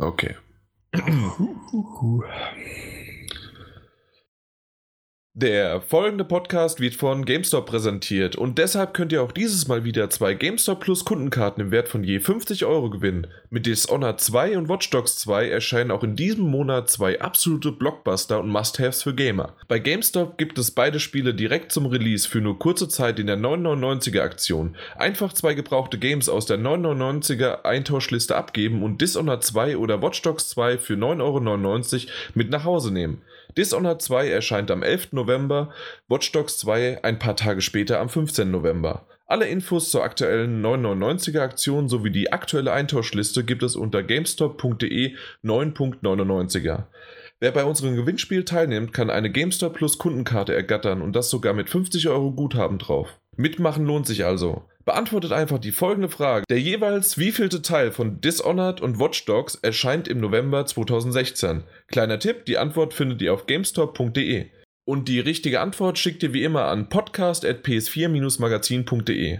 [0.00, 0.34] Okay.
[5.36, 10.08] Der folgende Podcast wird von GameStop präsentiert und deshalb könnt ihr auch dieses Mal wieder
[10.08, 13.26] zwei GameStop Plus Kundenkarten im Wert von je 50 Euro gewinnen.
[13.50, 18.38] Mit Dishonored 2 und Watch Dogs 2 erscheinen auch in diesem Monat zwei absolute Blockbuster
[18.38, 19.56] und Must-Haves für Gamer.
[19.66, 23.36] Bei GameStop gibt es beide Spiele direkt zum Release für nur kurze Zeit in der
[23.36, 24.76] 999er Aktion.
[24.94, 30.48] Einfach zwei gebrauchte Games aus der 999er Eintauschliste abgeben und Dishonored 2 oder Watch Dogs
[30.50, 33.22] 2 für 9,99 Euro mit nach Hause nehmen.
[33.56, 35.12] Dishonored 2 erscheint am 11.
[35.12, 35.70] November,
[36.08, 38.50] Watch Dogs 2 ein paar Tage später am 15.
[38.50, 39.06] November.
[39.26, 46.84] Alle Infos zur aktuellen 999er Aktion sowie die aktuelle Eintauschliste gibt es unter gamestop.de 9.99er.
[47.40, 51.68] Wer bei unserem Gewinnspiel teilnimmt, kann eine GameStop Plus Kundenkarte ergattern und das sogar mit
[51.68, 53.18] 50 Euro Guthaben drauf.
[53.36, 54.64] Mitmachen lohnt sich also.
[54.84, 56.44] Beantwortet einfach die folgende Frage.
[56.50, 61.64] Der jeweils wievielte Teil von Dishonored und Watch Dogs erscheint im November 2016?
[61.88, 64.50] Kleiner Tipp, die Antwort findet ihr auf gamestop.de.
[64.84, 69.38] Und die richtige Antwort schickt ihr wie immer an podcast.ps4-magazin.de.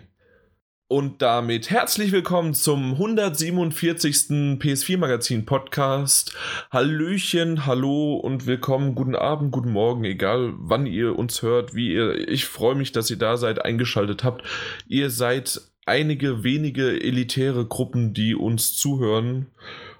[0.86, 4.58] Und damit herzlich willkommen zum 147.
[4.60, 6.36] PS4 Magazin Podcast.
[6.70, 12.28] Hallöchen, hallo und willkommen, guten Abend, guten Morgen, egal wann ihr uns hört, wie ihr.
[12.28, 14.44] Ich freue mich, dass ihr da seid, eingeschaltet habt.
[14.86, 19.46] Ihr seid einige wenige elitäre Gruppen, die uns zuhören.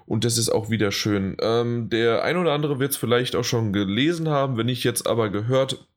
[0.05, 1.35] Und das ist auch wieder schön.
[1.41, 5.07] Ähm, der ein oder andere wird es vielleicht auch schon gelesen haben, wenn ich jetzt
[5.07, 5.87] aber gehört,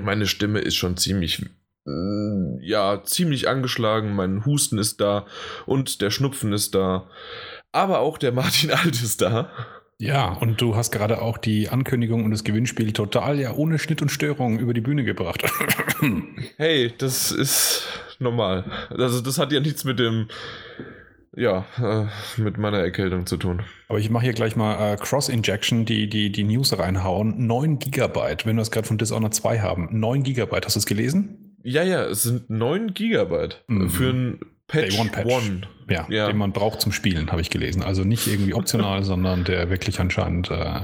[0.00, 1.42] meine Stimme ist schon ziemlich
[2.60, 4.14] ja, ziemlich angeschlagen.
[4.14, 5.26] Mein Husten ist da
[5.66, 7.08] und der Schnupfen ist da.
[7.72, 9.50] Aber auch der Martin Alt ist da.
[9.98, 14.00] Ja, und du hast gerade auch die Ankündigung und das Gewinnspiel total ja ohne Schnitt
[14.00, 15.42] und Störung über die Bühne gebracht.
[16.56, 17.86] hey, das ist
[18.18, 18.64] normal.
[18.88, 20.28] Also das hat ja nichts mit dem
[21.36, 23.62] ja, äh, mit meiner Erkältung zu tun.
[23.88, 27.46] Aber ich mache hier gleich mal äh, Cross-Injection, die, die, die News reinhauen.
[27.46, 29.88] 9 Gigabyte, wenn wir es gerade von Dishonored 2 haben.
[29.92, 31.49] 9 Gigabyte, hast du es gelesen?
[31.62, 33.90] Ja, ja, es sind 9 Gigabyte mhm.
[33.90, 34.40] für ein
[34.70, 35.26] Patch, Day One Patch.
[35.26, 35.62] One.
[35.88, 37.82] Ja, ja, den man braucht zum Spielen, habe ich gelesen.
[37.82, 40.82] Also nicht irgendwie optional, sondern der wirklich anscheinend äh,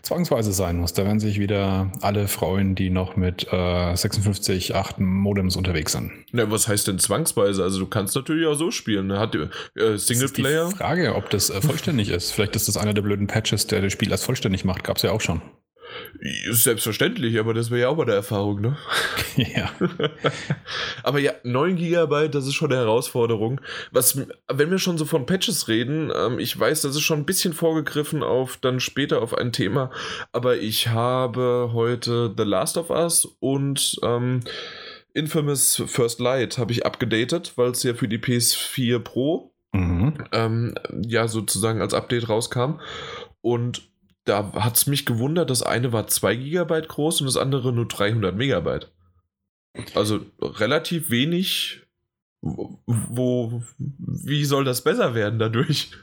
[0.00, 0.94] zwangsweise sein muss.
[0.94, 6.12] Da werden sich wieder alle freuen, die noch mit äh, 56, 8 Modems unterwegs sind.
[6.32, 7.62] Na, was heißt denn zwangsweise?
[7.62, 9.12] Also du kannst natürlich auch so spielen.
[9.12, 10.70] Hat äh, Singleplayer?
[10.70, 12.32] Die Frage, ob das äh, vollständig ist.
[12.32, 14.84] Vielleicht ist das einer der blöden Patches, der das Spiel als vollständig macht.
[14.84, 15.42] Gab es ja auch schon.
[16.50, 18.76] Selbstverständlich, aber das wäre ja auch mal der Erfahrung, ne?
[19.36, 19.70] Ja.
[21.02, 23.60] aber ja, 9 GB, das ist schon eine Herausforderung.
[23.90, 27.26] Was, wenn wir schon so von Patches reden, ähm, ich weiß, das ist schon ein
[27.26, 29.90] bisschen vorgegriffen auf dann später auf ein Thema,
[30.32, 34.40] aber ich habe heute The Last of Us und ähm,
[35.14, 40.14] Infamous First Light habe ich abgedatet, weil es ja für die PS4 Pro mhm.
[40.32, 40.74] ähm,
[41.06, 42.80] ja sozusagen als Update rauskam.
[43.40, 43.91] Und
[44.24, 47.88] da hat es mich gewundert, das eine war 2 GB groß und das andere nur
[47.88, 48.92] 300 Megabyte.
[49.94, 51.80] Also relativ wenig.
[52.44, 55.92] Wo, wo wie soll das besser werden dadurch?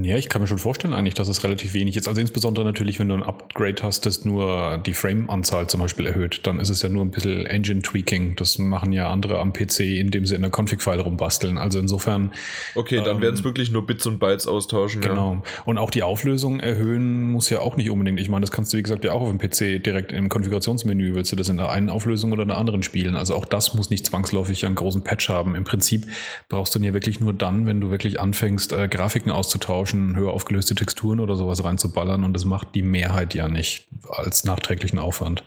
[0.00, 2.08] Ja, ich kann mir schon vorstellen eigentlich, dass es relativ wenig ist.
[2.08, 6.46] Also insbesondere natürlich, wenn du ein Upgrade hast, das nur die Frame-Anzahl zum Beispiel erhöht,
[6.46, 8.36] dann ist es ja nur ein bisschen Engine-Tweaking.
[8.36, 11.58] Das machen ja andere am PC, indem sie in der Config-File rumbasteln.
[11.58, 12.32] Also insofern.
[12.74, 15.02] Okay, dann ähm, werden es wirklich nur Bits und Bytes austauschen.
[15.02, 15.34] Genau.
[15.34, 15.42] Ja.
[15.66, 18.18] Und auch die Auflösung erhöhen muss ja auch nicht unbedingt.
[18.18, 21.14] Ich meine, das kannst du, wie gesagt, ja auch auf dem PC direkt im Konfigurationsmenü.
[21.14, 23.14] Willst du das in der einen Auflösung oder in der anderen spielen?
[23.14, 25.54] Also auch das muss nicht zwangsläufig einen großen Patch haben.
[25.54, 26.06] Im Prinzip
[26.48, 30.16] brauchst du ihn ja wirklich nur dann, wenn du wirklich anfängst, äh, Grafiken auszutauschen austauschen,
[30.16, 34.98] höher aufgelöste Texturen oder sowas reinzuballern und das macht die Mehrheit ja nicht als nachträglichen
[34.98, 35.44] Aufwand.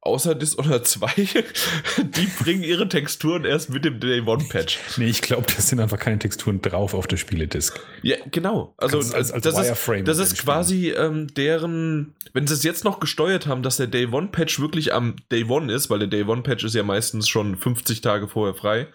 [0.00, 1.08] Außer Dishonored 2,
[2.02, 4.78] die bringen ihre Texturen erst mit dem Day One Patch.
[4.96, 7.80] Nee, ich glaube, das sind einfach keine Texturen drauf auf der Spieledisk.
[8.02, 8.74] Ja, genau.
[8.78, 13.00] Also als, als das, ist, das ist quasi ähm, deren, wenn sie es jetzt noch
[13.00, 16.22] gesteuert haben, dass der Day One Patch wirklich am Day One ist, weil der Day
[16.24, 18.86] One Patch ist ja meistens schon 50 Tage vorher frei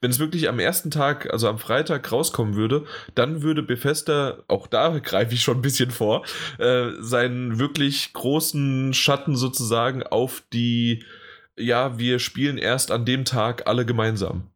[0.00, 2.84] wenn es wirklich am ersten Tag, also am Freitag rauskommen würde,
[3.14, 6.24] dann würde Bethesda, auch da greife ich schon ein bisschen vor,
[6.58, 11.04] äh, seinen wirklich großen Schatten sozusagen auf die,
[11.56, 14.49] ja, wir spielen erst an dem Tag alle gemeinsam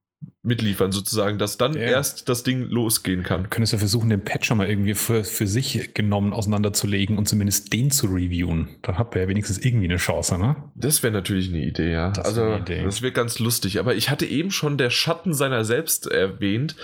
[0.45, 1.81] mitliefern, sozusagen, dass dann ja.
[1.81, 3.45] erst das Ding losgehen kann.
[3.45, 7.27] Du könntest ja versuchen, den Patch schon mal irgendwie für, für sich genommen auseinanderzulegen und
[7.27, 8.69] zumindest den zu reviewen.
[8.83, 10.57] Dann habt ihr ja wenigstens irgendwie eine Chance, ne?
[10.75, 12.11] Das wäre natürlich eine Idee, ja.
[12.11, 12.83] Das also, Idee.
[12.85, 13.79] das wäre ganz lustig.
[13.79, 16.77] Aber ich hatte eben schon der Schatten seiner selbst erwähnt.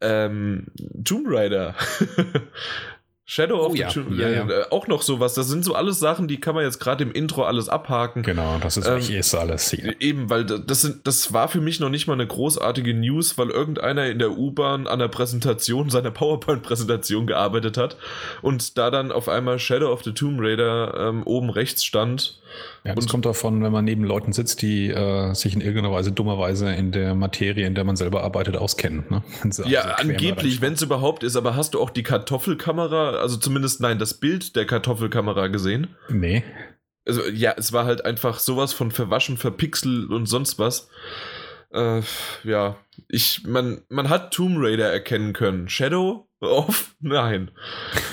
[0.00, 0.68] Ähm,
[1.04, 1.74] Tomb Raider.
[3.30, 3.88] Shadow of oh, the ja.
[3.88, 4.62] Tomb Raider, ja, ja.
[4.62, 5.34] Äh, auch noch sowas.
[5.34, 8.24] Das sind so alles Sachen, die kann man jetzt gerade im Intro alles abhaken.
[8.24, 9.72] Genau, das ist ähm, ist alles.
[9.72, 13.50] Eben, weil das, sind, das war für mich noch nicht mal eine großartige News, weil
[13.50, 17.96] irgendeiner in der U-Bahn an der Präsentation, seiner PowerPoint-Präsentation gearbeitet hat
[18.42, 22.40] und da dann auf einmal Shadow of the Tomb Raider ähm, oben rechts stand
[22.84, 25.92] ja, das und kommt davon, wenn man neben Leuten sitzt, die äh, sich in irgendeiner
[25.92, 29.04] Weise dummerweise in der Materie, in der man selber arbeitet, auskennen.
[29.10, 29.22] Ne?
[29.66, 33.80] ja, also angeblich, wenn es überhaupt ist, aber hast du auch die Kartoffelkamera, also zumindest,
[33.80, 35.88] nein, das Bild der Kartoffelkamera gesehen?
[36.08, 36.42] Nee.
[37.06, 40.88] Also ja, es war halt einfach sowas von verwaschen, verpixelt und sonst was.
[41.72, 42.00] Äh,
[42.44, 42.76] ja,
[43.08, 45.68] ich, man, man hat Tomb Raider erkennen können.
[45.68, 46.94] Shadow of?
[47.00, 47.50] Nein.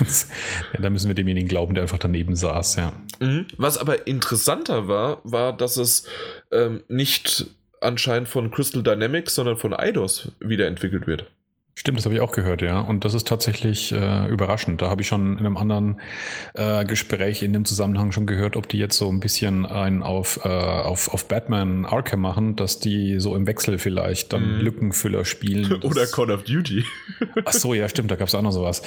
[0.72, 2.92] ja, da müssen wir demjenigen glauben, der einfach daneben saß, ja.
[3.20, 3.46] Mhm.
[3.56, 6.06] Was aber interessanter war, war, dass es
[6.52, 7.46] ähm, nicht
[7.80, 11.26] anscheinend von Crystal Dynamics, sondern von Eidos wiederentwickelt wird.
[11.78, 12.80] Stimmt, das habe ich auch gehört, ja.
[12.80, 14.82] Und das ist tatsächlich äh, überraschend.
[14.82, 16.00] Da habe ich schon in einem anderen
[16.54, 20.40] äh, Gespräch in dem Zusammenhang schon gehört, ob die jetzt so ein bisschen ein auf,
[20.44, 24.60] äh, auf, auf Batman Arkham machen, dass die so im Wechsel vielleicht dann mm.
[24.60, 25.72] Lückenfüller spielen.
[25.84, 26.82] Oder Call of Duty.
[27.44, 28.82] Ach so, ja, stimmt, da gab es auch noch sowas.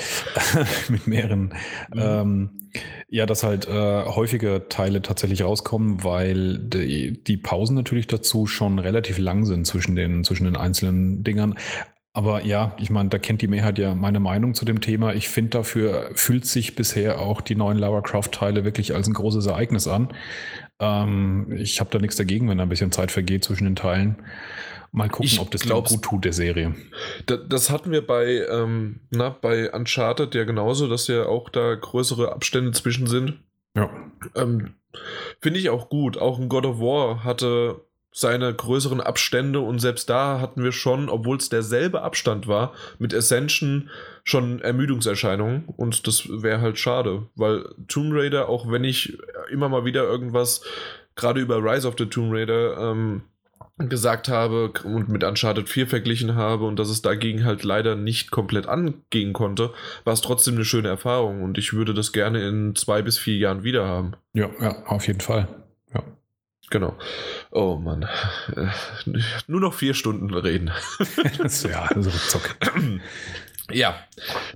[0.90, 1.54] Mit mehreren.
[1.94, 1.98] Mm.
[1.98, 2.50] Ähm,
[3.08, 8.80] ja, dass halt äh, häufige Teile tatsächlich rauskommen, weil die, die Pausen natürlich dazu schon
[8.80, 11.56] relativ lang sind zwischen den, zwischen den einzelnen Dingern.
[12.14, 15.14] Aber ja, ich meine, da kennt die Mehrheit ja meine Meinung zu dem Thema.
[15.14, 19.46] Ich finde, dafür fühlt sich bisher auch die neuen Lara Croft-Teile wirklich als ein großes
[19.46, 20.10] Ereignis an.
[20.80, 24.18] Ähm, ich habe da nichts dagegen, wenn da ein bisschen Zeit vergeht zwischen den Teilen.
[24.92, 26.76] Mal gucken, ich ob das glaub's, gut tut der Serie.
[27.26, 32.34] Das hatten wir bei, ähm, na, bei Uncharted ja genauso, dass ja auch da größere
[32.34, 33.40] Abstände zwischen sind.
[33.74, 33.90] Ja.
[34.36, 34.74] Ähm,
[35.40, 36.18] Finde ich auch gut.
[36.18, 41.10] Auch ein God of War hatte seine größeren Abstände und selbst da hatten wir schon,
[41.10, 43.90] obwohl es derselbe Abstand war, mit Ascension
[44.24, 49.18] schon Ermüdungserscheinungen und das wäre halt schade, weil Tomb Raider, auch wenn ich
[49.50, 50.64] immer mal wieder irgendwas
[51.16, 53.24] gerade über Rise of the Tomb Raider ähm,
[53.78, 58.32] gesagt habe und mit Uncharted 4 verglichen habe und dass es dagegen halt leider nicht
[58.32, 59.72] komplett angehen konnte,
[60.04, 63.38] war es trotzdem eine schöne Erfahrung und ich würde das gerne in zwei bis vier
[63.38, 64.14] Jahren wieder haben.
[64.34, 65.48] Ja, ja, auf jeden Fall.
[66.72, 66.98] Genau.
[67.52, 68.08] Oh Mann.
[68.56, 68.68] Äh,
[69.48, 70.72] nur noch vier Stunden reden.
[71.64, 72.56] ja, so ruckzuck.
[73.70, 74.00] Ja,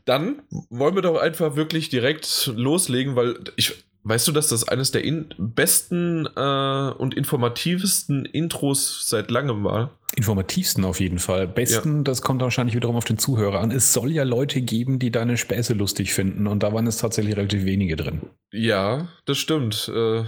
[0.05, 4.91] dann wollen wir doch einfach wirklich direkt loslegen, weil ich, weißt du, dass das eines
[4.91, 9.91] der in besten äh, und informativsten Intros seit langem war?
[10.15, 11.47] Informativsten auf jeden Fall.
[11.47, 12.03] Besten, ja.
[12.03, 13.71] das kommt wahrscheinlich wiederum auf den Zuhörer an.
[13.71, 17.35] Es soll ja Leute geben, die deine Späße lustig finden und da waren es tatsächlich
[17.35, 18.21] relativ wenige drin.
[18.53, 19.91] Ja, das stimmt.
[19.93, 20.23] Äh,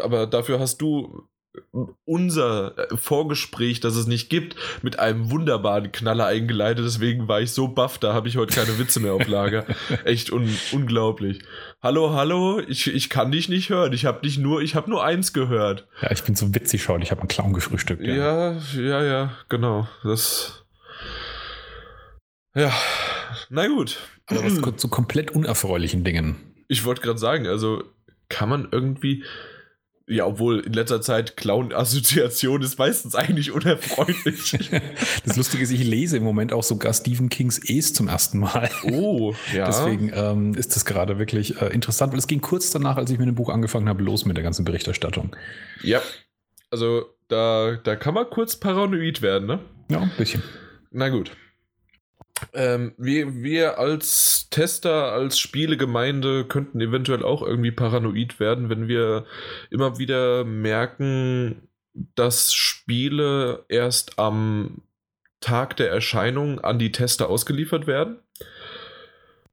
[0.00, 1.28] aber dafür hast du
[2.04, 6.84] unser äh, Vorgespräch, das es nicht gibt, mit einem wunderbaren Knaller eingeleitet.
[6.84, 9.66] Deswegen war ich so baff, da habe ich heute keine Witze mehr auf Lager.
[10.04, 11.40] Echt un unglaublich.
[11.80, 13.92] Hallo, hallo, ich, ich kann dich nicht hören.
[13.92, 15.86] Ich habe dich nur, ich habe nur eins gehört.
[16.02, 17.02] Ja, ich bin so witzig schon.
[17.02, 18.02] Ich habe einen Clown gefrühstückt.
[18.02, 18.14] Ja.
[18.52, 19.86] ja, ja, ja, genau.
[20.02, 20.64] Das.
[22.56, 22.72] Ja,
[23.48, 23.96] na gut.
[24.26, 26.36] Aber was zu komplett unerfreulichen Dingen.
[26.66, 27.84] Ich wollte gerade sagen, also
[28.28, 29.24] kann man irgendwie
[30.08, 34.58] ja, obwohl in letzter Zeit Clown-Assoziation ist meistens eigentlich unerfreulich.
[35.24, 38.70] das Lustige ist, ich lese im Moment auch sogar Stephen Kings Es zum ersten Mal.
[38.84, 39.66] Oh, ja.
[39.66, 43.18] Deswegen ähm, ist das gerade wirklich äh, interessant, weil es ging kurz danach, als ich
[43.18, 45.36] mit dem Buch angefangen habe, los mit der ganzen Berichterstattung.
[45.82, 46.00] Ja,
[46.70, 49.60] also da, da kann man kurz paranoid werden, ne?
[49.90, 50.42] Ja, ein bisschen.
[50.90, 51.32] Na gut.
[52.52, 59.26] Ähm, wir, wir als Tester, als Spielegemeinde könnten eventuell auch irgendwie paranoid werden, wenn wir
[59.70, 61.68] immer wieder merken,
[62.14, 64.82] dass Spiele erst am
[65.40, 68.18] Tag der Erscheinung an die Tester ausgeliefert werden.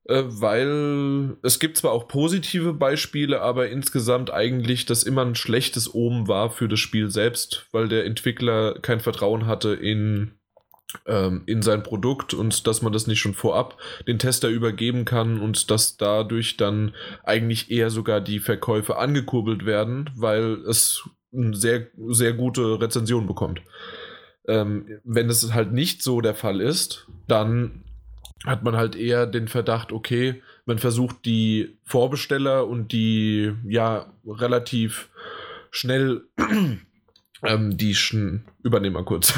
[0.07, 5.93] Äh, weil es gibt zwar auch positive Beispiele, aber insgesamt eigentlich das immer ein schlechtes
[5.93, 10.33] Omen war für das Spiel selbst, weil der Entwickler kein Vertrauen hatte in
[11.05, 15.39] ähm, in sein Produkt und dass man das nicht schon vorab den Tester übergeben kann
[15.39, 21.87] und dass dadurch dann eigentlich eher sogar die Verkäufe angekurbelt werden, weil es eine sehr,
[22.07, 23.61] sehr gute Rezension bekommt.
[24.47, 27.83] Ähm, wenn es halt nicht so der Fall ist, dann
[28.45, 35.09] hat man halt eher den Verdacht, okay, man versucht die Vorbesteller und die ja relativ
[35.71, 36.23] schnell
[37.43, 39.31] ähm, die schon übernehme mal kurz.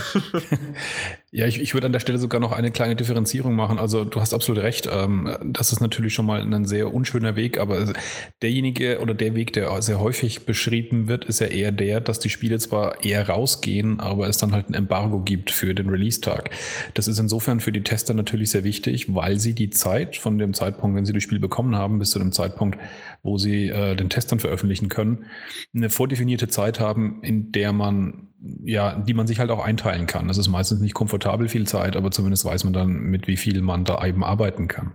[1.31, 3.77] ja, ich, ich würde an der Stelle sogar noch eine kleine Differenzierung machen.
[3.77, 4.87] Also du hast absolut recht.
[4.89, 7.93] Ähm, das ist natürlich schon mal ein sehr unschöner Weg, aber
[8.41, 12.29] derjenige oder der Weg, der sehr häufig beschrieben wird, ist ja eher der, dass die
[12.29, 16.51] Spiele zwar eher rausgehen, aber es dann halt ein Embargo gibt für den Release-Tag.
[16.93, 20.53] Das ist insofern für die Tester natürlich sehr wichtig, weil sie die Zeit von dem
[20.53, 22.79] Zeitpunkt, wenn sie das Spiel bekommen haben, bis zu dem Zeitpunkt,
[23.23, 25.25] wo sie äh, den Testern veröffentlichen können,
[25.75, 28.27] eine vordefinierte Zeit haben, in der man
[28.63, 30.27] ja, die man sich halt auch einteilen kann.
[30.27, 33.61] Das ist meistens nicht komfortabel viel Zeit, aber zumindest weiß man dann, mit wie viel
[33.61, 34.93] man da eben arbeiten kann.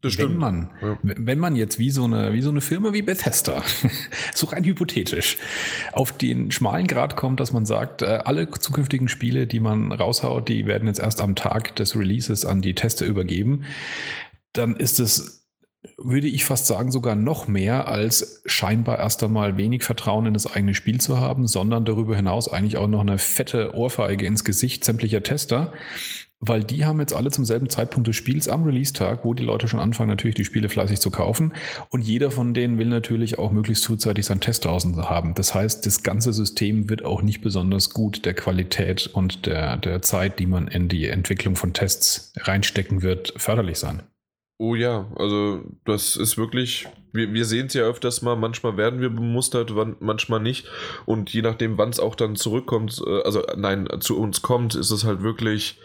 [0.00, 0.34] Das stimmt.
[0.34, 0.98] Wenn man, ja.
[1.02, 3.62] wenn man jetzt wie so eine, wie so eine Firma wie Bethesda,
[4.34, 5.38] so rein hypothetisch,
[5.92, 10.48] auf den schmalen Grad kommt, dass man sagt, äh, alle zukünftigen Spiele, die man raushaut,
[10.48, 13.64] die werden jetzt erst am Tag des Releases an die Tester übergeben,
[14.52, 15.37] dann ist es
[15.96, 20.52] würde ich fast sagen, sogar noch mehr als scheinbar erst einmal wenig Vertrauen in das
[20.52, 24.84] eigene Spiel zu haben, sondern darüber hinaus eigentlich auch noch eine fette Ohrfeige ins Gesicht
[24.84, 25.72] sämtlicher Tester,
[26.40, 29.66] weil die haben jetzt alle zum selben Zeitpunkt des Spiels am Release-Tag, wo die Leute
[29.66, 31.52] schon anfangen, natürlich die Spiele fleißig zu kaufen.
[31.90, 35.34] Und jeder von denen will natürlich auch möglichst frühzeitig seinen Test draußen haben.
[35.34, 40.02] Das heißt, das ganze System wird auch nicht besonders gut der Qualität und der, der
[40.02, 44.02] Zeit, die man in die Entwicklung von Tests reinstecken wird, förderlich sein.
[44.60, 49.00] Oh ja, also das ist wirklich, wir, wir sehen es ja öfters mal, manchmal werden
[49.00, 50.66] wir bemustert, manchmal nicht.
[51.06, 54.90] Und je nachdem, wann es auch dann zurückkommt, äh, also nein, zu uns kommt, ist
[54.90, 55.78] es halt wirklich,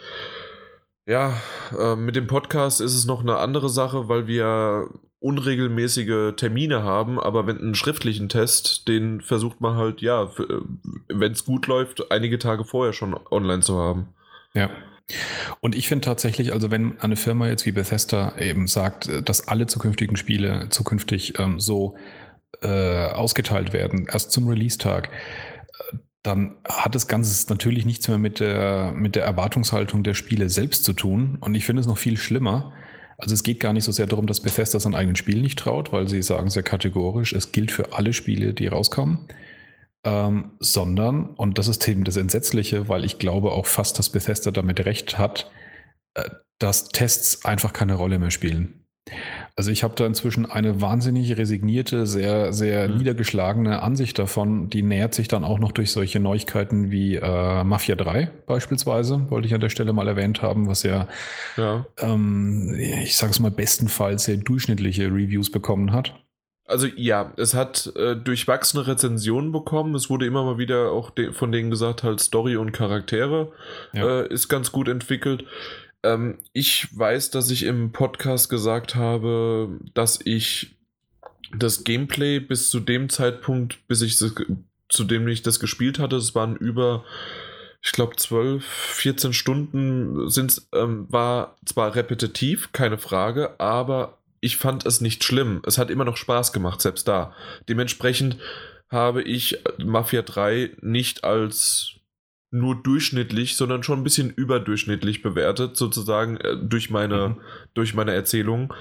[1.06, 1.40] ja,
[1.78, 4.90] äh, mit dem Podcast ist es noch eine andere Sache, weil wir
[5.20, 10.62] unregelmäßige Termine haben, aber wenn einen schriftlichen Test, den versucht man halt, ja, äh,
[11.10, 14.08] wenn es gut läuft, einige Tage vorher schon online zu haben.
[14.56, 14.72] Ja.
[15.60, 19.68] Und ich finde tatsächlich, also wenn eine Firma jetzt wie Bethesda eben sagt, dass alle
[19.68, 21.96] zukünftigen Spiele zukünftig ähm, so
[22.62, 28.40] äh, ausgeteilt werden, erst zum Release-Tag, äh, dann hat das Ganze natürlich nichts mehr mit
[28.40, 31.38] der, mit der Erwartungshaltung der Spiele selbst zu tun.
[31.42, 32.72] Und ich finde es noch viel schlimmer.
[33.18, 35.92] Also es geht gar nicht so sehr darum, dass Bethesda sein eigenen Spiel nicht traut,
[35.92, 39.28] weil sie sagen sehr kategorisch, es gilt für alle Spiele, die rauskommen
[40.04, 44.52] ähm, sondern, und das ist eben das Entsetzliche, weil ich glaube auch fast, dass Bethesda
[44.52, 45.52] damit recht hat,
[46.14, 46.30] äh,
[46.60, 48.84] dass Tests einfach keine Rolle mehr spielen.
[49.56, 52.98] Also ich habe da inzwischen eine wahnsinnig resignierte, sehr, sehr mhm.
[52.98, 54.70] niedergeschlagene Ansicht davon.
[54.70, 59.48] Die nähert sich dann auch noch durch solche Neuigkeiten wie äh, Mafia 3 beispielsweise, wollte
[59.48, 61.08] ich an der Stelle mal erwähnt haben, was ja,
[61.58, 61.86] ja.
[62.00, 66.23] Ähm, ich sage es mal, bestenfalls sehr durchschnittliche Reviews bekommen hat.
[66.66, 69.96] Also ja, es hat äh, durchwachsene Rezensionen bekommen.
[69.96, 73.52] Es wurde immer mal wieder auch de von denen gesagt, halt Story und Charaktere
[73.92, 74.22] ja.
[74.22, 75.46] äh, ist ganz gut entwickelt.
[76.04, 80.78] Ähm, ich weiß, dass ich im Podcast gesagt habe, dass ich
[81.56, 86.34] das Gameplay bis zu dem Zeitpunkt, bis ich zu dem ich das gespielt hatte, es
[86.34, 87.04] waren über
[87.86, 94.86] ich glaube, 12, 14 Stunden sind, ähm, war zwar repetitiv, keine Frage, aber ich fand
[94.86, 95.62] es nicht schlimm.
[95.66, 97.34] Es hat immer noch Spaß gemacht, selbst da.
[97.70, 98.38] Dementsprechend
[98.90, 101.94] habe ich Mafia 3 nicht als
[102.52, 107.42] nur durchschnittlich, sondern schon ein bisschen überdurchschnittlich bewertet, sozusagen äh, durch meine, mhm.
[107.74, 108.74] durch meine Erzählung.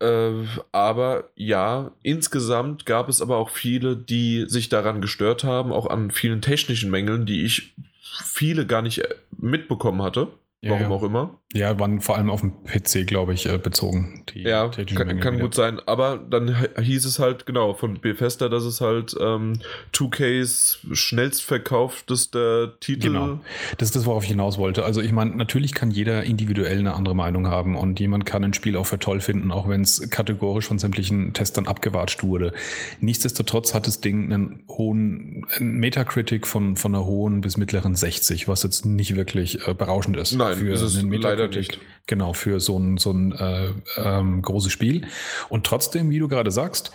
[0.00, 0.32] Äh,
[0.72, 6.10] aber ja, insgesamt gab es aber auch viele, die sich daran gestört haben, auch an
[6.10, 10.28] vielen technischen Mängeln, die ich viele gar nicht äh, mitbekommen hatte.
[10.62, 11.41] Warum ja, auch immer.
[11.54, 14.24] Ja, waren vor allem auf dem PC, glaube ich, äh, bezogen.
[14.34, 15.80] ja, kann, kann gut sein.
[15.86, 19.58] Aber dann hieß es halt, genau, von Bethesda, dass es halt ähm,
[19.92, 23.08] 2Ks schnellst verkauftester Titel.
[23.08, 23.40] Genau.
[23.78, 24.84] Das ist das, worauf ich hinaus wollte.
[24.84, 28.54] Also ich meine, natürlich kann jeder individuell eine andere Meinung haben und jemand kann ein
[28.54, 32.52] Spiel auch für toll finden, auch wenn es kategorisch von sämtlichen Testern abgewatscht wurde.
[33.00, 38.62] Nichtsdestotrotz hat das Ding einen hohen Metacritic von, von einer hohen bis mittleren 60, was
[38.62, 40.32] jetzt nicht wirklich äh, berauschend ist.
[40.32, 41.78] Nein, für ist einen leider nicht.
[42.06, 45.06] Genau, für so ein, so ein äh, ähm, großes Spiel.
[45.48, 46.90] Und trotzdem, wie du gerade sagst,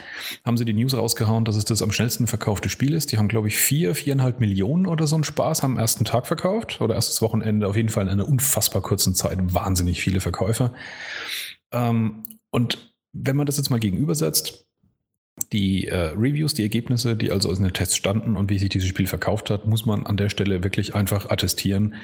[0.46, 3.12] haben sie die News rausgehauen, dass es das am schnellsten verkaufte Spiel ist.
[3.12, 6.82] Die haben, glaube ich, vier, viereinhalb Millionen oder so einen Spaß am ersten Tag verkauft
[6.82, 7.68] oder erstes Wochenende.
[7.68, 10.74] Auf jeden Fall in einer unfassbar kurzen Zeit wahnsinnig viele Verkäufer.
[11.72, 14.67] Ähm, und wenn man das jetzt mal gegenübersetzt,
[15.54, 18.89] die äh, Reviews, die Ergebnisse, die also in den Tests standen und wie sich dieses
[18.89, 21.96] Spiel verkauft hat, muss man an der Stelle wirklich einfach attestieren.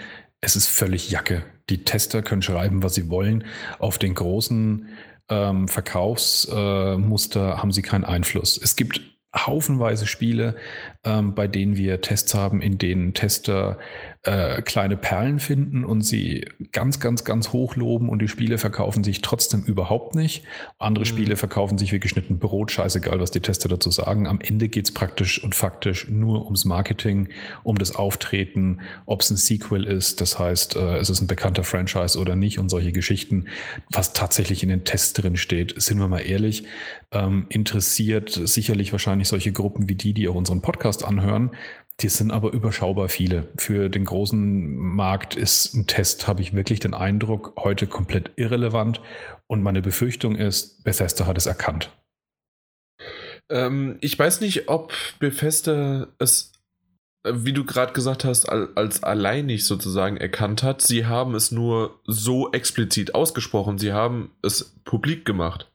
[0.41, 1.43] Es ist völlig Jacke.
[1.69, 3.45] Die Tester können schreiben, was sie wollen.
[3.79, 4.87] Auf den großen
[5.29, 8.59] ähm, Verkaufsmuster äh, haben sie keinen Einfluss.
[8.61, 9.01] Es gibt
[9.35, 10.55] haufenweise Spiele,
[11.03, 13.79] ähm, bei denen wir Tests haben, in denen Tester
[14.23, 19.03] äh, kleine Perlen finden und sie ganz, ganz, ganz hoch loben und die Spiele verkaufen
[19.03, 20.43] sich trotzdem überhaupt nicht.
[20.79, 21.09] Andere mhm.
[21.09, 24.25] Spiele verkaufen sich wie geschnitten Brot, scheißegal, was die Tester dazu sagen.
[24.27, 27.27] Am Ende geht es praktisch und faktisch nur ums Marketing,
[27.63, 31.65] um das Auftreten, ob es ein Sequel ist, das heißt, äh, es ist ein bekannter
[31.65, 33.47] Franchise oder nicht und solche Geschichten.
[33.91, 36.63] Was tatsächlich in den Tests drin steht, sind wir mal ehrlich,
[37.11, 41.51] ähm, interessiert sicherlich wahrscheinlich solche Gruppen wie die, die auch unseren Podcast anhören.
[42.01, 43.47] Die sind aber überschaubar viele.
[43.57, 48.99] Für den großen Markt ist ein Test, habe ich wirklich den Eindruck, heute komplett irrelevant.
[49.47, 51.91] Und meine Befürchtung ist, Bethesda hat es erkannt.
[53.49, 56.51] Ähm, ich weiß nicht, ob Bethesda es,
[57.23, 60.81] wie du gerade gesagt hast, als alleinig sozusagen erkannt hat.
[60.81, 63.77] Sie haben es nur so explizit ausgesprochen.
[63.77, 65.71] Sie haben es publik gemacht.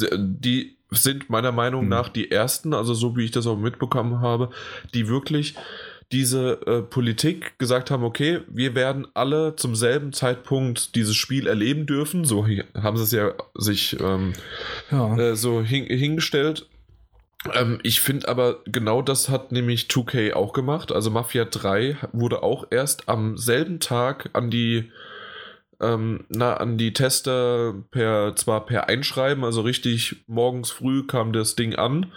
[0.00, 1.90] Die sind meiner Meinung mhm.
[1.90, 4.50] nach die ersten, also so wie ich das auch mitbekommen habe,
[4.92, 5.54] die wirklich
[6.12, 11.86] diese äh, Politik gesagt haben, okay, wir werden alle zum selben Zeitpunkt dieses Spiel erleben
[11.86, 12.24] dürfen.
[12.24, 14.34] So haben sie es ja sich ähm,
[14.90, 15.16] ja.
[15.16, 16.68] Äh, so hin, hingestellt.
[17.52, 20.92] Ähm, ich finde aber, genau das hat nämlich 2K auch gemacht.
[20.92, 24.90] Also Mafia 3 wurde auch erst am selben Tag an die
[25.80, 31.56] ähm, na, an die Tester per, zwar per Einschreiben, also richtig morgens früh kam das
[31.56, 32.12] Ding an.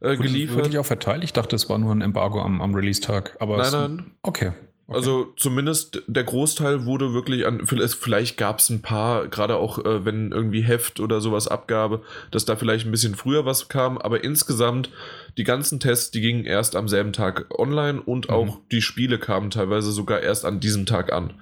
[0.00, 0.56] Äh, geliefert.
[0.56, 1.24] Wurde ich auch verteilt?
[1.24, 3.36] Ich dachte, es war nur ein Embargo am, am Release-Tag.
[3.40, 4.10] nein, nein.
[4.22, 4.52] Okay.
[4.88, 4.96] Okay.
[4.96, 10.06] Also zumindest der Großteil wurde wirklich an, vielleicht gab es ein paar, gerade auch äh,
[10.06, 14.24] wenn irgendwie Heft oder sowas abgabe, dass da vielleicht ein bisschen früher was kam, aber
[14.24, 14.88] insgesamt
[15.36, 18.34] die ganzen Tests, die gingen erst am selben Tag online und mhm.
[18.34, 21.34] auch die Spiele kamen teilweise sogar erst an diesem Tag an.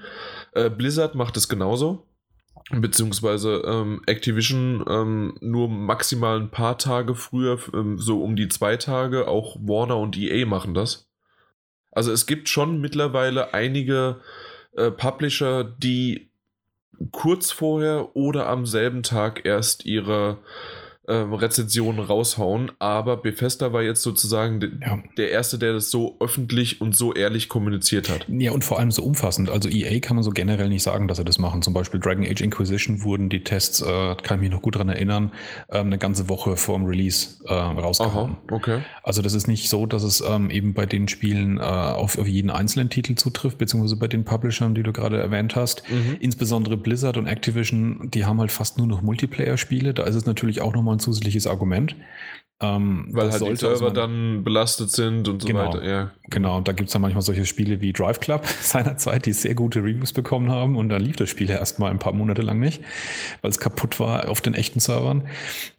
[0.57, 2.07] Äh, Blizzard macht es genauso.
[2.71, 8.77] Beziehungsweise ähm, Activision ähm, nur maximal ein paar Tage früher, ähm, so um die zwei
[8.77, 9.29] Tage.
[9.29, 11.09] Auch Warner und EA machen das.
[11.93, 14.21] Also es gibt schon mittlerweile einige
[14.77, 16.31] äh, Publisher, die
[17.13, 20.39] kurz vorher oder am selben Tag erst ihre
[21.09, 24.99] ähm, Rezensionen raushauen, aber Bethesda war jetzt sozusagen de ja.
[25.17, 28.27] der Erste, der das so öffentlich und so ehrlich kommuniziert hat.
[28.29, 29.51] Ja, und vor allem so umfassend.
[29.51, 31.63] Also EA kann man so generell nicht sagen, dass sie das machen.
[31.63, 34.89] Zum Beispiel Dragon Age Inquisition wurden die Tests, äh, kann ich mich noch gut daran
[34.89, 35.33] erinnern,
[35.69, 38.33] äh, eine ganze Woche vor dem Release äh, rausgehauen.
[38.33, 38.81] Aha, okay.
[39.03, 42.27] Also das ist nicht so, dass es ähm, eben bei den Spielen äh, auf, auf,
[42.27, 45.83] jeden einzelnen Titel zutrifft, beziehungsweise bei den Publishern, die du gerade erwähnt hast.
[45.89, 46.17] Mhm.
[46.19, 49.95] Insbesondere Blizzard und Activision, die haben halt fast nur noch Multiplayer-Spiele.
[49.95, 51.97] Da ist es natürlich auch nochmal ein zusätzliches Argument.
[52.59, 55.85] Ähm, Weil halt die Server dann belastet sind und so genau, weiter.
[55.85, 56.11] Ja.
[56.31, 59.55] Genau, und da gibt es dann manchmal solche Spiele wie Drive Club seinerzeit, die sehr
[59.55, 62.59] gute Reviews bekommen haben und dann lief das Spiel ja erstmal ein paar Monate lang
[62.59, 62.83] nicht,
[63.43, 65.29] weil es kaputt war auf den echten Servern.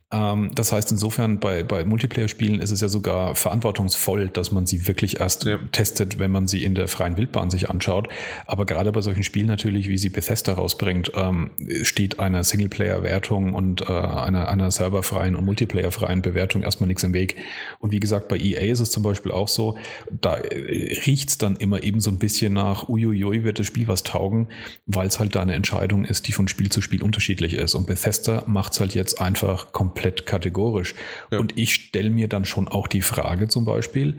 [0.10, 4.88] Ähm, das heißt, insofern bei, bei Multiplayer-Spielen ist es ja sogar verantwortungsvoll, dass man sie
[4.88, 5.58] wirklich erst ja.
[5.74, 8.08] testet, wenn man sie in der freien Wildbahn sich anschaut.
[8.46, 13.82] Aber gerade bei solchen Spielen natürlich, wie sie Bethesda rausbringt, ähm, steht einer Singleplayer-Wertung und
[13.82, 17.36] äh, einer, einer serverfreien und Multiplayer-freien Bewertung erstmal nichts im Weg.
[17.80, 19.78] Und wie gesagt, bei EA ist es zum Beispiel auch so,
[20.10, 23.90] da äh, riecht es dann immer eben so ein bisschen nach, uiuiui, wird das Spiel
[23.90, 24.48] was taugen,
[24.86, 27.76] weil es halt da eine Entscheidung ist, die von Spiel zu Spiel unterschiedlich ist.
[27.76, 30.96] Und Bethesda macht es halt jetzt einfach komplett komplett kategorisch.
[31.32, 31.40] Ja.
[31.40, 34.18] Und ich stelle mir dann schon auch die Frage zum Beispiel,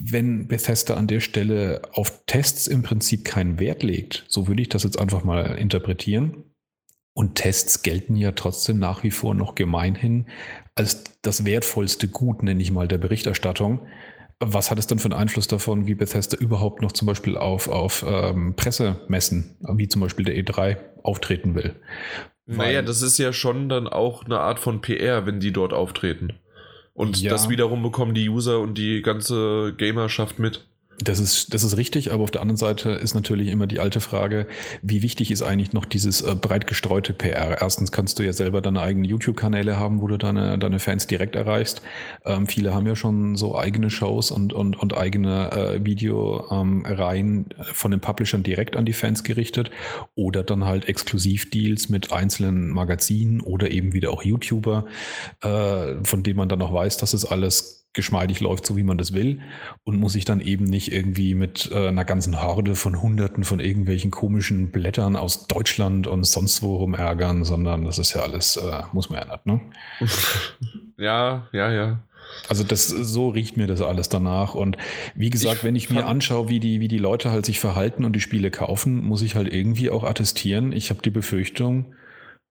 [0.00, 4.70] wenn Bethesda an der Stelle auf Tests im Prinzip keinen Wert legt, so würde ich
[4.70, 6.44] das jetzt einfach mal interpretieren.
[7.12, 10.26] Und Tests gelten ja trotzdem nach wie vor noch gemeinhin
[10.74, 13.86] als das wertvollste Gut, nenne ich mal, der Berichterstattung.
[14.40, 17.68] Was hat es dann für einen Einfluss davon, wie Bethesda überhaupt noch zum Beispiel auf,
[17.68, 21.76] auf ähm, Pressemessen, wie zum Beispiel der E3, auftreten will?
[22.46, 26.34] Naja, das ist ja schon dann auch eine Art von PR, wenn die dort auftreten.
[26.92, 27.30] Und ja.
[27.30, 30.66] das wiederum bekommen die User und die ganze Gamerschaft mit.
[30.98, 34.00] Das ist, das ist richtig, aber auf der anderen Seite ist natürlich immer die alte
[34.00, 34.46] Frage,
[34.82, 37.60] wie wichtig ist eigentlich noch dieses äh, breit gestreute PR?
[37.60, 41.34] Erstens kannst du ja selber deine eigenen YouTube-Kanäle haben, wo du deine, deine Fans direkt
[41.34, 41.82] erreichst.
[42.24, 47.64] Ähm, viele haben ja schon so eigene Shows und, und, und eigene äh, Videoreihen ähm,
[47.72, 49.70] von den Publishern direkt an die Fans gerichtet
[50.14, 54.86] oder dann halt Exklusivdeals mit einzelnen Magazinen oder eben wieder auch YouTuber,
[55.42, 58.98] äh, von denen man dann auch weiß, dass es alles geschmeidig läuft, so wie man
[58.98, 59.40] das will
[59.84, 63.60] und muss sich dann eben nicht irgendwie mit äh, einer ganzen Horde von Hunderten von
[63.60, 68.82] irgendwelchen komischen Blättern aus Deutschland und sonst wo rumärgern, sondern das ist ja alles, äh,
[68.92, 69.60] muss man ja nicht, ne?
[70.98, 72.00] ja, ja, ja.
[72.48, 74.54] Also das, so riecht mir das alles danach.
[74.54, 74.76] Und
[75.14, 78.04] wie gesagt, ich wenn ich mir anschaue, wie die, wie die Leute halt sich verhalten
[78.04, 80.72] und die Spiele kaufen, muss ich halt irgendwie auch attestieren.
[80.72, 81.94] Ich habe die Befürchtung,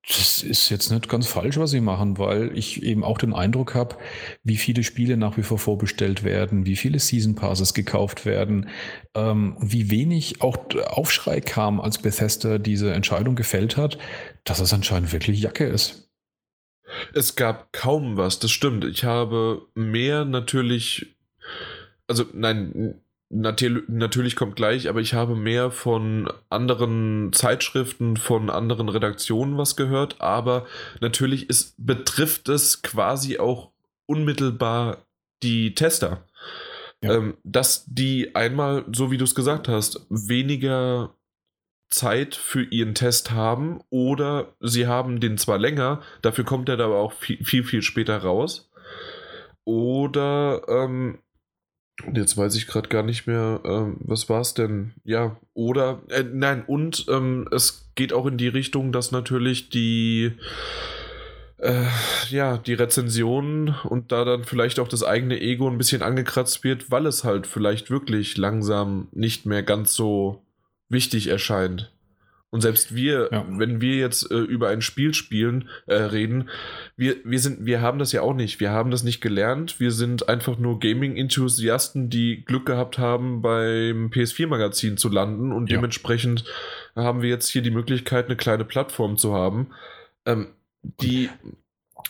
[0.05, 3.73] Das ist jetzt nicht ganz falsch, was sie machen, weil ich eben auch den Eindruck
[3.73, 3.95] habe,
[4.43, 8.69] wie viele Spiele nach wie vor vorbestellt werden, wie viele Season Passes gekauft werden,
[9.15, 13.97] ähm, wie wenig auch Aufschrei kam, als Bethesda diese Entscheidung gefällt hat,
[14.43, 16.09] dass es anscheinend wirklich Jacke ist.
[17.13, 18.83] Es gab kaum was, das stimmt.
[18.83, 21.15] Ich habe mehr natürlich,
[22.07, 23.01] also nein,
[23.35, 30.21] Natürlich, kommt gleich, aber ich habe mehr von anderen Zeitschriften, von anderen Redaktionen was gehört,
[30.21, 30.67] aber
[31.01, 33.71] natürlich ist, betrifft es quasi auch
[34.05, 35.07] unmittelbar
[35.41, 36.27] die Tester.
[37.01, 37.15] Ja.
[37.15, 41.15] Ähm, dass die einmal, so wie du es gesagt hast, weniger
[41.89, 46.97] Zeit für ihren Test haben oder sie haben den zwar länger, dafür kommt er aber
[46.97, 48.69] auch viel, viel, viel später raus.
[49.65, 51.19] Oder ähm,
[52.13, 54.93] Jetzt weiß ich gerade gar nicht mehr, ähm, was war es denn?
[55.03, 60.31] Ja, oder, äh, nein, und ähm, es geht auch in die Richtung, dass natürlich die,
[61.57, 61.85] äh,
[62.29, 66.89] ja, die Rezensionen und da dann vielleicht auch das eigene Ego ein bisschen angekratzt wird,
[66.89, 70.41] weil es halt vielleicht wirklich langsam nicht mehr ganz so
[70.89, 71.92] wichtig erscheint.
[72.53, 73.45] Und selbst wir, ja.
[73.49, 76.49] wenn wir jetzt äh, über ein Spiel spielen, äh, reden,
[76.95, 78.59] wir, wir sind, wir haben das ja auch nicht.
[78.59, 79.79] Wir haben das nicht gelernt.
[79.79, 85.77] Wir sind einfach nur Gaming-Enthusiasten, die Glück gehabt haben, beim PS4-Magazin zu landen und ja.
[85.77, 86.45] dementsprechend
[86.95, 89.71] haben wir jetzt hier die Möglichkeit, eine kleine Plattform zu haben.
[90.27, 90.49] Ähm,
[90.83, 91.31] die,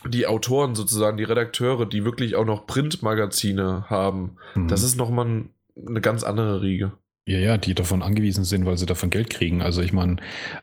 [0.06, 4.68] die Autoren sozusagen, die Redakteure, die wirklich auch noch Printmagazine haben, mhm.
[4.68, 5.46] das ist nochmal
[5.88, 6.92] eine ganz andere Riege.
[7.26, 9.62] Ja, ja, die davon angewiesen sind, weil sie davon Geld kriegen.
[9.62, 10.18] Also ich meine,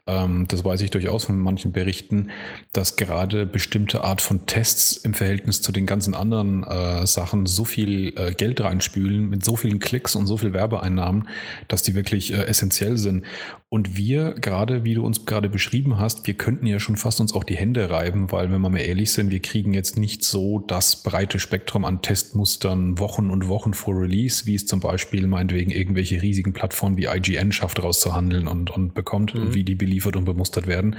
[0.06, 2.28] ähm, das weiß ich durchaus von manchen Berichten,
[2.74, 7.64] dass gerade bestimmte Art von Tests im Verhältnis zu den ganzen anderen äh, Sachen so
[7.64, 11.28] viel äh, Geld reinspülen, mit so vielen Klicks und so viel Werbeeinnahmen,
[11.68, 13.24] dass die wirklich äh, essentiell sind.
[13.72, 17.32] Und wir, gerade wie du uns gerade beschrieben hast, wir könnten ja schon fast uns
[17.32, 20.58] auch die Hände reiben, weil wenn wir mal ehrlich sind, wir kriegen jetzt nicht so
[20.58, 25.70] das breite Spektrum an Testmustern Wochen und Wochen vor Release, wie es zum Beispiel meinetwegen
[25.70, 29.54] irgendwelche riesigen Plattformen wie IGN schafft rauszuhandeln und, und bekommt, mhm.
[29.54, 30.96] wie die beliefert und bemustert werden.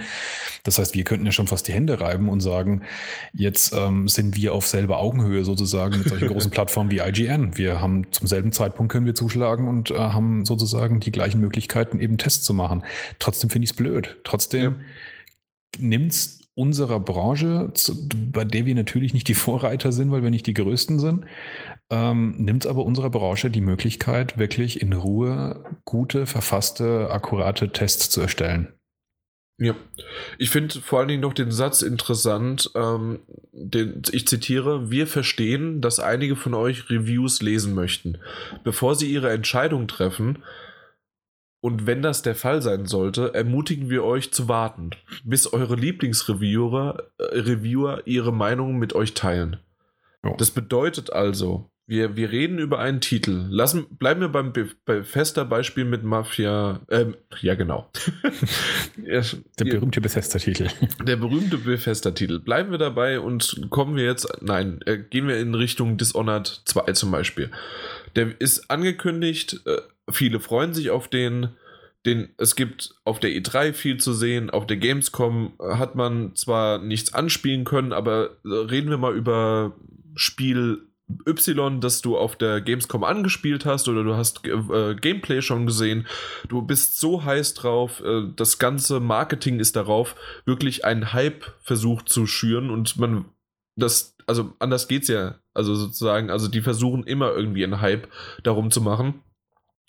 [0.64, 2.84] Das heißt, wir könnten ja schon fast die Hände reiben und sagen,
[3.34, 7.58] jetzt ähm, sind wir auf selber Augenhöhe sozusagen mit solchen großen Plattformen wie IGN.
[7.58, 12.00] Wir haben zum selben Zeitpunkt können wir zuschlagen und äh, haben sozusagen die gleichen Möglichkeiten,
[12.00, 12.84] eben Tests zu machen.
[13.20, 14.18] Trotzdem finde ich es blöd.
[14.24, 15.80] Trotzdem ja.
[15.80, 17.72] nimmt es unserer Branche,
[18.32, 21.26] bei der wir natürlich nicht die Vorreiter sind, weil wir nicht die Größten sind,
[21.92, 28.22] ähm, nimmt aber unserer Branche die Möglichkeit, wirklich in Ruhe gute, verfasste, akkurate Tests zu
[28.22, 28.74] erstellen.
[29.60, 29.76] Ja,
[30.40, 33.20] ich finde vor allen Dingen noch den Satz interessant, ähm,
[33.52, 38.18] den, ich zitiere, wir verstehen, dass einige von euch Reviews lesen möchten.
[38.64, 40.40] Bevor sie ihre Entscheidung treffen,
[41.64, 44.92] und wenn das der Fall sein sollte, ermutigen wir euch zu warten,
[45.24, 49.58] bis eure Lieblingsreviewer äh, Reviewer ihre Meinung mit euch teilen.
[50.24, 50.36] Oh.
[50.38, 53.48] Das bedeutet also, wir, wir reden über einen Titel.
[53.50, 56.82] Lassen, bleiben wir beim Be bei fester Beispiel mit Mafia.
[56.90, 57.90] Ähm, ja, genau.
[58.96, 59.24] der
[59.66, 60.68] berühmte Bethesda-Titel.
[61.06, 62.40] Der berühmte Bethesda-Titel.
[62.40, 64.28] Bleiben wir dabei und kommen wir jetzt.
[64.42, 67.50] Nein, äh, gehen wir in Richtung Dishonored 2 zum Beispiel.
[68.16, 71.50] Der ist angekündigt, äh, Viele freuen sich auf den.
[72.04, 76.80] Den, es gibt auf der E3 viel zu sehen, auf der Gamescom hat man zwar
[76.80, 79.76] nichts anspielen können, aber reden wir mal über
[80.16, 80.88] Spiel
[81.28, 86.08] Y, das du auf der Gamescom angespielt hast oder du hast äh, Gameplay schon gesehen.
[86.48, 92.10] Du bist so heiß drauf, äh, das ganze Marketing ist darauf, wirklich einen Hype versucht
[92.10, 93.26] zu schüren und man
[93.76, 98.08] das, also anders geht's ja, also sozusagen, also die versuchen immer irgendwie einen Hype
[98.44, 99.22] darum zu machen.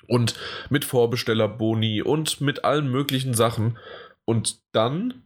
[0.09, 0.35] Und
[0.69, 3.79] mit Vorbestellerboni und mit allen möglichen Sachen.
[4.25, 5.23] Und dann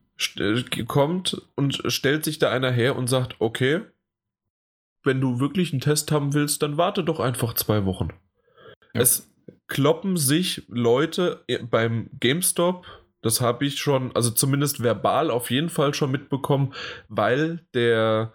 [0.87, 3.83] kommt und stellt sich da einer her und sagt, okay,
[5.07, 8.09] wenn du wirklich einen Test haben willst, dann warte doch einfach zwei Wochen.
[8.95, 9.01] Ja.
[9.01, 9.31] Es
[9.69, 12.85] kloppen sich Leute beim GameStop,
[13.23, 16.73] das habe ich schon, also zumindest verbal auf jeden Fall schon mitbekommen,
[17.09, 18.33] weil der,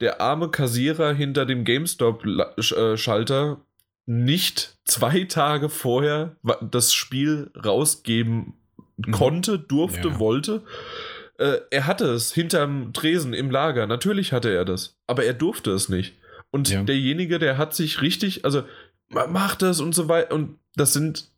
[0.00, 3.60] der arme Kassierer hinter dem GameStop-Schalter
[4.06, 8.54] nicht zwei Tage vorher das Spiel rausgeben
[8.98, 9.12] mhm.
[9.12, 10.18] konnte, durfte, ja.
[10.18, 10.62] wollte.
[11.38, 13.86] Äh, er hatte es hinterm Tresen im Lager.
[13.86, 14.96] Natürlich hatte er das.
[15.06, 16.14] Aber er durfte es nicht.
[16.50, 16.82] Und ja.
[16.82, 18.62] derjenige, der hat sich richtig, also
[19.08, 20.34] macht das und so weiter.
[20.34, 21.30] Und das sind,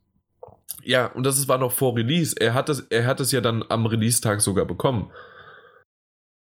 [0.83, 2.35] ja, und das war noch vor Release.
[2.39, 5.11] Er hat es, er hat es ja dann am Release-Tag sogar bekommen.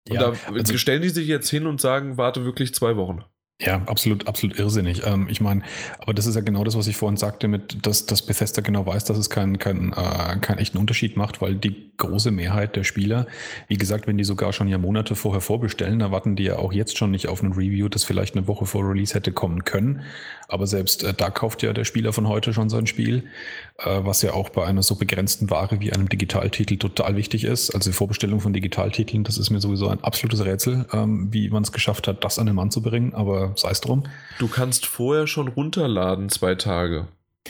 [0.10, 3.24] Und ja, da also, stellen die sich jetzt hin und sagen, warte wirklich zwei Wochen.
[3.62, 5.04] Ja, absolut, absolut irrsinnig.
[5.06, 5.62] Ähm, ich meine,
[6.00, 8.86] aber das ist ja genau das, was ich vorhin sagte, mit, dass, dass Bethesda genau
[8.86, 12.84] weiß, dass es keinen kein, äh, keinen echten Unterschied macht, weil die große Mehrheit der
[12.84, 13.28] Spieler,
[13.70, 16.98] wie gesagt, wenn die sogar schon ja Monate vorher vorbestellen, erwarten die ja auch jetzt
[16.98, 20.02] schon nicht auf ein Review, das vielleicht eine Woche vor Release hätte kommen können.
[20.50, 23.24] Aber selbst äh, da kauft ja der Spieler von heute schon sein Spiel,
[23.78, 27.74] äh, was ja auch bei einer so begrenzten Ware wie einem Digitaltitel total wichtig ist.
[27.74, 31.63] Also die Vorbestellung von Digitaltiteln, das ist mir sowieso ein absolutes Rätsel, ähm, wie man
[31.63, 33.13] es geschafft hat, das an den Mann zu bringen.
[33.13, 34.04] Aber sei es drum.
[34.40, 37.08] Du kannst vorher schon runterladen, zwei Tage.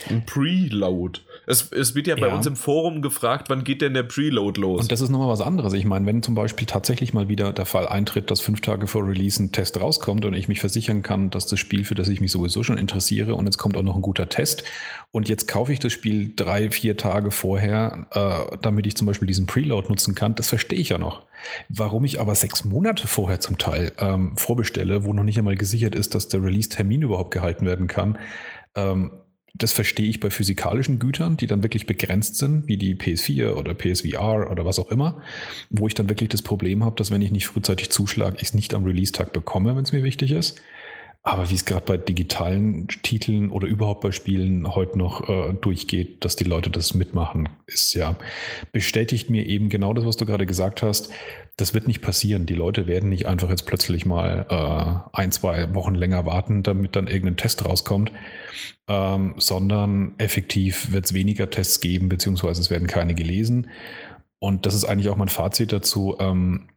[0.08, 1.20] Ein Preload.
[1.48, 4.80] Es, es wird ja bei uns im Forum gefragt, wann geht denn der Preload los?
[4.80, 5.74] Und das ist nochmal was anderes.
[5.74, 9.06] Ich meine, wenn zum Beispiel tatsächlich mal wieder der Fall eintritt, dass fünf Tage vor
[9.06, 12.20] Release ein Test rauskommt und ich mich versichern kann, dass das Spiel, für das ich
[12.20, 14.64] mich sowieso schon interessiere, und jetzt kommt auch noch ein guter Test,
[15.12, 19.28] und jetzt kaufe ich das Spiel drei, vier Tage vorher, äh, damit ich zum Beispiel
[19.28, 21.22] diesen Preload nutzen kann, das verstehe ich ja noch.
[21.68, 25.94] Warum ich aber sechs Monate vorher zum Teil ähm, vorbestelle, wo noch nicht einmal gesichert
[25.94, 28.18] ist, dass der Release-Termin überhaupt gehalten werden kann,
[28.74, 29.12] ähm,
[29.58, 33.74] das verstehe ich bei physikalischen Gütern, die dann wirklich begrenzt sind, wie die PS4 oder
[33.74, 35.22] PSVR oder was auch immer,
[35.70, 38.54] wo ich dann wirklich das Problem habe, dass wenn ich nicht frühzeitig zuschlage, ich es
[38.54, 40.60] nicht am Release-Tag bekomme, wenn es mir wichtig ist.
[41.22, 46.24] Aber wie es gerade bei digitalen Titeln oder überhaupt bei Spielen heute noch äh, durchgeht,
[46.24, 48.16] dass die Leute das mitmachen, ist ja,
[48.70, 51.10] bestätigt mir eben genau das, was du gerade gesagt hast.
[51.56, 52.44] Das wird nicht passieren.
[52.44, 56.96] Die Leute werden nicht einfach jetzt plötzlich mal äh, ein, zwei Wochen länger warten, damit
[56.96, 58.12] dann irgendein Test rauskommt,
[58.88, 63.70] ähm, sondern effektiv wird es weniger Tests geben, beziehungsweise es werden keine gelesen.
[64.38, 66.16] Und das ist eigentlich auch mein Fazit dazu.
[66.18, 66.68] Ähm,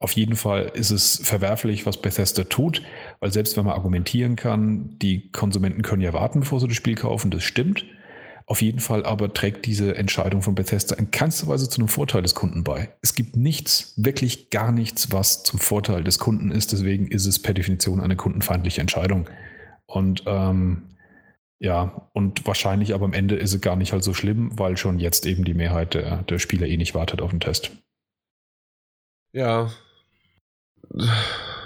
[0.00, 2.82] auf jeden Fall ist es verwerflich, was Bethesda tut,
[3.20, 6.94] weil selbst wenn man argumentieren kann, die Konsumenten können ja warten, bevor sie das Spiel
[6.94, 7.84] kaufen, das stimmt.
[8.48, 12.22] Auf jeden Fall aber trägt diese Entscheidung von Bethesda in keinster Weise zu einem Vorteil
[12.22, 12.88] des Kunden bei.
[13.02, 16.72] Es gibt nichts, wirklich gar nichts, was zum Vorteil des Kunden ist.
[16.72, 19.28] Deswegen ist es per Definition eine kundenfeindliche Entscheidung.
[19.84, 20.96] Und ähm,
[21.58, 24.98] ja, und wahrscheinlich aber am Ende ist es gar nicht halt so schlimm, weil schon
[24.98, 27.72] jetzt eben die Mehrheit der, der Spieler eh nicht wartet auf den Test.
[29.34, 29.70] Ja,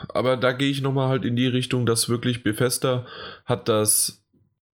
[0.09, 3.07] aber da gehe ich nochmal halt in die Richtung, dass wirklich Bethesda
[3.45, 4.21] hat das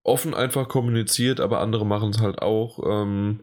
[0.09, 2.79] offen einfach kommuniziert, aber andere machen es halt auch.
[2.85, 3.41] Ähm,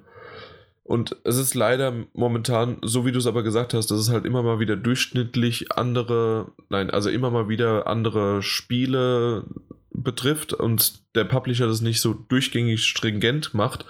[0.83, 4.25] und es ist leider momentan, so wie du es aber gesagt hast, dass es halt
[4.25, 9.45] immer mal wieder durchschnittlich andere, nein, also immer mal wieder andere Spiele
[9.91, 13.85] betrifft und der Publisher das nicht so durchgängig stringent macht.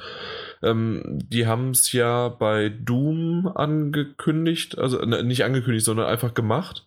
[0.62, 6.87] Ähm, die haben es ja bei Doom angekündigt, also ne, nicht angekündigt, sondern einfach gemacht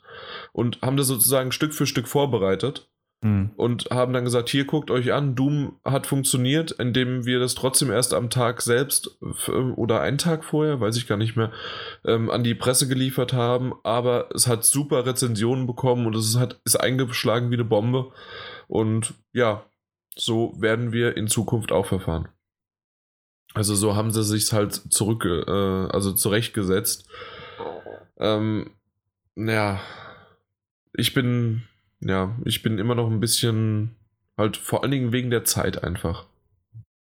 [0.54, 2.88] und haben das sozusagen Stück für Stück vorbereitet.
[3.21, 3.51] Mhm.
[3.58, 7.91] Und haben dann gesagt, hier guckt euch an, Doom hat funktioniert, indem wir das trotzdem
[7.91, 9.19] erst am Tag selbst
[9.75, 11.51] oder einen Tag vorher, weiß ich gar nicht mehr,
[12.05, 13.73] ähm, an die Presse geliefert haben.
[13.84, 18.12] Aber es hat super Rezensionen bekommen und es hat, ist eingeschlagen wie eine Bombe.
[18.67, 19.65] Und ja,
[20.15, 22.29] so werden wir in Zukunft auch verfahren.
[23.53, 27.10] Also so haben sie sich halt zurück, äh, also zurechtgesetzt.
[28.17, 28.71] Ähm,
[29.36, 29.79] ja,
[30.93, 31.63] ich bin,
[32.01, 33.95] ja, ich bin immer noch ein bisschen,
[34.38, 36.25] halt vor allen Dingen wegen der Zeit einfach.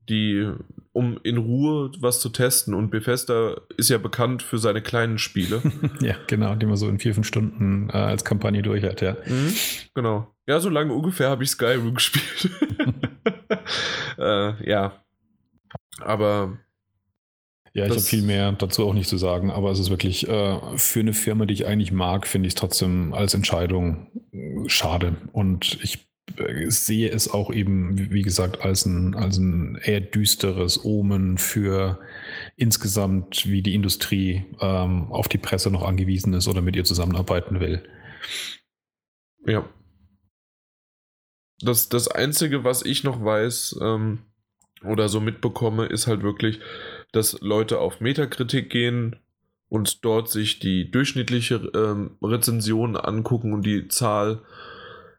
[0.08, 0.48] Die,
[0.92, 2.74] um in Ruhe was zu testen.
[2.74, 5.60] Und Bethesda ist ja bekannt für seine kleinen Spiele.
[6.00, 9.16] ja, genau, die man so in vier, fünf Stunden äh, als Kampagne durch hat, ja.
[9.26, 9.54] Mhm,
[9.94, 10.32] genau.
[10.46, 12.50] Ja, so lange ungefähr habe ich Skyrim gespielt.
[14.18, 14.92] äh, ja.
[15.98, 16.58] Aber
[17.76, 20.78] ja, ich habe viel mehr dazu auch nicht zu sagen, aber es ist wirklich äh,
[20.78, 25.16] für eine Firma, die ich eigentlich mag, finde ich es trotzdem als Entscheidung äh, schade.
[25.32, 26.08] Und ich
[26.38, 31.98] äh, sehe es auch eben, wie gesagt, als ein, als ein eher düsteres Omen für
[32.56, 37.60] insgesamt, wie die Industrie ähm, auf die Presse noch angewiesen ist oder mit ihr zusammenarbeiten
[37.60, 37.86] will.
[39.46, 39.68] Ja.
[41.60, 44.20] Das, das Einzige, was ich noch weiß ähm,
[44.82, 46.60] oder so mitbekomme, ist halt wirklich,
[47.12, 49.16] dass Leute auf Metakritik gehen
[49.68, 54.42] und dort sich die durchschnittliche ähm, Rezension angucken und die Zahl,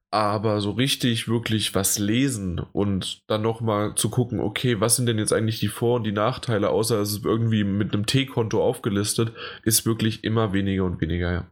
[0.10, 5.18] aber so richtig wirklich was lesen und dann nochmal zu gucken, okay, was sind denn
[5.18, 9.34] jetzt eigentlich die Vor- und die Nachteile, außer es ist irgendwie mit einem T-Konto aufgelistet,
[9.64, 11.48] ist wirklich immer weniger und weniger, ja.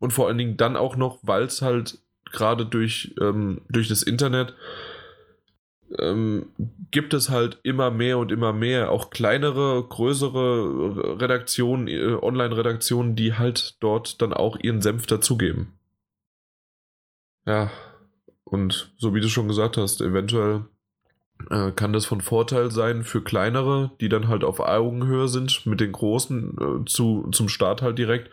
[0.00, 1.98] Und vor allen Dingen dann auch noch, weil es halt
[2.32, 4.54] gerade durch, ähm, durch das Internet
[5.98, 6.46] ähm,
[6.90, 13.34] gibt es halt immer mehr und immer mehr, auch kleinere, größere Redaktionen, äh, Online-Redaktionen, die
[13.34, 15.74] halt dort dann auch ihren Senf dazugeben.
[17.46, 17.70] Ja,
[18.44, 20.64] und so wie du schon gesagt hast, eventuell
[21.48, 25.80] äh, kann das von Vorteil sein für kleinere, die dann halt auf Augenhöhe sind mit
[25.80, 28.30] den großen äh, zu, zum Start halt direkt.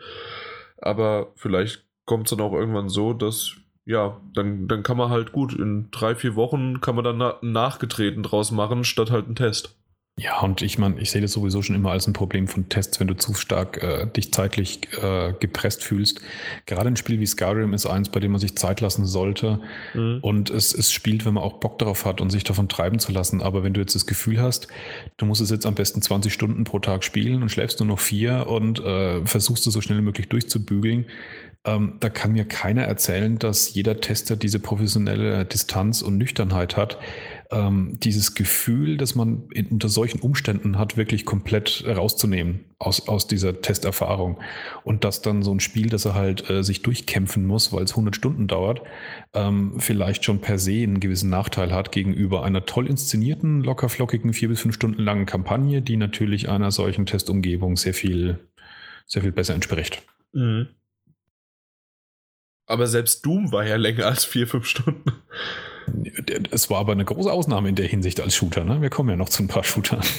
[0.78, 3.56] Aber vielleicht kommt es dann auch irgendwann so, dass
[3.88, 7.36] ja, dann, dann kann man halt gut, in drei, vier Wochen kann man dann na
[7.40, 9.76] nachgetreten draus machen, statt halt einen Test.
[10.18, 12.98] Ja, und ich meine, ich sehe das sowieso schon immer als ein Problem von Tests,
[12.98, 16.20] wenn du zu stark äh, dich zeitlich äh, gepresst fühlst.
[16.66, 19.60] Gerade ein Spiel wie Skyrim ist eins, bei dem man sich Zeit lassen sollte.
[19.94, 20.18] Mhm.
[20.20, 23.12] Und es, es spielt, wenn man auch Bock darauf hat und sich davon treiben zu
[23.12, 23.40] lassen.
[23.40, 24.66] Aber wenn du jetzt das Gefühl hast,
[25.18, 28.00] du musst es jetzt am besten 20 Stunden pro Tag spielen und schläfst nur noch
[28.00, 31.06] vier und äh, versuchst du so schnell wie möglich durchzubügeln,
[31.64, 36.98] ähm, da kann mir keiner erzählen, dass jeder Tester diese professionelle Distanz und Nüchternheit hat
[37.50, 43.26] ähm, dieses Gefühl, das man in, unter solchen Umständen hat, wirklich komplett rauszunehmen aus, aus
[43.26, 44.38] dieser Testerfahrung.
[44.84, 47.92] Und dass dann so ein Spiel, das er halt äh, sich durchkämpfen muss, weil es
[47.92, 48.82] 100 Stunden dauert,
[49.34, 54.48] ähm, vielleicht schon per se einen gewissen Nachteil hat gegenüber einer toll inszenierten, lockerflockigen, vier
[54.48, 58.38] bis fünf Stunden langen Kampagne, die natürlich einer solchen Testumgebung sehr viel,
[59.06, 60.02] sehr viel besser entspricht.
[60.32, 60.68] Mhm.
[62.68, 65.12] Aber selbst Doom war ja länger als vier, fünf Stunden.
[66.50, 68.62] Es war aber eine große Ausnahme in der Hinsicht als Shooter.
[68.62, 68.82] Ne?
[68.82, 70.00] Wir kommen ja noch zu ein paar Shootern.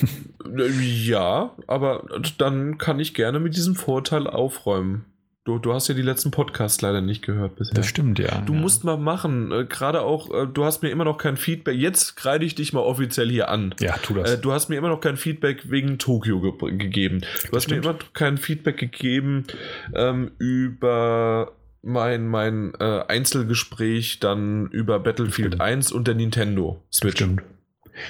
[0.82, 2.06] Ja, aber
[2.40, 5.06] dann kann ich gerne mit diesem Vorteil aufräumen.
[5.46, 7.76] Du, du hast ja die letzten Podcasts leider nicht gehört bisher.
[7.76, 8.42] Das stimmt, ja.
[8.42, 8.60] Du ja.
[8.60, 9.52] musst mal machen.
[9.52, 11.76] Äh, Gerade auch, äh, du hast mir immer noch kein Feedback.
[11.76, 13.76] Jetzt kreide ich dich mal offiziell hier an.
[13.80, 14.32] Ja, tu das.
[14.34, 17.20] Äh, du hast mir immer noch kein Feedback wegen Tokio ge gegeben.
[17.20, 17.84] Du das hast stimmt.
[17.86, 19.46] mir immer noch kein Feedback gegeben
[19.94, 25.62] ähm, über mein, mein äh, Einzelgespräch dann über Battlefield Stimmt.
[25.62, 27.16] 1 und der Nintendo Switch.
[27.16, 27.42] Stimmt.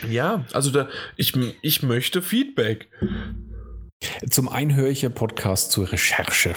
[0.10, 2.90] Ja, also da, ich, ich möchte Feedback.
[4.30, 6.54] Zum einen höre ich ja Podcast zur Recherche.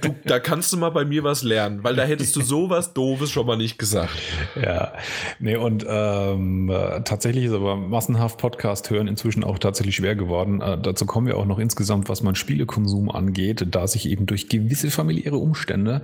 [0.00, 3.30] du, da kannst du mal bei mir was lernen, weil da hättest du sowas Doofes
[3.30, 4.12] schon mal nicht gesagt.
[4.54, 4.92] Ja,
[5.40, 6.72] nee, und ähm,
[7.04, 10.60] tatsächlich ist aber massenhaft Podcast hören inzwischen auch tatsächlich schwer geworden.
[10.60, 14.48] Äh, dazu kommen wir auch noch insgesamt, was mein Spielekonsum angeht, da sich eben durch
[14.48, 16.02] gewisse familiäre Umstände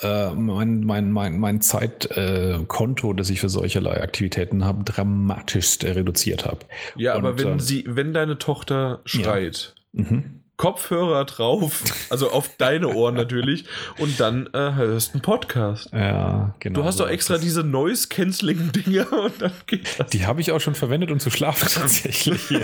[0.00, 6.46] äh, mein, mein, mein, mein Zeitkonto, äh, das ich für solcherlei Aktivitäten habe, dramatischst reduziert
[6.46, 6.60] habe.
[6.96, 10.02] Ja, und, aber wenn äh, sie, wenn deine Tochter schreit, ja.
[10.02, 10.40] mhm.
[10.56, 13.64] Kopfhörer drauf, also auf deine Ohren natürlich,
[13.98, 15.90] und dann äh, hörst einen Podcast.
[15.92, 16.80] Ja, genau.
[16.80, 20.10] Du hast doch extra diese Noise-Canceling-Dinger und dann geht das.
[20.10, 22.40] Die habe ich auch schon verwendet, um zu schlafen tatsächlich.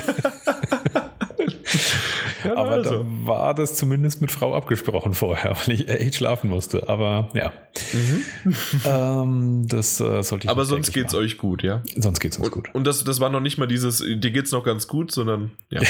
[2.45, 2.91] Ja, aber also.
[2.91, 6.89] da war das zumindest mit Frau abgesprochen vorher, weil ich echt schlafen musste.
[6.89, 7.53] Aber ja.
[7.93, 8.55] Mhm.
[8.85, 11.83] ähm, das äh, sollte ich Aber sonst geht es euch gut, ja?
[11.97, 12.75] Sonst geht es uns und, gut.
[12.75, 15.53] Und das, das war noch nicht mal dieses, dir geht es noch ganz gut, sondern
[15.71, 15.81] ja.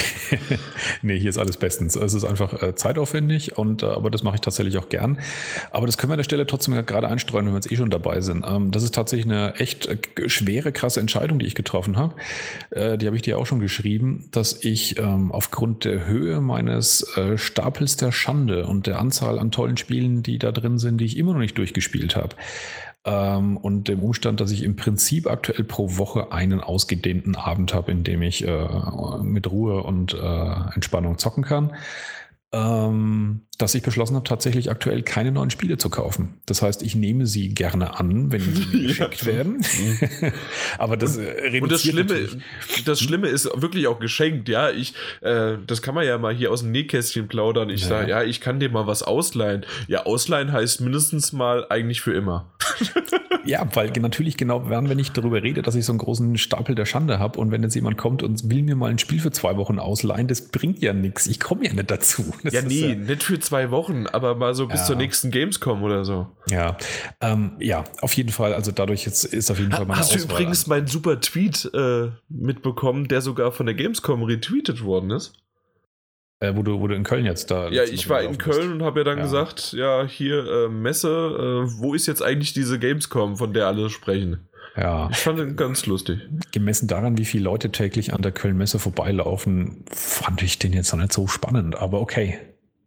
[1.01, 1.95] nee, hier ist alles bestens.
[1.95, 5.19] Es ist einfach äh, zeitaufwendig und äh, aber das mache ich tatsächlich auch gern.
[5.71, 7.89] Aber das können wir an der Stelle trotzdem gerade einstreuen, wenn wir jetzt eh schon
[7.89, 8.45] dabei sind.
[8.47, 12.15] Ähm, das ist tatsächlich eine echt äh, schwere, krasse Entscheidung, die ich getroffen habe.
[12.71, 17.17] Äh, die habe ich dir auch schon geschrieben, dass ich ähm, aufgrund der Höhe meines
[17.17, 21.05] äh, Stapels der Schande und der Anzahl an tollen Spielen, die da drin sind, die
[21.05, 22.35] ich immer noch nicht durchgespielt habe.
[23.03, 27.91] Ähm, und dem Umstand, dass ich im Prinzip aktuell pro Woche einen ausgedehnten Abend habe,
[27.91, 28.67] in dem ich äh,
[29.21, 31.71] mit Ruhe und äh, Entspannung zocken kann
[32.53, 36.35] ähm, dass ich beschlossen habe, tatsächlich aktuell keine neuen Spiele zu kaufen.
[36.45, 39.57] Das heißt, ich nehme sie gerne an, wenn sie mir geschickt werden.
[39.57, 40.31] Mhm.
[40.77, 42.41] Aber das und, reduziert und das Schlimme,
[42.85, 44.49] das Schlimme ist wirklich auch geschenkt.
[44.49, 47.69] Ja, ich, äh, das kann man ja mal hier aus dem Nähkästchen plaudern.
[47.69, 47.87] Ich ja.
[47.87, 49.65] sage, ja, ich kann dir mal was ausleihen.
[49.87, 52.51] Ja, ausleihen heißt mindestens mal eigentlich für immer.
[53.45, 56.75] ja, weil natürlich genau, während wenn ich darüber rede, dass ich so einen großen Stapel
[56.75, 59.31] der Schande habe und wenn jetzt jemand kommt und will mir mal ein Spiel für
[59.31, 61.27] zwei Wochen ausleihen, das bringt ja nichts.
[61.27, 62.33] Ich komme ja nicht dazu.
[62.43, 64.85] Das ja, nee, ja nicht für zwei Wochen, aber mal so bis ja.
[64.87, 66.27] zur nächsten Gamescom oder so.
[66.49, 66.77] Ja,
[67.19, 68.53] ähm, ja, auf jeden Fall.
[68.53, 71.69] Also dadurch jetzt ist auf jeden Fall meine Hast Auswahl du übrigens meinen super Tweet
[71.73, 75.33] äh, mitbekommen, der sogar von der Gamescom retweetet worden ist?
[76.39, 77.69] Äh, wo, du, wo du in Köln jetzt da.
[77.69, 79.23] Ja, ich war in Köln und habe ja dann ja.
[79.23, 83.89] gesagt, ja, hier äh, Messe, äh, wo ist jetzt eigentlich diese Gamescom, von der alle
[83.91, 84.47] sprechen?
[84.75, 85.09] Ja.
[85.11, 86.19] Ich fand den ganz lustig.
[86.51, 90.99] Gemessen daran, wie viele Leute täglich an der Köln-Messe vorbeilaufen, fand ich den jetzt noch
[90.99, 92.39] nicht so spannend, aber okay.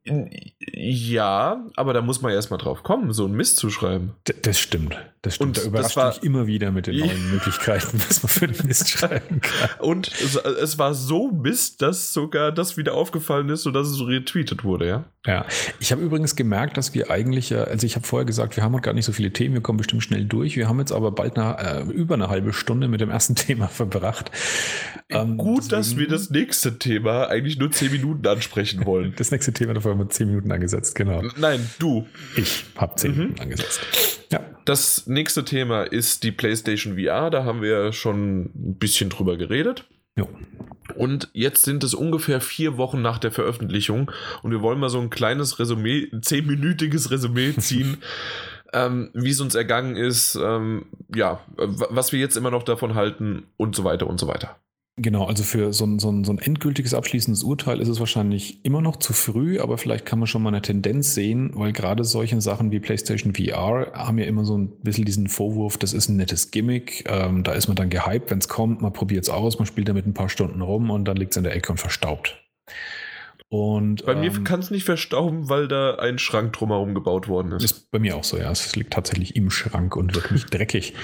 [0.06, 4.12] Ja, aber da muss man erstmal drauf kommen, so einen Mist zu schreiben.
[4.28, 4.96] D das stimmt.
[5.22, 5.56] Das stimmt.
[5.56, 8.66] Und da überrascht war, mich immer wieder mit den neuen Möglichkeiten, was man für einen
[8.66, 9.70] Mist schreiben kann.
[9.80, 14.62] Und es, es, war so Mist, dass sogar das wieder aufgefallen ist, sodass es retweetet
[14.62, 15.04] wurde, ja?
[15.26, 15.46] Ja.
[15.80, 18.78] Ich habe übrigens gemerkt, dass wir eigentlich, ja, also ich habe vorher gesagt, wir haben
[18.82, 20.56] gar nicht so viele Themen, wir kommen bestimmt schnell durch.
[20.56, 23.68] Wir haben jetzt aber bald eine, äh, über eine halbe Stunde mit dem ersten Thema
[23.68, 24.30] verbracht.
[25.08, 29.14] Ähm, Gut, deswegen, dass wir das nächste Thema eigentlich nur zehn Minuten ansprechen wollen.
[29.16, 31.22] das nächste Thema dafür haben wir zehn Minuten angesetzt, genau.
[31.36, 32.06] Nein, du.
[32.36, 33.18] Ich habe zehn mhm.
[33.18, 33.80] Minuten angesetzt.
[34.30, 34.40] Ja.
[34.64, 37.30] Das nächste Thema ist die PlayStation VR.
[37.30, 39.86] Da haben wir schon ein bisschen drüber geredet.
[40.16, 40.28] Jo.
[40.96, 44.10] Und jetzt sind es ungefähr vier Wochen nach der Veröffentlichung
[44.42, 47.98] und wir wollen mal so ein kleines Resümee, ein zehnminütiges Resümee ziehen.
[48.72, 53.44] ähm, wie es uns ergangen ist, ähm, ja, was wir jetzt immer noch davon halten
[53.56, 54.56] und so weiter und so weiter.
[54.96, 58.64] Genau, also für so ein, so, ein, so ein endgültiges abschließendes Urteil ist es wahrscheinlich
[58.64, 62.04] immer noch zu früh, aber vielleicht kann man schon mal eine Tendenz sehen, weil gerade
[62.04, 66.08] solche Sachen wie PlayStation VR haben ja immer so ein bisschen diesen Vorwurf, das ist
[66.08, 69.30] ein nettes Gimmick, ähm, da ist man dann gehypt, wenn es kommt, man probiert es
[69.30, 71.72] aus, man spielt damit ein paar Stunden rum und dann liegt es in der Ecke
[71.72, 72.40] und verstaubt.
[73.48, 77.52] Und, bei ähm, mir kann es nicht verstauben, weil da ein Schrank drumherum gebaut worden
[77.52, 77.64] ist.
[77.64, 78.50] Ist bei mir auch so, ja.
[78.50, 80.94] Es liegt tatsächlich im Schrank und wird nicht dreckig.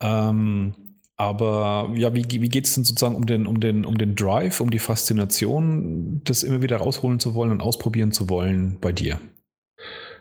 [0.00, 0.74] Ähm,
[1.16, 4.60] aber ja, wie, wie geht es denn sozusagen um den, um, den, um den Drive,
[4.60, 9.20] um die Faszination, das immer wieder rausholen zu wollen und ausprobieren zu wollen bei dir?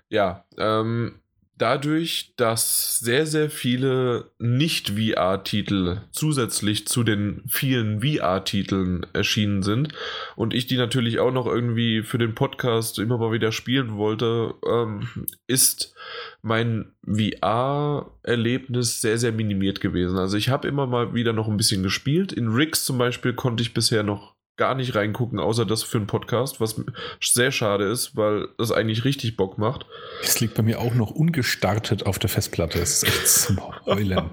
[0.10, 1.21] Ja, ähm,
[1.62, 9.94] dadurch, dass sehr, sehr viele Nicht-VR-Titel zusätzlich zu den vielen VR-Titeln erschienen sind
[10.36, 14.56] und ich die natürlich auch noch irgendwie für den Podcast immer mal wieder spielen wollte,
[14.68, 15.08] ähm,
[15.46, 15.94] ist
[16.42, 20.18] mein VR-Erlebnis sehr, sehr minimiert gewesen.
[20.18, 22.34] Also ich habe immer mal wieder noch ein bisschen gespielt.
[22.34, 26.08] In Rigs zum Beispiel konnte ich bisher noch gar nicht reingucken, außer das für einen
[26.08, 26.82] Podcast, was
[27.22, 29.86] sehr schade ist, weil das eigentlich richtig Bock macht.
[30.22, 32.80] Es liegt bei mir auch noch ungestartet auf der Festplatte.
[32.80, 34.30] Es ist echt zum Heulen.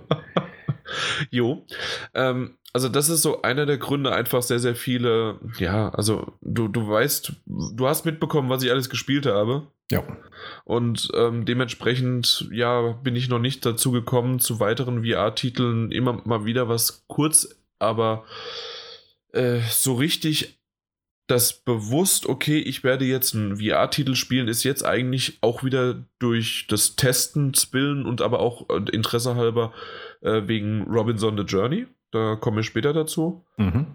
[1.31, 1.67] jo.
[2.15, 6.69] Ähm, also das ist so einer der Gründe, einfach sehr, sehr viele, ja, also du,
[6.69, 9.69] du weißt, du hast mitbekommen, was ich alles gespielt habe.
[9.91, 10.03] Ja.
[10.65, 16.45] Und ähm, dementsprechend, ja, bin ich noch nicht dazu gekommen, zu weiteren VR-Titeln immer mal
[16.45, 18.25] wieder was kurz, aber
[19.33, 20.59] äh, so richtig
[21.29, 26.67] das bewusst, okay, ich werde jetzt einen VR-Titel spielen, ist jetzt eigentlich auch wieder durch
[26.69, 29.73] das Testen, Spillen und aber auch äh, Interesse halber
[30.23, 31.87] äh, wegen Robinson the Journey.
[32.11, 33.45] Da kommen wir später dazu.
[33.59, 33.87] Mhm.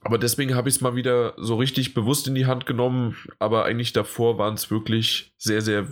[0.00, 3.14] Aber deswegen habe ich es mal wieder so richtig bewusst in die Hand genommen.
[3.38, 5.86] Aber eigentlich davor waren es wirklich sehr, sehr,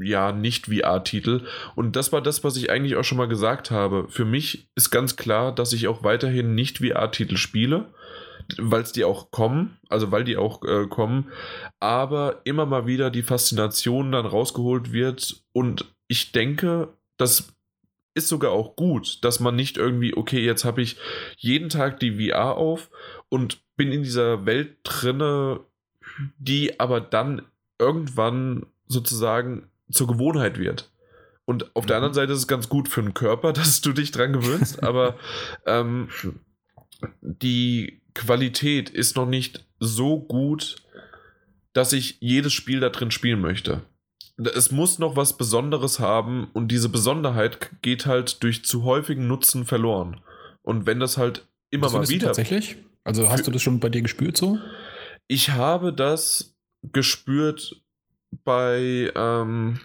[0.00, 1.42] ja, nicht VR-Titel.
[1.74, 4.06] Und das war das, was ich eigentlich auch schon mal gesagt habe.
[4.08, 7.86] Für mich ist ganz klar, dass ich auch weiterhin nicht VR-Titel spiele
[8.58, 11.30] weil es die auch kommen, also weil die auch äh, kommen,
[11.80, 17.54] aber immer mal wieder die Faszination dann rausgeholt wird und ich denke, das
[18.14, 20.96] ist sogar auch gut, dass man nicht irgendwie, okay, jetzt habe ich
[21.36, 22.90] jeden Tag die VR auf
[23.28, 25.60] und bin in dieser Welt drinne,
[26.38, 27.42] die aber dann
[27.78, 30.90] irgendwann sozusagen zur Gewohnheit wird.
[31.44, 32.16] Und auf der anderen mhm.
[32.16, 35.16] Seite ist es ganz gut für den Körper, dass du dich dran gewöhnst, aber
[35.66, 36.08] ähm,
[37.20, 40.76] die Qualität ist noch nicht so gut,
[41.72, 43.82] dass ich jedes Spiel da drin spielen möchte.
[44.36, 49.64] Es muss noch was Besonderes haben und diese Besonderheit geht halt durch zu häufigen Nutzen
[49.64, 50.20] verloren.
[50.62, 52.28] Und wenn das halt immer mal wieder.
[52.28, 52.76] Tatsächlich?
[53.04, 54.58] Also hast du das schon bei dir gespürt so?
[55.28, 57.83] Ich habe das gespürt
[58.44, 59.80] bei, ähm,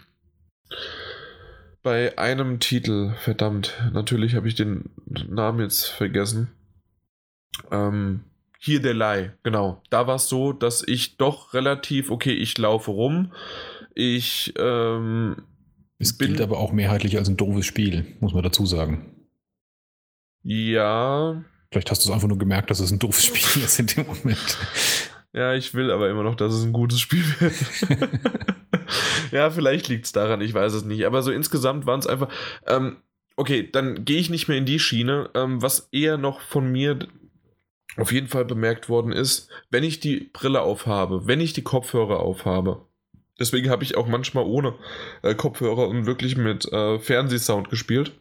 [1.84, 3.14] bei einem Titel.
[3.20, 6.50] Verdammt, natürlich habe ich den Namen jetzt vergessen.
[7.72, 8.24] Ähm,
[8.60, 9.82] hier der Leih, genau.
[9.90, 13.32] Da war es so, dass ich doch relativ, okay, ich laufe rum.
[13.96, 14.54] Ich.
[14.58, 15.38] Ähm,
[15.98, 19.28] es bin, gilt aber auch mehrheitlich als ein doofes Spiel, muss man dazu sagen.
[20.44, 21.44] Ja.
[21.72, 24.08] Vielleicht hast du es einfach nur gemerkt, dass es ein doofes Spiel ist in dem
[24.08, 24.58] Moment.
[25.34, 27.54] Ja, ich will aber immer noch, dass es ein gutes Spiel wird.
[29.32, 31.06] ja, vielleicht liegt es daran, ich weiß es nicht.
[31.06, 32.30] Aber so insgesamt waren es einfach.
[32.66, 32.98] Ähm,
[33.36, 35.30] okay, dann gehe ich nicht mehr in die Schiene.
[35.36, 37.08] Ähm, was eher noch von mir
[37.98, 42.20] auf jeden Fall bemerkt worden ist, wenn ich die Brille aufhabe, wenn ich die Kopfhörer
[42.20, 42.86] aufhabe.
[43.40, 44.76] Deswegen habe ich auch manchmal ohne
[45.22, 48.14] äh, Kopfhörer und wirklich mit äh, Fernsehsound gespielt.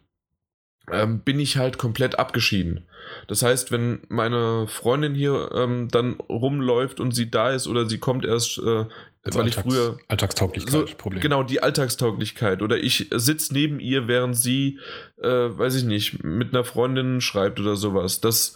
[0.91, 2.87] Ähm, bin ich halt komplett abgeschieden.
[3.27, 7.97] Das heißt, wenn meine Freundin hier ähm, dann rumläuft und sie da ist oder sie
[7.97, 9.97] kommt erst, äh, also weil Alltags, ich früher.
[10.07, 11.21] Alltagstauglichkeit, so, Problem.
[11.21, 12.61] Genau, die Alltagstauglichkeit.
[12.61, 14.79] Oder ich sitze neben ihr, während sie,
[15.21, 18.21] äh, weiß ich nicht, mit einer Freundin schreibt oder sowas.
[18.21, 18.55] Das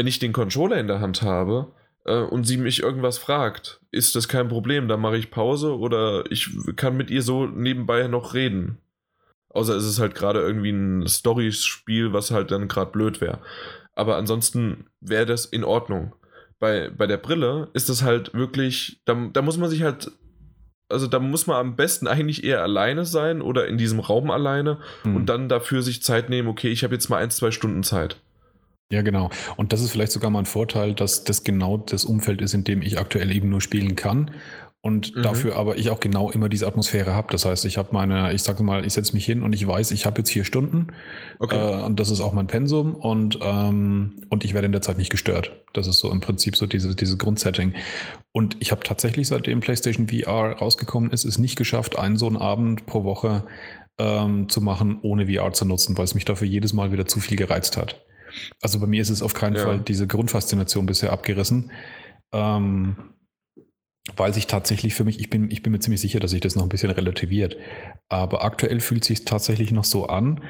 [0.00, 1.72] wenn ich den Controller in der Hand habe
[2.06, 4.88] äh, und sie mich irgendwas fragt, ist das kein Problem.
[4.88, 8.78] Dann mache ich Pause oder ich kann mit ihr so nebenbei noch reden.
[9.50, 13.40] Außer es ist halt gerade irgendwie ein Story-Spiel, was halt dann gerade blöd wäre.
[13.94, 16.14] Aber ansonsten wäre das in Ordnung.
[16.58, 20.12] Bei, bei der Brille ist das halt wirklich, da, da muss man sich halt
[20.90, 24.78] also da muss man am besten eigentlich eher alleine sein oder in diesem Raum alleine
[25.02, 25.16] hm.
[25.16, 28.20] und dann dafür sich Zeit nehmen, okay, ich habe jetzt mal ein, zwei Stunden Zeit.
[28.92, 29.30] Ja, genau.
[29.56, 32.64] Und das ist vielleicht sogar mal ein Vorteil, dass das genau das Umfeld ist, in
[32.64, 34.32] dem ich aktuell eben nur spielen kann.
[34.82, 35.22] Und mhm.
[35.22, 37.28] dafür aber ich auch genau immer diese Atmosphäre habe.
[37.30, 39.90] Das heißt, ich habe meine, ich sage mal, ich setze mich hin und ich weiß,
[39.90, 40.88] ich habe jetzt vier Stunden.
[41.38, 41.56] Okay.
[41.56, 44.96] Äh, und das ist auch mein Pensum und, ähm, und ich werde in der Zeit
[44.96, 45.52] nicht gestört.
[45.74, 47.74] Das ist so im Prinzip so dieses, dieses Grundsetting.
[48.32, 52.38] Und ich habe tatsächlich, seitdem PlayStation VR rausgekommen ist, es nicht geschafft, einen so einen
[52.38, 53.44] Abend pro Woche
[53.98, 57.20] ähm, zu machen, ohne VR zu nutzen, weil es mich dafür jedes Mal wieder zu
[57.20, 58.00] viel gereizt hat.
[58.62, 59.64] Also bei mir ist es auf keinen ja.
[59.64, 61.70] Fall diese Grundfaszination bisher abgerissen.
[62.32, 62.96] Ähm,
[64.16, 66.56] weil sich tatsächlich für mich, ich bin, ich bin mir ziemlich sicher, dass sich das
[66.56, 67.56] noch ein bisschen relativiert.
[68.08, 70.40] Aber aktuell fühlt sich tatsächlich noch so an,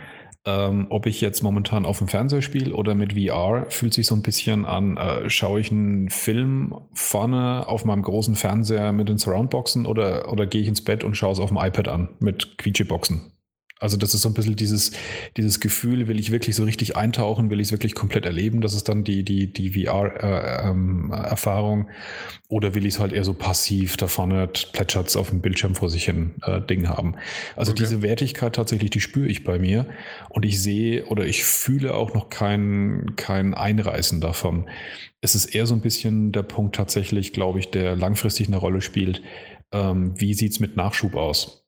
[0.47, 4.15] ähm, ob ich jetzt momentan auf dem Fernseher spiele oder mit VR, fühlt sich so
[4.15, 9.19] ein bisschen an, äh, schaue ich einen Film vorne auf meinem großen Fernseher mit den
[9.19, 12.57] Surroundboxen oder, oder gehe ich ins Bett und schaue es auf dem iPad an mit
[12.57, 13.33] Quietscheboxen?
[13.81, 14.93] Also das ist so ein bisschen dieses,
[15.39, 18.75] dieses Gefühl, will ich wirklich so richtig eintauchen, will ich es wirklich komplett erleben, das
[18.75, 21.81] ist dann die, die, die VR-Erfahrung.
[21.81, 21.97] Äh, ähm,
[22.51, 25.77] oder will ich es halt eher so passiv, da vorne plätschert es auf dem Bildschirm
[25.77, 27.15] vor sich hin äh, Ding haben.
[27.57, 27.85] Also okay.
[27.85, 29.87] diese Wertigkeit tatsächlich, die spüre ich bei mir.
[30.29, 34.69] Und ich sehe oder ich fühle auch noch kein, kein Einreißen davon.
[35.21, 38.83] Es ist eher so ein bisschen der Punkt tatsächlich, glaube ich, der langfristig eine Rolle
[38.83, 39.23] spielt.
[39.73, 41.60] Ähm, wie sieht es mit Nachschub aus?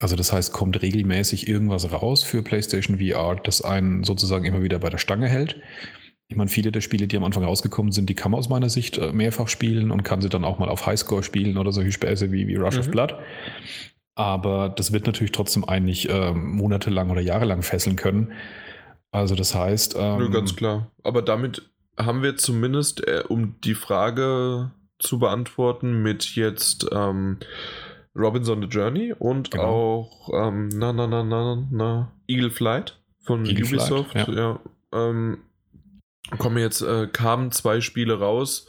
[0.00, 4.78] Also das heißt, kommt regelmäßig irgendwas raus für PlayStation VR, das einen sozusagen immer wieder
[4.78, 5.60] bei der Stange hält.
[6.28, 8.70] Ich meine, viele der Spiele, die am Anfang rausgekommen sind, die kann man aus meiner
[8.70, 11.92] Sicht äh, mehrfach spielen und kann sie dann auch mal auf Highscore spielen oder solche
[11.92, 12.80] Späße wie, wie Rush mhm.
[12.80, 13.14] of Blood.
[14.14, 18.32] Aber das wird natürlich trotzdem eigentlich äh, monatelang oder jahrelang fesseln können.
[19.10, 19.96] Also das heißt.
[19.98, 20.90] Ähm, Nö, ganz klar.
[21.02, 27.38] Aber damit haben wir zumindest, äh, um die Frage zu beantworten, mit jetzt ähm,
[28.14, 29.64] Robinson the Journey und genau.
[29.64, 34.10] auch ähm, na na na na na Eagle Flight von Eagle Ubisoft.
[34.10, 34.34] Flight, ja.
[34.34, 34.60] ja
[34.92, 35.38] ähm,
[36.38, 38.66] kommen jetzt äh, kamen zwei Spiele raus,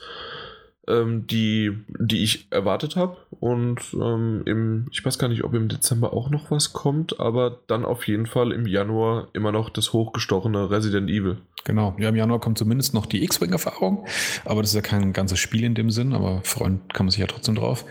[0.88, 5.68] ähm, die die ich erwartet habe und ähm, im ich weiß gar nicht, ob im
[5.68, 9.94] Dezember auch noch was kommt, aber dann auf jeden Fall im Januar immer noch das
[9.94, 11.38] hochgestochene Resident Evil.
[11.64, 14.06] Genau, ja, im Januar kommt zumindest noch die X-Wing-Erfahrung,
[14.46, 17.20] aber das ist ja kein ganzes Spiel in dem Sinn, aber freuen kann man sich
[17.20, 17.86] ja trotzdem drauf.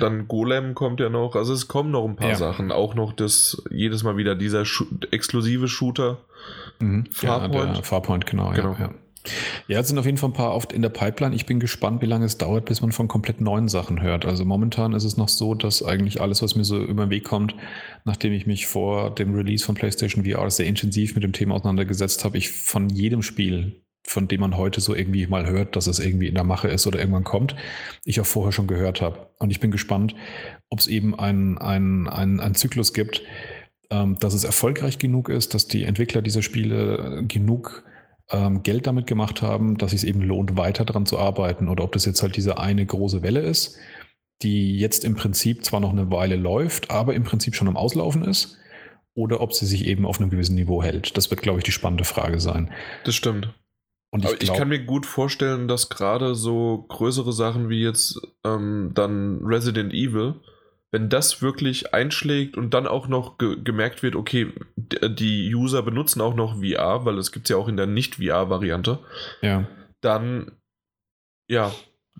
[0.00, 2.34] Dann Golem kommt ja noch, also es kommen noch ein paar ja.
[2.34, 6.18] Sachen, auch noch das, jedes Mal wieder dieser Schu exklusive Shooter.
[6.80, 7.06] Mhm.
[7.12, 7.76] Farpoint.
[7.76, 8.50] Ja, Farpoint, genau.
[8.50, 8.72] genau.
[8.72, 8.94] Ja, ja.
[9.68, 11.34] Ja, es sind auf jeden Fall ein paar oft in der Pipeline.
[11.34, 14.26] Ich bin gespannt, wie lange es dauert, bis man von komplett neuen Sachen hört.
[14.26, 17.24] Also momentan ist es noch so, dass eigentlich alles, was mir so über den Weg
[17.24, 17.54] kommt,
[18.04, 22.24] nachdem ich mich vor dem Release von PlayStation VR sehr intensiv mit dem Thema auseinandergesetzt
[22.24, 26.00] habe, ich von jedem Spiel, von dem man heute so irgendwie mal hört, dass es
[26.00, 27.54] irgendwie in der Mache ist oder irgendwann kommt,
[28.04, 29.28] ich auch vorher schon gehört habe.
[29.38, 30.16] Und ich bin gespannt,
[30.68, 33.22] ob es eben einen ein Zyklus gibt,
[33.90, 37.84] ähm, dass es erfolgreich genug ist, dass die Entwickler dieser Spiele genug
[38.32, 41.68] ähm, Geld damit gemacht haben, dass es eben lohnt, weiter daran zu arbeiten.
[41.68, 43.78] Oder ob das jetzt halt diese eine große Welle ist,
[44.42, 48.24] die jetzt im Prinzip zwar noch eine Weile läuft, aber im Prinzip schon am Auslaufen
[48.24, 48.58] ist.
[49.14, 51.16] Oder ob sie sich eben auf einem gewissen Niveau hält.
[51.18, 52.72] Das wird, glaube ich, die spannende Frage sein.
[53.04, 53.52] Das stimmt.
[54.10, 58.20] Und ich, glaub, ich kann mir gut vorstellen, dass gerade so größere Sachen wie jetzt
[58.44, 60.34] ähm, dann Resident Evil
[60.92, 66.20] wenn das wirklich einschlägt und dann auch noch ge gemerkt wird, okay, die User benutzen
[66.20, 68.98] auch noch VR, weil es gibt ja auch in der Nicht-VR-Variante,
[69.40, 69.66] ja.
[70.02, 70.52] dann,
[71.48, 71.72] ja,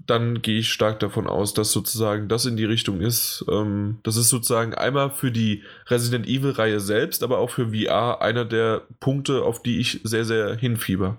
[0.06, 3.44] dann gehe ich stark davon aus, dass sozusagen das in die Richtung ist.
[3.50, 8.46] Ähm, das ist sozusagen einmal für die Resident Evil-Reihe selbst, aber auch für VR einer
[8.46, 11.18] der Punkte, auf die ich sehr, sehr hinfieber.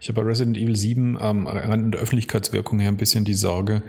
[0.00, 3.82] Ich habe bei Resident Evil 7 ähm, an der Öffentlichkeitswirkung her ein bisschen die Sorge,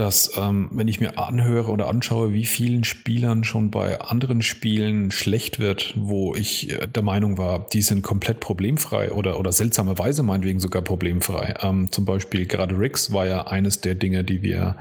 [0.00, 5.10] dass ähm, wenn ich mir anhöre oder anschaue, wie vielen Spielern schon bei anderen Spielen
[5.10, 10.22] schlecht wird, wo ich äh, der Meinung war, die sind komplett problemfrei oder, oder seltsamerweise
[10.22, 11.54] meinetwegen sogar problemfrei.
[11.60, 14.76] Ähm, zum Beispiel gerade Rix war ja eines der Dinge, die wir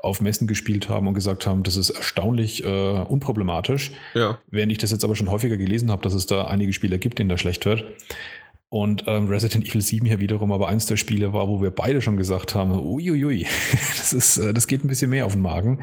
[0.00, 3.92] auf Messen gespielt haben und gesagt haben, das ist erstaunlich äh, unproblematisch.
[4.14, 4.38] Ja.
[4.50, 7.20] Während ich das jetzt aber schon häufiger gelesen habe, dass es da einige Spieler gibt,
[7.20, 7.84] denen das schlecht wird.
[8.76, 12.02] Und ähm, Resident Evil 7 hier wiederum aber eins der Spiele war, wo wir beide
[12.02, 15.82] schon gesagt haben, uiuiui, das, ist, äh, das geht ein bisschen mehr auf den Magen.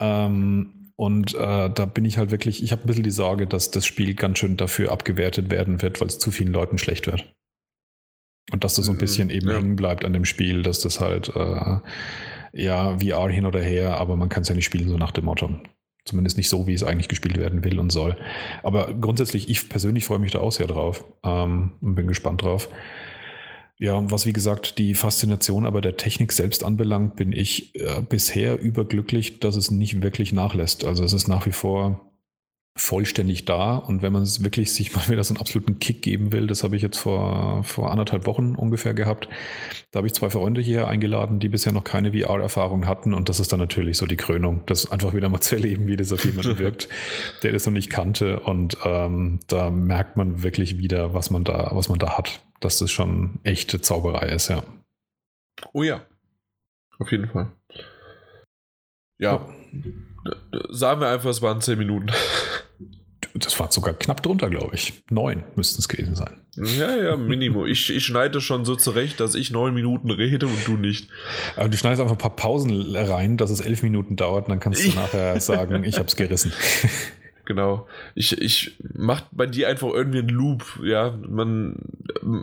[0.00, 3.70] Ähm, und äh, da bin ich halt wirklich, ich habe ein bisschen die Sorge, dass
[3.70, 7.32] das Spiel ganz schön dafür abgewertet werden wird, weil es zu vielen Leuten schlecht wird.
[8.52, 9.56] Und dass das so ein mhm, bisschen eben ja.
[9.56, 11.78] hängen bleibt an dem Spiel, dass das halt, äh,
[12.52, 15.24] ja, VR hin oder her, aber man kann es ja nicht spielen, so nach dem
[15.24, 15.58] Motto.
[16.04, 18.16] Zumindest nicht so, wie es eigentlich gespielt werden will und soll.
[18.62, 22.68] Aber grundsätzlich, ich persönlich freue mich da auch sehr drauf ähm, und bin gespannt drauf.
[23.78, 28.60] Ja, was wie gesagt die Faszination aber der Technik selbst anbelangt, bin ich äh, bisher
[28.60, 30.84] überglücklich, dass es nicht wirklich nachlässt.
[30.84, 32.03] Also es ist nach wie vor
[32.76, 33.76] vollständig da.
[33.76, 36.64] Und wenn man es wirklich sich mal wieder so einen absoluten Kick geben will, das
[36.64, 39.28] habe ich jetzt vor, vor anderthalb Wochen ungefähr gehabt.
[39.90, 43.14] Da habe ich zwei Freunde hier eingeladen, die bisher noch keine VR-Erfahrung hatten.
[43.14, 45.96] Und das ist dann natürlich so die Krönung, das einfach wieder mal zu erleben, wie
[45.96, 46.88] das auf jemanden wirkt,
[47.42, 48.40] der das noch nicht kannte.
[48.40, 52.40] Und ähm, da merkt man wirklich wieder, was man da, was man da hat.
[52.60, 54.62] Dass das schon echte Zauberei ist, ja.
[55.72, 56.04] Oh ja.
[56.98, 57.52] Auf jeden Fall.
[59.18, 59.46] Ja.
[60.70, 62.08] Sagen wir einfach, es waren 10 Minuten.
[63.36, 65.02] Das war sogar knapp drunter, glaube ich.
[65.10, 66.40] Neun müssten es gewesen sein.
[66.54, 67.66] Ja, ja, Minimum.
[67.66, 71.08] Ich, ich schneide schon so zurecht, dass ich neun Minuten rede und du nicht.
[71.56, 74.60] Aber du schneidest einfach ein paar Pausen rein, dass es elf Minuten dauert und dann
[74.60, 76.52] kannst du nachher sagen, ich habe es gerissen.
[77.46, 77.86] Genau.
[78.14, 81.14] Ich, ich mach bei dir einfach irgendwie einen Loop, ja.
[81.28, 81.76] Man,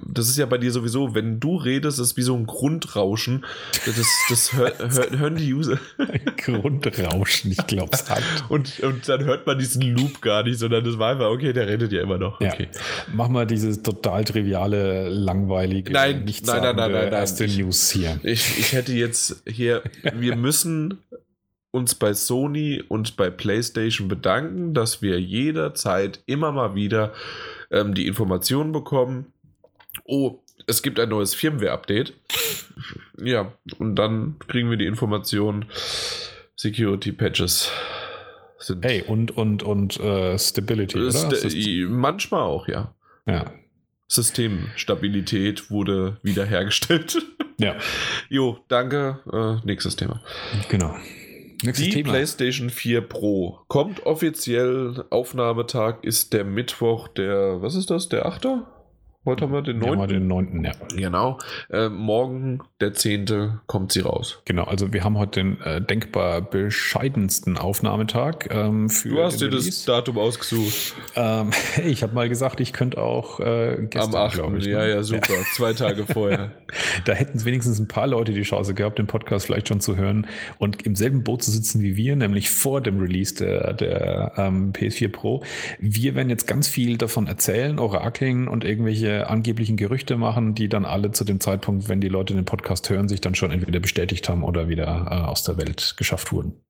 [0.08, 3.45] das ist ja bei dir sowieso, wenn du redest, ist wie so ein Grundrauschen.
[3.86, 3.95] Das,
[4.30, 5.80] das hör, hör, hören die User.
[6.38, 8.24] Grundrauschen, ich glaube es hat.
[8.49, 11.68] Und, und dann hört man diesen Loop gar nicht, sondern das war einfach, okay, der
[11.68, 12.39] redet ja immer noch.
[12.39, 12.70] Okay.
[12.72, 12.80] Ja.
[13.14, 17.89] Mach mal dieses total triviale, langweilige, nein, nein, nein, nein, nein, nein, erste ich, News
[17.89, 18.20] hier.
[18.24, 19.82] Ich, ich hätte jetzt hier,
[20.14, 20.99] wir müssen
[21.72, 27.13] uns bei Sony und bei PlayStation bedanken, dass wir jederzeit immer mal wieder
[27.72, 29.34] ähm, die Informationen bekommen.
[30.05, 32.13] Oh, es gibt ein neues Firmware-Update.
[33.17, 35.65] Ja, und dann kriegen wir die Information,
[36.55, 37.72] Security-Patches
[38.59, 38.86] sind.
[38.86, 41.11] Hey, und, und, und uh, Stability, oder?
[41.11, 42.93] St manchmal auch, ja.
[43.26, 43.51] Ja.
[44.07, 47.17] Systemstabilität wurde wiederhergestellt.
[47.57, 47.78] Ja.
[48.30, 49.19] Jo, danke.
[49.32, 50.22] Äh, nächstes Thema.
[50.69, 50.95] Genau.
[51.64, 52.09] Nächstes die Thema.
[52.12, 55.05] PlayStation 4 Pro kommt offiziell.
[55.09, 58.47] Aufnahmetag ist der Mittwoch, der, was ist das, der 8.
[59.24, 59.99] Heute haben wir den 9.
[59.99, 60.63] Ja, den 9.
[60.63, 60.72] Ja.
[60.95, 61.38] Genau.
[61.69, 63.59] Äh, morgen, der 10.
[63.67, 64.41] kommt sie raus.
[64.45, 69.09] Genau, also wir haben heute den äh, denkbar bescheidensten Aufnahmetag ähm, für.
[69.09, 70.95] Du hast dir das Datum ausgesucht.
[71.15, 71.51] Ähm,
[71.86, 74.41] ich habe mal gesagt, ich könnte auch äh, gestern, Am 8.
[74.57, 74.72] Ich, ne?
[74.72, 75.36] Ja, ja, super.
[75.36, 75.43] Ja.
[75.53, 76.53] Zwei Tage vorher.
[77.05, 79.97] da hätten es wenigstens ein paar Leute die Chance gehabt, den Podcast vielleicht schon zu
[79.97, 80.26] hören
[80.57, 84.74] und im selben Boot zu sitzen wie wir, nämlich vor dem Release der, der ähm,
[84.74, 85.43] PS4 Pro.
[85.78, 90.86] Wir werden jetzt ganz viel davon erzählen, orakeln und irgendwelche angeblichen Gerüchte machen, die dann
[90.86, 94.28] alle zu dem Zeitpunkt, wenn die Leute den Podcast hören, sich dann schon entweder bestätigt
[94.30, 96.62] haben oder wieder äh, aus der Welt geschafft wurden.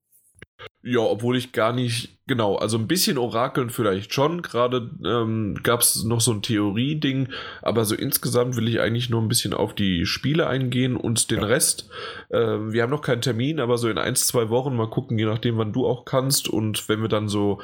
[0.83, 4.41] Ja, obwohl ich gar nicht, genau, also ein bisschen Orakeln vielleicht schon.
[4.41, 7.29] Gerade ähm, gab es noch so ein Theorie-Ding,
[7.61, 11.41] aber so insgesamt will ich eigentlich nur ein bisschen auf die Spiele eingehen und den
[11.41, 11.45] ja.
[11.45, 11.89] Rest.
[12.29, 15.25] Äh, wir haben noch keinen Termin, aber so in ein, zwei Wochen mal gucken, je
[15.25, 16.49] nachdem, wann du auch kannst.
[16.49, 17.61] Und wenn wir dann so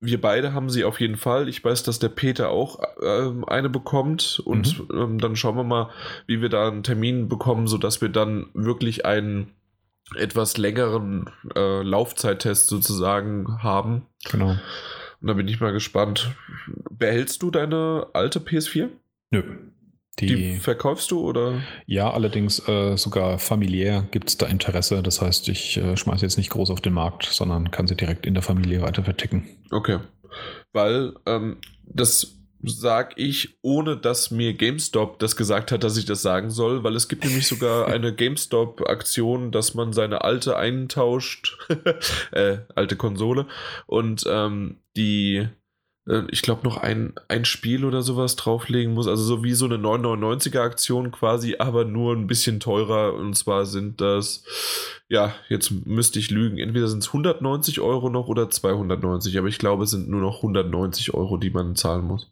[0.00, 1.48] wir beide haben sie auf jeden Fall.
[1.48, 5.00] Ich weiß, dass der Peter auch äh, eine bekommt und mhm.
[5.00, 5.90] ähm, dann schauen wir mal,
[6.26, 9.52] wie wir da einen Termin bekommen, sodass wir dann wirklich einen
[10.14, 14.06] etwas längeren äh, Laufzeittest sozusagen haben.
[14.30, 14.56] Genau.
[15.20, 16.30] Und da bin ich mal gespannt.
[16.90, 18.88] Behältst du deine alte PS4?
[19.30, 19.42] Nö.
[20.20, 21.60] Die, die, verkaufst du oder?
[21.86, 25.02] Ja, allerdings äh, sogar familiär gibt es da Interesse.
[25.02, 28.26] Das heißt, ich äh, schmeiße jetzt nicht groß auf den Markt, sondern kann sie direkt
[28.26, 29.48] in der Familie weiter verticken.
[29.70, 29.98] Okay.
[30.72, 36.22] Weil ähm, das sage ich, ohne dass mir GameStop das gesagt hat, dass ich das
[36.22, 41.58] sagen soll, weil es gibt nämlich sogar eine GameStop-Aktion, dass man seine alte eintauscht,
[42.32, 43.46] äh, alte Konsole
[43.86, 45.48] und ähm, die
[46.08, 49.06] äh, ich glaube, noch ein, ein Spiel oder sowas drauflegen muss.
[49.06, 53.14] Also so wie so eine 999er Aktion quasi, aber nur ein bisschen teurer.
[53.14, 54.44] Und zwar sind das,
[55.08, 59.58] ja, jetzt müsste ich lügen, entweder sind es 190 Euro noch oder 290, aber ich
[59.58, 62.30] glaube, es sind nur noch 190 Euro, die man zahlen muss.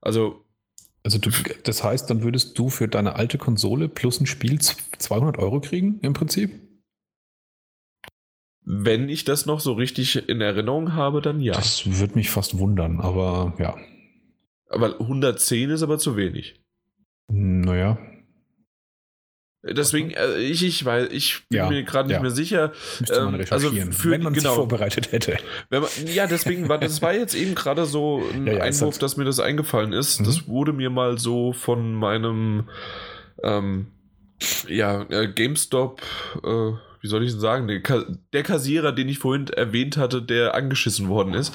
[0.00, 0.44] Also.
[1.02, 1.30] Also du,
[1.64, 5.98] das heißt, dann würdest du für deine alte Konsole plus ein Spiel 200 Euro kriegen
[6.02, 6.69] im Prinzip?
[8.72, 11.54] Wenn ich das noch so richtig in Erinnerung habe, dann ja.
[11.54, 13.74] Das würde mich fast wundern, aber ja.
[14.68, 16.60] Aber 110 ist aber zu wenig.
[17.26, 17.98] Naja.
[19.62, 22.22] Deswegen, äh, ich, ich, weil ich bin ja, mir gerade nicht ja.
[22.22, 22.72] mehr sicher.
[23.00, 25.36] Müsste man ähm, recherchieren, also für, wenn man genau, sich vorbereitet hätte.
[25.68, 29.24] Man, ja, deswegen war das war jetzt eben gerade so ein ja, Einwurf, dass mir
[29.24, 30.20] das eingefallen ist.
[30.20, 30.24] Mhm.
[30.26, 32.68] Das wurde mir mal so von meinem
[33.42, 33.88] ähm,
[34.68, 36.00] ja, äh, GameStop
[36.44, 37.80] äh, wie soll ich denn sagen, der,
[38.32, 41.54] der, Kassierer, den ich vorhin erwähnt hatte, der angeschissen worden ist,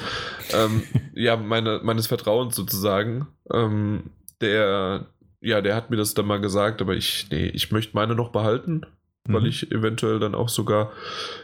[0.54, 0.84] ähm,
[1.14, 5.08] ja, meine, meines Vertrauens sozusagen, ähm, der,
[5.42, 8.32] ja, der hat mir das dann mal gesagt, aber ich, nee, ich möchte meine noch
[8.32, 8.82] behalten
[9.28, 9.48] weil mhm.
[9.48, 10.92] ich eventuell dann auch sogar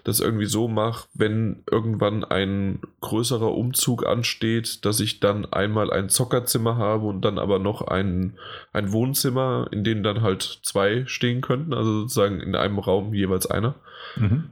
[0.03, 6.09] das irgendwie so mache, wenn irgendwann ein größerer Umzug ansteht, dass ich dann einmal ein
[6.09, 8.37] Zockerzimmer habe und dann aber noch ein,
[8.71, 13.47] ein Wohnzimmer, in dem dann halt zwei stehen könnten, also sozusagen in einem Raum jeweils
[13.47, 13.75] einer.
[14.15, 14.49] Mhm.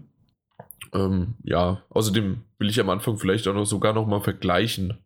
[0.94, 4.98] Ähm, ja, außerdem will ich am Anfang vielleicht auch noch sogar noch mal vergleichen,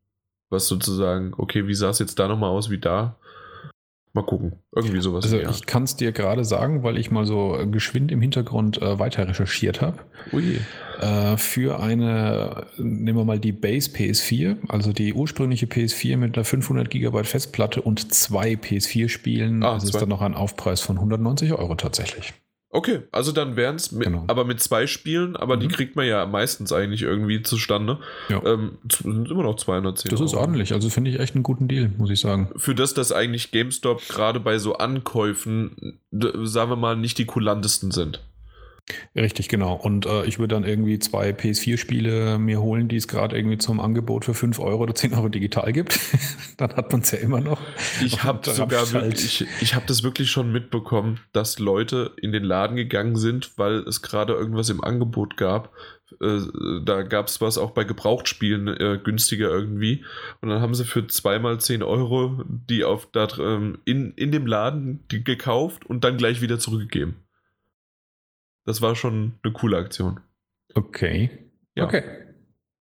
[0.49, 3.17] was sozusagen, okay, wie sah es jetzt da nochmal aus wie da?
[4.15, 4.59] Mal gucken.
[4.75, 5.25] Irgendwie sowas.
[5.25, 8.99] Also ich kann es dir gerade sagen, weil ich mal so geschwind im Hintergrund äh,
[8.99, 9.97] weiter recherchiert habe.
[10.31, 10.59] Ui.
[11.01, 16.45] Äh, für eine, nehmen wir mal die Base PS4, also die ursprüngliche PS4 mit einer
[16.45, 19.63] 500 GB Festplatte und zwei PS4-Spielen.
[19.63, 22.33] Ah, also ist dann noch ein Aufpreis von 190 Euro tatsächlich.
[22.75, 24.23] Okay, also dann wären es Genau.
[24.27, 25.71] aber mit zwei Spielen, aber die Mhm.
[25.71, 27.99] kriegt man ja meistens eigentlich irgendwie zustande.
[28.29, 28.43] Ja.
[28.43, 30.41] Ähm, sind immer noch 210 Das ist Euro.
[30.41, 30.73] ordentlich.
[30.73, 32.49] Also finde ich echt einen guten Deal, muss ich sagen.
[32.57, 37.91] Für das, dass eigentlich GameStop gerade bei so Ankäufen, sagen wir mal, nicht die kulantesten
[37.91, 38.21] sind.
[39.15, 39.75] Richtig, genau.
[39.75, 43.79] Und äh, ich würde dann irgendwie zwei PS4-Spiele mir holen, die es gerade irgendwie zum
[43.79, 45.97] Angebot für 5 Euro oder 10 Euro digital gibt.
[46.57, 47.61] dann hat man es ja immer noch.
[48.03, 52.33] Ich habe sogar halt- wirklich, ich, ich habe das wirklich schon mitbekommen, dass Leute in
[52.33, 55.71] den Laden gegangen sind, weil es gerade irgendwas im Angebot gab.
[56.21, 56.39] Äh,
[56.83, 60.03] da gab es was auch bei Gebrauchtspielen äh, günstiger irgendwie.
[60.41, 64.45] Und dann haben sie für zweimal 10 Euro die auf da, ähm, in, in dem
[64.45, 67.22] Laden gekauft und dann gleich wieder zurückgegeben.
[68.65, 70.19] Das war schon eine coole Aktion.
[70.73, 71.29] Okay.
[71.75, 71.85] Ja.
[71.85, 72.03] Okay.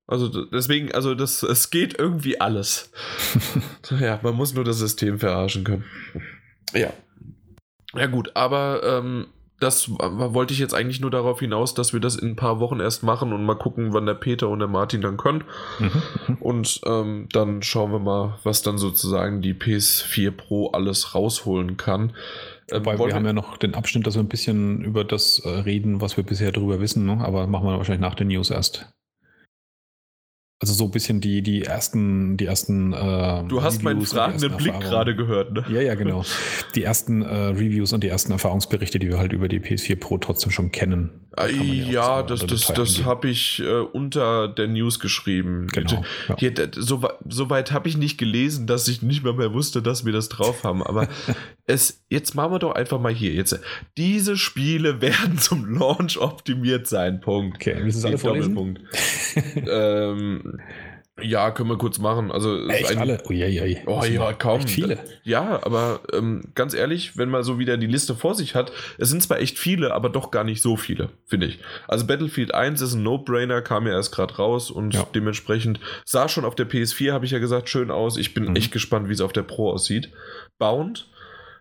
[0.06, 2.92] Also deswegen, also das, es geht irgendwie alles.
[4.00, 5.84] ja, man muss nur das System verarschen können.
[6.74, 6.92] Ja.
[7.94, 9.26] Ja gut, aber ähm,
[9.62, 12.80] das wollte ich jetzt eigentlich nur darauf hinaus, dass wir das in ein paar Wochen
[12.80, 15.44] erst machen und mal gucken, wann der Peter und der Martin dann können.
[15.78, 15.90] Mhm.
[16.26, 16.36] mhm.
[16.40, 22.12] Und ähm, dann schauen wir mal, was dann sozusagen die PS4 Pro alles rausholen kann.
[22.72, 25.38] Ähm, Weil wollen wir haben ja noch den Abschnitt, dass wir ein bisschen über das
[25.40, 27.18] äh, reden, was wir bisher darüber wissen, ne?
[27.20, 28.92] aber machen wir wahrscheinlich nach den News erst.
[30.62, 32.92] Also so ein bisschen die, die ersten, die ersten.
[32.92, 35.64] Äh, du hast meinen Reviews die fragenden Blick gerade gehört, ne?
[35.68, 36.24] Ja, ja, genau.
[36.76, 40.18] Die ersten äh, Reviews und die ersten Erfahrungsberichte, die wir halt über die PS4 Pro
[40.18, 41.10] trotzdem schon kennen.
[41.32, 45.66] Da Ja, so das, unter das, das habe ich äh, unter der News geschrieben.
[45.72, 46.04] Genau.
[46.28, 46.36] Ja.
[46.38, 50.04] Hier, so, so weit habe ich nicht gelesen, dass ich nicht mal mehr wusste, dass
[50.04, 50.82] wir das drauf haben.
[50.82, 51.08] Aber
[51.66, 53.32] es, jetzt machen wir doch einfach mal hier.
[53.32, 53.58] Jetzt,
[53.96, 57.20] diese Spiele werden zum Launch optimiert sein.
[57.20, 57.56] Punkt.
[57.56, 58.54] Okay, du es alle vorlesen?
[58.54, 58.80] Doppelpunkt.
[59.68, 60.51] ähm,
[61.20, 62.32] ja, können wir kurz machen.
[62.32, 63.22] Also Echt ein- alle?
[63.28, 63.78] Oh, je, je.
[63.86, 64.66] Oh ja, kaum.
[64.66, 64.98] Viele.
[65.24, 69.10] Ja, aber ähm, ganz ehrlich, wenn man so wieder die Liste vor sich hat, es
[69.10, 71.58] sind zwar echt viele, aber doch gar nicht so viele, finde ich.
[71.86, 75.06] Also Battlefield 1 ist ein No-Brainer, kam ja erst gerade raus und Ja.
[75.14, 78.16] dementsprechend sah schon auf der PS4, habe ich ja gesagt, schön aus.
[78.16, 78.56] Ich bin Mhm.
[78.56, 80.10] echt gespannt, wie es auf der Pro aussieht.
[80.58, 81.08] Bound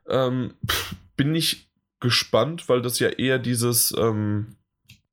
[0.09, 1.69] ähm, pff, bin ich
[1.99, 4.55] gespannt, weil das ja eher dieses, ähm,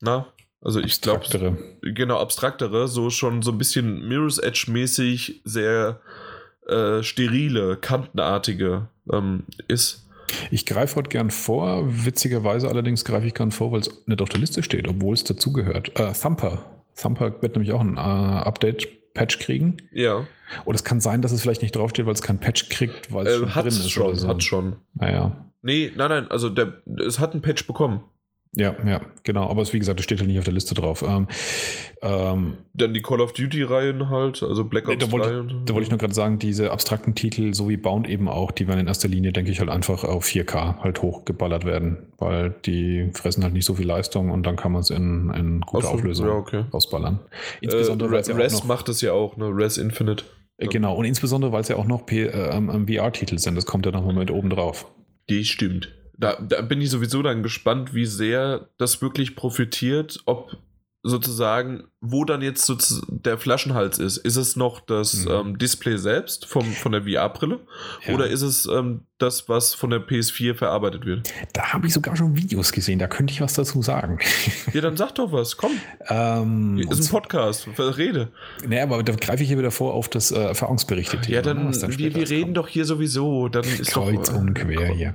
[0.01, 0.27] na,
[0.61, 6.01] also ich glaube, genau, abstraktere, so schon so ein bisschen Mirror's Edge-mäßig sehr
[6.67, 10.09] äh, sterile, kantenartige ähm, ist.
[10.51, 11.85] Ich greife heute gern vor.
[11.87, 15.25] Witzigerweise allerdings greife ich gern vor, weil es nicht auf der Liste steht, obwohl es
[15.25, 15.99] dazugehört.
[15.99, 16.83] Äh, Thumper.
[17.01, 19.79] Thumper wird nämlich auch ein äh, Update-Patch kriegen.
[19.93, 20.27] Ja,
[20.65, 23.27] Oder es kann sein, dass es vielleicht nicht draufsteht, weil es keinen Patch kriegt, weil
[23.27, 23.91] es äh, schon drin ist.
[23.91, 24.29] schon, oder so.
[24.29, 24.77] hat schon.
[24.95, 25.45] Naja.
[25.63, 28.03] Nee, nein, nein, also der, es hat einen Patch bekommen.
[28.55, 29.49] Ja, ja, genau.
[29.51, 31.05] Aber es, wie gesagt, es steht halt nicht auf der Liste drauf.
[31.07, 31.29] Ähm,
[32.03, 35.69] ähm, Dann die Call of Duty-Reihen halt, also Black Nee, Ops da wollte- 3 und.
[35.69, 38.67] Da wollte ich nur gerade sagen, diese abstrakten Titel, so wie Bound eben auch, die
[38.67, 43.11] werden in erster Linie, denke ich, halt einfach auf 4K halt hochgeballert werden, weil die
[43.15, 45.91] fressen halt nicht so viel Leistung und dann kann man es in, in gute Ach
[45.91, 46.65] so, Auflösung ja, okay.
[46.73, 47.21] rausballern.
[47.61, 49.47] äh, Insbesondere, ja auch Res noch, macht es ja auch, ne?
[49.53, 50.25] Res Infinite.
[50.57, 53.55] äh, genau, und insbesondere, weil es ja auch noch P- äh, ähm, ähm, VR-Titel sind,
[53.57, 54.87] das kommt ja nochmal mit oben drauf.
[55.29, 55.95] Die stimmt.
[56.21, 60.57] Da, da bin ich sowieso dann gespannt, wie sehr das wirklich profitiert, ob
[61.05, 62.73] sozusagen, wo dann jetzt
[63.09, 64.19] der Flaschenhals ist.
[64.19, 65.31] Ist es noch das Mhm.
[65.33, 67.61] ähm, Display selbst vom, von der VR-Brille?
[68.07, 68.15] Ja.
[68.15, 71.29] Oder ist es ähm, das, was von der PS4 verarbeitet wird?
[71.55, 74.19] Da habe ich sogar schon Videos gesehen, da könnte ich was dazu sagen.
[74.75, 75.73] Ja, dann sag doch was, komm.
[76.09, 78.31] ähm, Ist ein Podcast, rede.
[78.67, 81.19] nee, aber da greife ich hier wieder vor auf das äh, Erfahrungsberichte.
[81.29, 83.49] Ja, dann, was wir, wir reden doch hier sowieso.
[83.49, 85.15] Dann ist Kreuz doch, äh, und quer hier.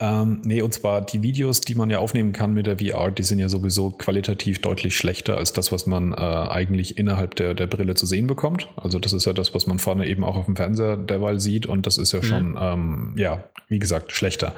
[0.00, 3.22] Ähm, nee, und zwar die Videos, die man ja aufnehmen kann mit der VR, die
[3.22, 7.66] sind ja sowieso qualitativ deutlich schlechter als das, was man äh, eigentlich innerhalb der, der
[7.66, 8.68] Brille zu sehen bekommt.
[8.76, 11.66] Also das ist ja das, was man vorne eben auch auf dem Fernseher derweil sieht
[11.66, 12.24] und das ist ja Mhm.
[12.24, 14.54] schon, ähm, ja, wie gesagt, schlechter.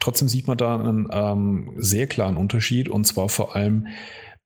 [0.00, 3.88] Trotzdem sieht man da einen ähm, sehr klaren Unterschied und zwar vor allem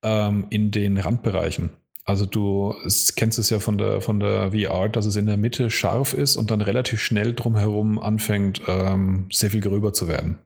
[0.03, 1.71] ähm, in den Randbereichen.
[2.05, 2.73] Also du
[3.15, 6.37] kennst es ja von der, von der VR, dass es in der Mitte scharf ist
[6.37, 10.39] und dann relativ schnell drumherum anfängt, ähm, sehr viel gröber zu werden.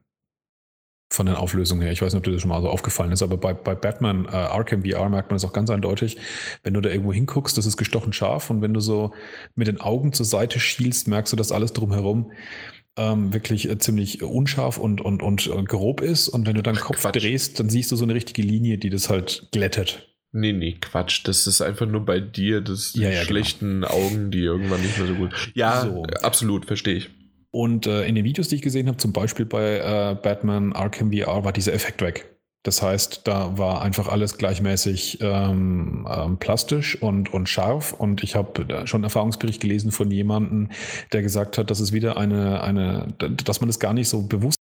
[1.14, 1.92] Von den Auflösungen her.
[1.92, 4.24] Ich weiß nicht, ob dir das schon mal so aufgefallen ist, aber bei, bei Batman
[4.26, 6.16] äh, Arkham VR merkt man das auch ganz eindeutig.
[6.64, 9.12] Wenn du da irgendwo hinguckst, das ist gestochen scharf und wenn du so
[9.54, 12.32] mit den Augen zur Seite schielst, merkst du, dass alles drumherum
[12.96, 16.28] ähm, wirklich äh, ziemlich unscharf und, und, und äh, grob ist.
[16.28, 17.22] Und wenn du Ach, Kopf Quatsch.
[17.22, 20.08] drehst, dann siehst du so eine richtige Linie, die das halt glättet.
[20.32, 21.20] Nee, nee, Quatsch.
[21.28, 23.24] Das ist einfach nur bei dir, das die Ja, ja, genau.
[23.26, 25.52] schlechten Augen, die irgendwann nicht mehr so gut.
[25.54, 26.02] Ja, So.
[26.22, 27.10] absolut, verstehe ich.
[27.54, 31.12] Und äh, in den Videos, die ich gesehen habe, zum Beispiel bei äh, Batman Arkham
[31.12, 32.36] VR, war dieser Effekt weg.
[32.64, 37.92] Das heißt, da war einfach alles gleichmäßig ähm, ähm, plastisch und, und scharf.
[37.92, 40.70] Und ich habe da schon einen Erfahrungsbericht gelesen von jemandem,
[41.12, 44.58] der gesagt hat, dass es wieder eine, eine, dass man das gar nicht so bewusst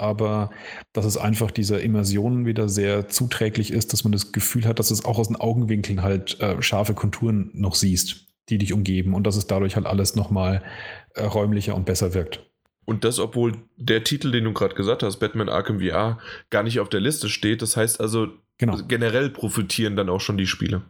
[0.00, 0.50] aber
[0.94, 4.90] dass es einfach dieser Immersion wieder sehr zuträglich ist, dass man das Gefühl hat, dass
[4.90, 9.26] es auch aus den Augenwinkeln halt äh, scharfe Konturen noch siehst, die dich umgeben und
[9.26, 12.40] dass es dadurch halt alles nochmal äh, räumlicher und besser wirkt.
[12.84, 16.18] Und das, obwohl der Titel, den du gerade gesagt hast, Batman Arkham VR,
[16.50, 17.62] gar nicht auf der Liste steht.
[17.62, 18.78] Das heißt also, genau.
[18.88, 20.82] generell profitieren dann auch schon die Spiele.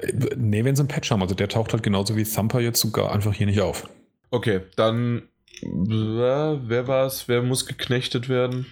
[0.00, 1.22] Äh, nee, wenn sie einen Patch haben.
[1.22, 3.88] Also der taucht halt genauso wie Thumper jetzt sogar einfach hier nicht auf.
[4.30, 5.28] Okay, dann
[5.62, 7.28] wer war es?
[7.28, 8.66] Wer muss geknechtet werden?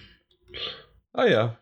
[1.13, 1.57] Ah ja.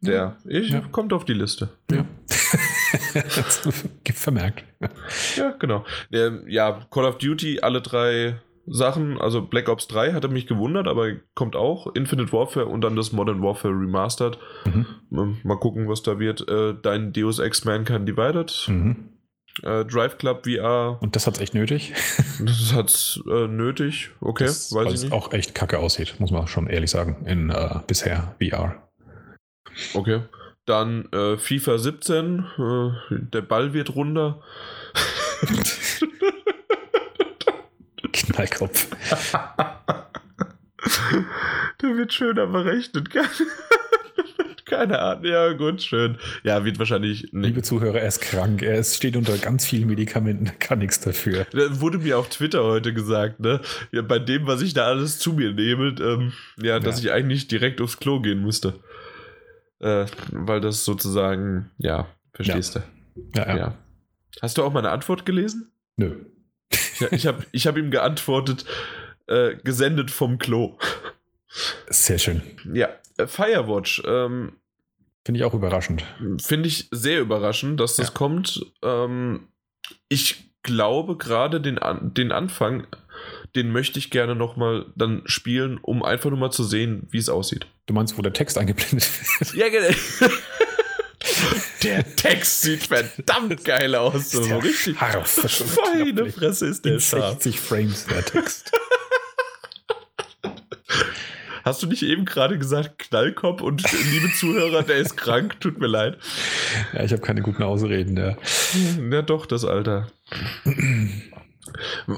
[0.00, 0.36] Der.
[0.44, 0.80] Ich, ja.
[0.92, 1.70] Kommt auf die Liste.
[1.90, 2.04] Ja.
[4.14, 4.64] Vermerkt.
[5.36, 5.84] Ja, genau.
[6.10, 9.18] Ja, Call of Duty, alle drei Sachen.
[9.18, 11.94] Also Black Ops 3 hatte mich gewundert, aber kommt auch.
[11.94, 14.38] Infinite Warfare und dann das Modern Warfare Remastered.
[14.64, 15.38] Mhm.
[15.42, 16.48] Mal gucken, was da wird.
[16.48, 18.66] Äh, dein Deus Ex Mankind Divided.
[18.68, 19.10] Mhm.
[19.62, 20.98] Äh, Drive Club VR.
[21.00, 21.92] Und das hat es echt nötig?
[22.40, 25.12] das hat es äh, nötig, okay, das, weiß ich nicht.
[25.12, 28.88] auch echt kacke aussieht, muss man schon ehrlich sagen, in äh, bisher VR.
[29.94, 30.20] Okay.
[30.68, 34.42] Dann äh, FIFA 17, äh, der Ball wird runder.
[38.12, 38.86] Knallkopf.
[41.80, 43.08] der wird schöner berechnet.
[44.66, 45.24] Keine Ahnung.
[45.24, 46.18] Ja, gut, schön.
[46.42, 47.32] Ja, wird wahrscheinlich.
[47.32, 47.46] Nicht.
[47.46, 48.60] Liebe Zuhörer, er ist krank.
[48.60, 50.44] Er ist, steht unter ganz vielen Medikamenten.
[50.44, 51.46] Er kann nichts dafür.
[51.52, 53.62] Das wurde mir auf Twitter heute gesagt, ne?
[53.90, 57.06] Ja, bei dem, was ich da alles zu mir nehme, ähm, ja, dass ja.
[57.06, 58.74] ich eigentlich direkt aufs Klo gehen musste.
[59.80, 62.82] Äh, weil das sozusagen, ja, verstehst ja.
[63.14, 63.38] du.
[63.38, 63.74] Ja, ja, ja.
[64.42, 65.72] Hast du auch meine Antwort gelesen?
[65.96, 66.24] Nö.
[66.70, 68.64] Ich, ich habe ich hab ihm geantwortet,
[69.26, 70.78] äh, gesendet vom Klo.
[71.88, 72.42] Sehr schön.
[72.72, 74.02] Ja, äh, Firewatch.
[74.06, 74.52] Ähm,
[75.24, 76.04] Finde ich auch überraschend.
[76.40, 78.14] Finde ich sehr überraschend, dass das ja.
[78.14, 78.64] kommt.
[78.82, 79.48] Ähm,
[80.08, 81.78] ich glaube gerade den,
[82.14, 82.86] den Anfang,
[83.58, 87.28] den möchte ich gerne nochmal dann spielen, um einfach nur mal zu sehen, wie es
[87.28, 87.66] aussieht.
[87.86, 89.54] Du meinst, wo der Text eingeblendet wird?
[89.54, 89.88] Ja, genau.
[91.82, 94.30] Der Text sieht verdammt geil aus.
[94.32, 94.98] So richtig.
[94.98, 95.76] Scharf.
[95.94, 97.34] Meine Fresse ist der scharf.
[97.34, 98.72] 60 Frames der Text.
[101.64, 105.60] Hast du nicht eben gerade gesagt, Knallkopf und liebe Zuhörer, der ist krank?
[105.60, 106.18] Tut mir leid.
[106.94, 108.36] Ja, ich habe keine guten Ausreden, ja.
[109.10, 110.08] Ja, doch, das Alter.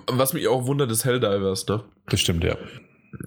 [0.06, 1.84] Was mich auch wundert, ist Helldivers, ne?
[2.08, 2.56] Das stimmt, ja.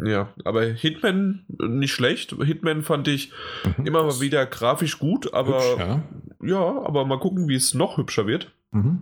[0.03, 2.35] Ja, aber Hitman nicht schlecht.
[2.41, 3.31] Hitman fand ich
[3.77, 6.03] mhm, immer mal wieder grafisch gut, aber hübsch, ja.
[6.41, 6.81] ja.
[6.85, 8.51] aber mal gucken, wie es noch hübscher wird.
[8.71, 9.01] Mhm.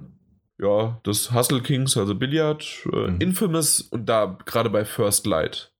[0.59, 3.19] Ja, das Hustle Kings, also Billard, äh, mhm.
[3.19, 5.73] Infamous und da gerade bei First Light.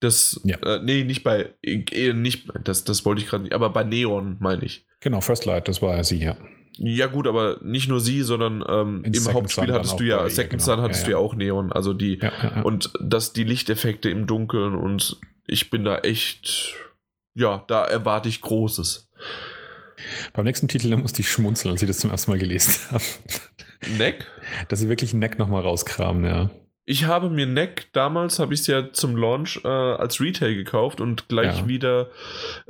[0.00, 0.56] Das, ja.
[0.58, 4.36] äh, nee, nicht bei, äh, nicht, das, das wollte ich gerade nicht, aber bei Neon
[4.40, 4.86] meine ich.
[5.00, 6.36] Genau, First Light, das war ja sie, ja.
[6.78, 10.60] Ja, gut, aber nicht nur sie, sondern ähm, im Second Hauptspiel hattest du ja, Second
[10.60, 10.64] genau.
[10.64, 11.16] Sun hattest ja, ja.
[11.16, 15.70] du ja auch Neon, also die, ja, und das, die Lichteffekte im Dunkeln und ich
[15.70, 16.74] bin da echt,
[17.34, 19.08] ja, da erwarte ich Großes.
[20.34, 23.04] Beim nächsten Titel musste ich schmunzeln, als ich das zum ersten Mal gelesen habe.
[23.96, 24.26] Neck?
[24.68, 26.50] Dass sie wirklich Neck nochmal rauskramen, ja.
[26.88, 31.00] Ich habe mir Neck damals, habe ich es ja zum Launch äh, als Retail gekauft
[31.00, 32.10] und gleich wieder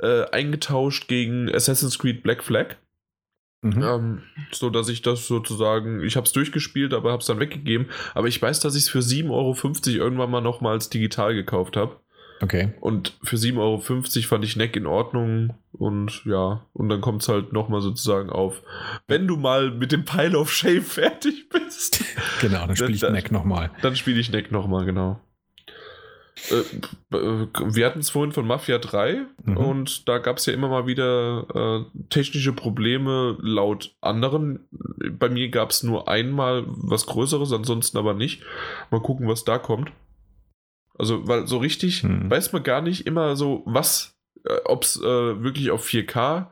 [0.01, 2.77] äh, eingetauscht gegen Assassin's Creed Black Flag.
[3.61, 3.81] Mhm.
[3.81, 7.87] Ähm, so dass ich das sozusagen, ich habe es durchgespielt, aber habe es dann weggegeben.
[8.13, 11.75] Aber ich weiß, dass ich es für 7,50 Euro irgendwann mal nochmal als digital gekauft
[11.75, 11.99] habe.
[12.41, 12.73] Okay.
[12.81, 15.55] Und für 7,50 Euro fand ich Neck in Ordnung.
[15.71, 18.61] Und ja, und dann kommt es halt nochmal sozusagen auf.
[19.07, 22.03] Wenn du mal mit dem Pile of Shame fertig bist.
[22.41, 23.71] Genau, dann spiele ich dann, Neck nochmal.
[23.81, 25.19] Dann spiele ich Neck nochmal, genau.
[26.49, 29.57] Äh, äh, wir hatten es vorhin von Mafia 3 mhm.
[29.57, 34.67] und da gab es ja immer mal wieder äh, technische Probleme laut anderen.
[35.19, 38.43] Bei mir gab es nur einmal was Größeres, ansonsten aber nicht.
[38.91, 39.91] Mal gucken, was da kommt.
[40.97, 42.29] Also, weil so richtig hm.
[42.29, 44.15] weiß man gar nicht immer so, was,
[44.45, 46.47] äh, ob es äh, wirklich auf 4K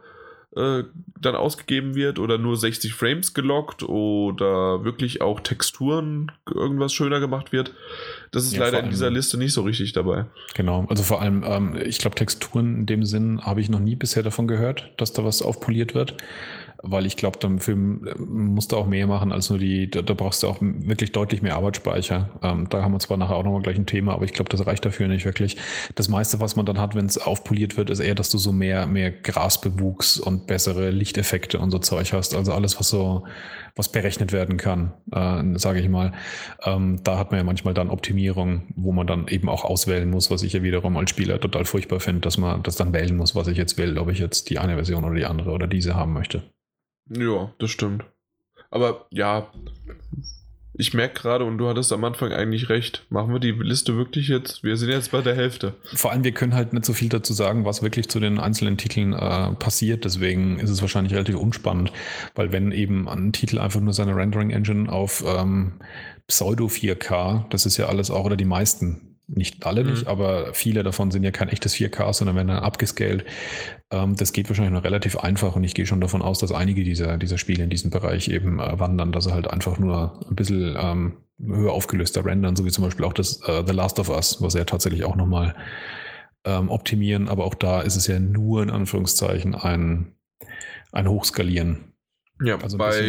[0.55, 0.83] äh,
[1.19, 7.51] dann ausgegeben wird oder nur 60 Frames gelockt oder wirklich auch Texturen irgendwas schöner gemacht
[7.51, 7.73] wird.
[8.31, 10.25] Das ist ja, leider in dieser Liste nicht so richtig dabei.
[10.53, 13.95] Genau, also vor allem, ähm, ich glaube, Texturen in dem Sinn habe ich noch nie
[13.95, 16.15] bisher davon gehört, dass da was aufpoliert wird
[16.83, 20.01] weil ich glaube, beim Film äh, musst du auch mehr machen als nur die, da,
[20.01, 22.29] da brauchst du auch wirklich deutlich mehr Arbeitsspeicher.
[22.41, 24.65] Ähm, da haben wir zwar nachher auch nochmal gleich ein Thema, aber ich glaube, das
[24.65, 25.57] reicht dafür nicht wirklich.
[25.95, 28.51] Das meiste, was man dann hat, wenn es aufpoliert wird, ist eher, dass du so
[28.51, 32.35] mehr, mehr Grasbewuchs und bessere Lichteffekte und so Zeug hast.
[32.35, 33.25] Also alles, was so,
[33.75, 36.13] was berechnet werden kann, äh, sage ich mal.
[36.63, 40.31] Ähm, da hat man ja manchmal dann Optimierung, wo man dann eben auch auswählen muss,
[40.31, 43.35] was ich ja wiederum als Spieler total furchtbar finde, dass man das dann wählen muss,
[43.35, 45.95] was ich jetzt will, ob ich jetzt die eine Version oder die andere oder diese
[45.95, 46.43] haben möchte.
[47.09, 48.05] Ja, das stimmt.
[48.69, 49.51] Aber ja,
[50.77, 54.27] Ich merke gerade, und du hattest am Anfang eigentlich recht, machen wir die Liste wirklich
[54.27, 54.61] jetzt?
[54.61, 55.75] Wir sind jetzt bei der Hälfte.
[55.93, 58.75] Vor allem, wir können halt nicht so viel dazu sagen, was wirklich zu den einzelnen
[58.77, 60.03] Titeln äh, passiert.
[60.03, 61.93] Deswegen ist es wahrscheinlich relativ unspannend,
[62.35, 65.79] weil wenn eben ein Titel einfach nur seine Rendering-Engine auf ähm,
[66.27, 70.07] Pseudo 4K, das ist ja alles auch, oder die meisten nicht alle nicht, mhm.
[70.07, 73.25] aber viele davon sind ja kein echtes 4K, sondern werden dann abgescaled.
[73.91, 76.83] Ähm, das geht wahrscheinlich noch relativ einfach und ich gehe schon davon aus, dass einige
[76.83, 80.35] dieser, dieser Spiele in diesem Bereich eben äh, wandern, dass sie halt einfach nur ein
[80.35, 84.09] bisschen ähm, höher aufgelöster rendern, so wie zum Beispiel auch das äh, The Last of
[84.09, 85.55] Us, was ja tatsächlich auch nochmal
[86.43, 90.13] ähm, optimieren, aber auch da ist es ja nur in Anführungszeichen ein,
[90.91, 91.94] ein Hochskalieren
[92.41, 92.99] ja, also bei,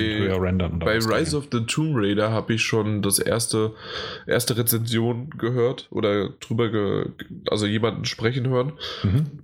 [0.79, 3.75] bei Rise of the Tomb Raider habe ich schon das erste,
[4.27, 7.11] erste Rezension gehört oder drüber, ge,
[7.51, 8.75] also jemanden sprechen hören.
[9.03, 9.43] Mhm.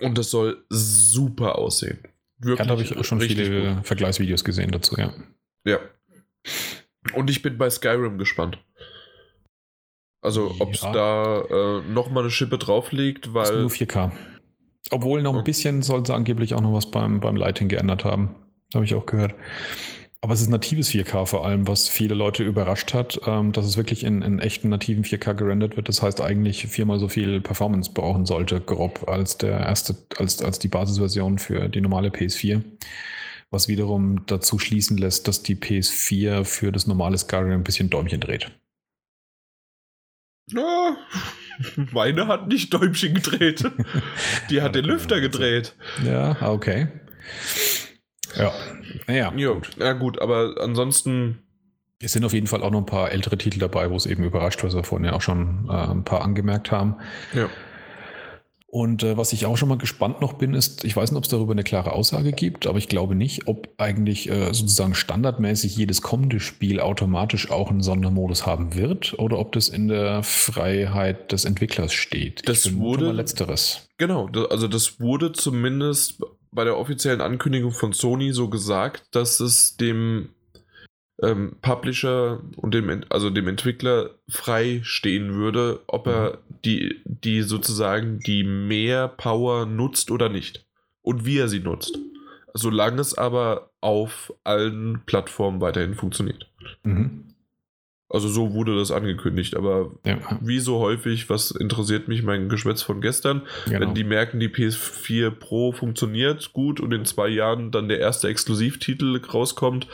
[0.00, 1.98] Und das soll super aussehen.
[2.38, 2.58] Wirklich.
[2.60, 3.86] Ja, da habe ich auch schon viele gut.
[3.86, 5.12] Vergleichsvideos gesehen dazu, ja.
[5.64, 5.78] Ja.
[7.14, 8.58] Und ich bin bei Skyrim gespannt.
[10.20, 10.92] Also, ob es ja.
[10.92, 13.44] da äh, nochmal eine Schippe drauf liegt, weil.
[13.44, 14.12] Ist nur 4K.
[14.90, 18.36] Obwohl noch ein bisschen soll es angeblich auch noch was beim, beim Lighting geändert haben.
[18.74, 19.34] Habe ich auch gehört.
[20.24, 23.76] Aber es ist natives 4K vor allem, was viele Leute überrascht hat, ähm, dass es
[23.76, 25.88] wirklich in, in echten nativen 4K gerendert wird.
[25.88, 30.60] Das heißt eigentlich viermal so viel Performance brauchen sollte, grob, als der erste, als, als
[30.60, 32.62] die Basisversion für die normale PS4.
[33.50, 38.20] Was wiederum dazu schließen lässt, dass die PS4 für das normale Skyrim ein bisschen Däumchen
[38.20, 38.52] dreht.
[40.46, 40.96] Ja,
[41.92, 43.64] meine hat nicht Däumchen gedreht.
[44.50, 45.74] Die hat den Lüfter gedreht.
[46.04, 46.88] Ja, okay.
[48.36, 48.52] Ja.
[49.06, 49.32] Naja.
[49.36, 49.70] Ja, gut.
[49.78, 51.42] ja, gut, aber ansonsten.
[52.00, 54.24] Es sind auf jeden Fall auch noch ein paar ältere Titel dabei, wo es eben
[54.24, 56.96] überrascht, was wir vorhin ja auch schon äh, ein paar angemerkt haben.
[57.32, 57.48] Ja.
[58.74, 61.24] Und äh, was ich auch schon mal gespannt noch bin, ist, ich weiß nicht, ob
[61.24, 65.76] es darüber eine klare Aussage gibt, aber ich glaube nicht, ob eigentlich äh, sozusagen standardmäßig
[65.76, 71.32] jedes kommende Spiel automatisch auch einen Sondermodus haben wird oder ob das in der Freiheit
[71.32, 72.48] des Entwicklers steht.
[72.48, 73.88] Das ich wurde letzteres.
[73.98, 76.22] Genau, also das wurde zumindest
[76.52, 80.28] bei der offiziellen Ankündigung von Sony so gesagt, dass es dem
[81.22, 86.54] ähm, Publisher und dem, also dem Entwickler frei stehen würde, ob er mhm.
[86.64, 90.66] die, die sozusagen die mehr Power nutzt oder nicht.
[91.00, 91.98] Und wie er sie nutzt.
[92.54, 96.46] Solange es aber auf allen Plattformen weiterhin funktioniert.
[96.84, 97.31] Mhm.
[98.12, 100.18] Also so wurde das angekündigt, aber ja.
[100.42, 103.80] wie so häufig, was interessiert mich mein Geschwätz von gestern, genau.
[103.80, 108.28] wenn die merken, die PS4 Pro funktioniert gut und in zwei Jahren dann der erste
[108.28, 109.86] Exklusivtitel rauskommt,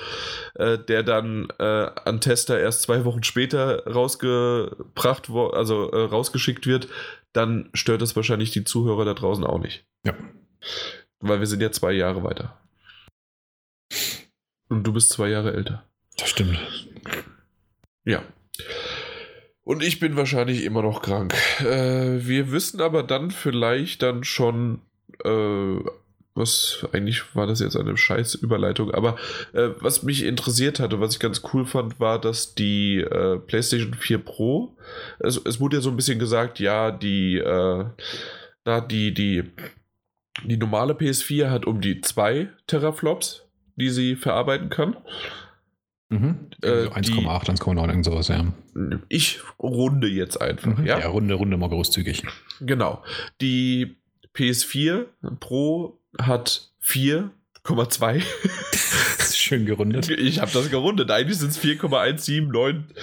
[0.54, 6.88] äh, der dann äh, an Tester erst zwei Wochen später rausgebracht, also äh, rausgeschickt wird,
[7.32, 9.84] dann stört das wahrscheinlich die Zuhörer da draußen auch nicht.
[10.04, 10.14] Ja.
[11.20, 12.58] Weil wir sind ja zwei Jahre weiter.
[14.68, 15.84] Und du bist zwei Jahre älter.
[16.16, 16.58] Das stimmt.
[18.08, 18.22] Ja.
[19.64, 21.34] Und ich bin wahrscheinlich immer noch krank.
[21.60, 24.80] Äh, wir wissen aber dann vielleicht dann schon,
[25.24, 25.76] äh,
[26.34, 29.16] was eigentlich war das jetzt eine scheiß Überleitung, aber
[29.52, 33.92] äh, was mich interessiert hatte, was ich ganz cool fand, war, dass die äh, PlayStation
[33.92, 34.74] 4 Pro,
[35.18, 37.84] es, es, wurde ja so ein bisschen gesagt, ja, die, äh,
[38.64, 39.44] na, die, die,
[40.44, 43.42] die normale PS4 hat um die 2 Teraflops,
[43.76, 44.96] die sie verarbeiten kann.
[46.10, 46.48] Mhm.
[46.62, 48.44] Äh, 1,8, 1,9, irgend sowas, ja.
[49.08, 50.86] Ich runde jetzt einfach, mhm.
[50.86, 50.98] ja.
[50.98, 52.22] Ja, runde, runde mal großzügig.
[52.60, 53.02] Genau.
[53.40, 53.96] Die
[54.34, 55.06] PS4
[55.40, 58.22] Pro hat 4,2.
[59.34, 60.08] Schön gerundet.
[60.08, 61.10] Ich habe das gerundet.
[61.10, 62.96] Eigentlich sind es 4,179.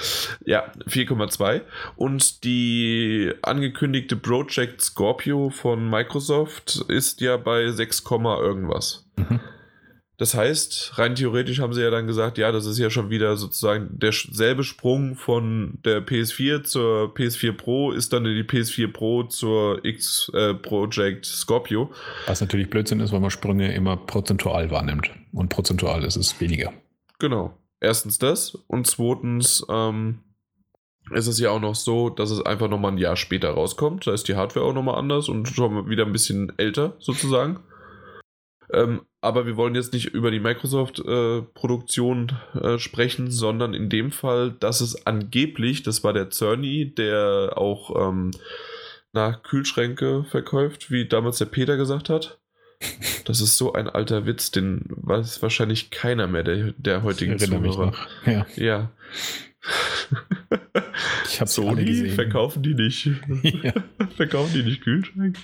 [0.45, 1.61] Ja, 4,2.
[1.95, 9.05] Und die angekündigte Project Scorpio von Microsoft ist ja bei 6, irgendwas.
[9.15, 9.39] Mhm.
[10.17, 13.35] Das heißt, rein theoretisch haben sie ja dann gesagt, ja, das ist ja schon wieder
[13.35, 19.83] sozusagen derselbe Sprung von der PS4 zur PS4 Pro ist dann die PS4 Pro zur
[19.83, 21.91] X äh, Project Scorpio.
[22.27, 25.11] Was natürlich Blödsinn ist, weil man Sprünge immer prozentual wahrnimmt.
[25.33, 26.71] Und prozentual ist es weniger.
[27.19, 27.57] Genau.
[27.81, 30.19] Erstens das und zweitens ähm,
[31.11, 34.07] ist es ja auch noch so, dass es einfach nochmal ein Jahr später rauskommt.
[34.07, 37.59] Da ist die Hardware auch nochmal anders und schon wieder ein bisschen älter sozusagen.
[38.71, 44.11] Ähm, aber wir wollen jetzt nicht über die Microsoft-Produktion äh, äh, sprechen, sondern in dem
[44.11, 48.31] Fall, dass es angeblich, das war der Cerny, der auch ähm,
[49.13, 52.39] nach Kühlschränke verkauft, wie damals der Peter gesagt hat.
[53.23, 57.93] Das ist so ein alter Witz, den weiß wahrscheinlich keiner mehr der, der heutigen Zuhörer.
[58.25, 58.45] Ja.
[58.55, 58.91] ja.
[61.27, 63.09] Ich habe Sony verkaufen die nicht.
[63.63, 63.73] Ja.
[64.15, 65.37] verkaufen die nicht Kühlschrank?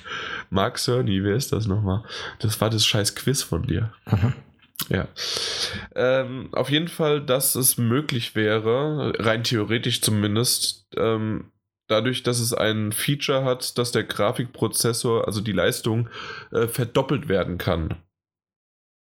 [0.50, 2.04] Mark Cerny, wer ist das nochmal?
[2.40, 3.92] Das war das scheiß Quiz von dir.
[4.06, 4.34] Aha.
[4.90, 5.08] Ja.
[5.96, 11.52] Ähm, auf jeden Fall, dass es möglich wäre, rein theoretisch zumindest, ähm,
[11.88, 16.10] dadurch, dass es ein Feature hat, dass der Grafikprozessor, also die Leistung,
[16.52, 17.96] äh, verdoppelt werden kann.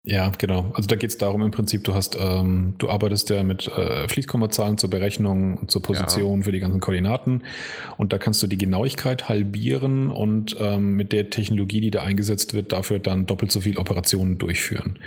[0.08, 0.72] Ja, genau.
[0.76, 4.08] Also da geht es darum im Prinzip, du hast, ähm, du arbeitest ja mit äh,
[4.08, 6.46] Fließkommazahlen zur Berechnung zur Position ja.
[6.46, 7.42] für die ganzen Koordinaten
[7.98, 12.54] und da kannst du die Genauigkeit halbieren und ähm, mit der Technologie, die da eingesetzt
[12.54, 15.00] wird, dafür dann doppelt so viel Operationen durchführen.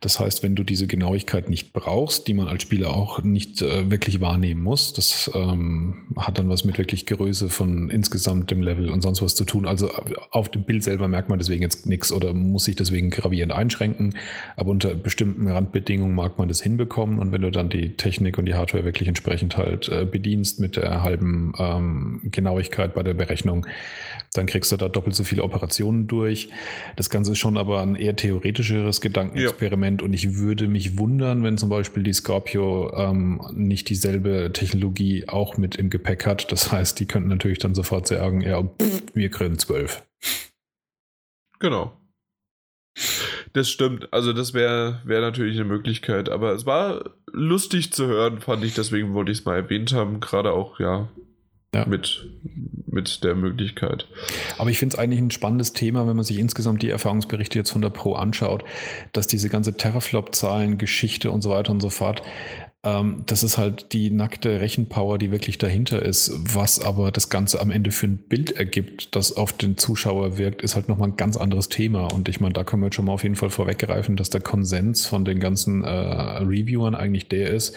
[0.00, 3.90] Das heißt, wenn du diese Genauigkeit nicht brauchst, die man als Spieler auch nicht äh,
[3.90, 8.88] wirklich wahrnehmen muss, das ähm, hat dann was mit wirklich Größe von insgesamt dem Level
[8.88, 9.66] und sonst was zu tun.
[9.66, 9.90] Also
[10.30, 14.14] auf dem Bild selber merkt man deswegen jetzt nichts oder muss sich deswegen gravierend einschränken.
[14.56, 17.18] Aber unter bestimmten Randbedingungen mag man das hinbekommen.
[17.18, 20.76] Und wenn du dann die Technik und die Hardware wirklich entsprechend halt äh, bedienst mit
[20.76, 23.66] der halben ähm, Genauigkeit bei der Berechnung,
[24.32, 26.50] dann kriegst du da doppelt so viele Operationen durch.
[26.96, 30.00] Das Ganze ist schon aber ein eher theoretischeres Gedankenexperiment.
[30.00, 35.26] Ja und ich würde mich wundern, wenn zum Beispiel die Scorpio ähm, nicht dieselbe Technologie
[35.26, 36.52] auch mit im Gepäck hat.
[36.52, 40.02] Das heißt, die könnten natürlich dann sofort sagen, ja, pff, wir kriegen zwölf.
[41.58, 41.96] Genau.
[43.52, 44.12] Das stimmt.
[44.12, 46.28] Also das wäre wär natürlich eine Möglichkeit.
[46.28, 48.74] Aber es war lustig zu hören, fand ich.
[48.74, 50.20] Deswegen wollte ich es mal erwähnt haben.
[50.20, 51.08] Gerade auch, ja,
[51.74, 51.86] ja.
[51.86, 52.28] mit,
[52.86, 54.08] mit der Möglichkeit.
[54.58, 57.70] Aber ich finde es eigentlich ein spannendes Thema, wenn man sich insgesamt die Erfahrungsberichte jetzt
[57.70, 58.64] von der Pro anschaut,
[59.12, 62.22] dass diese ganze Terraflop-Zahlen, Geschichte und so weiter und so fort,
[62.82, 66.32] ähm, das ist halt die nackte Rechenpower, die wirklich dahinter ist.
[66.54, 70.62] Was aber das Ganze am Ende für ein Bild ergibt, das auf den Zuschauer wirkt,
[70.62, 72.06] ist halt nochmal ein ganz anderes Thema.
[72.12, 74.40] Und ich meine, da können wir jetzt schon mal auf jeden Fall vorweggreifen, dass der
[74.40, 77.76] Konsens von den ganzen äh, Reviewern eigentlich der ist,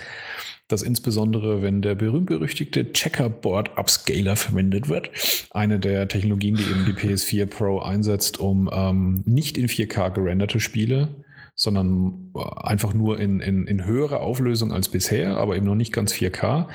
[0.73, 5.11] dass insbesondere, wenn der berühmt-berüchtigte Checkerboard-Upscaler verwendet wird,
[5.51, 10.59] eine der Technologien, die eben die PS4 Pro einsetzt, um ähm, nicht in 4K gerenderte
[10.59, 11.23] Spiele,
[11.55, 15.93] sondern äh, einfach nur in, in, in höherer Auflösung als bisher, aber eben noch nicht
[15.93, 16.67] ganz 4K,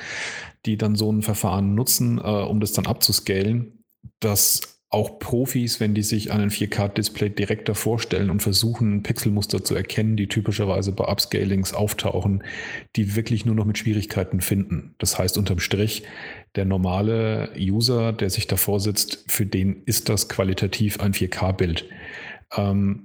[0.65, 3.85] die dann so ein Verfahren nutzen, äh, um das dann abzuscalen,
[4.21, 9.75] das auch Profis, wenn die sich einen 4K-Display direkt davor stellen und versuchen, Pixelmuster zu
[9.75, 12.43] erkennen, die typischerweise bei Upscalings auftauchen,
[12.97, 14.95] die wirklich nur noch mit Schwierigkeiten finden.
[14.99, 16.05] Das heißt unterm Strich,
[16.55, 21.85] der normale User, der sich davor sitzt, für den ist das qualitativ ein 4K-Bild.
[22.57, 23.05] Ähm,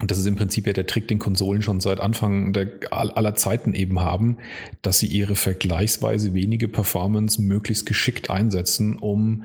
[0.00, 3.34] und das ist im Prinzip ja der Trick, den Konsolen schon seit Anfang der, aller
[3.34, 4.38] Zeiten eben haben,
[4.80, 9.44] dass sie ihre vergleichsweise wenige Performance möglichst geschickt einsetzen, um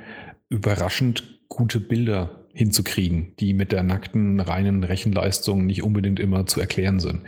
[0.49, 6.99] überraschend gute Bilder hinzukriegen, die mit der nackten, reinen Rechenleistung nicht unbedingt immer zu erklären
[6.99, 7.22] sind.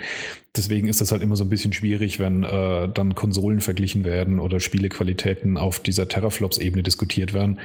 [0.56, 4.40] Deswegen ist das halt immer so ein bisschen schwierig, wenn äh, dann Konsolen verglichen werden
[4.40, 7.60] oder Spielequalitäten auf dieser Teraflops-Ebene diskutiert werden.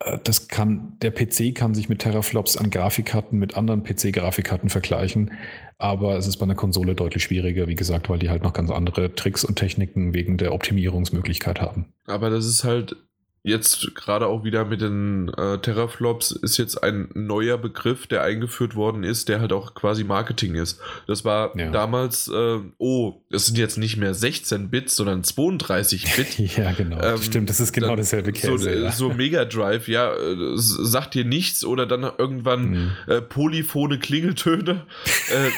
[0.00, 5.32] Äh, das kann, der PC kann sich mit Teraflops an Grafikkarten mit anderen PC-Grafikkarten vergleichen,
[5.78, 8.70] aber es ist bei einer Konsole deutlich schwieriger, wie gesagt, weil die halt noch ganz
[8.70, 11.86] andere Tricks und Techniken wegen der Optimierungsmöglichkeit haben.
[12.06, 12.96] Aber das ist halt
[13.42, 18.76] jetzt gerade auch wieder mit den äh, Terraflops ist jetzt ein neuer Begriff, der eingeführt
[18.76, 20.78] worden ist, der halt auch quasi Marketing ist.
[21.06, 21.70] Das war ja.
[21.70, 26.56] damals, äh, oh, das sind jetzt nicht mehr 16 Bit, sondern 32 Bit.
[26.56, 27.00] ja, genau.
[27.00, 28.58] Ähm, Stimmt, das ist genau dann, dasselbe Käse.
[28.58, 28.92] So, ja.
[28.92, 32.92] so Mega Drive, ja, äh, sagt dir nichts oder dann irgendwann mhm.
[33.06, 34.86] äh, polyphone Klingeltöne.
[35.30, 35.50] äh,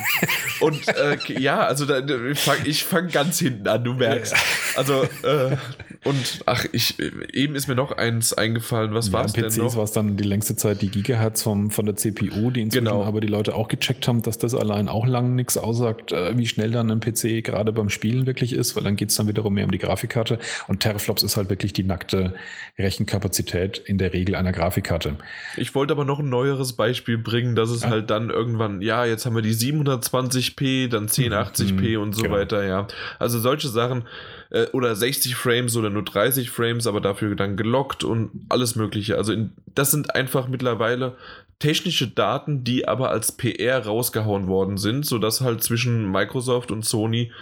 [0.65, 4.33] und äh, ja, also da, ich fange fang ganz hinten an, du merkst.
[4.33, 4.39] Ja.
[4.77, 5.57] Also, äh,
[6.05, 8.95] und ach, ich, eben ist mir noch eins eingefallen.
[8.95, 11.71] Was ja, war es denn PCs war es dann die längste Zeit die Gigahertz vom,
[11.71, 13.05] von der CPU, die inzwischen genau.
[13.05, 16.47] aber die Leute auch gecheckt haben, dass das allein auch lang nichts aussagt, äh, wie
[16.47, 19.55] schnell dann ein PC gerade beim Spielen wirklich ist, weil dann geht es dann wiederum
[19.55, 20.39] mehr um die Grafikkarte.
[20.69, 22.35] Und Teraflops ist halt wirklich die nackte
[22.79, 25.17] Rechenkapazität in der Regel einer Grafikkarte.
[25.57, 27.91] Ich wollte aber noch ein neueres Beispiel bringen, dass es ja.
[27.91, 32.37] halt dann irgendwann, ja, jetzt haben wir die 720p, dann 1080p mhm, und so genau.
[32.37, 32.87] weiter, ja.
[33.19, 34.05] Also solche Sachen
[34.53, 39.17] äh, oder 60 Frames oder nur 30 Frames, aber dafür dann gelockt und alles Mögliche.
[39.17, 41.17] Also in, das sind einfach mittlerweile
[41.59, 47.33] technische Daten, die aber als PR rausgehauen worden sind, sodass halt zwischen Microsoft und Sony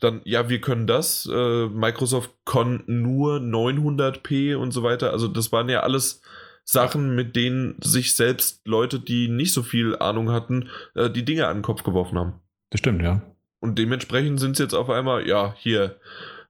[0.00, 1.28] dann, ja, wir können das.
[1.30, 5.12] Äh, Microsoft kann nur 900p und so weiter.
[5.12, 6.22] Also das waren ja alles
[6.64, 11.48] Sachen, mit denen sich selbst Leute, die nicht so viel Ahnung hatten, äh, die Dinge
[11.48, 12.34] an den Kopf geworfen haben.
[12.70, 13.22] Das stimmt, ja.
[13.60, 15.96] Und dementsprechend sind es jetzt auf einmal, ja, hier,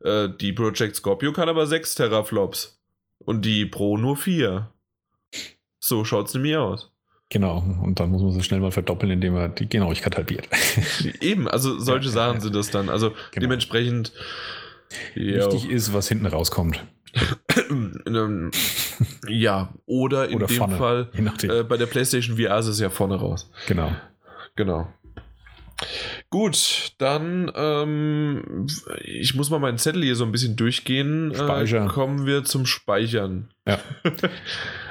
[0.02, 2.80] äh, die Project Scorpio kann aber 6 Teraflops.
[3.18, 4.70] Und die Pro nur 4.
[5.78, 6.90] So schaut es nämlich aus.
[7.28, 10.48] Genau, und dann muss man sie schnell mal verdoppeln, indem er die Genauigkeit halbiert.
[11.20, 12.88] Eben, also solche ja, Sachen ja, sind das dann.
[12.88, 13.42] Also genau.
[13.42, 14.12] dementsprechend.
[15.14, 16.84] Wichtig ist, was hinten rauskommt.
[19.28, 21.08] ja, oder in oder dem vorne, Fall
[21.42, 23.48] äh, bei der PlayStation VR ist es ja vorne raus.
[23.68, 23.92] Genau.
[24.56, 24.88] Genau.
[26.30, 28.66] Gut, dann ähm,
[29.02, 31.32] ich muss mal meinen Zettel hier so ein bisschen durchgehen.
[31.34, 31.86] Speicher.
[31.86, 33.48] Äh, kommen wir zum Speichern.
[33.66, 33.78] Ja.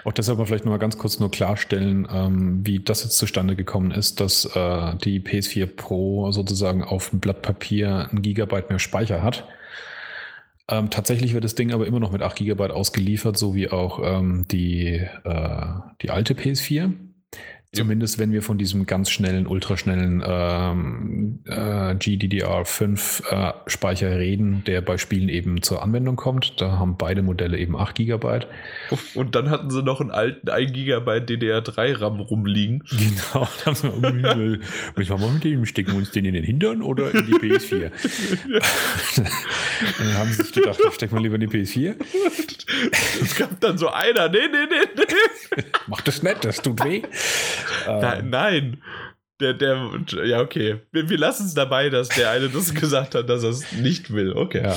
[0.03, 3.56] Auch deshalb mal vielleicht noch mal ganz kurz nur klarstellen, ähm, wie das jetzt zustande
[3.56, 8.80] gekommen ist, dass äh, die PS4 Pro sozusagen auf dem Blatt Papier ein Gigabyte mehr
[8.80, 9.48] Speicher hat.
[10.70, 13.99] Ähm, tatsächlich wird das Ding aber immer noch mit 8 GB ausgeliefert, so wie auch
[14.03, 15.66] ähm, die, äh,
[16.02, 16.94] die alte PS4.
[17.72, 24.98] Zumindest wenn wir von diesem ganz schnellen, ultraschnellen ähm, äh, GDDR5 äh, reden, der bei
[24.98, 26.60] Spielen eben zur Anwendung kommt.
[26.60, 28.40] Da haben beide Modelle eben 8 GB.
[29.14, 32.84] Und dann hatten sie noch einen alten 1 GB DDR3 RAM rumliegen.
[33.00, 34.60] Genau, da haben sie irgendwie,
[34.96, 35.66] was machen wir mit dem?
[35.66, 37.91] Stecken wir uns den in den Hintern oder in die PS4?
[39.98, 41.96] dann haben sie sich gedacht, stecken wir lieber in die PS4.
[43.22, 45.64] Es gab dann so einer, nee, nee, nee, nee.
[45.88, 47.02] Mach das nicht, das tut weh.
[47.88, 48.84] Nein, nein.
[49.40, 49.90] Der, der,
[50.26, 50.81] ja, okay.
[50.91, 54.11] Wir, wir lassen es dabei, dass der eine das gesagt hat, dass er es nicht
[54.11, 54.34] will.
[54.34, 54.64] Okay.
[54.64, 54.76] Ja.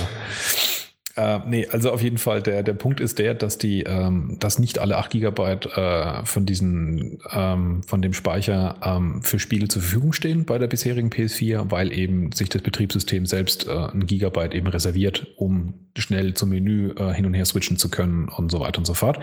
[1.15, 4.59] Äh, nee, also auf jeden Fall, der, der Punkt ist der, dass die, ähm, dass
[4.59, 9.83] nicht alle 8 GB äh, von diesen, ähm, von dem Speicher ähm, für Spiele zur
[9.83, 14.55] Verfügung stehen bei der bisherigen PS4, weil eben sich das Betriebssystem selbst äh, ein Gigabyte
[14.55, 18.61] eben reserviert, um schnell zum Menü äh, hin und her switchen zu können und so
[18.61, 19.19] weiter und so fort.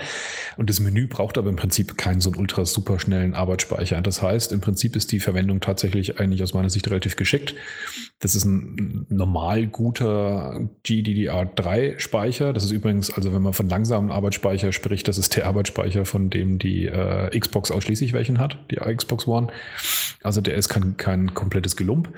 [0.58, 4.00] Und das Menü braucht aber im Prinzip keinen so einen ultra super schnellen Arbeitsspeicher.
[4.02, 7.56] Das heißt, im Prinzip ist die Verwendung tatsächlich eigentlich aus meiner Sicht relativ geschickt.
[8.20, 14.12] Das ist ein normal guter GDDR3 speicher Das ist übrigens, also wenn man von langsamen
[14.12, 18.76] Arbeitsspeicher spricht, das ist der Arbeitsspeicher, von dem die äh, Xbox ausschließlich welchen hat, die
[18.78, 19.48] Xbox One.
[20.24, 22.10] Also der ist kein, kein komplettes Gelump.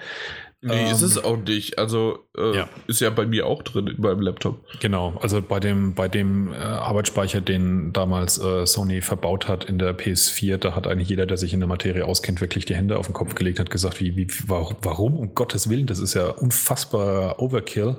[0.63, 1.79] Nee, ähm, ist es auch nicht.
[1.79, 2.69] Also äh, ja.
[2.85, 4.63] ist ja bei mir auch drin beim Laptop.
[4.79, 9.79] Genau, also bei dem, bei dem äh, Arbeitsspeicher, den damals äh, Sony verbaut hat in
[9.79, 12.99] der PS4, da hat eigentlich jeder, der sich in der Materie auskennt, wirklich die Hände
[12.99, 16.13] auf den Kopf gelegt, hat gesagt, wie, wie, warum, warum, um Gottes Willen, das ist
[16.13, 17.97] ja unfassbar Overkill.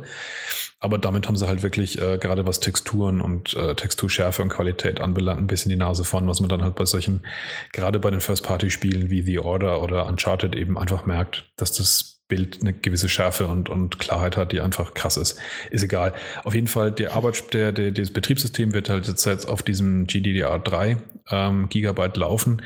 [0.83, 5.01] Aber damit haben sie halt wirklich, äh, gerade was Texturen und äh, Texturschärfe und Qualität
[5.01, 7.25] anbelangt, ein bisschen die Nase vorn, was man dann halt bei solchen,
[7.73, 12.63] gerade bei den First-Party-Spielen wie The Order oder Uncharted eben einfach merkt, dass das Bild
[12.63, 15.39] eine gewisse Schärfe und, und Klarheit hat, die einfach krass ist.
[15.71, 16.15] Ist egal.
[16.43, 20.97] Auf jeden Fall, der Arbeit, der, der, das Betriebssystem wird halt jetzt auf diesem GDDR3
[21.31, 22.63] ähm, Gigabyte laufen.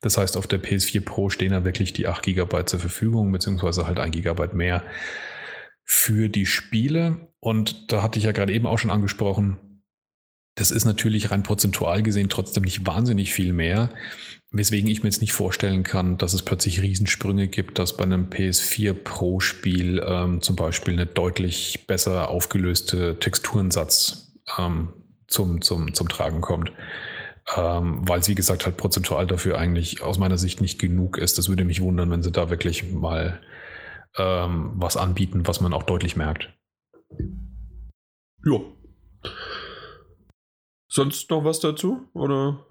[0.00, 3.86] Das heißt, auf der PS4 Pro stehen da wirklich die 8 Gigabyte zur Verfügung, beziehungsweise
[3.86, 4.82] halt ein Gigabyte mehr
[5.84, 7.29] für die Spiele.
[7.40, 9.58] Und da hatte ich ja gerade eben auch schon angesprochen,
[10.56, 13.90] das ist natürlich rein prozentual gesehen trotzdem nicht wahnsinnig viel mehr,
[14.50, 18.28] weswegen ich mir jetzt nicht vorstellen kann, dass es plötzlich Riesensprünge gibt, dass bei einem
[18.28, 24.92] PS4 Pro Spiel ähm, zum Beispiel eine deutlich besser aufgelöste Texturensatz ähm,
[25.28, 26.72] zum, zum, zum Tragen kommt.
[27.56, 31.38] Ähm, weil es, wie gesagt, halt prozentual dafür eigentlich aus meiner Sicht nicht genug ist.
[31.38, 33.40] Das würde mich wundern, wenn sie da wirklich mal
[34.18, 36.50] ähm, was anbieten, was man auch deutlich merkt.
[38.44, 38.60] Ja.
[40.88, 42.08] Sonst noch was dazu?
[42.14, 42.64] Oder?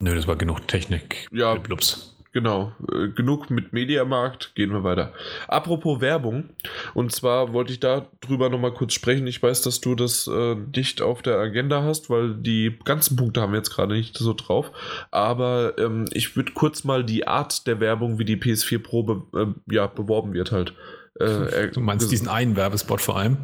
[0.00, 1.28] Nö, das war genug Technik.
[1.32, 1.54] Ja.
[1.54, 2.16] Blups.
[2.36, 5.14] Genau, äh, genug mit Mediamarkt, gehen wir weiter.
[5.48, 6.50] Apropos Werbung,
[6.92, 9.26] und zwar wollte ich da drüber nochmal kurz sprechen.
[9.26, 13.40] Ich weiß, dass du das äh, nicht auf der Agenda hast, weil die ganzen Punkte
[13.40, 14.70] haben wir jetzt gerade nicht so drauf.
[15.10, 19.22] Aber ähm, ich würde kurz mal die Art der Werbung, wie die PS4 Pro be
[19.34, 20.74] äh, ja, beworben wird, halt.
[21.20, 23.38] Äh, du meinst diesen einen Werbespot vor allem?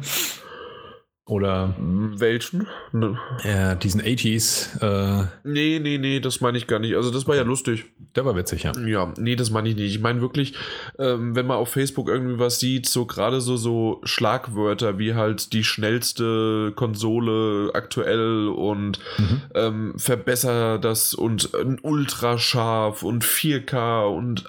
[1.25, 2.67] Oder welchen?
[2.91, 3.17] Ne.
[3.45, 4.81] Ja, diesen 80s.
[4.81, 6.95] Äh nee, nee, nee, das meine ich gar nicht.
[6.95, 7.85] Also das war ja lustig.
[8.17, 8.73] Der war witzig, ja.
[8.85, 9.95] Ja, nee, das meine ich nicht.
[9.95, 10.53] Ich meine wirklich,
[10.99, 15.53] ähm, wenn man auf Facebook irgendwie was sieht, so gerade so, so Schlagwörter wie halt
[15.53, 19.41] die schnellste Konsole aktuell und mhm.
[19.55, 24.43] ähm, verbessere das und ein Ultrascharf und 4K und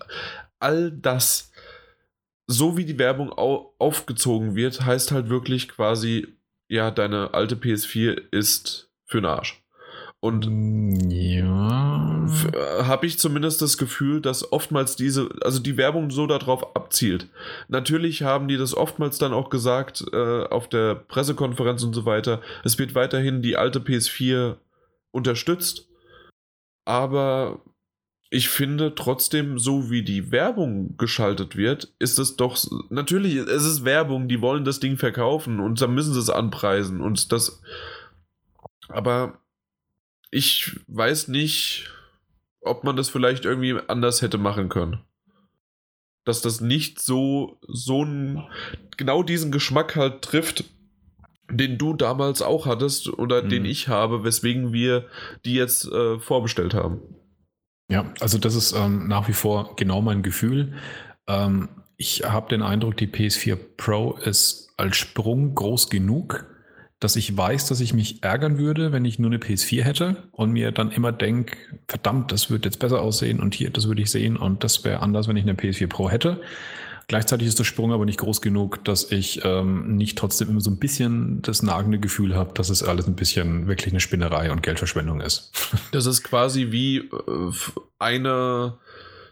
[0.59, 1.53] all das
[2.47, 6.27] so wie die Werbung au aufgezogen wird, heißt halt wirklich quasi
[6.69, 9.63] ja, deine alte PS4 ist für den Arsch.
[10.21, 10.49] Und
[11.13, 12.27] ja.
[12.83, 17.29] habe ich zumindest das Gefühl, dass oftmals diese, also die Werbung so darauf abzielt.
[17.69, 22.41] Natürlich haben die das oftmals dann auch gesagt äh, auf der Pressekonferenz und so weiter.
[22.65, 24.57] Es wird weiterhin die alte PS4
[25.11, 25.91] unterstützt.
[26.87, 27.61] Aber
[28.35, 32.59] ich finde trotzdem, so wie die Werbung geschaltet wird, ist es doch,
[32.91, 37.01] natürlich, es ist Werbung, die wollen das Ding verkaufen und dann müssen sie es anpreisen
[37.01, 37.63] und das,
[38.89, 39.39] aber
[40.33, 41.93] ich weiß nicht,
[42.61, 44.99] ob man das vielleicht irgendwie anders hätte machen können.
[46.25, 48.43] Dass das nicht so, so ein,
[48.97, 50.65] genau diesen Geschmack halt trifft,
[51.49, 53.49] den du damals auch hattest oder mhm.
[53.49, 55.07] den ich habe, weswegen wir
[55.45, 57.01] die jetzt äh, vorbestellt haben.
[57.89, 60.75] Ja, also das ist ähm, nach wie vor genau mein Gefühl.
[61.27, 66.47] Ähm, ich habe den Eindruck, die PS4 Pro ist als Sprung groß genug,
[66.99, 70.53] dass ich weiß, dass ich mich ärgern würde, wenn ich nur eine PS4 hätte und
[70.53, 71.57] mir dann immer denke,
[71.87, 75.01] verdammt, das würde jetzt besser aussehen und hier, das würde ich sehen und das wäre
[75.01, 76.41] anders, wenn ich eine PS4 Pro hätte.
[77.07, 80.71] Gleichzeitig ist der Sprung aber nicht groß genug, dass ich ähm, nicht trotzdem immer so
[80.71, 84.63] ein bisschen das nagende Gefühl habe, dass es alles ein bisschen wirklich eine Spinnerei und
[84.63, 85.53] Geldverschwendung ist.
[85.93, 87.53] Das ist quasi wie äh,
[87.99, 88.79] eine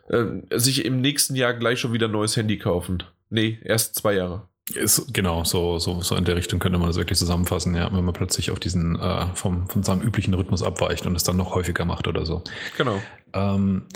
[0.09, 3.03] äh, sich im nächsten Jahr gleich schon wieder ein neues Handy kaufen.
[3.31, 4.49] Nee, erst zwei Jahre.
[4.75, 8.05] Ist, genau, so, so, so in der Richtung könnte man das wirklich zusammenfassen, ja, wenn
[8.05, 11.55] man plötzlich auf diesen äh, vom, von seinem üblichen Rhythmus abweicht und es dann noch
[11.55, 12.45] häufiger macht oder so.
[12.77, 13.03] Genau.
[13.33, 13.87] Ähm,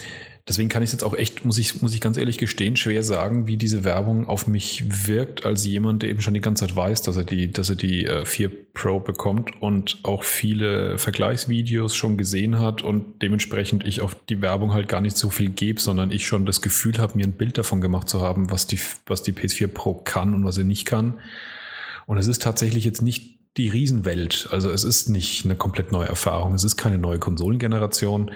[0.49, 3.49] Deswegen kann ich jetzt auch echt, muss ich, muss ich ganz ehrlich gestehen, schwer sagen,
[3.49, 7.03] wie diese Werbung auf mich wirkt, als jemand, der eben schon die ganze Zeit weiß,
[7.03, 12.17] dass er die, dass er die äh, 4 Pro bekommt und auch viele Vergleichsvideos schon
[12.17, 16.13] gesehen hat und dementsprechend ich auf die Werbung halt gar nicht so viel gebe, sondern
[16.13, 19.25] ich schon das Gefühl habe, mir ein Bild davon gemacht zu haben, was die, was
[19.25, 21.15] die PS4 Pro kann und was sie nicht kann.
[22.07, 24.49] Und es ist tatsächlich jetzt nicht die Riesenwelt.
[24.53, 26.55] Also es ist nicht eine komplett neue Erfahrung.
[26.55, 28.31] Es ist keine neue Konsolengeneration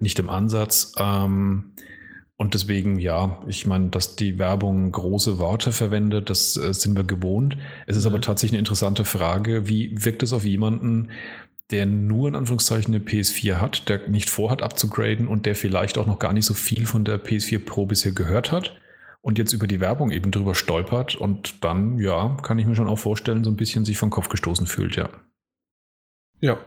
[0.00, 0.92] nicht im Ansatz.
[0.98, 1.72] Ähm,
[2.36, 7.04] und deswegen, ja, ich meine, dass die Werbung große Worte verwendet, das äh, sind wir
[7.04, 7.58] gewohnt.
[7.86, 8.12] Es ist mhm.
[8.12, 11.10] aber tatsächlich eine interessante Frage, wie wirkt es auf jemanden,
[11.70, 16.06] der nur in Anführungszeichen eine PS4 hat, der nicht vorhat abzugraden und der vielleicht auch
[16.06, 18.80] noch gar nicht so viel von der PS4 Pro bisher gehört hat
[19.20, 22.88] und jetzt über die Werbung eben drüber stolpert und dann, ja, kann ich mir schon
[22.88, 25.10] auch vorstellen, so ein bisschen sich vom Kopf gestoßen fühlt, ja.
[26.40, 26.58] Ja,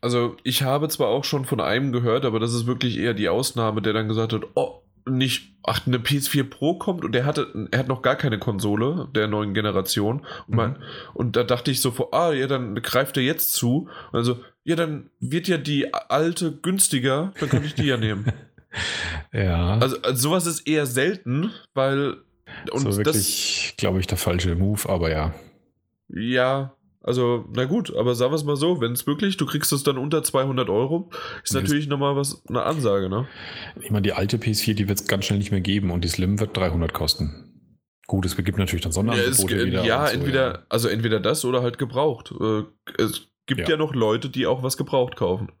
[0.00, 3.28] also ich habe zwar auch schon von einem gehört, aber das ist wirklich eher die
[3.28, 7.68] Ausnahme, der dann gesagt hat, oh, nicht, ach, eine PS4 Pro kommt und er hatte,
[7.70, 10.26] er hat noch gar keine Konsole der neuen Generation.
[10.46, 10.76] Und, man, mhm.
[11.14, 13.88] und da dachte ich so vor, ah, ja, dann greift er jetzt zu.
[14.12, 18.32] Also, ja, dann wird ja die alte günstiger, dann könnte ich die ja nehmen.
[19.32, 19.78] ja.
[19.78, 22.16] Also, also, sowas ist eher selten, weil.
[22.72, 25.34] Und so wirklich, glaube ich, der falsche Move, aber ja.
[26.08, 29.72] Ja, also, na gut, aber sagen wir es mal so, wenn es wirklich, du kriegst
[29.72, 31.10] es dann unter 200 Euro,
[31.42, 33.26] ist das natürlich nochmal was, eine Ansage, ne?
[33.80, 36.08] Ich meine, die alte PS4, die wird es ganz schnell nicht mehr geben und die
[36.08, 37.46] Slim wird 300 kosten.
[38.06, 39.84] Gut, es gibt natürlich dann Sonderangebote ja, wieder.
[39.84, 40.58] Ja, so, entweder, ja.
[40.68, 42.34] also entweder das oder halt gebraucht.
[42.38, 42.64] Äh,
[42.98, 43.70] es gibt ja.
[43.70, 45.52] ja noch Leute, die auch was gebraucht kaufen.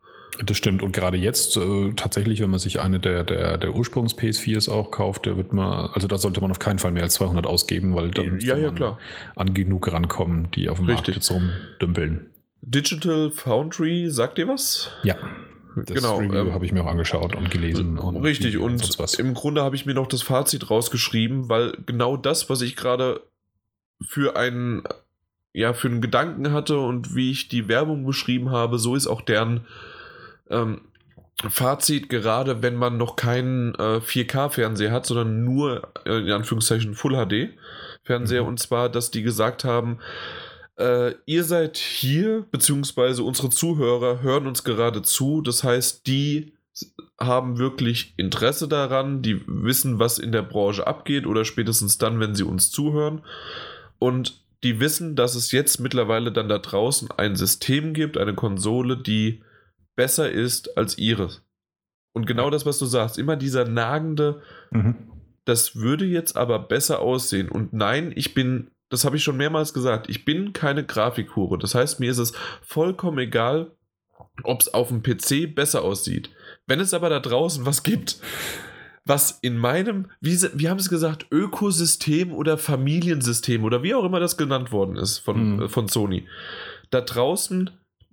[0.44, 0.82] Das stimmt.
[0.82, 5.26] Und gerade jetzt äh, tatsächlich, wenn man sich eine der, der, der Ursprungs-PS4s auch kauft,
[5.26, 8.10] da wird man, also da sollte man auf keinen Fall mehr als 200 ausgeben, weil
[8.10, 8.98] dann ja, ja, klar.
[9.36, 11.16] an genug rankommen, die auf dem Richtig.
[11.16, 12.30] Markt jetzt rumdümpeln.
[12.62, 14.90] Digital Foundry, sagt ihr was?
[15.02, 15.16] Ja.
[15.76, 17.98] Das genau, ähm, habe ich mir auch angeschaut und gelesen.
[17.98, 22.16] Und richtig, und, und im Grunde habe ich mir noch das Fazit rausgeschrieben, weil genau
[22.16, 23.22] das, was ich gerade
[24.04, 24.82] für einen,
[25.52, 29.20] ja, für einen Gedanken hatte und wie ich die Werbung beschrieben habe, so ist auch
[29.20, 29.66] deren
[30.50, 30.82] ähm,
[31.48, 37.14] Fazit, gerade wenn man noch keinen äh, 4K-Fernseher hat, sondern nur äh, in Anführungszeichen Full
[37.14, 38.48] HD-Fernseher, mhm.
[38.48, 40.00] und zwar, dass die gesagt haben,
[40.76, 46.52] äh, ihr seid hier, beziehungsweise unsere Zuhörer hören uns gerade zu, das heißt, die
[47.18, 52.34] haben wirklich Interesse daran, die wissen, was in der Branche abgeht oder spätestens dann, wenn
[52.34, 53.22] sie uns zuhören
[53.98, 58.96] und die wissen, dass es jetzt mittlerweile dann da draußen ein System gibt, eine Konsole,
[58.96, 59.42] die
[60.00, 61.42] besser ist als ihres.
[62.14, 64.40] Und genau das, was du sagst, immer dieser nagende,
[64.70, 64.94] mhm.
[65.44, 67.50] das würde jetzt aber besser aussehen.
[67.50, 71.58] Und nein, ich bin, das habe ich schon mehrmals gesagt, ich bin keine Grafikhure.
[71.58, 72.32] Das heißt, mir ist es
[72.62, 73.72] vollkommen egal,
[74.42, 76.30] ob es auf dem PC besser aussieht.
[76.66, 78.22] Wenn es aber da draußen was gibt,
[79.04, 84.04] was in meinem, wie, wie haben sie es gesagt, Ökosystem oder Familiensystem oder wie auch
[84.04, 85.68] immer das genannt worden ist von, mhm.
[85.68, 86.26] von Sony,
[86.88, 87.68] da draußen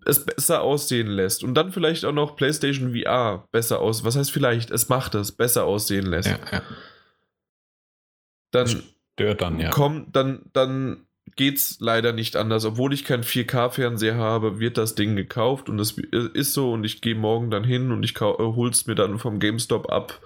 [0.08, 4.04] es besser aussehen lässt und dann vielleicht auch noch PlayStation VR besser aus.
[4.04, 4.72] Was heißt vielleicht?
[4.72, 6.30] Es macht es besser aussehen lässt.
[6.30, 6.62] Ja, ja.
[8.52, 9.70] Dann stört dann ja.
[9.70, 12.66] Komm, dann dann geht's leider nicht anders.
[12.66, 17.02] Obwohl ich keinen 4K-Fernseher habe, wird das Ding gekauft und es ist so und ich
[17.02, 20.22] gehe morgen dann hin und ich hol's mir dann vom GameStop ab.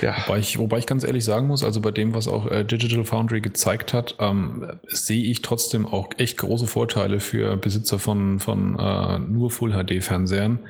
[0.00, 0.16] Ja.
[0.26, 3.04] Wobei, ich, wobei ich ganz ehrlich sagen muss, also bei dem, was auch äh, Digital
[3.04, 8.78] Foundry gezeigt hat, ähm, sehe ich trotzdem auch echt große Vorteile für Besitzer von, von
[8.78, 10.60] äh, nur Full-HD-Fernsehern.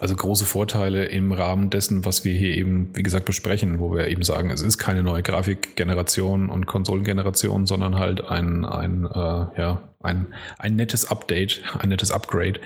[0.00, 4.08] Also große Vorteile im Rahmen dessen, was wir hier eben, wie gesagt, besprechen, wo wir
[4.08, 9.82] eben sagen, es ist keine neue Grafikgeneration und Konsolengeneration, sondern halt ein, ein, äh, ja,
[10.00, 12.60] ein, ein nettes Update, ein nettes Upgrade.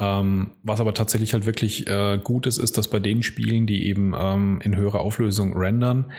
[0.00, 3.86] Ähm, was aber tatsächlich halt wirklich äh, gut ist, ist, dass bei den Spielen, die
[3.86, 6.12] eben ähm, in höherer Auflösung rendern,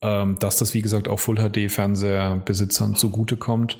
[0.00, 3.78] ähm, dass das wie gesagt auch Full HD Fernseherbesitzern zugutekommt,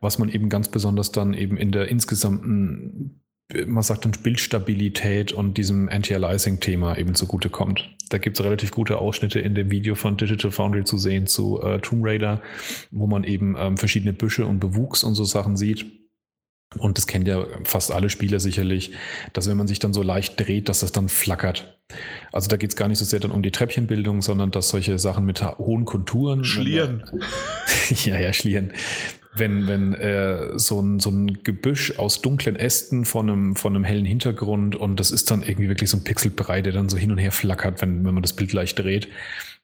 [0.00, 3.20] was man eben ganz besonders dann eben in der insgesamten
[3.66, 7.96] man sagt dann Bildstabilität und diesem Anti-Aliasing-Thema eben zugutekommt.
[8.08, 11.60] Da gibt es relativ gute Ausschnitte in dem Video von Digital Foundry zu sehen zu
[11.62, 12.42] äh, Tomb Raider,
[12.90, 15.86] wo man eben ähm, verschiedene Büsche und Bewuchs und so Sachen sieht.
[16.78, 18.92] Und das kennt ja fast alle Spieler sicherlich,
[19.32, 21.78] dass wenn man sich dann so leicht dreht, dass das dann flackert.
[22.30, 24.98] Also da geht es gar nicht so sehr dann um die Treppchenbildung, sondern dass solche
[25.00, 26.44] Sachen mit hohen Konturen.
[26.44, 27.02] Schlieren.
[28.04, 28.72] ja, ja, Schlieren
[29.34, 33.84] wenn, wenn äh, so, ein, so ein Gebüsch aus dunklen Ästen von einem, von einem
[33.84, 37.12] hellen Hintergrund und das ist dann irgendwie wirklich so ein Pixelbrei, der dann so hin
[37.12, 39.08] und her flackert, wenn, wenn man das Bild leicht dreht.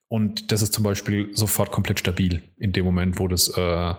[0.08, 3.94] Und das ist zum Beispiel sofort komplett stabil in dem Moment, wo das äh,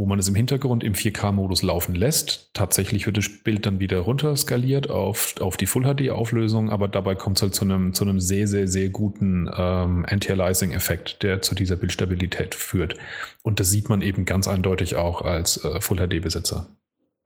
[0.00, 2.54] wo man es im Hintergrund im 4K-Modus laufen lässt.
[2.54, 7.36] Tatsächlich wird das Bild dann wieder runter skaliert auf, auf die Full-HD-Auflösung, aber dabei kommt
[7.36, 11.76] es halt zu einem, zu einem sehr, sehr, sehr guten ähm, Anti-Aliasing-Effekt, der zu dieser
[11.76, 12.94] Bildstabilität führt.
[13.42, 16.66] Und das sieht man eben ganz eindeutig auch als äh, Full-HD-Besitzer,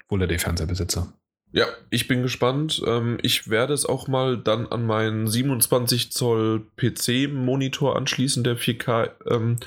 [0.08, 1.12] Full-HD-Fernseherbesitzer.
[1.52, 2.82] Ja, ich bin gespannt.
[2.84, 9.10] Ähm, ich werde es auch mal dann an meinen 27 Zoll PC-Monitor anschließen, der 4K
[9.30, 9.58] ähm,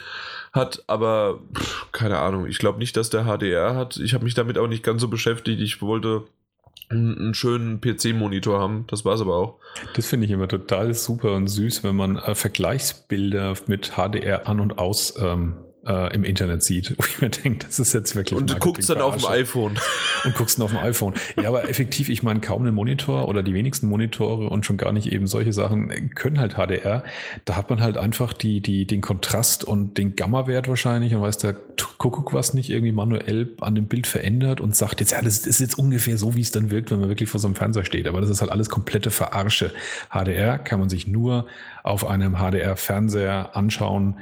[0.58, 2.48] hat, aber pff, keine Ahnung.
[2.48, 3.98] Ich glaube nicht, dass der HDR hat.
[3.98, 5.62] Ich habe mich damit auch nicht ganz so beschäftigt.
[5.62, 6.24] Ich wollte
[6.90, 8.86] einen schönen PC-Monitor haben.
[8.88, 9.60] Das war es aber auch.
[9.96, 14.60] Das finde ich immer total super und süß, wenn man äh, Vergleichsbilder mit HDR an
[14.60, 15.58] und aus ähm,
[15.88, 16.92] äh, im Internet sieht.
[16.98, 18.38] Wo ich mir denke, das ist jetzt wirklich.
[18.38, 19.80] Und du guckst dann auf dem iPhone.
[20.26, 21.14] Und guckst dann auf dem iPhone.
[21.42, 24.92] Ja, aber effektiv, ich meine, kaum ein Monitor oder die wenigsten Monitore und schon gar
[24.92, 27.04] nicht eben solche Sachen können halt HDR.
[27.46, 31.38] Da hat man halt einfach die, die, den Kontrast und den Gamma-Wert wahrscheinlich und weiß
[31.38, 31.56] der
[31.98, 35.60] Kuckuck was nicht irgendwie manuell an dem Bild verändert und sagt jetzt, ja, das ist
[35.60, 38.07] jetzt ungefähr so, wie es dann wirkt, wenn man wirklich vor so einem Fernseher steht.
[38.07, 39.72] Aber das ist halt alles komplette Verarsche.
[40.10, 41.48] HDR kann man sich nur
[41.84, 44.19] auf einem HDR-Fernseher anschauen,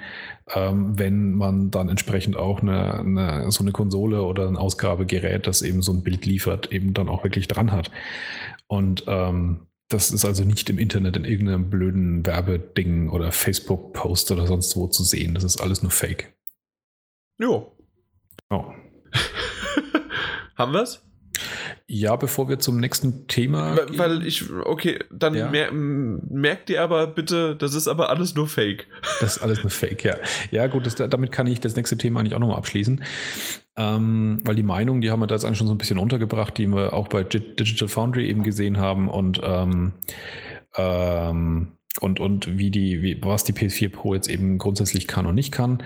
[0.53, 5.61] ähm, wenn man dann entsprechend auch eine, eine, so eine Konsole oder ein Ausgabegerät, das
[5.61, 7.91] eben so ein Bild liefert, eben dann auch wirklich dran hat.
[8.67, 14.47] Und ähm, das ist also nicht im Internet in irgendeinem blöden Werbeding oder Facebook-Post oder
[14.47, 15.33] sonst wo zu sehen.
[15.33, 16.33] Das ist alles nur Fake.
[17.37, 17.75] Jo.
[18.49, 18.65] Oh.
[20.57, 21.01] Haben wir es?
[21.87, 23.77] Ja, bevor wir zum nächsten Thema.
[23.77, 25.49] Weil, weil ich, okay, dann ja.
[25.49, 28.87] mer merkt ihr aber bitte, das ist aber alles nur Fake.
[29.19, 30.15] Das ist alles nur Fake, ja.
[30.51, 33.03] Ja, gut, das, damit kann ich das nächste Thema eigentlich auch nochmal abschließen.
[33.77, 36.57] Ähm, weil die Meinung, die haben wir da jetzt eigentlich schon so ein bisschen untergebracht,
[36.57, 39.93] die wir auch bei Digital Foundry eben gesehen haben und, ähm,
[40.75, 45.35] ähm, und, und wie die, wie, was die PS4 Pro jetzt eben grundsätzlich kann und
[45.35, 45.83] nicht kann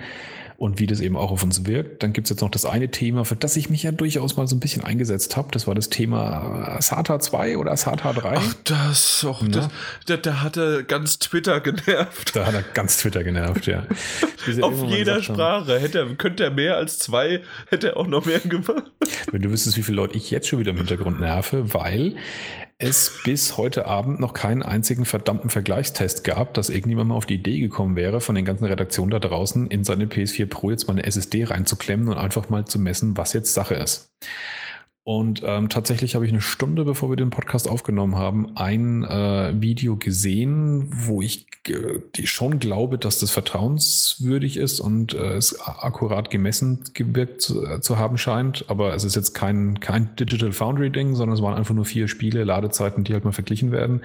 [0.60, 2.02] und wie das eben auch auf uns wirkt.
[2.02, 4.46] Dann gibt es jetzt noch das eine Thema, für das ich mich ja durchaus mal
[4.46, 5.48] so ein bisschen eingesetzt habe.
[5.52, 8.34] Das war das Thema SATA 2 oder SATA 3.
[8.36, 9.70] Ach, das, oh, das
[10.04, 12.36] da, da hat er ganz Twitter genervt.
[12.36, 13.84] Da hat er ganz Twitter genervt, ja.
[14.60, 15.80] auf jeder Sprache.
[15.80, 18.84] Hätte er, könnte er mehr als zwei, hätte er auch noch mehr gemacht.
[19.32, 22.16] Wenn du wüsstest, wie viele Leute ich jetzt schon wieder im Hintergrund nerve, weil
[22.80, 27.34] es bis heute Abend noch keinen einzigen verdammten Vergleichstest gab, dass irgendjemand mal auf die
[27.34, 30.94] Idee gekommen wäre, von den ganzen Redaktionen da draußen in seine PS4 Pro jetzt mal
[30.94, 34.10] eine SSD reinzuklemmen und einfach mal zu messen, was jetzt Sache ist.
[35.02, 39.54] Und ähm, tatsächlich habe ich eine Stunde, bevor wir den Podcast aufgenommen haben, ein äh,
[39.60, 46.28] Video gesehen, wo ich äh, schon glaube, dass das vertrauenswürdig ist und äh, es akkurat
[46.28, 48.66] gemessen gewirkt zu, äh, zu, haben scheint.
[48.68, 52.44] Aber es ist jetzt kein, kein Digital Foundry-Ding, sondern es waren einfach nur vier Spiele,
[52.44, 54.02] Ladezeiten, die halt mal verglichen werden.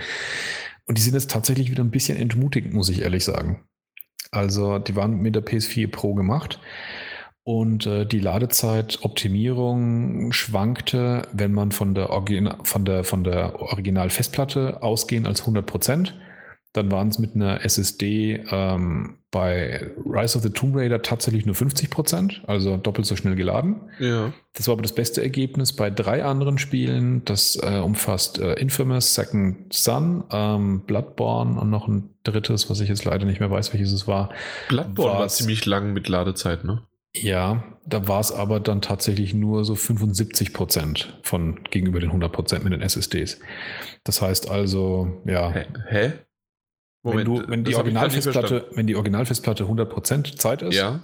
[0.87, 3.65] Und die sind jetzt tatsächlich wieder ein bisschen entmutigend, muss ich ehrlich sagen.
[4.31, 6.59] Also die waren mit der PS4 Pro gemacht.
[7.45, 14.81] Und äh, die Ladezeitoptimierung schwankte, wenn man von der, Origina von der, von der Original-Festplatte
[14.81, 16.15] ausgehen als 100 Prozent.
[16.73, 21.53] Dann waren es mit einer SSD ähm, bei Rise of the Tomb Raider tatsächlich nur
[21.53, 23.75] 50 Prozent, also doppelt so schnell geladen.
[23.99, 24.33] Ja.
[24.53, 27.25] Das war aber das beste Ergebnis bei drei anderen Spielen.
[27.25, 32.89] Das äh, umfasst äh, Infamous, Second Son, ähm, Bloodborne und noch ein drittes, was ich
[32.89, 34.31] jetzt leider nicht mehr weiß, welches es war.
[34.67, 36.81] Bloodborne war ziemlich lang mit Ladezeit, ne?
[37.21, 42.31] Ja, da war es aber dann tatsächlich nur so 75 Prozent von gegenüber den 100
[42.31, 43.39] Prozent mit den SSDs.
[44.03, 45.51] Das heißt also, ja.
[45.51, 45.65] Hä?
[45.87, 46.13] Hä?
[47.03, 51.01] Moment, wenn, du, wenn, die Originalfestplatte, wenn die Originalfestplatte 100 Prozent Zeit ist, ja.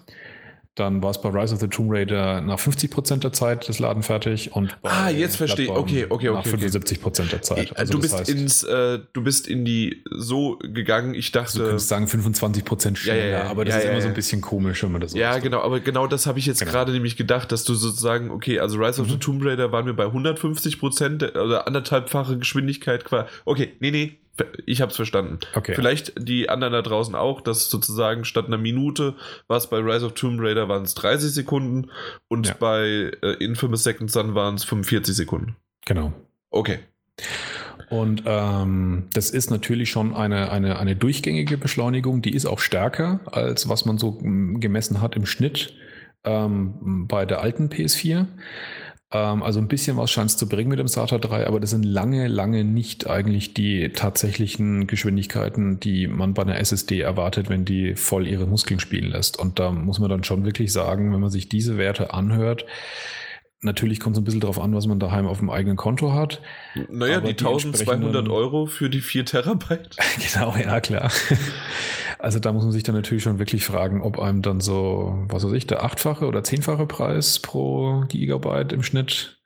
[0.76, 4.04] Dann war es bei Rise of the Tomb Raider nach 50% der Zeit das Laden
[4.04, 5.72] fertig und Ah, jetzt verstehe ich.
[5.72, 6.32] Okay, okay, okay.
[6.32, 7.78] Nach 75% der Zeit.
[7.78, 11.58] Also, du bist heißt, ins, äh, du bist in die so gegangen, ich dachte.
[11.58, 14.40] Du könntest sagen 25% schneller, ja, ja, aber das ja, ist immer so ein bisschen
[14.40, 16.72] komisch, wenn man das so Ja, genau, aber genau das habe ich jetzt genau.
[16.72, 19.12] gerade nämlich gedacht, dass du sozusagen, okay, also Rise of mhm.
[19.12, 23.28] the Tomb Raider waren wir bei 150% oder anderthalbfache Geschwindigkeit quasi.
[23.44, 24.21] Okay, nee, nee,
[24.66, 25.40] ich habe es verstanden.
[25.56, 25.74] Okay.
[25.76, 29.16] Vielleicht die anderen da draußen auch, dass sozusagen statt einer Minute
[29.48, 31.92] war es bei Rise of Tomb Raider waren es 30 Sekunden
[32.28, 32.56] und ja.
[32.60, 35.56] bei äh, Infamous Second Son waren es 45 Sekunden.
[35.86, 36.14] Genau.
[36.50, 36.80] Okay.
[37.90, 43.20] Und ähm, das ist natürlich schon eine, eine, eine durchgängige Beschleunigung, die ist auch stärker,
[43.26, 45.74] als was man so mm, gemessen hat im Schnitt
[46.24, 48.28] ähm, bei der alten PS4.
[49.12, 51.72] Ähm, also ein bisschen was scheint es zu bringen mit dem SATA 3, aber das
[51.72, 57.66] sind lange, lange nicht eigentlich die tatsächlichen Geschwindigkeiten, die man bei einer SSD erwartet, wenn
[57.66, 59.38] die voll ihre Muskeln spielen lässt.
[59.38, 62.66] Und da muss man dann schon wirklich sagen, wenn man sich diese Werte anhört,
[63.64, 66.42] Natürlich kommt es ein bisschen darauf an, was man daheim auf dem eigenen Konto hat.
[66.90, 69.98] Naja, die, die 1200 Euro für die 4 Terabyte.
[70.34, 71.12] genau, ja, klar.
[72.18, 75.44] Also da muss man sich dann natürlich schon wirklich fragen, ob einem dann so, was
[75.44, 79.42] weiß ich, der achtfache oder zehnfache Preis pro Gigabyte im Schnitt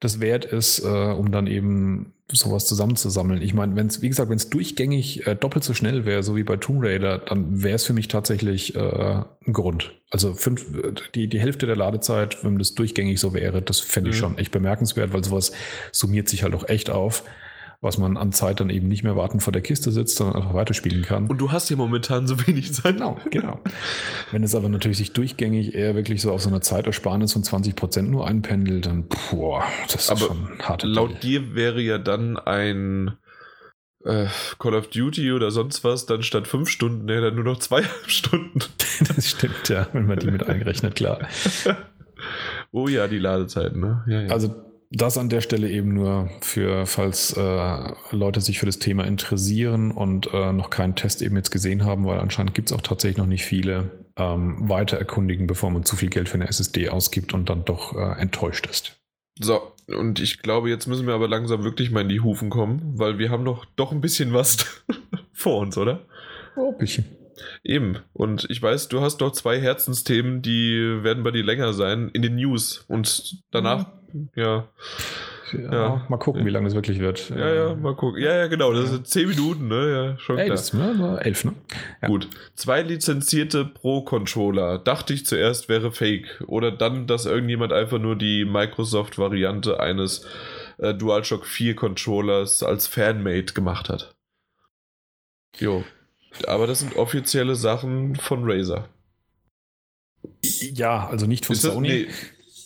[0.00, 3.42] das wert ist, äh, um dann eben sowas zusammenzusammeln.
[3.42, 6.36] Ich meine, wenn es, wie gesagt, wenn es durchgängig äh, doppelt so schnell wäre, so
[6.36, 9.92] wie bei Tomb Raider, dann wäre es für mich tatsächlich äh, ein Grund.
[10.10, 10.66] Also fünf,
[11.14, 14.20] die, die Hälfte der Ladezeit, wenn das durchgängig so wäre, das fände ich mhm.
[14.20, 15.52] schon echt bemerkenswert, weil sowas
[15.92, 17.24] summiert sich halt auch echt auf
[17.80, 20.54] was man an Zeit dann eben nicht mehr warten vor der Kiste sitzt, sondern einfach
[20.54, 21.28] weiterspielen kann.
[21.28, 22.96] Und du hast hier momentan so wenig Zeit.
[22.96, 23.60] Genau, genau.
[24.32, 27.74] Wenn es aber natürlich sich durchgängig eher wirklich so auf so eine Zeitersparnis von 20
[27.76, 30.82] Prozent nur einpendelt, dann, boah, das ist aber schon hart.
[30.82, 33.16] Laut dir wäre ja dann ein
[34.04, 34.26] äh,
[34.58, 37.94] Call of Duty oder sonst was dann statt fünf Stunden, ja, dann nur noch zweieinhalb
[38.10, 38.60] Stunden.
[39.08, 41.26] das stimmt, ja, wenn man die mit eingerechnet, klar.
[42.72, 44.04] oh ja, die Ladezeiten, ne?
[44.06, 44.30] Ja, ja.
[44.30, 49.04] Also das an der Stelle eben nur für, falls äh, Leute sich für das Thema
[49.04, 52.80] interessieren und äh, noch keinen Test eben jetzt gesehen haben, weil anscheinend gibt es auch
[52.80, 56.88] tatsächlich noch nicht viele, ähm, weiter erkundigen, bevor man zu viel Geld für eine SSD
[56.88, 58.96] ausgibt und dann doch äh, enttäuscht ist.
[59.38, 62.98] So, und ich glaube, jetzt müssen wir aber langsam wirklich mal in die Hufen kommen,
[62.98, 64.82] weil wir haben noch doch ein bisschen was
[65.32, 66.00] vor uns, oder?
[66.56, 67.04] Oh, ein bisschen.
[67.62, 67.98] Eben.
[68.12, 72.22] Und ich weiß, du hast doch zwei Herzensthemen, die werden bei dir länger sein in
[72.22, 72.84] den News.
[72.88, 74.00] Und danach mhm
[74.34, 74.68] ja.
[75.52, 77.28] Ja, ja, mal gucken, wie lange es wirklich wird.
[77.30, 78.22] Ja, ja, mal gucken.
[78.22, 78.72] Ja, ja, genau.
[78.72, 79.90] Das sind zehn Minuten, ne?
[79.90, 80.48] Ja, schon klar.
[80.48, 81.54] Das ist nur elf, ne?
[82.02, 82.06] Ja.
[82.06, 82.28] Gut.
[82.54, 84.78] Zwei lizenzierte Pro-Controller.
[84.78, 86.44] Dachte ich zuerst wäre fake.
[86.46, 90.24] Oder dann, dass irgendjemand einfach nur die Microsoft-Variante eines
[90.78, 94.14] äh, DualShock 4 Controllers als Fanmade gemacht hat.
[95.58, 95.82] Jo.
[96.46, 98.88] Aber das sind offizielle Sachen von Razer.
[100.42, 101.88] Ja, also nicht von ist Sony.
[101.88, 102.08] nee,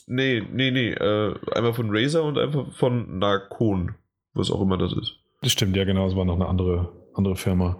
[0.06, 0.90] Nee, nee, nee.
[0.90, 3.94] Äh, einmal von Razer und einfach von Narcon.
[4.34, 5.18] Was auch immer das ist.
[5.42, 6.06] Das stimmt, ja, genau.
[6.06, 7.78] Es war noch eine andere, andere Firma.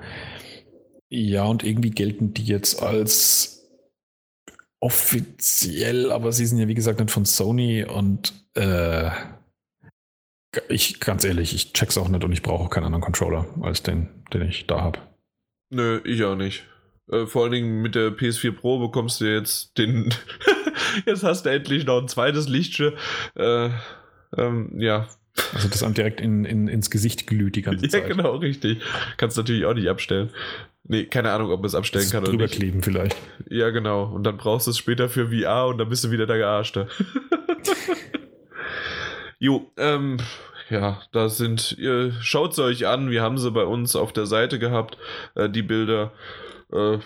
[1.10, 3.68] Ja, und irgendwie gelten die jetzt als
[4.80, 9.10] offiziell, aber sie sind ja, wie gesagt, nicht von Sony und äh,
[10.68, 13.82] ich, ganz ehrlich, ich check's auch nicht und ich brauche auch keinen anderen Controller als
[13.82, 14.98] den, den ich da habe.
[15.74, 16.64] Nö, ich auch nicht.
[17.10, 20.14] Äh, vor allen Dingen mit der PS4 Pro bekommst du jetzt den
[21.06, 22.94] Jetzt hast du endlich noch ein zweites Lichtschiff.
[23.34, 23.70] Äh,
[24.36, 25.08] ähm, ja.
[25.52, 28.02] Also das einem direkt in, in, ins Gesicht glüht die ganze Zeit.
[28.02, 28.80] Ja, genau, richtig.
[29.16, 30.30] Kannst natürlich auch nicht abstellen.
[30.84, 32.54] Nee, keine Ahnung, ob man es abstellen das kann oder nicht.
[32.54, 33.16] kleben vielleicht.
[33.48, 34.04] Ja, genau.
[34.04, 36.88] Und dann brauchst du es später für VR und dann bist du wieder der Gearschte.
[39.38, 40.18] jo, ähm,
[40.70, 44.26] ja, da sind, ihr schaut es euch an, wir haben sie bei uns auf der
[44.26, 44.98] Seite gehabt,
[45.34, 46.12] äh, die Bilder.
[46.72, 46.98] Äh,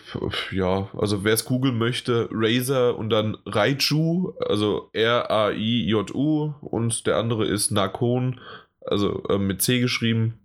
[0.53, 7.47] ja, also wer es googeln möchte, Razer und dann Raiju, also R-A-I-J-U und der andere
[7.47, 8.41] ist Narcon,
[8.81, 10.39] also äh, mit C geschrieben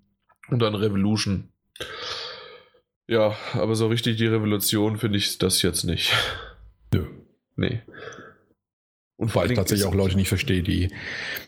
[0.50, 1.50] und dann Revolution.
[3.08, 6.14] Ja, aber so richtig die Revolution finde ich das jetzt nicht.
[6.94, 7.06] Nö.
[7.56, 7.82] Nee.
[9.24, 10.90] Und allem ich tatsächlich auch Leute nicht verstehe, die.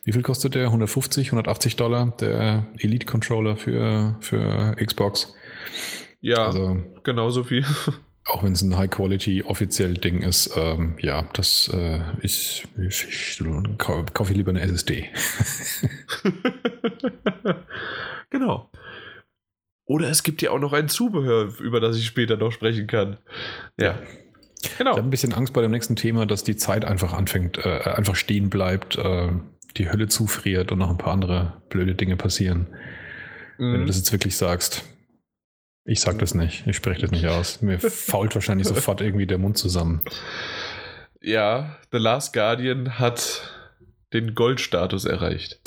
[0.04, 0.66] Wie viel kostet der?
[0.66, 5.34] 150, 180 Dollar, der Elite-Controller für, für Xbox?
[6.22, 7.66] Ja, also, genauso viel.
[8.28, 13.44] Auch wenn es ein High-Quality offiziell Ding ist, ähm, ja, das äh, ist, ich, ich,
[13.78, 15.10] kaufe ich lieber eine SSD.
[18.32, 18.72] genau.
[19.86, 23.18] Oder es gibt ja auch noch ein Zubehör, über das ich später noch sprechen kann.
[23.80, 24.00] Ja.
[24.78, 24.92] Genau.
[24.92, 27.82] Ich habe ein bisschen Angst bei dem nächsten Thema, dass die Zeit einfach anfängt, äh,
[27.84, 29.30] einfach stehen bleibt, äh,
[29.78, 32.68] die Hölle zufriert und noch ein paar andere blöde Dinge passieren.
[33.58, 33.64] Mhm.
[33.64, 33.88] Wenn du mhm.
[33.88, 34.84] das jetzt wirklich sagst.
[35.88, 36.66] Ich sag das nicht.
[36.66, 37.62] Ich spreche das nicht aus.
[37.62, 40.02] Mir fault wahrscheinlich sofort irgendwie der Mund zusammen.
[41.22, 43.55] Ja, The Last Guardian hat
[44.16, 45.60] den Goldstatus erreicht.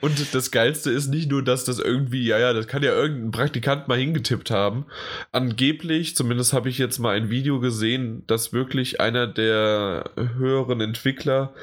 [0.00, 3.30] Und das Geilste ist nicht nur, dass das irgendwie, ja, ja, das kann ja irgendein
[3.30, 4.86] Praktikant mal hingetippt haben.
[5.32, 11.54] Angeblich, zumindest habe ich jetzt mal ein Video gesehen, dass wirklich einer der höheren Entwickler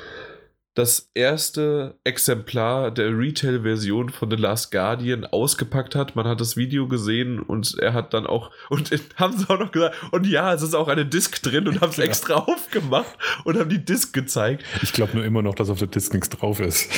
[0.76, 6.16] das erste Exemplar der Retail-Version von The Last Guardian ausgepackt hat.
[6.16, 9.72] Man hat das Video gesehen und er hat dann auch, und haben sie auch noch
[9.72, 12.06] gesagt, und ja, es ist auch eine Disc drin und haben es ja.
[12.06, 14.64] extra aufgemacht und haben die Disc gezeigt.
[14.82, 16.90] Ich glaube nur immer noch, dass auf der Disc nichts drauf ist.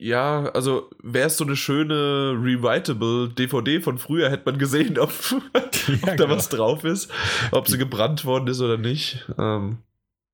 [0.00, 5.10] Ja, also wäre es so eine schöne rewritable DVD von früher, hätte man gesehen, ob,
[5.32, 5.72] ja, ob
[6.04, 6.28] da genau.
[6.28, 7.10] was drauf ist,
[7.50, 9.28] ob sie gebrannt worden ist oder nicht.
[9.36, 9.78] Ähm,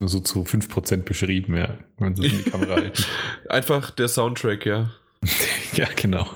[0.00, 3.04] Nur so zu 5% beschrieben, ja, wenn sie in die Kamera halten.
[3.48, 4.90] Einfach der Soundtrack, ja.
[5.74, 6.28] ja, genau.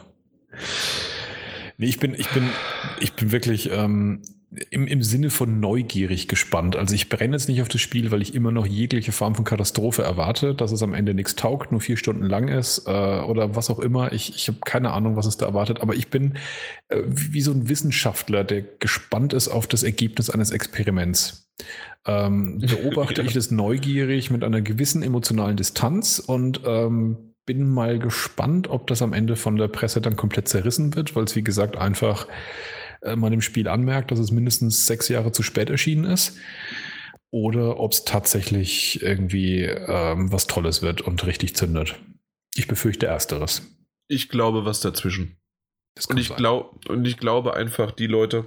[1.76, 2.48] Nee, ich bin, ich bin,
[3.00, 4.22] ich bin wirklich ähm,
[4.70, 6.74] im, im Sinne von neugierig gespannt.
[6.76, 9.44] Also ich brenne jetzt nicht auf das Spiel, weil ich immer noch jegliche Form von
[9.44, 13.54] Katastrophe erwarte, dass es am Ende nichts taugt, nur vier Stunden lang ist äh, oder
[13.54, 14.12] was auch immer.
[14.12, 16.38] Ich, ich habe keine Ahnung, was es da erwartet, aber ich bin
[16.88, 21.47] äh, wie so ein Wissenschaftler, der gespannt ist auf das Ergebnis eines Experiments.
[22.06, 23.26] Ähm, beobachte ja.
[23.26, 29.00] ich das neugierig mit einer gewissen emotionalen Distanz und ähm, bin mal gespannt, ob das
[29.00, 32.26] am Ende von der Presse dann komplett zerrissen wird, weil es wie gesagt einfach
[33.02, 36.36] äh, man im Spiel anmerkt, dass es mindestens sechs Jahre zu spät erschienen ist.
[37.30, 41.96] Oder ob es tatsächlich irgendwie ähm, was Tolles wird und richtig zündet.
[42.54, 43.62] Ich befürchte ersteres.
[44.08, 45.36] Ich glaube was dazwischen.
[46.08, 48.46] Und ich, glaub, und ich glaube einfach, die Leute,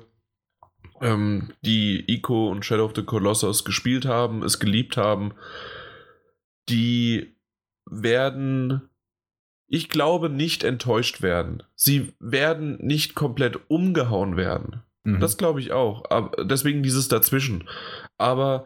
[1.02, 5.34] ähm, die Ico und Shadow of the Colossus gespielt haben, es geliebt haben,
[6.70, 7.36] die
[7.90, 8.90] werden
[9.74, 11.64] ich glaube, nicht enttäuscht werden.
[11.76, 14.82] Sie werden nicht komplett umgehauen werden.
[15.06, 15.22] Mhm.
[15.22, 16.04] Das glaube ich auch.
[16.10, 17.70] Aber deswegen dieses dazwischen.
[18.18, 18.66] Aber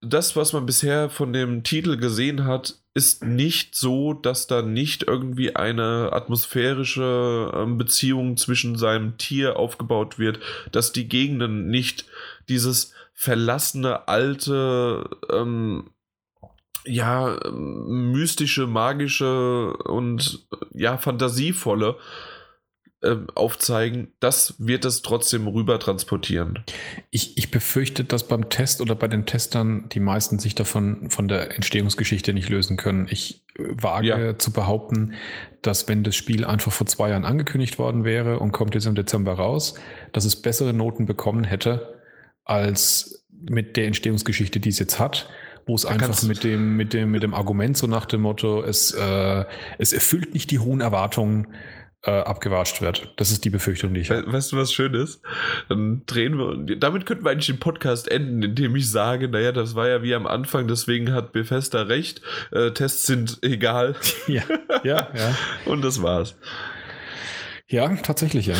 [0.00, 5.04] das, was man bisher von dem Titel gesehen hat, ist nicht so, dass da nicht
[5.04, 10.40] irgendwie eine atmosphärische ähm, Beziehung zwischen seinem Tier aufgebaut wird,
[10.72, 12.06] dass die Gegenden nicht
[12.48, 15.90] dieses verlassene alte ähm,
[16.84, 21.96] ja, mystische, magische und ja, fantasievolle
[23.00, 26.64] äh, aufzeigen, das wird es trotzdem rüber transportieren.
[27.10, 31.28] Ich, ich befürchte, dass beim Test oder bei den Testern die meisten sich davon von
[31.28, 33.06] der Entstehungsgeschichte nicht lösen können.
[33.08, 34.38] Ich wage ja.
[34.38, 35.14] zu behaupten,
[35.62, 38.94] dass wenn das Spiel einfach vor zwei Jahren angekündigt worden wäre und kommt jetzt im
[38.94, 39.74] Dezember raus,
[40.12, 42.00] dass es bessere Noten bekommen hätte
[42.44, 45.28] als mit der Entstehungsgeschichte, die es jetzt hat
[45.68, 48.90] wo es einfach mit dem, mit dem, mit dem Argument so nach dem Motto, es,
[48.92, 49.44] äh,
[49.76, 51.48] es erfüllt nicht die hohen Erwartungen,
[52.08, 53.12] äh, abgewascht wird.
[53.16, 54.32] Das ist die Befürchtung, die ich habe.
[54.32, 55.20] Weißt du, was schön ist?
[55.68, 59.74] Dann drehen wir, damit könnten wir eigentlich den Podcast enden, indem ich sage, naja, das
[59.74, 63.94] war ja wie am Anfang, deswegen hat Bethesda recht, äh, Tests sind egal.
[64.26, 64.42] Ja,
[64.84, 65.36] ja, ja.
[65.64, 66.36] Und das war's.
[67.66, 68.56] Ja, tatsächlich, ja.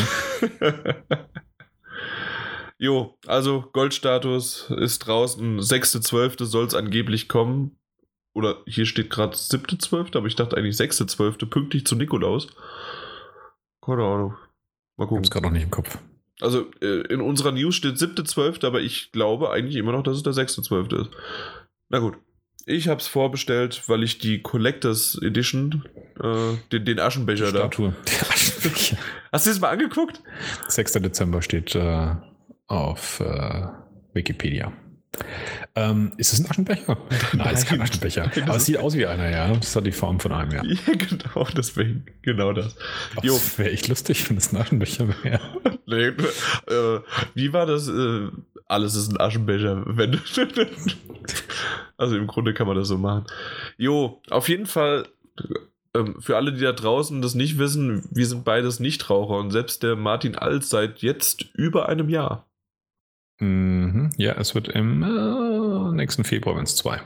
[2.77, 5.59] Jo, also Goldstatus ist draußen.
[5.59, 6.45] 6.12.
[6.45, 7.77] soll es angeblich kommen.
[8.33, 11.47] Oder hier steht gerade 7.12., aber ich dachte eigentlich 6.12.
[11.47, 12.47] pünktlich zu Nikolaus.
[13.81, 14.35] Keine Ahnung.
[14.97, 15.23] Mal gucken.
[15.23, 15.97] Ich hab's gerade noch nicht im Kopf.
[16.41, 20.23] Also äh, in unserer News steht 7.12., aber ich glaube eigentlich immer noch, dass es
[20.23, 21.01] der 6.12.
[21.01, 21.09] ist.
[21.89, 22.17] Na gut.
[22.65, 25.85] Ich habe es vorbestellt, weil ich die Collectors Edition,
[26.21, 27.95] äh, den, den Aschenbecher die Statue.
[28.05, 28.11] da.
[28.29, 28.97] Aschenbecher.
[29.31, 30.21] Hast du es mal angeguckt?
[30.67, 30.93] 6.
[30.93, 32.15] Dezember steht äh,
[32.67, 33.67] auf äh,
[34.13, 34.71] Wikipedia.
[35.75, 36.97] Ähm, ist es ein Aschenbecher?
[37.33, 38.31] Nein, es ist kein Aschenbecher.
[38.43, 39.53] Aber es sieht aus wie einer, ja.
[39.53, 40.63] Das hat die Form von einem, ja.
[40.63, 42.05] Ja, genau, deswegen.
[42.21, 42.75] Genau das.
[43.21, 45.41] Das wäre echt lustig, wenn es ein Aschenbecher wäre.
[45.85, 46.99] nee, äh,
[47.33, 47.87] wie war das?
[47.87, 48.29] Äh,
[48.67, 49.83] alles ist ein Aschenbecher.
[49.85, 50.19] Wenn
[51.97, 53.25] also im Grunde kann man das so machen.
[53.77, 55.07] Jo, auf jeden Fall
[55.95, 59.83] ähm, für alle, die da draußen das nicht wissen, wir sind beides Nichtraucher und selbst
[59.83, 62.48] der Martin Alt seit jetzt über einem Jahr.
[63.39, 64.11] Mhm.
[64.17, 67.01] Ja, es wird im äh, nächsten Februar, wenn es zwei.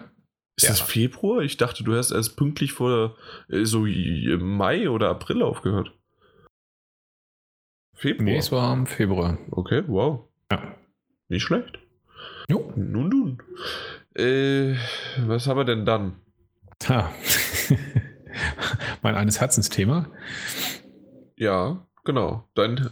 [0.55, 0.69] Ist ja.
[0.69, 1.41] das Februar?
[1.41, 3.15] Ich dachte, du hast erst pünktlich vor
[3.49, 5.93] äh, so Mai oder April aufgehört.
[7.95, 8.26] Februar?
[8.26, 9.38] Nee, es war im Februar.
[9.51, 10.27] Okay, wow.
[10.51, 10.76] Ja.
[11.30, 11.80] Nicht schlecht.
[12.49, 12.72] Jo.
[12.76, 13.43] Nun, nun.
[14.15, 14.76] Äh,
[15.26, 16.19] was haben wir denn dann?
[16.88, 17.11] Ha.
[19.01, 20.11] mein eines Herzensthema.
[21.38, 22.47] Ja, genau.
[22.55, 22.89] Dein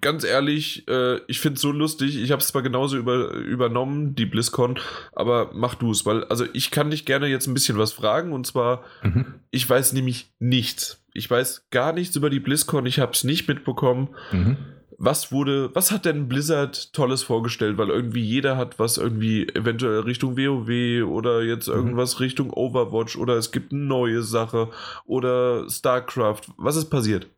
[0.00, 2.20] ganz ehrlich, äh, ich finde es so lustig.
[2.20, 4.78] Ich habe es zwar genauso über, übernommen, die BlizzCon,
[5.12, 8.32] aber mach du es, weil, also ich kann dich gerne jetzt ein bisschen was fragen
[8.32, 9.34] und zwar, mhm.
[9.50, 11.02] ich weiß nämlich nichts.
[11.14, 14.08] Ich weiß gar nichts über die BlizzCon, ich habe es nicht mitbekommen.
[14.32, 14.56] Mhm.
[15.00, 17.78] Was wurde, was hat denn Blizzard Tolles vorgestellt?
[17.78, 21.74] Weil irgendwie jeder hat was irgendwie eventuell Richtung WoW oder jetzt mhm.
[21.74, 22.24] irgendwas mhm.
[22.24, 24.70] Richtung Overwatch oder es gibt eine neue Sache
[25.06, 26.42] oder StarCraft.
[26.56, 27.28] Was ist passiert?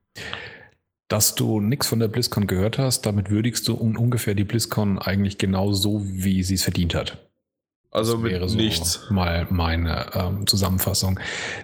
[1.11, 4.99] Dass du nichts von der BlizzCon gehört hast, damit würdigst du un ungefähr die BlizzCon
[4.99, 7.29] eigentlich genau so, wie sie es verdient hat.
[7.91, 9.11] Also das mit so nichts.
[9.11, 11.19] Mal meine ähm, Zusammenfassung.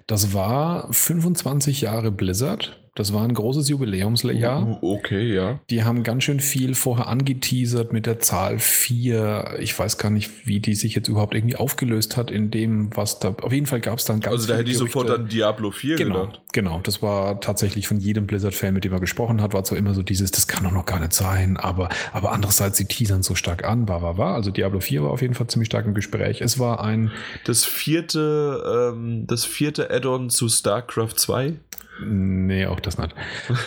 [0.08, 4.78] Das war 25 Jahre Blizzard, Das war ein großes Jubiläumsjahr.
[4.80, 5.60] Okay, ja.
[5.68, 9.58] Die haben ganz schön viel vorher angeteasert mit der Zahl 4.
[9.60, 13.18] Ich weiß gar nicht, wie die sich jetzt überhaupt irgendwie aufgelöst hat in dem, was
[13.18, 13.34] da.
[13.42, 15.96] Auf jeden Fall gab es dann ganz Also da hätte ich sofort an Diablo 4
[15.96, 16.40] genau, gedacht.
[16.54, 19.92] Genau, das war tatsächlich von jedem Blizzard-Fan, mit dem er gesprochen hat, war zwar immer
[19.92, 23.34] so dieses, das kann doch noch gar nicht sein, aber, aber andererseits, sie teasern so
[23.34, 24.34] stark an, war, war, war.
[24.34, 26.40] Also Diablo 4 war auf jeden Fall ziemlich stark im Gespräch.
[26.40, 27.10] Es war ein.
[27.44, 31.56] Das vierte, ähm, das vierte Add-on zu StarCraft 2?
[32.04, 33.14] Nee, auch das nicht.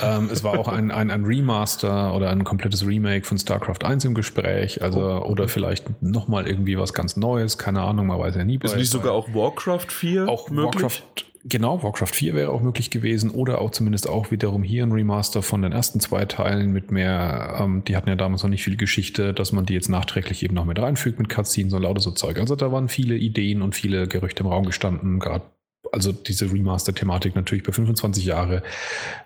[0.04, 4.06] ähm, es war auch ein, ein, ein, Remaster oder ein komplettes Remake von StarCraft 1
[4.06, 4.82] im Gespräch.
[4.82, 5.30] Also, oh.
[5.30, 8.60] oder vielleicht nochmal irgendwie was ganz Neues, keine Ahnung, man weiß ja nie.
[8.62, 10.84] Ist nicht sogar auch Warcraft 4 auch möglich?
[10.84, 11.04] Warcraft,
[11.46, 15.42] genau, Warcraft 4 wäre auch möglich gewesen oder auch zumindest auch wiederum hier ein Remaster
[15.42, 18.78] von den ersten zwei Teilen mit mehr, ähm, die hatten ja damals noch nicht viel
[18.78, 22.12] Geschichte, dass man die jetzt nachträglich eben noch mit reinfügt mit Cutscenes und lauter so
[22.12, 22.40] Zeug.
[22.40, 25.44] Also da waren viele Ideen und viele Gerüchte im Raum gestanden, gerade
[25.92, 28.64] also diese Remaster-Thematik natürlich bei 25 Jahre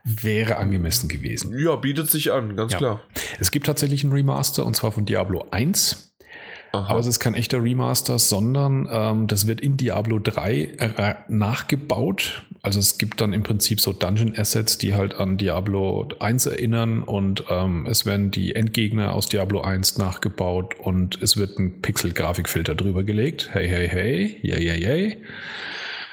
[0.04, 1.58] wäre angemessen gewesen.
[1.58, 2.78] Ja, bietet sich an, ganz ja.
[2.78, 3.02] klar.
[3.40, 6.14] Es gibt tatsächlich einen Remaster und zwar von Diablo 1.
[6.74, 6.90] Aha.
[6.90, 12.44] Aber es ist kein echter Remaster, sondern ähm, das wird in Diablo 3 äh, nachgebaut.
[12.64, 17.04] Also es gibt dann im Prinzip so Dungeon Assets, die halt an Diablo 1 erinnern
[17.04, 22.74] und ähm, es werden die Endgegner aus Diablo 1 nachgebaut und es wird ein Pixel-Grafikfilter
[22.74, 23.50] drüber gelegt.
[23.54, 25.18] Hey, hey, hey, yay, yay, yay.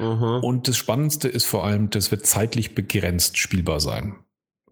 [0.01, 0.43] Mhm.
[0.43, 4.16] Und das Spannendste ist vor allem, das wird zeitlich begrenzt spielbar sein.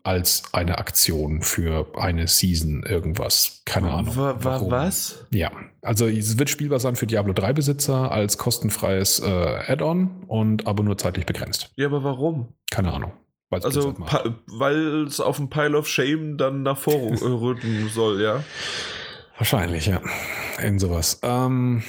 [0.04, 3.62] Als eine Aktion für eine Season irgendwas.
[3.66, 4.16] Keine Ahnung.
[4.16, 5.26] War, war was?
[5.30, 5.50] Ja.
[5.82, 10.82] Also es wird spielbar sein für Diablo 3 Besitzer als kostenfreies äh, Add-on und aber
[10.82, 11.72] nur zeitlich begrenzt.
[11.76, 12.54] Ja, aber warum?
[12.70, 13.12] Keine Ahnung.
[13.50, 13.94] Also,
[14.46, 18.44] weil es auf dem Pile of Shame dann nach vorne rücken soll, ja?
[19.38, 20.00] Wahrscheinlich, ja.
[20.62, 21.20] In sowas.
[21.22, 21.82] Ähm,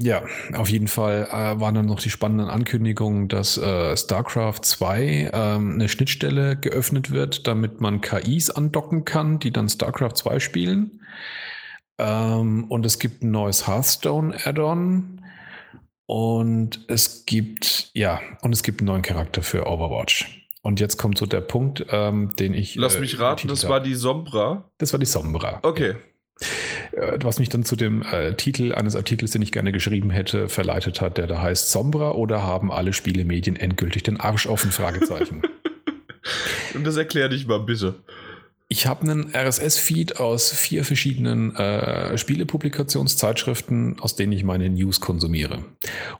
[0.00, 0.22] ja,
[0.54, 5.72] auf jeden Fall äh, waren dann noch die spannenden Ankündigungen, dass äh, StarCraft 2 ähm,
[5.74, 11.00] eine Schnittstelle geöffnet wird, damit man KIs andocken kann, die dann StarCraft 2 spielen.
[11.98, 15.20] Ähm, und es gibt ein neues Hearthstone-Add-on.
[16.06, 20.46] Und es gibt, ja, und es gibt einen neuen Charakter für Overwatch.
[20.62, 22.76] Und jetzt kommt so der Punkt, ähm, den ich.
[22.76, 24.70] Lass äh, mich raten, das war die Sombra.
[24.78, 25.58] Das war die Sombra.
[25.62, 25.90] Okay.
[25.90, 26.46] Ja.
[26.98, 30.48] Äh, was mich dann zu dem äh, Titel eines Artikels, den ich gerne geschrieben hätte,
[30.48, 34.70] verleitet hat, der da heißt Sombra oder haben alle Spielemedien endgültig den Arsch offen?
[34.70, 35.42] Fragezeichen.
[36.74, 37.94] Und das erklär dich mal bitte.
[38.70, 45.64] Ich habe einen RSS-Feed aus vier verschiedenen äh, Spielepublikationszeitschriften, aus denen ich meine News konsumiere.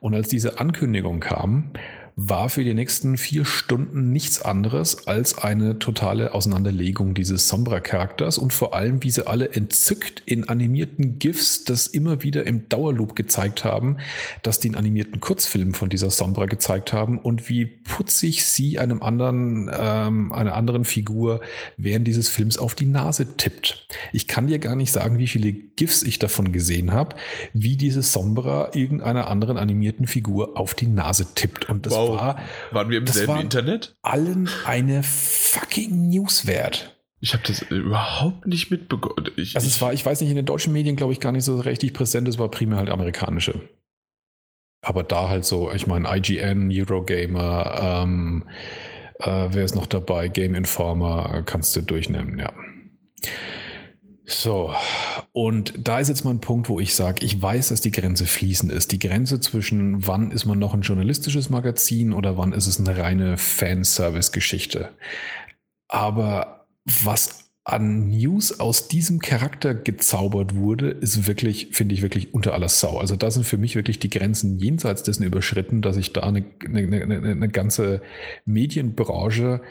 [0.01, 1.73] Und als diese Ankündigung kam,
[2.21, 8.53] war für die nächsten vier Stunden nichts anderes als eine totale Auseinanderlegung dieses Sombra-Charakters und
[8.53, 13.63] vor allem, wie sie alle entzückt in animierten GIFs das immer wieder im Dauerloop gezeigt
[13.63, 13.99] haben,
[14.43, 19.71] dass den animierten Kurzfilm von dieser Sombra gezeigt haben und wie putzig sie einem anderen,
[19.73, 21.41] ähm, einer anderen Figur
[21.77, 23.87] während dieses Films auf die Nase tippt.
[24.13, 27.15] Ich kann dir gar nicht sagen, wie viele GIFs ich davon gesehen habe,
[27.53, 31.69] wie diese Sombra irgendeiner anderen animierten Figur auf die Nase tippt.
[31.69, 32.41] Und das wow war.
[32.71, 33.97] Waren wir im selben Internet?
[34.03, 36.97] Allen eine fucking News wert.
[37.21, 39.31] Ich habe das überhaupt nicht mitbekommen.
[39.37, 41.45] Ich, also es war, ich weiß nicht, in den deutschen Medien glaube ich gar nicht
[41.45, 43.61] so richtig präsent, es war primär halt amerikanische.
[44.83, 48.45] Aber da halt so, ich meine, IGN, Eurogamer, ähm,
[49.19, 50.29] äh, wer ist noch dabei?
[50.29, 52.53] Game Informer kannst du durchnehmen, ja.
[54.31, 54.75] So,
[55.33, 58.27] und da ist jetzt mal ein Punkt, wo ich sage, ich weiß, dass die Grenze
[58.27, 58.93] fließend ist.
[58.93, 62.99] Die Grenze zwischen wann ist man noch ein journalistisches Magazin oder wann ist es eine
[62.99, 64.91] reine Fanservice-Geschichte.
[65.89, 72.53] Aber was an News aus diesem Charakter gezaubert wurde, ist wirklich, finde ich, wirklich unter
[72.53, 72.99] aller Sau.
[72.99, 76.45] Also da sind für mich wirklich die Grenzen jenseits dessen überschritten, dass ich da eine,
[76.67, 78.03] eine, eine, eine ganze
[78.45, 79.63] Medienbranche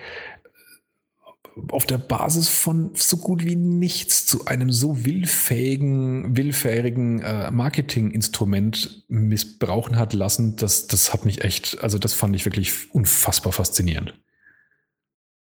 [1.69, 9.05] auf der Basis von so gut wie nichts zu einem so willfähigen, willfährigen äh, Marketinginstrument
[9.07, 14.13] missbrauchen hat lassen, das, das hat mich echt, also das fand ich wirklich unfassbar faszinierend.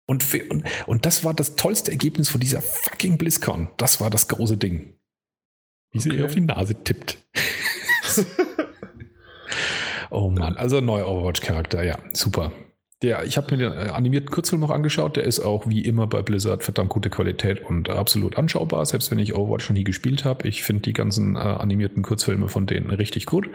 [0.07, 3.69] Und, und, und das war das tollste Ergebnis von dieser fucking BlizzCon.
[3.77, 4.95] Das war das große Ding.
[5.91, 6.23] Wie sie okay.
[6.25, 7.19] auf die Nase tippt.
[10.11, 12.53] oh Mann, also neuer Overwatch-Charakter, ja, super.
[13.03, 15.17] Der, ich habe mir den äh, animierten Kurzfilm noch angeschaut.
[15.17, 19.21] Der ist auch wie immer bei Blizzard verdammt gute Qualität und absolut anschaubar, selbst wenn
[19.21, 20.49] ich Overwatch noch nie gespielt habe.
[20.49, 23.51] Ich finde die ganzen äh, animierten Kurzfilme von denen richtig gut.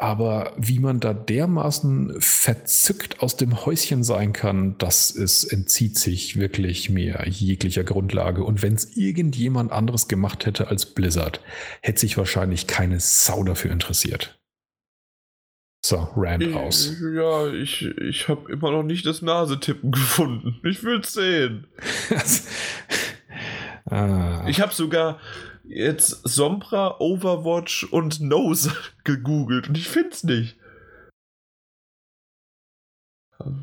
[0.00, 6.38] Aber wie man da dermaßen verzückt aus dem Häuschen sein kann, das ist, entzieht sich
[6.38, 8.44] wirklich mir jeglicher Grundlage.
[8.44, 11.40] Und wenn es irgendjemand anderes gemacht hätte als Blizzard,
[11.82, 14.37] hätte sich wahrscheinlich keine Sau dafür interessiert.
[15.84, 16.96] So, Rand aus.
[17.00, 20.60] Ja, ich, ich habe immer noch nicht das Nasetippen gefunden.
[20.64, 21.66] Ich will's sehen.
[23.90, 24.44] ah.
[24.48, 25.20] Ich habe sogar
[25.64, 28.74] jetzt Sombra, Overwatch und Nose
[29.04, 30.56] gegoogelt und ich find's nicht.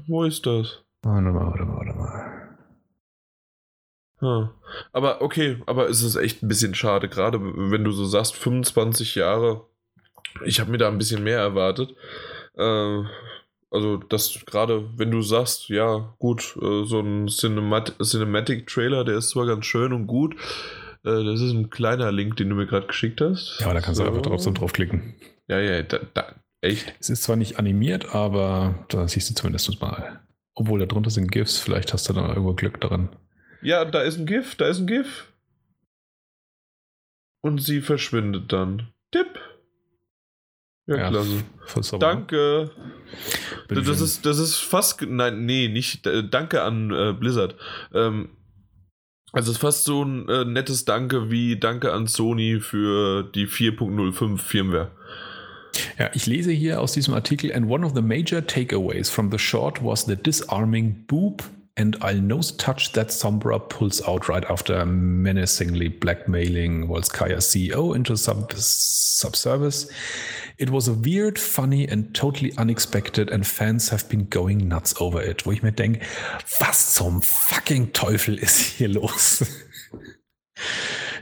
[0.08, 0.84] Wo ist das?
[1.02, 2.36] Warte mal, warte mal, warte mal.
[4.20, 4.50] Hm.
[4.94, 9.16] Aber okay, aber es ist echt ein bisschen schade, gerade wenn du so sagst, 25
[9.16, 9.68] Jahre.
[10.44, 11.96] Ich habe mir da ein bisschen mehr erwartet.
[12.58, 13.04] Äh,
[13.72, 19.30] also, das gerade, wenn du sagst, ja, gut, äh, so ein Cinemat Cinematic-Trailer, der ist
[19.30, 20.36] zwar ganz schön und gut.
[21.04, 23.60] Äh, das ist ein kleiner Link, den du mir gerade geschickt hast.
[23.60, 24.04] Ja, da kannst so.
[24.04, 25.16] du einfach so draufklicken.
[25.48, 26.94] Ja, ja, da, da, echt.
[27.00, 30.22] Es ist zwar nicht animiert, aber da siehst du zumindest mal.
[30.56, 33.10] Obwohl da drunter sind GIFs, vielleicht hast du da irgendwo Glück daran.
[33.62, 35.28] Ja, da ist ein GIF, da ist ein GIF.
[37.42, 38.88] Und sie verschwindet dann.
[39.12, 39.40] Tipp.
[40.88, 41.44] Ja, ja klasse.
[42.00, 42.72] Danke.
[43.68, 45.02] Das ist, das ist fast.
[45.02, 46.08] Nein, nee, nicht.
[46.30, 47.56] Danke an äh, Blizzard.
[47.94, 48.30] Ähm,
[49.32, 53.48] also es ist fast so ein äh, nettes Danke wie Danke an Sony für die
[53.48, 54.92] 4.05 Firmware.
[56.00, 59.38] Ja, ich lese hier aus diesem Artikel, and one of the major takeaways from the
[59.38, 61.44] short was the disarming boop
[61.78, 68.16] and I'll nose touch that Sombra pulls out right after menacingly blackmailing Volskaya CEO into
[68.16, 69.90] sub subservice.
[70.58, 75.22] It was a weird, funny and totally unexpected and fans have been going nuts over
[75.22, 75.46] it.
[75.46, 76.00] Wo ich mir denke,
[76.60, 79.46] was zum fucking Teufel ist hier los?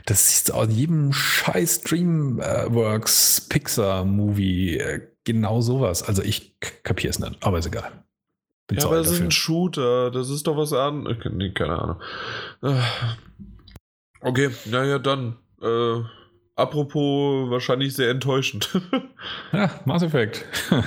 [0.06, 6.02] Das ist aus jedem scheiß Dreamworks Pixar Movie äh, genau sowas.
[6.02, 8.03] Also ich kapiere es nicht, aber ist egal.
[8.74, 11.04] Bin ja, aber es ist ein Shooter, das ist doch was an.
[11.32, 12.00] Nee, keine Ahnung.
[12.62, 12.80] Äh,
[14.20, 15.36] okay, naja, dann.
[15.62, 16.02] Äh,
[16.56, 18.68] apropos wahrscheinlich sehr enttäuschend.
[19.52, 20.44] ja, Mass Effect.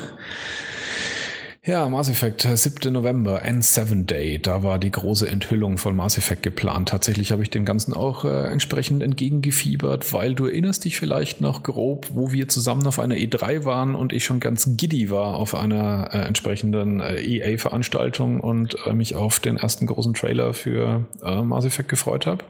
[1.68, 2.94] Ja, Mass Effect, 7.
[2.94, 4.40] November, N7 Day.
[4.40, 6.88] Da war die große Enthüllung von Mass Effect geplant.
[6.88, 11.64] Tatsächlich habe ich dem Ganzen auch äh, entsprechend entgegengefiebert, weil du erinnerst dich vielleicht noch
[11.64, 15.56] grob, wo wir zusammen auf einer E3 waren und ich schon ganz giddy war auf
[15.56, 21.42] einer äh, entsprechenden äh, EA-Veranstaltung und äh, mich auf den ersten großen Trailer für äh,
[21.42, 22.46] Mass Effect gefreut habe.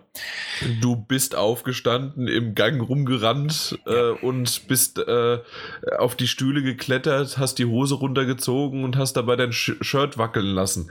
[0.81, 4.99] Du bist aufgestanden, im Gang rumgerannt äh, und bist
[5.97, 10.89] auf die Stühle geklettert, hast die Hose runtergezogen und hast dabei dein Shirt wackeln lassen.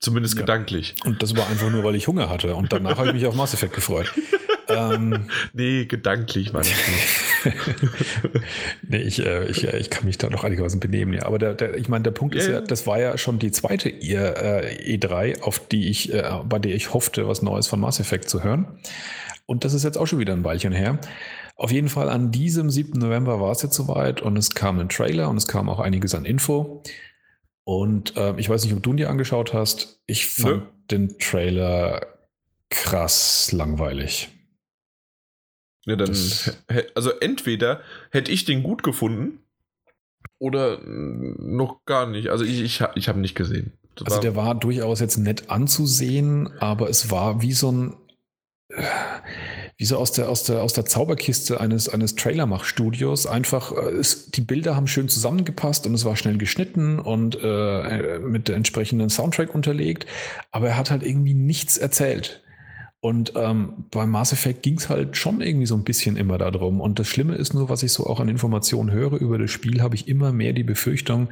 [0.00, 0.42] Zumindest ja.
[0.42, 0.94] gedanklich.
[1.04, 2.54] Und das war einfach nur, weil ich Hunger hatte.
[2.54, 4.12] Und danach habe ich mich auf Mass Effect gefreut.
[4.68, 6.52] ähm, nee, gedanklich ich
[8.82, 11.14] nee, ich, äh, ich, äh, ich kann mich da noch einigermaßen benehmen.
[11.14, 11.26] Ja.
[11.26, 13.88] Aber der, der, ich meine, der Punkt ist ja, das war ja schon die zweite
[13.88, 18.28] äh, E3, auf die ich, äh, bei der ich hoffte, was Neues von Mass Effect
[18.28, 18.66] zu hören.
[19.46, 20.98] Und das ist jetzt auch schon wieder ein Weilchen her.
[21.56, 23.00] Auf jeden Fall an diesem 7.
[23.00, 26.14] November war es jetzt soweit und es kam ein Trailer und es kam auch einiges
[26.14, 26.82] an Info.
[27.64, 30.00] Und äh, ich weiß nicht, ob du ihn dir angeschaut hast.
[30.06, 30.62] Ich fand Nö.
[30.90, 32.06] den Trailer
[32.70, 34.28] krass langweilig.
[35.88, 36.14] Ja, dann,
[36.94, 39.40] also entweder hätte ich den gut gefunden
[40.38, 42.28] oder noch gar nicht.
[42.28, 43.72] Also ich, ich, ich habe nicht gesehen.
[43.94, 47.96] Das also war der war durchaus jetzt nett anzusehen, aber es war wie so ein
[49.78, 53.26] wie so aus der, aus der, aus der Zauberkiste eines, eines Trailermachstudios.
[53.26, 58.18] Einfach, äh, es, die Bilder haben schön zusammengepasst und es war schnell geschnitten und äh,
[58.18, 60.06] mit der entsprechenden Soundtrack unterlegt.
[60.50, 62.42] Aber er hat halt irgendwie nichts erzählt.
[63.00, 66.80] Und ähm, beim Mass Effect ging es halt schon irgendwie so ein bisschen immer darum.
[66.80, 69.82] Und das Schlimme ist nur, was ich so auch an Informationen höre über das Spiel,
[69.82, 71.28] habe ich immer mehr die Befürchtung,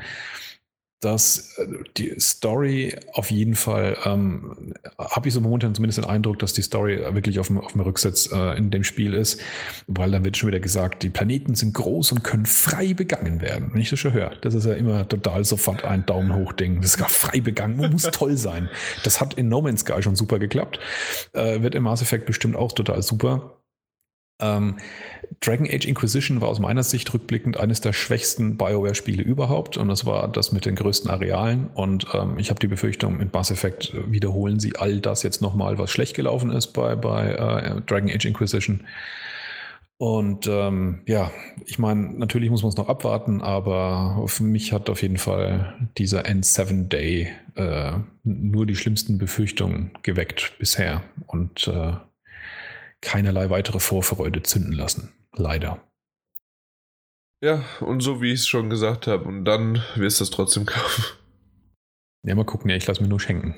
[1.01, 1.67] dass äh,
[1.97, 6.63] die Story auf jeden Fall, ähm, habe ich so momentan zumindest den Eindruck, dass die
[6.63, 9.41] Story wirklich auf dem, auf dem Rücksitz äh, in dem Spiel ist,
[9.87, 13.71] weil dann wird schon wieder gesagt, die Planeten sind groß und können frei begangen werden.
[13.73, 16.81] Wenn ich das schon höre, das ist ja immer total sofort ein Daumen hoch Ding.
[16.81, 18.71] Das ist gar frei begangen, muss toll sein.
[19.05, 20.79] Das hat in No Man's Sky schon super geklappt,
[21.33, 23.56] äh, wird im Mass Effect bestimmt auch total super.
[24.39, 24.77] Ähm,
[25.41, 29.77] Dragon Age Inquisition war aus meiner Sicht rückblickend eines der schwächsten BioWare-Spiele überhaupt.
[29.77, 31.69] Und das war das mit den größten Arealen.
[31.75, 35.79] Und ähm, ich habe die Befürchtung, mit Mass Effect wiederholen sie all das jetzt nochmal,
[35.79, 38.85] was schlecht gelaufen ist bei, bei äh, Dragon Age Inquisition.
[39.99, 41.31] Und ähm, ja,
[41.65, 45.89] ich meine, natürlich muss man es noch abwarten, aber für mich hat auf jeden Fall
[45.97, 47.93] dieser N7 Day äh,
[48.23, 51.03] nur die schlimmsten Befürchtungen geweckt bisher.
[51.27, 51.95] Und äh,
[53.01, 55.13] keinerlei weitere Vorfreude zünden lassen.
[55.33, 55.83] Leider.
[57.43, 60.67] Ja, und so wie ich es schon gesagt habe, und dann wirst du es trotzdem
[60.67, 61.05] kaufen.
[62.25, 63.57] Ja, mal gucken, ja, ich lasse mir nur schenken.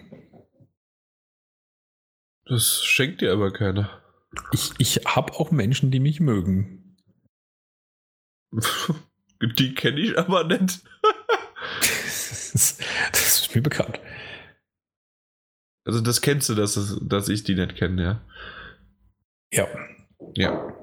[2.45, 4.03] Das schenkt dir aber keiner.
[4.53, 6.97] Ich, ich habe auch Menschen, die mich mögen.
[9.41, 10.83] die kenne ich aber nicht.
[11.81, 12.79] das,
[13.13, 14.01] das ist mir bekannt.
[15.85, 18.21] Also das kennst du, dass, dass ich die nicht kenne, ja?
[19.53, 19.67] Ja.
[20.35, 20.75] Ja.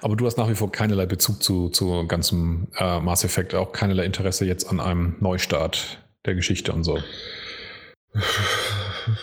[0.00, 3.72] Aber du hast nach wie vor keinerlei Bezug zu, zu ganzem äh, Mass Effect, auch
[3.72, 6.98] keinerlei Interesse jetzt an einem Neustart der Geschichte und so.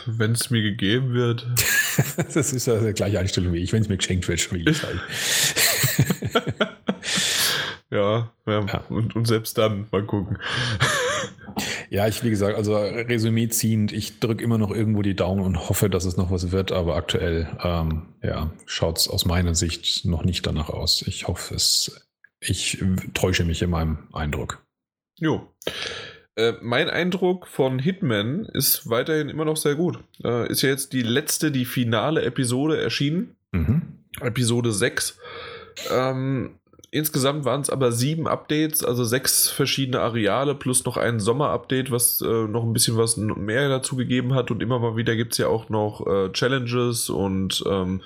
[0.05, 1.47] Wenn es mir gegeben wird.
[2.17, 3.73] das ist ja die gleiche Einstellung wie ich.
[3.73, 4.99] Wenn es mir geschenkt wird, spiele ich halt.
[7.91, 8.83] ja, ja, ja.
[8.89, 10.37] Und, und selbst dann mal gucken.
[11.89, 15.67] Ja, ich, wie gesagt, also Resümee ziehend, ich drücke immer noch irgendwo die Daumen und
[15.67, 20.05] hoffe, dass es noch was wird, aber aktuell ähm, ja, schaut es aus meiner Sicht
[20.05, 21.01] noch nicht danach aus.
[21.05, 22.07] Ich hoffe es,
[22.39, 22.81] ich
[23.13, 24.63] täusche mich in meinem Eindruck.
[25.17, 25.53] Jo.
[26.37, 29.99] Äh, mein Eindruck von Hitman ist weiterhin immer noch sehr gut.
[30.23, 33.35] Äh, ist ja jetzt die letzte, die finale Episode erschienen.
[33.51, 33.81] Mhm.
[34.21, 35.19] Episode 6.
[35.91, 36.60] Ähm,
[36.91, 42.21] insgesamt waren es aber sieben Updates, also sechs verschiedene Areale plus noch ein Sommer-Update, was
[42.21, 44.51] äh, noch ein bisschen was mehr dazu gegeben hat.
[44.51, 48.01] Und immer mal wieder gibt es ja auch noch äh, Challenges und ähm,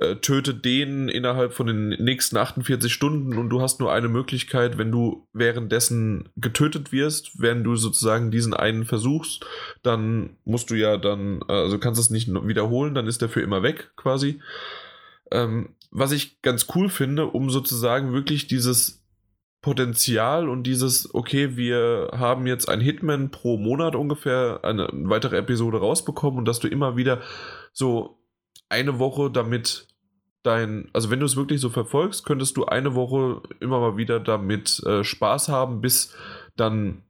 [0.00, 4.76] äh, tötet den innerhalb von den nächsten 48 Stunden und du hast nur eine Möglichkeit,
[4.76, 9.46] wenn du währenddessen getötet wirst, während du sozusagen diesen einen versuchst,
[9.82, 13.40] dann musst du ja dann, äh, also kannst es nicht wiederholen, dann ist der für
[13.40, 14.40] immer weg quasi.
[15.30, 19.04] Ähm, was ich ganz cool finde, um sozusagen wirklich dieses
[19.62, 25.78] Potenzial und dieses, okay, wir haben jetzt ein Hitman pro Monat ungefähr eine weitere Episode
[25.78, 27.20] rausbekommen und dass du immer wieder
[27.72, 28.18] so
[28.68, 29.88] eine Woche damit
[30.44, 34.20] dein, also wenn du es wirklich so verfolgst, könntest du eine Woche immer mal wieder
[34.20, 36.14] damit äh, Spaß haben, bis
[36.56, 37.02] dann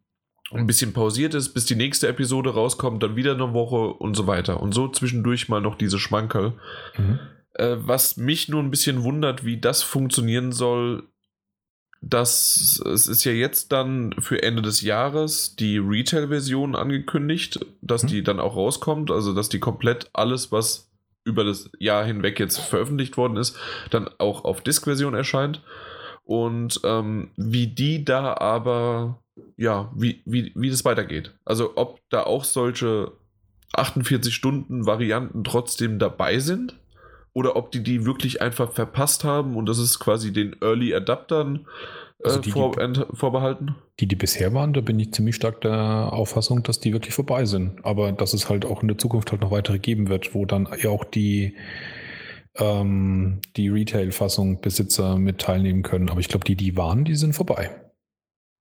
[0.53, 4.27] ein bisschen pausiert ist, bis die nächste Episode rauskommt, dann wieder eine Woche und so
[4.27, 4.63] weiter.
[4.63, 6.55] Und so zwischendurch mal noch diese Schmankerl.
[6.97, 7.19] Mhm.
[7.59, 11.05] Äh, was mich nur ein bisschen wundert, wie das funktionieren soll,
[12.03, 18.09] dass es ist ja jetzt dann für Ende des Jahres die Retail-Version angekündigt, dass mhm.
[18.09, 20.91] die dann auch rauskommt, also dass die komplett alles, was
[21.25, 23.57] über das Jahr hinweg jetzt veröffentlicht worden ist,
[23.91, 25.63] dann auch auf Disk-Version erscheint.
[26.25, 29.23] Und ähm, wie die da aber,
[29.57, 31.33] ja, wie, wie, wie das weitergeht.
[31.45, 33.13] Also ob da auch solche
[33.73, 36.77] 48 Stunden Varianten trotzdem dabei sind
[37.37, 41.67] oder ob die die wirklich einfach verpasst haben und das ist quasi den Early Adaptern
[42.21, 43.75] äh, also die, vor, die, vorbehalten.
[44.01, 47.45] Die, die bisher waren, da bin ich ziemlich stark der Auffassung, dass die wirklich vorbei
[47.45, 47.85] sind.
[47.85, 50.67] Aber dass es halt auch in der Zukunft halt noch weitere geben wird, wo dann
[50.81, 51.57] ja auch die,
[52.55, 56.09] ähm, die Retail-Fassung Besitzer mit teilnehmen können.
[56.09, 57.71] Aber ich glaube, die, die waren, die sind vorbei.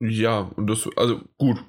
[0.01, 1.63] Ja, und das, also gut,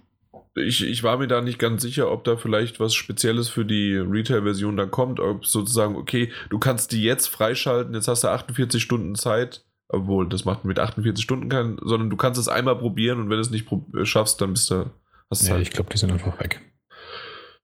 [0.56, 3.96] ich, ich war mir da nicht ganz sicher, ob da vielleicht was Spezielles für die
[3.96, 8.82] Retail-Version dann kommt, ob sozusagen, okay, du kannst die jetzt freischalten, jetzt hast du 48
[8.82, 13.20] Stunden Zeit, obwohl das macht mit 48 Stunden keinen, sondern du kannst es einmal probieren
[13.20, 13.68] und wenn du es nicht
[14.04, 14.90] schaffst, dann bist du,
[15.30, 16.60] hast nee, ich glaube, die sind einfach weg.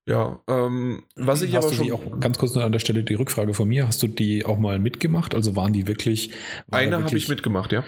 [0.05, 1.93] Ja, ähm, was ich hast aber schon.
[1.93, 3.87] auch ganz kurz an der Stelle die Rückfrage von mir.
[3.87, 5.33] Hast du die auch mal mitgemacht?
[5.33, 6.33] Also waren die wirklich.
[6.67, 7.85] War eine habe ich mitgemacht, ja.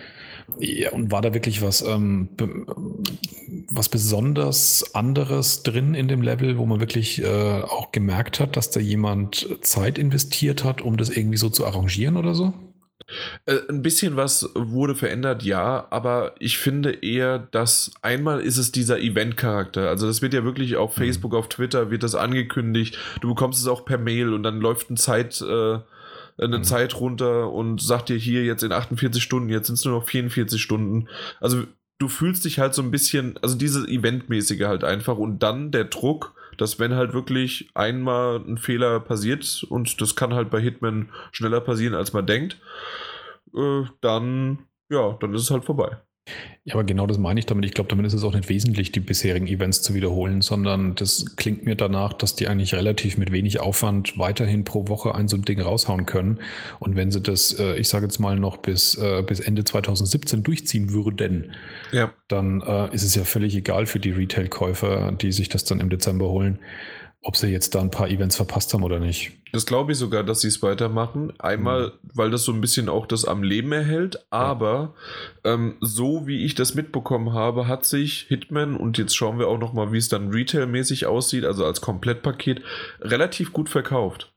[0.59, 2.29] Ja, und war da wirklich was, ähm,
[3.71, 8.71] was besonders anderes drin in dem Level, wo man wirklich äh, auch gemerkt hat, dass
[8.71, 12.53] da jemand Zeit investiert hat, um das irgendwie so zu arrangieren oder so?
[13.47, 18.73] Äh, ein bisschen was wurde verändert, ja, aber ich finde eher, dass einmal ist es
[18.73, 19.89] dieser Event-Charakter.
[19.89, 21.03] Also das wird ja wirklich auf mhm.
[21.03, 22.99] Facebook, auf Twitter wird das angekündigt.
[23.21, 25.79] Du bekommst es auch per Mail und dann läuft ein Zeit, äh,
[26.39, 26.65] eine mhm.
[26.65, 30.07] Zeit runter und sagt dir hier jetzt in 48 Stunden, jetzt sind es nur noch
[30.09, 31.09] 44 Stunden.
[31.41, 31.65] Also
[31.99, 35.85] du fühlst dich halt so ein bisschen, also dieses Eventmäßige halt einfach und dann der
[35.85, 41.11] Druck, dass wenn halt wirklich einmal ein Fehler passiert und das kann halt bei Hitman
[41.33, 42.61] schneller passieren, als man denkt,
[43.55, 44.59] äh, dann,
[44.89, 45.99] ja, dann ist es halt vorbei.
[46.67, 47.67] Ja, aber genau das meine ich damit.
[47.67, 51.37] Ich glaube, damit ist es auch nicht wesentlich, die bisherigen Events zu wiederholen, sondern das
[51.37, 55.37] klingt mir danach, dass die eigentlich relativ mit wenig Aufwand weiterhin pro Woche ein so
[55.37, 56.41] ein Ding raushauen können.
[56.79, 60.43] Und wenn sie das, äh, ich sage jetzt mal noch bis, äh, bis Ende 2017
[60.43, 61.53] durchziehen würden,
[61.93, 62.11] ja.
[62.29, 65.91] dann äh, ist es ja völlig egal für die Retail-Käufer, die sich das dann im
[65.91, 66.59] Dezember holen,
[67.25, 69.33] ob sie jetzt da ein paar Events verpasst haben oder nicht.
[69.51, 71.33] Das glaube ich sogar, dass sie es weitermachen.
[71.39, 72.11] Einmal, mhm.
[72.13, 74.95] weil das so ein bisschen auch das am Leben erhält, aber
[75.45, 75.55] ja.
[75.55, 79.59] ähm, so wie ich das mitbekommen habe, hat sich Hitman, und jetzt schauen wir auch
[79.59, 82.63] nochmal, wie es dann retailmäßig aussieht, also als Komplettpaket,
[83.01, 84.35] relativ gut verkauft.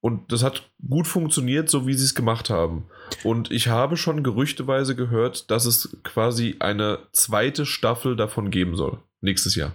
[0.00, 2.86] Und das hat gut funktioniert, so wie sie es gemacht haben.
[3.24, 8.98] Und ich habe schon gerüchteweise gehört, dass es quasi eine zweite Staffel davon geben soll.
[9.20, 9.74] Nächstes Jahr.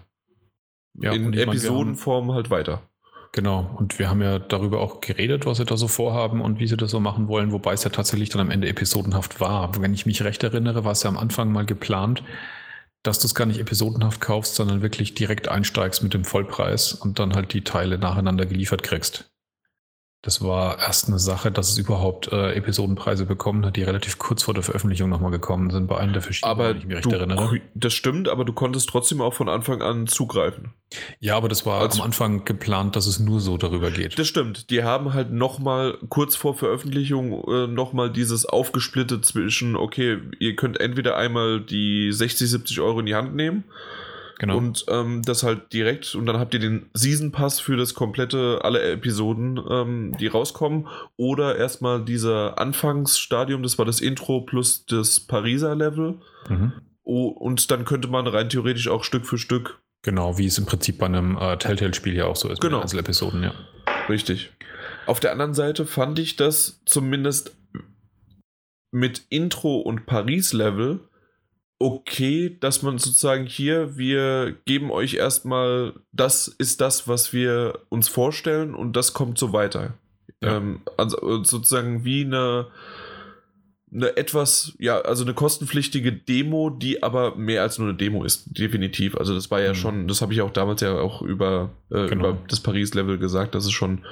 [0.95, 2.81] Ja, in Episodenform meine, halt weiter.
[3.31, 6.67] Genau, und wir haben ja darüber auch geredet, was sie da so vorhaben und wie
[6.67, 9.81] sie das so machen wollen, wobei es ja tatsächlich dann am Ende episodenhaft war.
[9.81, 12.23] Wenn ich mich recht erinnere, war es ja am Anfang mal geplant,
[13.01, 17.17] dass du es gar nicht episodenhaft kaufst, sondern wirklich direkt einsteigst mit dem Vollpreis und
[17.17, 19.32] dann halt die Teile nacheinander geliefert kriegst.
[20.25, 24.41] Das war erst eine Sache, dass es überhaupt äh, Episodenpreise bekommen hat, die relativ kurz
[24.43, 27.05] vor der Veröffentlichung nochmal gekommen sind, bei einem der verschiedenen, Aber wenn ich mich recht
[27.05, 27.59] du, erinnere.
[27.75, 30.71] das stimmt, aber du konntest trotzdem auch von Anfang an zugreifen.
[31.19, 34.17] Ja, aber das war Also- am Anfang geplant, dass es nur so darüber geht.
[34.17, 34.69] Das stimmt.
[34.69, 40.79] Die haben halt nochmal kurz vor Veröffentlichung äh, nochmal dieses aufgesplittet zwischen, okay, ihr könnt
[40.79, 43.65] entweder einmal die 60, 70 Euro in die Hand nehmen
[44.43, 44.57] Genau.
[44.57, 48.59] und ähm, das halt direkt und dann habt ihr den Season Pass für das komplette,
[48.61, 55.21] alle Episoden, ähm, die rauskommen oder erstmal dieser Anfangsstadium, das war das Intro plus das
[55.21, 56.73] Pariser Level mhm.
[57.03, 60.65] oh, und dann könnte man rein theoretisch auch Stück für Stück Genau, wie es im
[60.65, 62.59] Prinzip bei einem äh, Telltale-Spiel ja auch so ist.
[62.59, 62.79] Genau.
[62.79, 63.53] Mit den Einzelepisoden, ja.
[64.09, 64.51] Richtig.
[65.05, 67.55] Auf der anderen Seite fand ich das zumindest
[68.91, 70.99] mit Intro und Paris-Level
[71.79, 78.07] okay, dass man sozusagen hier, wir geben euch erstmal, das ist das, was wir uns
[78.07, 79.93] vorstellen und das kommt so weiter.
[80.41, 80.57] Ja.
[80.57, 82.67] Ähm, also sozusagen wie eine,
[83.93, 88.57] eine etwas, ja, also eine kostenpflichtige Demo, die aber mehr als nur eine Demo ist,
[88.57, 89.15] definitiv.
[89.17, 89.75] Also das war ja Mhm.
[89.75, 92.29] schon, das habe ich auch damals ja auch über, äh, Genau.
[92.29, 94.05] über das Paris-Level gesagt, dass es schon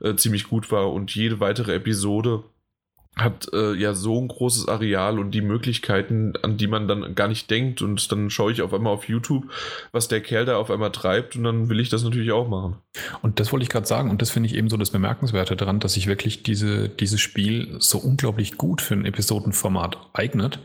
[0.00, 2.42] äh, ziemlich gut war und jede weitere Episode
[3.18, 7.28] hat äh, ja so ein großes Areal und die Möglichkeiten, an die man dann gar
[7.28, 7.82] nicht denkt.
[7.82, 9.44] Und dann schaue ich auf einmal auf YouTube,
[9.92, 11.36] was der Kerl da auf einmal treibt.
[11.36, 12.76] Und dann will ich das natürlich auch machen.
[13.22, 15.80] Und das wollte ich gerade sagen, und das finde ich eben so das Bemerkenswerte daran,
[15.80, 20.60] dass sich wirklich diese, dieses Spiel so unglaublich gut für ein Episodenformat eignet,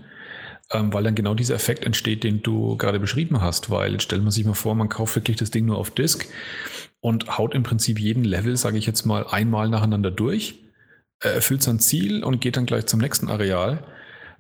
[0.71, 3.69] ähm, weil dann genau dieser Effekt entsteht, den du gerade beschrieben hast.
[3.69, 6.27] Weil jetzt stellt man sich mal vor, man kauft wirklich das Ding nur auf Disk
[7.01, 10.59] und haut im Prinzip jeden Level, sage ich jetzt mal, einmal nacheinander durch,
[11.24, 13.84] äh, erfüllt sein Ziel und geht dann gleich zum nächsten Areal.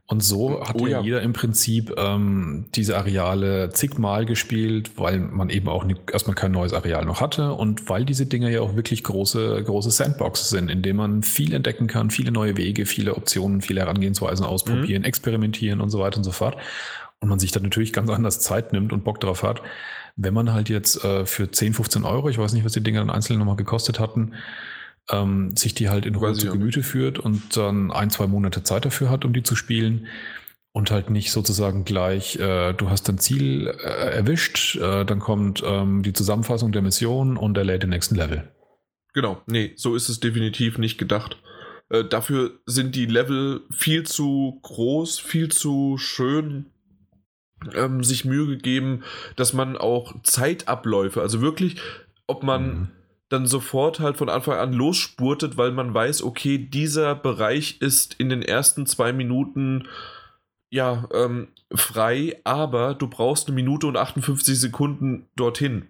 [0.05, 5.49] Und so hat Oh ja, jeder im Prinzip ähm, diese Areale zigmal gespielt, weil man
[5.49, 8.75] eben auch nicht, erstmal kein neues Areal noch hatte und weil diese Dinger ja auch
[8.75, 13.15] wirklich große, große Sandboxes sind, in denen man viel entdecken kann, viele neue Wege, viele
[13.15, 16.57] Optionen, viele Herangehensweisen ausprobieren, experimentieren und so weiter und so fort.
[17.21, 19.61] Und man sich dann natürlich ganz anders Zeit nimmt und Bock drauf hat.
[20.17, 22.99] Wenn man halt jetzt äh, für 10, 15 Euro, ich weiß nicht, was die Dinger
[22.99, 24.33] dann einzeln nochmal gekostet hatten,
[25.09, 28.85] ähm, sich die halt in Ruhe zu Gemüte führt und dann ein, zwei Monate Zeit
[28.85, 30.07] dafür hat, um die zu spielen.
[30.75, 35.61] Und halt nicht sozusagen gleich, äh, du hast dein Ziel äh, erwischt, äh, dann kommt
[35.63, 38.51] ähm, die Zusammenfassung der Mission und er lädt den nächsten Level.
[39.13, 41.37] Genau, nee, so ist es definitiv nicht gedacht.
[41.89, 46.71] Äh, dafür sind die Level viel zu groß, viel zu schön
[47.75, 49.03] ähm, sich Mühe gegeben,
[49.35, 51.75] dass man auch Zeitabläufe, also wirklich,
[52.25, 52.87] ob man Mhm.
[53.33, 58.29] Dann sofort halt von Anfang an losspurtet, weil man weiß, okay, dieser Bereich ist in
[58.29, 59.87] den ersten zwei Minuten
[60.69, 65.87] ja ähm, frei, aber du brauchst eine Minute und 58 Sekunden dorthin.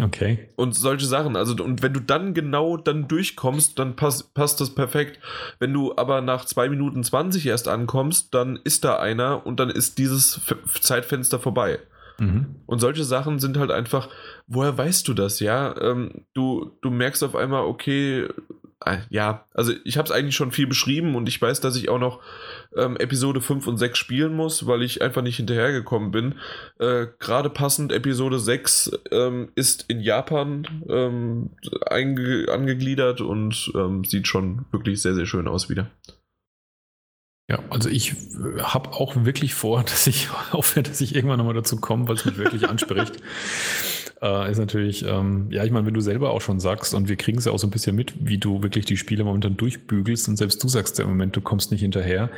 [0.00, 0.48] Okay.
[0.56, 1.36] Und solche Sachen.
[1.36, 5.20] Also, und wenn du dann genau dann durchkommst, dann pass, passt das perfekt.
[5.58, 9.70] Wenn du aber nach 2 Minuten 20 erst ankommst, dann ist da einer und dann
[9.70, 10.40] ist dieses
[10.80, 11.80] Zeitfenster vorbei.
[12.18, 12.56] Mhm.
[12.66, 14.08] Und solche Sachen sind halt einfach,
[14.46, 15.74] woher weißt du das, ja?
[15.80, 18.28] Ähm, du, du merkst auf einmal, okay,
[18.84, 21.88] äh, ja, also ich habe es eigentlich schon viel beschrieben und ich weiß, dass ich
[21.88, 22.20] auch noch
[22.76, 26.34] ähm, Episode 5 und 6 spielen muss, weil ich einfach nicht hinterhergekommen bin.
[26.78, 31.50] Äh, Gerade passend, Episode 6 ähm, ist in Japan ähm,
[31.86, 35.90] angegliedert und ähm, sieht schon wirklich sehr, sehr schön aus wieder.
[37.48, 38.14] Ja, also ich
[38.58, 42.24] habe auch wirklich vor, dass ich hoffe, dass ich irgendwann nochmal dazu komme, weil es
[42.24, 43.16] mich wirklich anspricht.
[44.22, 47.16] Äh, ist natürlich, ähm, ja, ich meine, wenn du selber auch schon sagst, und wir
[47.16, 50.28] kriegen es ja auch so ein bisschen mit, wie du wirklich die Spiele momentan durchbügelst
[50.28, 52.30] und selbst du sagst ja im Moment, du kommst nicht hinterher.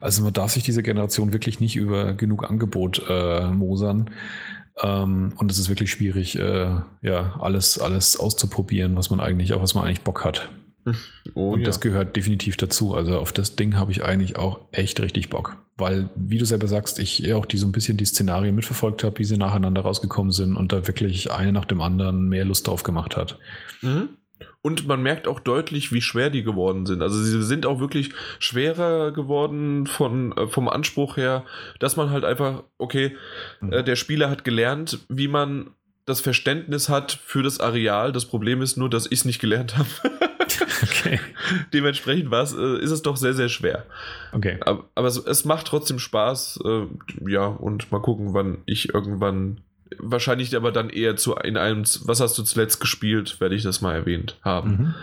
[0.00, 4.10] Also man darf sich diese Generation wirklich nicht über genug Angebot äh, mosern.
[4.82, 9.62] Ähm, und es ist wirklich schwierig, äh, ja, alles, alles auszuprobieren, was man eigentlich, auch
[9.62, 10.48] was man eigentlich Bock hat.
[11.34, 11.66] Oh, Und ja.
[11.66, 12.94] das gehört definitiv dazu.
[12.94, 15.56] Also auf das Ding habe ich eigentlich auch echt richtig Bock.
[15.76, 19.18] Weil, wie du selber sagst, ich auch die so ein bisschen die Szenarien mitverfolgt habe,
[19.18, 22.82] wie sie nacheinander rausgekommen sind und da wirklich eine nach dem anderen mehr Lust drauf
[22.82, 23.38] gemacht hat.
[23.82, 24.10] Mhm.
[24.62, 27.02] Und man merkt auch deutlich, wie schwer die geworden sind.
[27.02, 31.44] Also sie sind auch wirklich schwerer geworden von, äh, vom Anspruch her,
[31.80, 33.16] dass man halt einfach, okay,
[33.60, 33.72] Mhm.
[33.72, 35.70] äh, der Spieler hat gelernt, wie man
[36.06, 38.12] das Verständnis hat für das Areal.
[38.12, 39.88] Das Problem ist nur, dass ich es nicht gelernt habe.
[40.84, 41.20] Okay.
[41.72, 43.84] Dementsprechend war's, äh, ist es doch sehr, sehr schwer.
[44.32, 44.58] Okay.
[44.60, 46.60] Aber, aber es, es macht trotzdem Spaß.
[46.64, 49.60] Äh, ja, und mal gucken, wann ich irgendwann
[49.98, 53.80] wahrscheinlich aber dann eher zu in einem, was hast du zuletzt gespielt, werde ich das
[53.80, 54.70] mal erwähnt haben.
[54.70, 54.94] Mhm.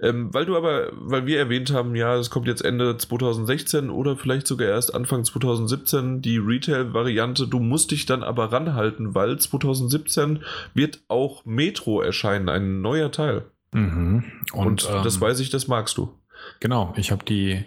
[0.00, 4.16] Ähm, weil du aber, weil wir erwähnt haben, ja, es kommt jetzt Ende 2016 oder
[4.16, 7.46] vielleicht sogar erst Anfang 2017 die Retail-Variante.
[7.46, 10.40] Du musst dich dann aber ranhalten, weil 2017
[10.74, 13.44] wird auch Metro erscheinen, ein neuer Teil.
[13.72, 14.24] Mhm.
[14.52, 16.14] Und, Und ähm, das weiß ich, das magst du.
[16.58, 17.64] Genau, ich habe die,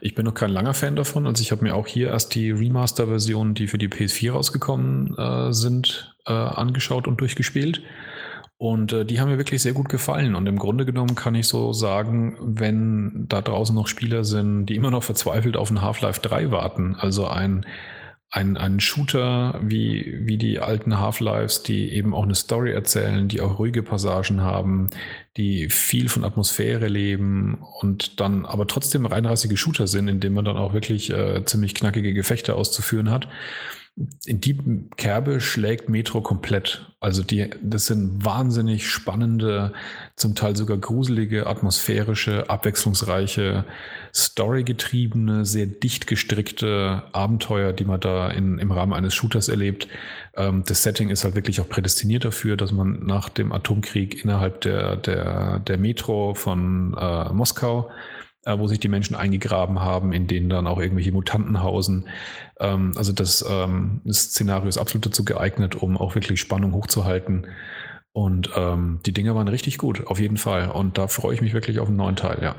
[0.00, 2.50] ich bin noch kein langer Fan davon, also ich habe mir auch hier erst die
[2.50, 7.82] Remaster-Versionen, die für die PS4 rausgekommen äh, sind, äh, angeschaut und durchgespielt.
[8.58, 10.36] Und äh, die haben mir wirklich sehr gut gefallen.
[10.36, 14.76] Und im Grunde genommen kann ich so sagen, wenn da draußen noch Spieler sind, die
[14.76, 17.66] immer noch verzweifelt auf ein Half-Life 3 warten, also ein,
[18.34, 23.42] ein, ein Shooter wie, wie die alten Half-Lives, die eben auch eine Story erzählen, die
[23.42, 24.88] auch ruhige Passagen haben,
[25.36, 30.46] die viel von Atmosphäre leben und dann aber trotzdem reinrassige Shooter sind, in denen man
[30.46, 33.28] dann auch wirklich äh, ziemlich knackige Gefechte auszuführen hat
[34.24, 34.58] in die
[34.96, 36.90] Kerbe schlägt Metro komplett.
[37.00, 39.74] Also die, das sind wahnsinnig spannende,
[40.16, 43.66] zum Teil sogar gruselige, atmosphärische, abwechslungsreiche,
[44.14, 49.88] storygetriebene, sehr dicht gestrickte Abenteuer, die man da in, im Rahmen eines Shooters erlebt.
[50.36, 54.62] Ähm, das Setting ist halt wirklich auch prädestiniert dafür, dass man nach dem Atomkrieg innerhalb
[54.62, 57.90] der, der, der Metro von äh, Moskau
[58.44, 62.08] äh, wo sich die Menschen eingegraben haben, in denen dann auch irgendwelche Mutanten hausen.
[62.58, 67.46] Ähm, also das, ähm, das Szenario ist absolut dazu geeignet, um auch wirklich Spannung hochzuhalten.
[68.12, 70.70] Und ähm, die Dinge waren richtig gut, auf jeden Fall.
[70.70, 72.54] Und da freue ich mich wirklich auf einen neuen Teil, ja.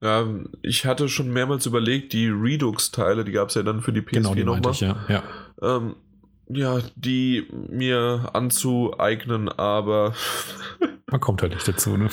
[0.00, 0.26] Ja,
[0.62, 4.12] ich hatte schon mehrmals überlegt, die Redux-Teile, die gab es ja dann für die PS4
[4.12, 4.74] genau, die nochmal.
[4.74, 5.22] Ja, ja.
[5.60, 5.96] Ähm,
[6.48, 10.14] ja, die mir anzueignen, aber
[11.10, 12.10] Man kommt halt nicht dazu, ne?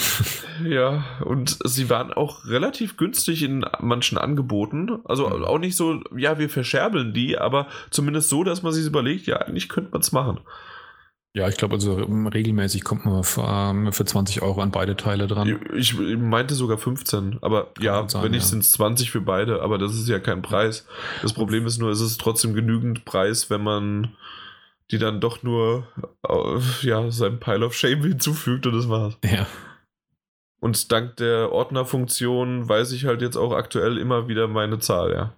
[0.63, 4.99] Ja, und sie waren auch relativ günstig in manchen Angeboten.
[5.03, 5.43] Also mhm.
[5.43, 9.37] auch nicht so, ja, wir verscherbeln die, aber zumindest so, dass man sich überlegt, ja,
[9.37, 10.39] eigentlich könnte man es machen.
[11.35, 15.27] Ja, ich glaube, also regelmäßig kommt man für, ähm, für 20 Euro an beide Teile
[15.27, 15.59] dran.
[15.75, 18.47] Ich, ich meinte sogar 15, aber Kann ja, sein, wenn nicht, ja.
[18.47, 20.87] sind es 20 für beide, aber das ist ja kein Preis.
[21.21, 24.15] Das Problem ist nur, es ist trotzdem genügend Preis, wenn man
[24.91, 25.85] die dann doch nur
[26.25, 29.17] äh, ja, seinem Pile of Shame hinzufügt und das war's.
[29.25, 29.45] Ja.
[30.61, 35.35] Und dank der Ordnerfunktion weiß ich halt jetzt auch aktuell immer wieder meine Zahl, ja.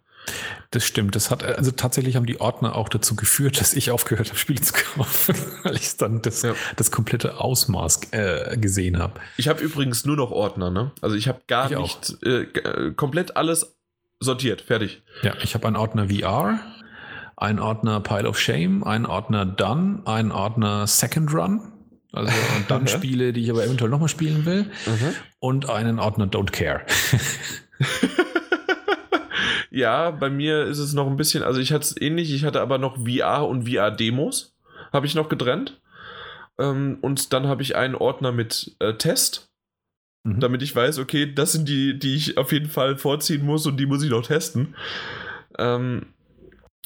[0.71, 1.15] Das stimmt.
[1.15, 4.61] Das hat, also tatsächlich haben die Ordner auch dazu geführt, dass ich aufgehört habe, Spiele
[4.61, 6.55] zu kaufen, weil ich dann das, ja.
[6.75, 9.19] das komplette Ausmaß äh, gesehen habe.
[9.37, 10.91] Ich habe übrigens nur noch Ordner, ne?
[11.01, 13.77] Also ich habe gar ich nicht äh, äh, komplett alles
[14.19, 15.01] sortiert, fertig.
[15.23, 16.59] Ja, ich habe einen Ordner VR,
[17.37, 21.71] ein Ordner Pile of Shame, ein Ordner Done, ein Ordner Second Run,
[22.11, 22.31] also
[22.67, 25.13] dann Spiele, die ich aber eventuell nochmal spielen will, mhm.
[25.39, 26.81] und einen Ordner Don't Care.
[29.77, 32.61] ja, bei mir ist es noch ein bisschen, also ich hatte es ähnlich, ich hatte
[32.61, 34.55] aber noch VR und VR-Demos,
[34.91, 35.79] habe ich noch getrennt.
[36.57, 39.49] Ähm, und dann habe ich einen Ordner mit äh, Test,
[40.23, 40.39] mhm.
[40.39, 43.77] damit ich weiß, okay, das sind die, die ich auf jeden Fall vorziehen muss und
[43.77, 44.75] die muss ich noch testen.
[45.59, 46.07] Ähm,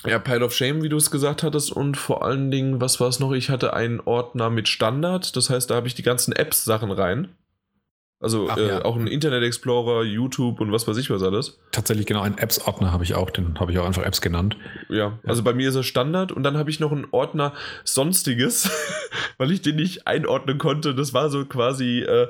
[0.06, 3.08] ja, Pile of Shame, wie du es gesagt hattest, und vor allen Dingen, was war
[3.08, 3.32] es noch?
[3.32, 7.30] Ich hatte einen Ordner mit Standard, das heißt, da habe ich die ganzen Apps-Sachen rein.
[8.22, 8.86] Also Ach, äh, ja.
[8.86, 11.60] auch ein Internet Explorer, YouTube und was weiß ich was alles.
[11.72, 14.56] Tatsächlich genau, einen Apps-Ordner habe ich auch, den habe ich auch einfach Apps genannt.
[14.90, 17.54] Ja, ja, also bei mir ist es Standard und dann habe ich noch einen Ordner
[17.84, 18.70] Sonstiges,
[19.38, 20.94] weil ich den nicht einordnen konnte.
[20.94, 22.28] Das war so quasi äh,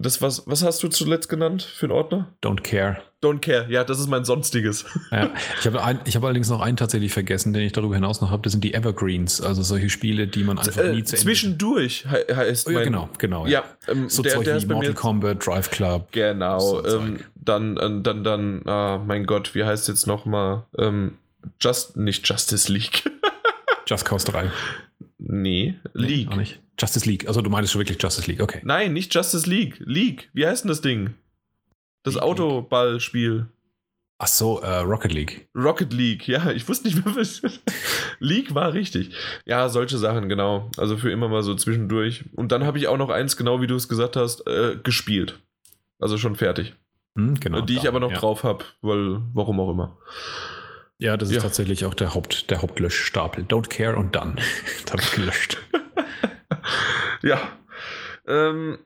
[0.00, 2.34] das was, was hast du zuletzt genannt für einen Ordner?
[2.42, 2.98] Don't care.
[3.22, 4.84] Don't care, ja, das ist mein Sonstiges.
[5.10, 8.42] Ja, ich habe hab allerdings noch einen tatsächlich vergessen, den ich darüber hinaus noch habe.
[8.42, 12.68] Das sind die Evergreens, also solche Spiele, die man einfach äh, nie zu Zwischendurch heißt
[12.68, 13.46] oh, ja, genau, genau.
[13.46, 16.08] Ja, ja ähm, so der, der ist bei Mortal Kombat, Drive Club.
[16.12, 20.64] Genau, so ähm, dann, äh, dann, dann, ah, mein Gott, wie heißt jetzt nochmal?
[20.78, 21.18] Ähm,
[21.60, 23.04] Just, nicht Justice League.
[23.86, 24.50] Just Cause 3.
[25.18, 26.34] Nee, League.
[26.36, 26.46] Nee.
[26.78, 27.28] Justice League.
[27.28, 28.60] Also du meinst schon wirklich Justice League, okay.
[28.64, 29.76] Nein, nicht Justice League.
[29.80, 30.30] League.
[30.32, 31.14] Wie heißt denn das Ding?
[32.02, 33.48] Das Autoballspiel.
[34.18, 35.48] Ach so, äh, Rocket League.
[35.54, 37.42] Rocket League, ja, ich wusste nicht mehr, was.
[38.20, 39.10] League war richtig.
[39.44, 40.70] Ja, solche Sachen, genau.
[40.76, 42.24] Also für immer mal so zwischendurch.
[42.34, 45.40] Und dann habe ich auch noch eins, genau wie du es gesagt hast, äh, gespielt.
[45.98, 46.74] Also schon fertig.
[47.16, 47.60] Hm, genau.
[47.60, 48.18] Die ich aber noch ja.
[48.18, 49.98] drauf habe, weil, warum auch immer.
[50.98, 51.42] Ja, das ist ja.
[51.42, 53.44] tatsächlich auch der, Haupt, der Hauptlöschstapel.
[53.44, 54.38] Don't care und dann.
[54.98, 55.58] ich gelöscht.
[57.22, 57.40] ja.
[58.26, 58.78] Ähm,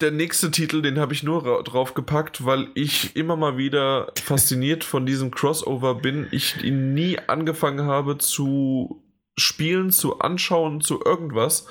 [0.00, 5.06] der nächste Titel, den habe ich nur draufgepackt, weil ich immer mal wieder fasziniert von
[5.06, 6.26] diesem Crossover bin.
[6.32, 9.02] Ich ihn nie angefangen habe zu
[9.38, 11.68] spielen, zu anschauen, zu irgendwas.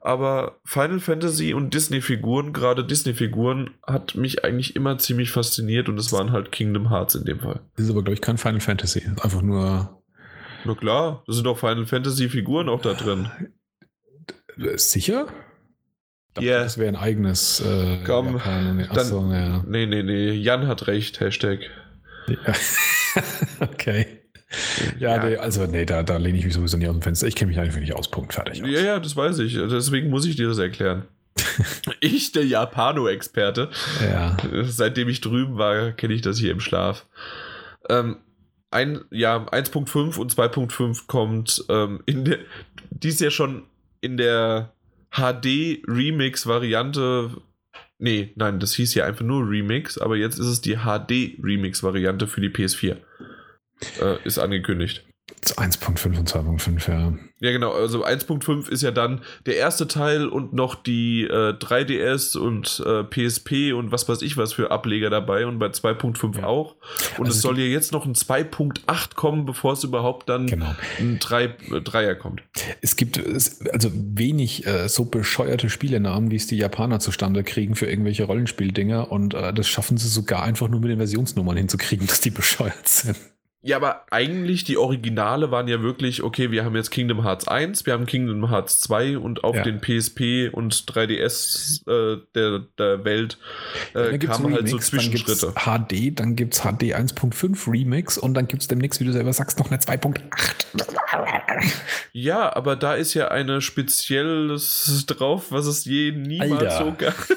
[0.00, 6.12] Aber Final Fantasy und Disney-Figuren, gerade Disney-Figuren, hat mich eigentlich immer ziemlich fasziniert und es
[6.12, 7.60] waren halt Kingdom Hearts in dem Fall.
[7.74, 9.02] Das ist aber, glaube ich, kein Final Fantasy.
[9.20, 10.00] Einfach nur.
[10.64, 13.30] Na klar, da sind auch Final Fantasy-Figuren auch da drin.
[14.58, 15.26] Äh, sicher?
[16.38, 16.42] Ja.
[16.42, 16.62] Yeah.
[16.64, 17.60] Das wäre ein eigenes.
[17.60, 18.78] Äh, Komm, Japan.
[18.78, 19.64] dann- Achso, ja.
[19.66, 20.30] Nee, nee, nee.
[20.32, 21.20] Jan hat recht.
[21.20, 21.60] Hashtag.
[22.28, 22.36] ja.
[23.60, 24.06] okay.
[24.98, 25.24] Ja, Ja.
[25.24, 27.26] Nee, also nee, da, da lehne ich mich sowieso nicht aus dem Fenster.
[27.26, 28.10] Ich kenne mich einfach nicht aus.
[28.10, 28.34] Punkt.
[28.34, 28.62] Fertig.
[28.62, 28.68] aus.
[28.68, 29.54] Ja, ja, das weiß ich.
[29.54, 31.04] Deswegen muss ich dir das erklären.
[32.00, 33.70] ich, der Japano-Experte.
[34.02, 34.36] Ja.
[34.64, 37.06] Seitdem ich drüben war, kenne ich das hier im Schlaf.
[37.88, 38.18] Ähm,
[38.70, 42.38] ein, ja, 1.5 und 2.5 kommt ähm, in der,
[42.90, 43.64] die ist ja schon
[44.00, 44.72] in der
[45.10, 47.30] HD-Remix-Variante.
[47.98, 52.42] Nee, nein, das hieß ja einfach nur Remix, aber jetzt ist es die HD-Remix-Variante für
[52.42, 52.98] die PS4.
[54.00, 55.05] Äh, ist angekündigt.
[55.44, 57.12] 1.5 und 2.5, ja.
[57.38, 57.72] Ja, genau.
[57.72, 63.04] Also 1.5 ist ja dann der erste Teil und noch die äh, 3DS und äh,
[63.04, 66.44] PSP und was weiß ich was für Ableger dabei und bei 2.5 Ja.
[66.46, 66.76] auch.
[67.18, 70.74] Und Also es soll ja jetzt noch ein 2.8 kommen, bevor es überhaupt dann Genau.
[70.98, 72.42] ein 3, äh, Dreier kommt.
[72.80, 73.18] Es gibt
[73.72, 79.10] also wenig äh, so bescheuerte Spielenamen, wie es die Japaner zustande kriegen für irgendwelche Rollenspieldinger
[79.12, 82.88] und äh, das schaffen sie sogar einfach nur mit den Versionsnummern hinzukriegen, dass die bescheuert
[82.88, 83.16] sind.
[83.66, 87.84] Ja, aber eigentlich die Originale waren ja wirklich, okay, wir haben jetzt Kingdom Hearts 1,
[87.84, 89.64] wir haben Kingdom Hearts 2 und auf Ja.
[89.64, 93.38] den PSP und 3DS äh, der, der Welt
[93.94, 95.52] äh, kamen halt so Remix, dann gibt's Zwischenschritte.
[95.56, 99.32] HD, dann gibt es HD 1.5 Remix und dann gibt es demnächst, wie du selber
[99.32, 100.20] sagst, noch eine 2.8.
[102.12, 106.78] Ja, aber da ist ja eine spezielles drauf, was es je niemals Alter.
[106.84, 107.14] so gab.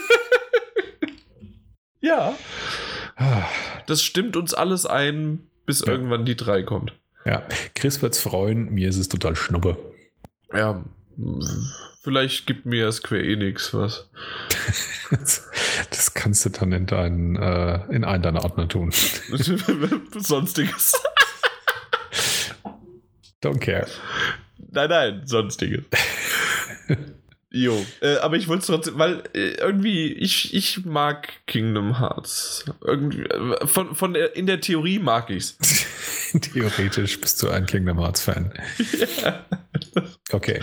[2.01, 2.33] ja,
[3.21, 3.43] Ah,
[3.85, 5.91] das stimmt uns alles ein, bis Ja.
[5.91, 6.93] irgendwann die 3 kommt.
[7.25, 7.43] Ja,
[7.75, 9.77] Chris wird's freuen, mir ist es total schnuppe.
[10.51, 10.83] Ja,
[12.01, 14.09] vielleicht gibt mir Square Enix was.
[15.91, 18.91] Das kannst du dann in, deinen, äh, in einen deiner Ordner tun.
[20.17, 20.93] Sonstiges.
[23.43, 23.85] Don't care.
[24.71, 25.83] Nein, nein, sonstiges.
[27.51, 32.63] Jo, äh, aber ich wollte es trotzdem, weil äh, irgendwie, ich, ich mag Kingdom Hearts.
[32.85, 35.57] Irgendwie, äh, von, von der, in der Theorie mag ich's.
[36.53, 38.53] Theoretisch bist du ein Kingdom Hearts Fan.
[40.31, 40.61] Okay.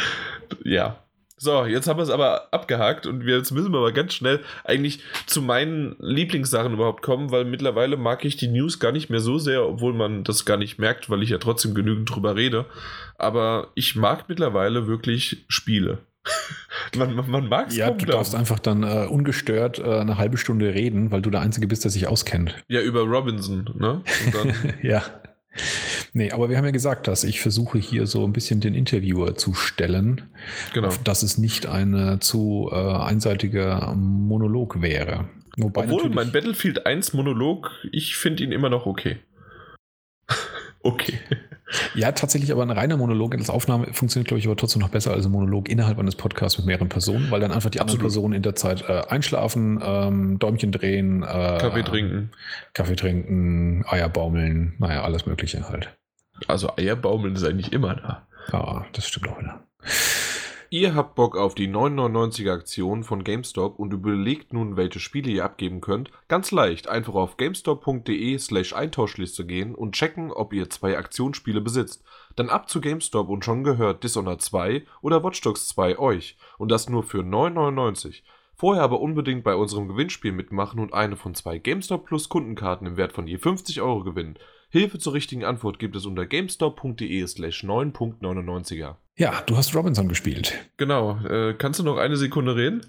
[0.65, 1.03] Ja.
[1.39, 4.41] So, jetzt haben wir es aber abgehakt und wir, jetzt müssen wir aber ganz schnell
[4.65, 9.21] eigentlich zu meinen Lieblingssachen überhaupt kommen, weil mittlerweile mag ich die News gar nicht mehr
[9.21, 12.65] so sehr, obwohl man das gar nicht merkt, weil ich ja trotzdem genügend drüber rede.
[13.19, 15.99] Aber ich mag mittlerweile wirklich Spiele.
[16.97, 20.39] Man, man, man mag es Ja, du darfst einfach dann äh, ungestört äh, eine halbe
[20.39, 22.55] Stunde reden, weil du der Einzige bist, der sich auskennt.
[22.69, 24.03] Ja, über Robinson, ne?
[24.83, 25.03] Ja.
[26.13, 29.37] Nee, aber wir haben ja gesagt, dass ich versuche hier so ein bisschen den Interviewer
[29.37, 30.23] zu stellen,
[30.75, 30.91] genau.
[31.05, 35.29] dass es nicht ein zu äh, einseitiger Monolog wäre.
[35.57, 39.19] Wobei Obwohl mein Battlefield 1 Monolog, ich finde ihn immer noch okay.
[40.83, 41.19] okay.
[41.95, 45.13] Ja, tatsächlich, aber ein reiner Monolog als Aufnahme funktioniert, glaube ich, aber trotzdem noch besser
[45.13, 48.01] als ein Monolog innerhalb eines Podcasts mit mehreren Personen, weil dann einfach die anderen.
[48.01, 52.31] Personen in der Zeit äh, einschlafen, ähm, Däumchen drehen, äh, Kaffee trinken.
[52.73, 55.97] Kaffee trinken, Eier baumeln, naja, alles Mögliche halt.
[56.47, 58.27] Also Eierbaumeln ist eigentlich immer da.
[58.53, 59.65] Ja, das stimmt auch wieder.
[60.79, 65.43] Ihr habt Bock auf die 999er Aktion von GameStop und überlegt nun, welche Spiele ihr
[65.43, 66.11] abgeben könnt?
[66.29, 72.05] Ganz leicht, einfach auf gamestop.de slash Eintauschliste gehen und checken, ob ihr zwei Aktionsspiele besitzt.
[72.37, 76.37] Dann ab zu GameStop und schon gehört Dishonored 2 oder Watch Dogs 2 euch.
[76.59, 78.21] Und das nur für 9,99.
[78.55, 82.99] Vorher aber unbedingt bei unserem Gewinnspiel mitmachen und eine von zwei GameStop Plus Kundenkarten im
[82.99, 84.39] Wert von je 50 Euro gewinnen.
[84.69, 88.97] Hilfe zur richtigen Antwort gibt es unter gamestop.de slash 9.99er.
[89.17, 90.55] Ja, du hast Robinson gespielt.
[90.77, 91.19] Genau.
[91.25, 92.83] Äh, kannst du noch eine Sekunde reden?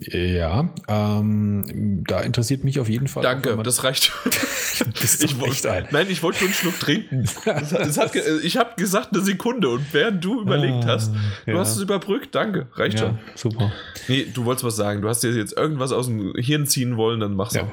[0.00, 3.22] Ja, ähm, da interessiert mich auf jeden Fall.
[3.22, 4.12] Danke, das reicht.
[4.24, 5.86] ich doch wollt- echt ein.
[5.92, 7.24] Nein, ich wollte nur einen Schluck trinken.
[7.46, 11.12] Hat, es hat, ge- ich habe gesagt eine Sekunde und während du überlegt hast,
[11.46, 11.58] du ja.
[11.58, 12.34] hast es überbrückt.
[12.34, 13.18] Danke, reicht ja, schon.
[13.52, 13.72] super.
[14.08, 15.02] Nee, du wolltest was sagen.
[15.02, 17.62] Du hast dir jetzt irgendwas aus dem Hirn ziehen wollen, dann mach's Ja.
[17.62, 17.72] auch.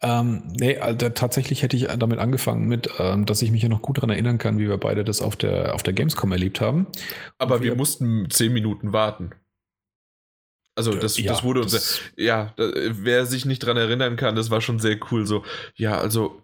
[0.00, 3.82] Ähm, nee, Alter, tatsächlich hätte ich damit angefangen mit, ähm, dass ich mich ja noch
[3.82, 6.86] gut daran erinnern kann, wie wir beide das auf der, auf der Gamescom erlebt haben.
[7.38, 9.32] Aber wir wir- mussten zehn Minuten warten.
[10.74, 11.72] Also das, Ja, das wurde uns.
[11.72, 15.26] das- Ja, da, wer sich nicht dran erinnern kann, das war schon sehr cool.
[15.26, 16.40] So, ja, also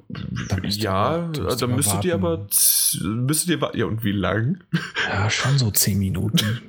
[0.63, 2.47] ihr ja, da müsst da müsstet ihr aber
[3.03, 3.79] müsstet ihr warten.
[3.79, 4.63] Ja, und wie lang?
[5.09, 6.61] Ja, schon so zehn Minuten.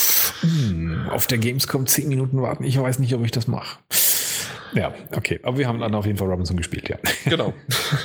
[0.40, 2.64] hm, auf der Gamescom zehn Minuten warten.
[2.64, 3.78] Ich weiß nicht, ob ich das mache.
[4.74, 5.40] Ja, okay.
[5.42, 6.98] Aber wir haben dann auf jeden Fall Robinson gespielt, ja.
[7.24, 7.54] Genau.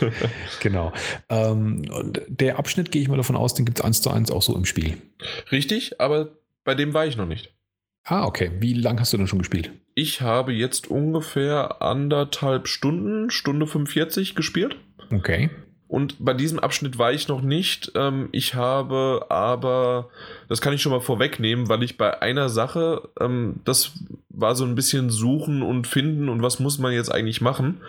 [0.61, 0.93] genau.
[1.29, 4.31] Ähm, und der Abschnitt gehe ich mal davon aus, den gibt es eins zu eins
[4.31, 4.97] auch so im Spiel.
[5.51, 6.29] Richtig, aber
[6.63, 7.53] bei dem war ich noch nicht.
[8.03, 8.51] Ah, okay.
[8.59, 9.71] Wie lang hast du denn schon gespielt?
[9.93, 14.77] Ich habe jetzt ungefähr anderthalb Stunden, Stunde 45 gespielt.
[15.11, 15.49] Okay.
[15.89, 17.91] Und bei diesem Abschnitt war ich noch nicht.
[17.95, 20.09] Ähm, ich habe aber,
[20.47, 23.93] das kann ich schon mal vorwegnehmen, weil ich bei einer Sache, ähm, das
[24.29, 27.81] war so ein bisschen suchen und finden und was muss man jetzt eigentlich machen,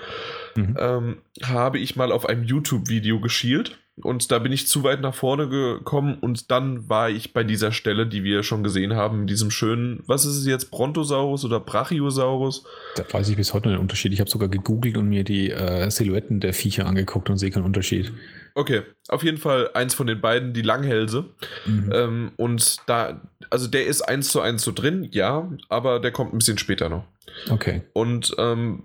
[0.56, 0.76] mhm.
[0.80, 5.14] ähm, habe ich mal auf einem YouTube-Video geschielt und da bin ich zu weit nach
[5.14, 9.30] vorne gekommen und dann war ich bei dieser Stelle, die wir schon gesehen haben, mit
[9.30, 12.64] diesem schönen, was ist es jetzt, Brontosaurus oder Brachiosaurus?
[12.96, 14.12] Da weiß ich bis heute den Unterschied.
[14.12, 17.64] Ich habe sogar gegoogelt und mir die äh, Silhouetten der Viecher angeguckt und sehe keinen
[17.64, 18.12] Unterschied.
[18.54, 21.24] Okay, auf jeden Fall eins von den beiden, die Langhälse.
[21.66, 21.90] Mhm.
[21.92, 26.34] Ähm, und da, also der ist eins zu eins so drin, ja, aber der kommt
[26.34, 27.04] ein bisschen später noch.
[27.48, 27.82] Okay.
[27.92, 28.84] Und ähm,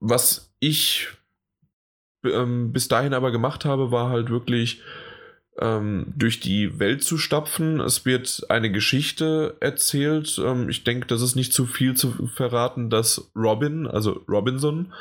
[0.00, 1.08] was ich
[2.24, 4.82] ähm, bis dahin aber gemacht habe, war halt wirklich
[5.60, 7.80] ähm, durch die Welt zu stapfen.
[7.80, 10.40] Es wird eine Geschichte erzählt.
[10.42, 14.92] Ähm, ich denke, das ist nicht zu viel zu verraten, dass Robin, also Robinson,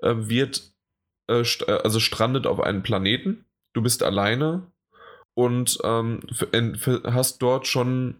[0.00, 0.72] äh, wird,
[1.28, 3.44] äh, st äh, also strandet auf einem Planeten.
[3.72, 4.70] Du bist alleine
[5.34, 6.20] und ähm,
[7.04, 8.14] hast dort schon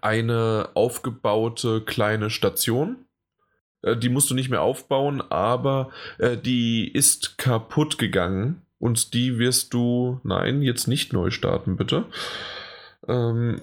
[0.00, 3.05] eine aufgebaute kleine Station
[3.94, 9.72] die musst du nicht mehr aufbauen, aber äh, die ist kaputt gegangen und die wirst
[9.74, 12.04] du, nein, jetzt nicht neu starten, bitte.
[13.06, 13.60] Ähm,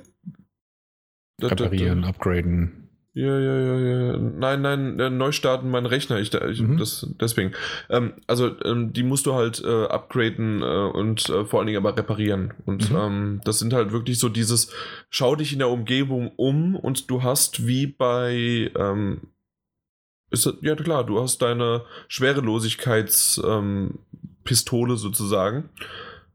[1.41, 2.83] Reparieren, upgraden.
[3.15, 4.17] Ja, ja, ja, ja.
[4.17, 6.19] Nein, nein, äh, neu starten mein Rechner.
[6.19, 6.77] Ich, ich mhm.
[6.77, 7.51] das, deswegen.
[7.89, 11.77] Ähm, also, ähm, die musst du halt äh, upgraden äh, und äh, vor allen Dingen
[11.77, 12.55] aber reparieren.
[12.65, 12.97] Und mhm.
[12.97, 14.73] ähm, das sind halt wirklich so dieses,
[15.11, 19.21] schau dich in der Umgebung um und du hast wie bei ähm,
[20.33, 25.69] ist, ja klar, du hast deine Schwerelosigkeitspistole ähm, sozusagen.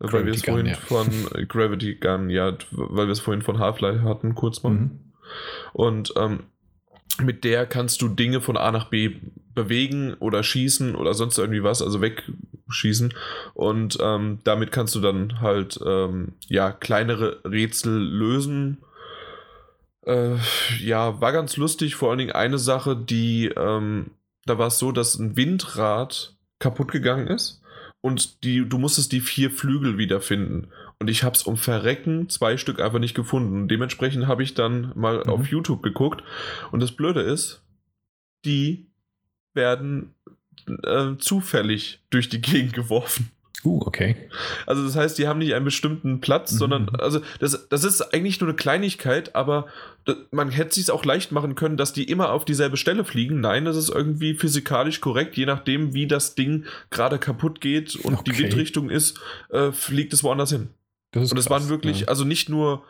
[0.00, 0.76] Gravity weil wir es vorhin ja.
[0.76, 1.08] von
[1.48, 4.70] Gravity Gun, ja, weil wir es vorhin von Half-Life hatten, kurz mal.
[4.70, 5.00] Mhm.
[5.72, 6.44] Und ähm,
[7.20, 9.16] mit der kannst du Dinge von A nach B
[9.54, 13.12] bewegen oder schießen oder sonst irgendwie was, also wegschießen.
[13.54, 18.78] Und ähm, damit kannst du dann halt ähm, ja kleinere Rätsel lösen
[20.08, 20.36] äh,
[20.80, 21.94] ja, war ganz lustig.
[21.94, 24.12] Vor allen Dingen eine Sache, die, ähm,
[24.46, 27.62] da war es so, dass ein Windrad kaputt gegangen ist
[28.00, 30.68] und die, du musstest die vier Flügel wiederfinden.
[30.98, 33.68] Und ich habe es um Verrecken zwei Stück einfach nicht gefunden.
[33.68, 35.30] Dementsprechend habe ich dann mal mhm.
[35.30, 36.24] auf YouTube geguckt.
[36.72, 37.62] Und das Blöde ist,
[38.44, 38.86] die
[39.54, 40.14] werden
[40.84, 43.30] äh, zufällig durch die Gegend geworfen.
[43.64, 44.16] Uh, okay.
[44.66, 46.58] Also das heißt, die haben nicht einen bestimmten Platz, mhm.
[46.58, 49.66] sondern, also das, das ist eigentlich nur eine Kleinigkeit, aber
[50.30, 53.40] man hätte es auch leicht machen können, dass die immer auf dieselbe Stelle fliegen.
[53.40, 58.14] Nein, das ist irgendwie physikalisch korrekt, je nachdem, wie das Ding gerade kaputt geht und
[58.14, 58.30] okay.
[58.30, 59.20] die Windrichtung ist,
[59.50, 60.68] äh, fliegt es woanders hin.
[61.14, 62.08] und es waren wirklich, ja.
[62.08, 62.84] also nicht nur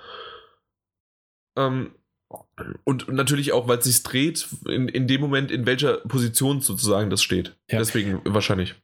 [1.56, 1.92] ähm,
[2.84, 7.08] und natürlich auch, weil es sich dreht, in, in dem Moment, in welcher Position sozusagen
[7.08, 7.56] das steht.
[7.70, 7.78] Ja.
[7.78, 8.74] Deswegen wahrscheinlich.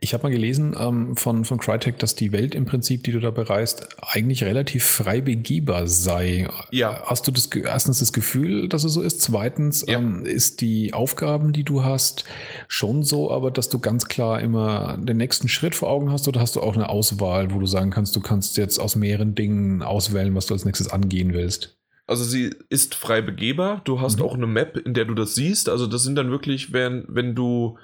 [0.00, 3.20] Ich habe mal gelesen ähm, von, von Crytek, dass die Welt im Prinzip, die du
[3.20, 6.48] da bereist, eigentlich relativ frei begehbar sei.
[6.70, 7.02] Ja.
[7.04, 9.20] Hast du das, erstens das Gefühl, dass es so ist?
[9.20, 9.98] Zweitens, ja.
[9.98, 12.24] ähm, ist die Aufgaben, die du hast,
[12.68, 16.40] schon so, aber dass du ganz klar immer den nächsten Schritt vor Augen hast oder
[16.40, 19.82] hast du auch eine Auswahl, wo du sagen kannst, du kannst jetzt aus mehreren Dingen
[19.82, 21.76] auswählen, was du als nächstes angehen willst?
[22.06, 23.82] Also sie ist frei begehbar.
[23.84, 24.24] Du hast mhm.
[24.24, 25.68] auch eine Map, in der du das siehst.
[25.68, 27.78] Also das sind dann wirklich, wenn, wenn du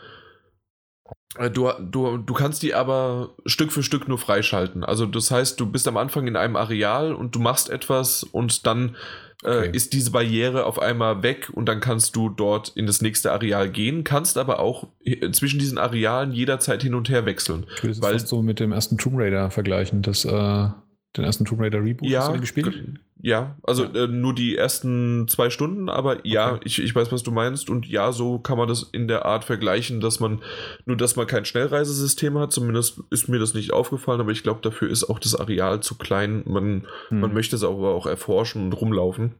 [1.53, 4.85] du, du, du kannst die aber Stück für Stück nur freischalten.
[4.85, 8.67] Also das heißt, du bist am Anfang in einem Areal und du machst etwas und
[8.67, 8.97] dann
[9.43, 9.71] äh, okay.
[9.73, 13.71] ist diese Barriere auf einmal weg und dann kannst du dort in das nächste Areal
[13.71, 14.89] gehen, kannst aber auch
[15.33, 17.67] zwischen diesen Arealen jederzeit hin und her wechseln.
[17.77, 20.69] Ich würde es so mit dem ersten Tomb Raider vergleichen, dass äh,
[21.17, 23.01] den ersten Tomb Raider Reboot ja, hast du gespielt?
[23.21, 24.05] Ja, also ja.
[24.05, 26.63] Äh, nur die ersten zwei Stunden, aber ja, okay.
[26.65, 27.71] ich, ich weiß, was du meinst.
[27.71, 30.43] Und ja, so kann man das in der Art vergleichen, dass man,
[30.87, 34.61] nur dass man kein Schnellreisesystem hat, zumindest ist mir das nicht aufgefallen, aber ich glaube,
[34.63, 36.43] dafür ist auch das Areal zu klein.
[36.47, 37.21] Man, hm.
[37.21, 39.35] man möchte es aber auch erforschen und rumlaufen.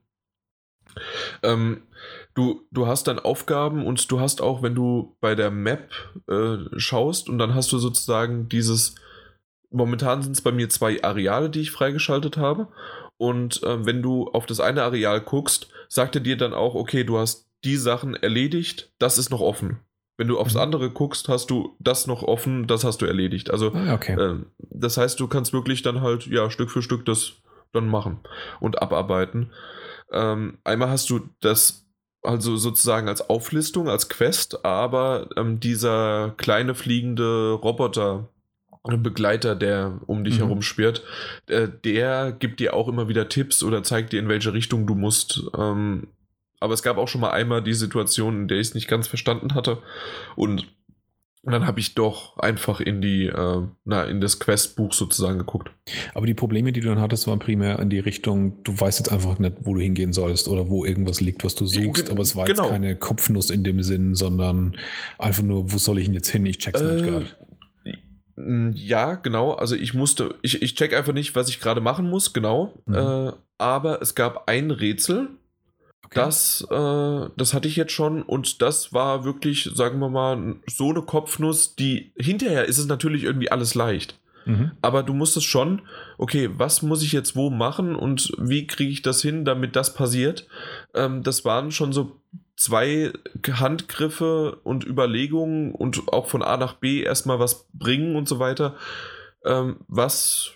[1.43, 1.83] Ähm,
[2.35, 5.91] du, du hast dann Aufgaben und du hast auch, wenn du bei der Map
[6.29, 8.95] äh, schaust und dann hast du sozusagen dieses
[9.73, 12.69] momentan sind es bei mir zwei Areale, die ich freigeschaltet habe.
[13.17, 17.05] Und äh, wenn du auf das eine Areal guckst, sagt er dir dann auch, okay,
[17.05, 19.81] du hast die Sachen erledigt, das ist noch offen.
[20.19, 20.61] Wenn du aufs mhm.
[20.61, 23.51] andere guckst, hast du das noch offen, das hast du erledigt.
[23.51, 24.15] Also, ah, okay.
[24.15, 27.33] äh, das heißt, du kannst wirklich dann halt, ja, Stück für Stück das
[27.73, 28.21] dann machen
[28.61, 29.51] und abarbeiten.
[30.13, 31.87] Ähm, einmal hast du das
[32.23, 38.29] also sozusagen als Auflistung, als Quest, aber ähm, dieser kleine fliegende Roboter,
[38.85, 40.45] Begleiter, der um dich mhm.
[40.45, 41.05] herum schwirrt,
[41.49, 44.95] äh, der gibt dir auch immer wieder Tipps oder zeigt dir, in welche Richtung du
[44.95, 45.43] musst.
[45.57, 46.09] Ähm,
[46.61, 49.07] aber es gab auch schon mal einmal die Situation, in der ich es nicht ganz
[49.07, 49.79] verstanden hatte.
[50.37, 50.67] Und
[51.45, 55.73] Und dann habe ich doch einfach in die, äh, na, in das Questbuch sozusagen geguckt.
[56.15, 59.11] Aber die Probleme, die du dann hattest, waren primär in die Richtung, du weißt jetzt
[59.11, 62.37] einfach nicht, wo du hingehen sollst oder wo irgendwas liegt, was du suchst, aber es
[62.37, 62.63] war genau.
[62.63, 64.77] jetzt keine Kopfnuss in dem Sinn, sondern
[65.19, 66.47] einfach nur, wo soll ich denn jetzt hin?
[66.47, 67.27] Ich check's äh, nicht gerade.
[68.75, 69.53] Ja, genau.
[69.53, 72.75] Also ich musste, ich, ich check einfach nicht, was ich gerade machen muss, genau.
[72.87, 72.95] Mhm.
[72.95, 75.29] Äh, aber es gab ein Rätsel,
[76.13, 76.27] Okay.
[76.27, 80.91] Das, äh, das hatte ich jetzt schon und das war wirklich, sagen wir mal, so
[80.91, 84.19] eine Kopfnuss, die hinterher ist es natürlich irgendwie alles leicht.
[84.45, 84.73] Mhm.
[84.83, 85.81] Aber du musstest schon,
[86.19, 89.95] okay, was muss ich jetzt wo machen und wie kriege ich das hin, damit das
[89.95, 90.47] passiert?
[90.95, 92.21] Ähm, das waren schon so
[92.57, 93.13] zwei
[93.49, 98.77] Handgriffe und Überlegungen und auch von A nach B erstmal was bringen und so weiter,
[99.45, 100.53] ähm, was,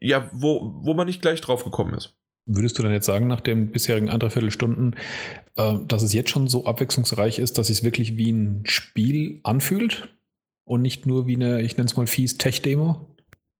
[0.00, 2.14] ja, wo, wo man nicht gleich drauf gekommen ist.
[2.44, 4.96] Würdest du dann jetzt sagen, nach den bisherigen anderthalb Viertelstunden,
[5.56, 10.08] äh, dass es jetzt schon so abwechslungsreich ist, dass es wirklich wie ein Spiel anfühlt
[10.64, 13.11] und nicht nur wie eine, ich nenne es mal fies Tech-Demo?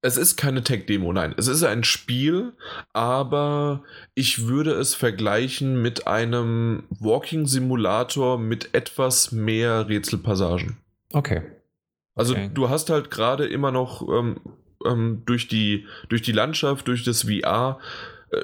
[0.05, 1.33] Es ist keine Tech-Demo, nein.
[1.37, 2.55] Es ist ein Spiel,
[2.93, 3.85] aber
[4.15, 10.77] ich würde es vergleichen mit einem Walking-Simulator mit etwas mehr Rätselpassagen.
[11.13, 11.43] Okay.
[12.17, 12.51] Also okay.
[12.53, 14.41] du hast halt gerade immer noch ähm,
[14.85, 17.79] ähm, durch, die, durch die Landschaft, durch das VR,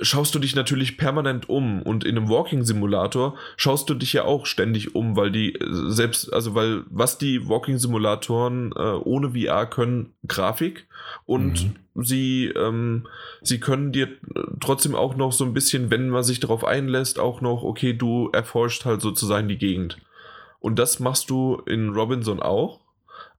[0.03, 4.25] schaust du dich natürlich permanent um und in einem Walking Simulator schaust du dich ja
[4.25, 9.31] auch ständig um, weil die äh, selbst, also weil was die Walking Simulatoren äh, ohne
[9.31, 10.87] VR können, Grafik
[11.25, 12.05] und mhm.
[12.05, 13.07] sie, ähm,
[13.41, 17.19] sie können dir äh, trotzdem auch noch so ein bisschen, wenn man sich darauf einlässt,
[17.19, 19.99] auch noch, okay, du erforscht halt sozusagen die Gegend.
[20.61, 22.81] Und das machst du in Robinson auch,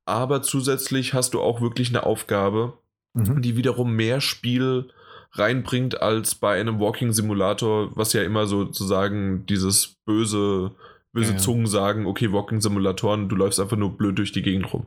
[0.06, 2.74] aber zusätzlich hast du auch wirklich eine Aufgabe,
[3.14, 3.42] mhm.
[3.42, 4.90] die wiederum mehr Spiel
[5.32, 10.72] reinbringt als bei einem Walking Simulator, was ja immer sozusagen dieses böse,
[11.14, 14.74] böse ja, Zungen sagen, okay, Walking Simulatoren, du läufst einfach nur blöd durch die Gegend
[14.74, 14.86] rum.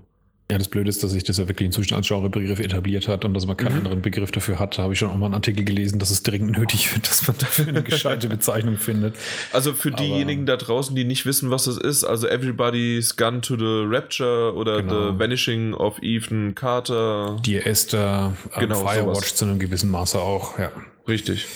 [0.52, 3.32] Ja, das Blöde ist, dass sich das ja wirklich inzwischen als Genrebegriff etabliert hat und
[3.32, 3.78] dass man keinen mhm.
[3.78, 4.76] anderen Begriff dafür hat.
[4.76, 7.26] Da habe ich schon auch mal einen Artikel gelesen, dass es dringend nötig wird, dass
[7.26, 9.16] man dafür eine gescheite Bezeichnung findet.
[9.54, 13.40] Also für Aber diejenigen da draußen, die nicht wissen, was das ist, also Everybody's Gone
[13.40, 15.12] to the Rapture oder genau.
[15.12, 17.38] The Vanishing of Ethan Carter.
[17.46, 19.34] Die Esther, genau, Firewatch sowas.
[19.34, 20.70] zu einem gewissen Maße auch, ja.
[21.08, 21.46] Richtig.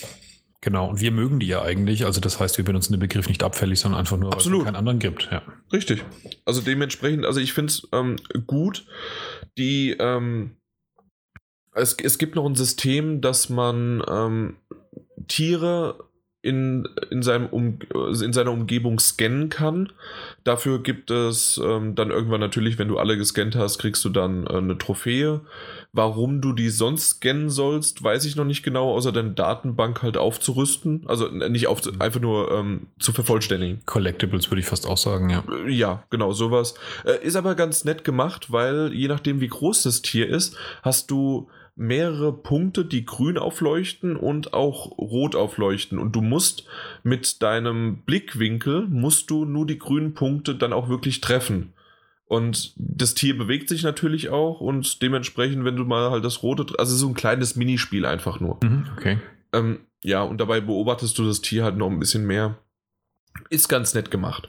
[0.67, 2.05] Genau, und wir mögen die ja eigentlich.
[2.05, 4.59] Also das heißt, wir benutzen den Begriff nicht abfällig, sondern einfach nur, Absolut.
[4.59, 5.29] weil es keinen anderen gibt.
[5.31, 5.43] Ja.
[5.73, 6.05] Richtig.
[6.45, 8.17] Also dementsprechend, also ich finde es ähm,
[8.49, 8.85] gut,
[9.57, 10.57] die ähm,
[11.73, 14.57] es, es gibt noch ein System, dass man ähm,
[15.29, 16.03] Tiere
[16.47, 19.93] in, in, seinem um, in seiner Umgebung scannen kann.
[20.45, 24.47] Dafür gibt es ähm, dann irgendwann natürlich, wenn du alle gescannt hast, kriegst du dann
[24.47, 25.41] äh, eine Trophäe.
[25.93, 30.17] Warum du die sonst scannen sollst, weiß ich noch nicht genau, außer deine Datenbank halt
[30.17, 31.03] aufzurüsten.
[31.07, 33.81] Also nicht auf, einfach nur ähm, zu vervollständigen.
[33.87, 35.43] Collectibles würde ich fast auch sagen, ja.
[35.51, 36.75] Äh, ja, genau, sowas.
[37.05, 41.11] Äh, ist aber ganz nett gemacht, weil je nachdem, wie groß das Tier ist, hast
[41.11, 45.99] du mehrere Punkte, die grün aufleuchten und auch rot aufleuchten.
[45.99, 46.65] Und du musst
[47.03, 51.75] mit deinem Blickwinkel, musst du nur die grünen Punkte dann auch wirklich treffen.
[52.25, 56.67] Und das Tier bewegt sich natürlich auch und dementsprechend, wenn du mal halt das rote,
[56.79, 58.59] also so ein kleines Minispiel einfach nur.
[58.65, 59.19] Mhm, okay.
[59.53, 62.59] Ähm, ja, und dabei beobachtest du das Tier halt noch ein bisschen mehr.
[63.49, 64.49] Ist ganz nett gemacht.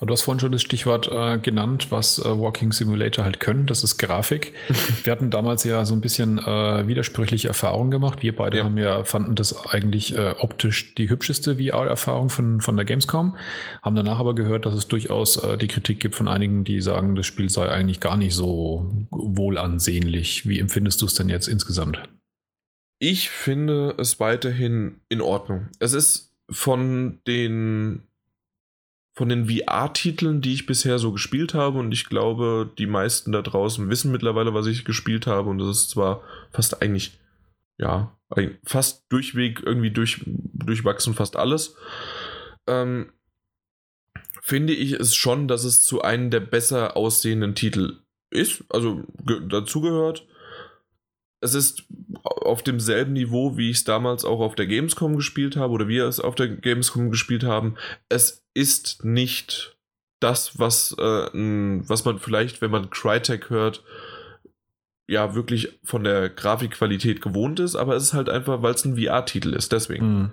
[0.00, 3.66] Du hast vorhin schon das Stichwort äh, genannt, was äh, Walking Simulator halt können.
[3.66, 4.54] Das ist Grafik.
[5.04, 8.22] Wir hatten damals ja so ein bisschen äh, widersprüchliche Erfahrungen gemacht.
[8.22, 8.64] Wir beide ja.
[8.64, 13.36] haben ja fanden das eigentlich äh, optisch die hübscheste VR-Erfahrung von, von der Gamescom.
[13.82, 17.14] Haben danach aber gehört, dass es durchaus äh, die Kritik gibt von einigen, die sagen,
[17.14, 20.48] das Spiel sei eigentlich gar nicht so wohlansehnlich.
[20.48, 22.02] Wie empfindest du es denn jetzt insgesamt?
[22.98, 25.68] Ich finde es weiterhin in Ordnung.
[25.78, 28.02] Es ist von den
[29.20, 33.42] von den VR-Titeln, die ich bisher so gespielt habe, und ich glaube, die meisten da
[33.42, 36.22] draußen wissen mittlerweile, was ich gespielt habe, und das ist zwar
[36.52, 37.20] fast eigentlich,
[37.76, 38.16] ja,
[38.64, 41.76] fast durchweg irgendwie durch, durchwachsen, fast alles,
[42.66, 43.12] ähm,
[44.40, 47.98] finde ich es schon, dass es zu einem der besser aussehenden Titel
[48.30, 49.04] ist, also
[49.50, 50.26] dazugehört.
[51.42, 51.84] Es ist
[52.22, 56.06] auf demselben Niveau, wie ich es damals auch auf der Gamescom gespielt habe oder wir
[56.06, 57.76] es auf der Gamescom gespielt haben.
[58.08, 59.76] Es ist nicht
[60.20, 63.82] das, was, äh, was man vielleicht, wenn man Crytek hört,
[65.06, 68.96] ja wirklich von der Grafikqualität gewohnt ist, aber es ist halt einfach, weil es ein
[68.96, 70.06] VR-Titel ist, deswegen.
[70.06, 70.30] Mhm.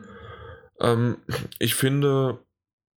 [0.80, 1.18] Ähm,
[1.58, 2.40] ich finde,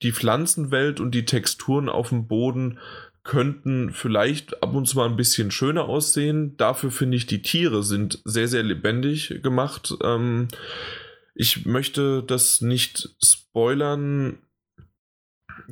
[0.02, 2.78] die Pflanzenwelt und die Texturen auf dem Boden
[3.22, 6.56] könnten vielleicht ab und zu mal ein bisschen schöner aussehen.
[6.56, 9.94] Dafür finde ich, die Tiere sind sehr, sehr lebendig gemacht.
[10.02, 10.48] Ähm,
[11.34, 14.38] ich möchte das nicht spoilern.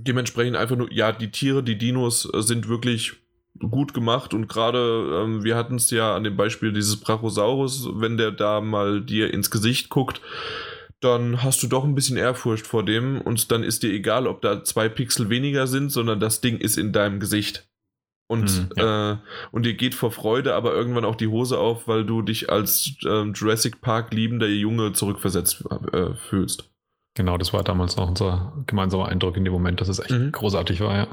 [0.00, 3.14] Dementsprechend einfach nur, ja, die Tiere, die Dinos sind wirklich
[3.58, 8.16] gut gemacht und gerade, ähm, wir hatten es ja an dem Beispiel dieses Brachiosaurus, wenn
[8.16, 10.20] der da mal dir ins Gesicht guckt,
[11.00, 14.42] dann hast du doch ein bisschen Ehrfurcht vor dem und dann ist dir egal, ob
[14.42, 17.68] da zwei Pixel weniger sind, sondern das Ding ist in deinem Gesicht.
[18.30, 19.12] Und, mhm, ja.
[19.12, 19.16] äh,
[19.52, 22.92] und dir geht vor Freude aber irgendwann auch die Hose auf, weil du dich als
[23.04, 26.70] äh, Jurassic Park liebender Junge zurückversetzt äh, fühlst.
[27.18, 30.30] Genau, das war damals noch unser gemeinsamer Eindruck in dem Moment, dass es echt mhm.
[30.30, 31.08] großartig war, ja.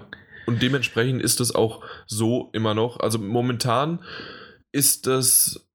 [0.46, 3.00] Und dementsprechend ist es auch so immer noch.
[3.00, 4.04] Also momentan
[4.72, 5.68] ist das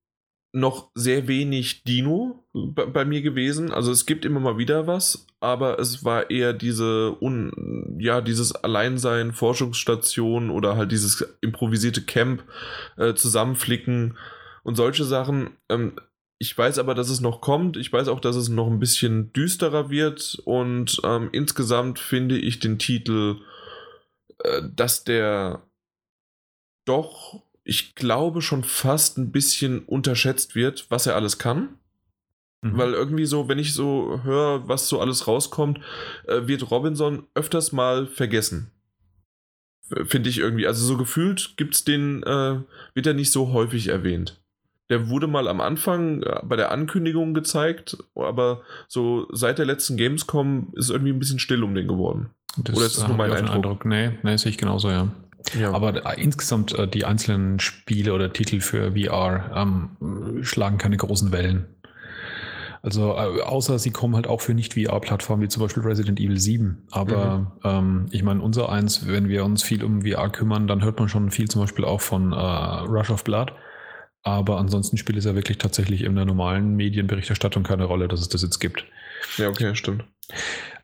[0.53, 3.73] noch sehr wenig Dino bei, bei, mir gewesen.
[3.73, 8.55] Also es gibt immer mal wieder was, aber es war eher diese un, ja dieses
[8.55, 12.45] Alleinsein Forschungsstation oder halt dieses improvisierte Camp
[12.97, 14.17] äh, zusammenflicken
[14.63, 15.57] und solche Sachen.
[15.69, 15.95] Ähm,
[16.41, 17.77] ich weiß aber, dass es noch kommt.
[17.77, 22.59] Ich weiß auch, dass es noch ein bisschen düsterer wird und ähm, insgesamt finde ich
[22.59, 23.37] den Titel,
[24.39, 25.63] äh, dass der
[26.85, 31.77] doch ich glaube, schon fast ein bisschen unterschätzt wird, was er alles kann.
[32.63, 32.77] Mhm.
[32.77, 35.79] Weil irgendwie so, wenn ich so höre, was so alles rauskommt,
[36.27, 38.73] äh, wird Robinson öfters mal vergessen.
[40.05, 40.67] Finde ich irgendwie.
[40.67, 42.61] Also so gefühlt gibt's den, äh,
[42.95, 44.40] wird er nicht so häufig erwähnt.
[44.91, 49.97] Der wurde mal am Anfang äh, bei der Ankündigung gezeigt, aber so seit der letzten
[49.97, 52.31] Gamescom ist irgendwie ein bisschen still um den geworden.
[52.59, 53.55] Das Oder ist das nur mein Eindruck?
[53.55, 53.85] Eindruck?
[53.85, 55.09] Nee, nee, sehe ich genauso, ja.
[55.59, 55.73] Ja.
[55.73, 61.33] Aber äh, insgesamt äh, die einzelnen Spiele oder Titel für VR ähm, schlagen keine großen
[61.33, 61.67] Wellen.
[62.83, 66.87] Also äh, außer sie kommen halt auch für Nicht-VR-Plattformen wie zum Beispiel Resident Evil 7.
[66.91, 67.47] Aber mhm.
[67.65, 71.09] ähm, ich meine, unser eins, wenn wir uns viel um VR kümmern, dann hört man
[71.09, 73.53] schon viel zum Beispiel auch von äh, Rush of Blood.
[74.23, 78.29] Aber ansonsten spielt es ja wirklich tatsächlich in der normalen Medienberichterstattung keine Rolle, dass es
[78.29, 78.85] das jetzt gibt.
[79.39, 80.05] Ja, okay, stimmt.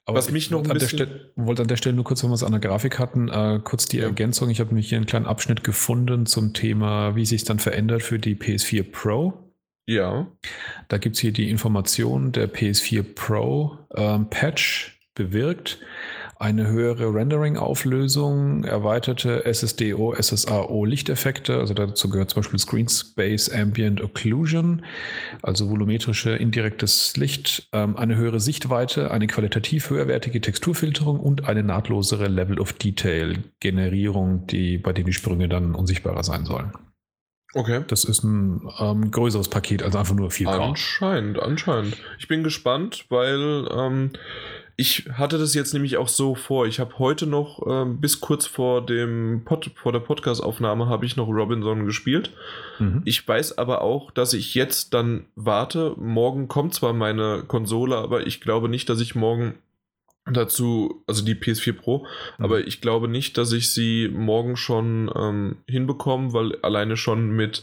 [0.06, 0.88] Aber Was mich noch ein bisschen...
[0.88, 3.60] Stelle, wollte an der Stelle nur kurz, wenn wir es an der Grafik hatten, äh,
[3.62, 4.04] kurz die ja.
[4.04, 4.50] Ergänzung.
[4.50, 8.18] Ich habe nämlich hier einen kleinen Abschnitt gefunden zum Thema, wie sich dann verändert für
[8.18, 9.34] die PS4 Pro.
[9.86, 10.28] Ja.
[10.88, 15.78] Da gibt es hier die Information, der PS4 Pro ähm, Patch bewirkt,
[16.38, 24.02] eine höhere Rendering-Auflösung, erweiterte SSDO, SSAO Lichteffekte, also dazu gehört zum Beispiel Screen Space Ambient
[24.02, 24.84] Occlusion,
[25.42, 32.28] also volumetrische indirektes Licht, ähm, eine höhere Sichtweite, eine qualitativ höherwertige Texturfilterung und eine nahtlosere
[32.28, 36.72] Level of Detail Generierung, die, bei dem die Sprünge dann unsichtbarer sein sollen.
[37.54, 37.84] Okay.
[37.88, 40.48] Das ist ein ähm, größeres Paket als einfach nur 4K.
[40.48, 41.96] Anscheinend, anscheinend.
[42.18, 44.10] Ich bin gespannt, weil ähm,
[44.78, 46.66] ich hatte das jetzt nämlich auch so vor.
[46.66, 51.16] Ich habe heute noch, ähm, bis kurz vor dem Pod, vor der Podcast-Aufnahme, habe ich
[51.16, 52.31] noch Robinson gespielt.
[52.78, 53.01] Mhm.
[53.07, 55.94] Ich weiß aber auch, dass ich jetzt dann warte.
[55.97, 59.55] Morgen kommt zwar meine Konsole, aber ich glaube nicht, dass ich morgen
[60.27, 62.44] dazu, also die PS4 Pro, mhm.
[62.44, 67.62] aber ich glaube nicht, dass ich sie morgen schon ähm, hinbekomme, weil alleine schon mit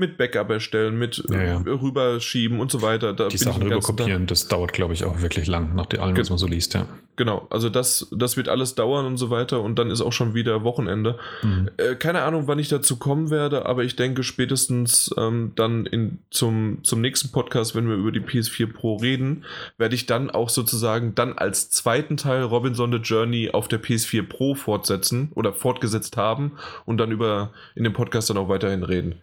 [0.00, 1.56] mit Backup erstellen, mit ja, ja.
[1.58, 3.12] rüberschieben und so weiter.
[3.12, 6.38] Da die Sachen rüberkopieren, das dauert, glaube ich, auch wirklich lang, nach allem, was man
[6.38, 6.86] so liest, ja.
[7.20, 10.32] Genau, also das, das wird alles dauern und so weiter und dann ist auch schon
[10.32, 11.18] wieder Wochenende.
[11.42, 11.68] Mhm.
[11.76, 16.20] Äh, keine Ahnung, wann ich dazu kommen werde, aber ich denke spätestens ähm, dann in,
[16.30, 19.44] zum, zum nächsten Podcast, wenn wir über die PS4 Pro reden,
[19.76, 24.22] werde ich dann auch sozusagen dann als zweiten Teil Robinson the Journey auf der PS4
[24.22, 26.52] Pro fortsetzen oder fortgesetzt haben
[26.86, 29.16] und dann über in dem Podcast dann auch weiterhin reden.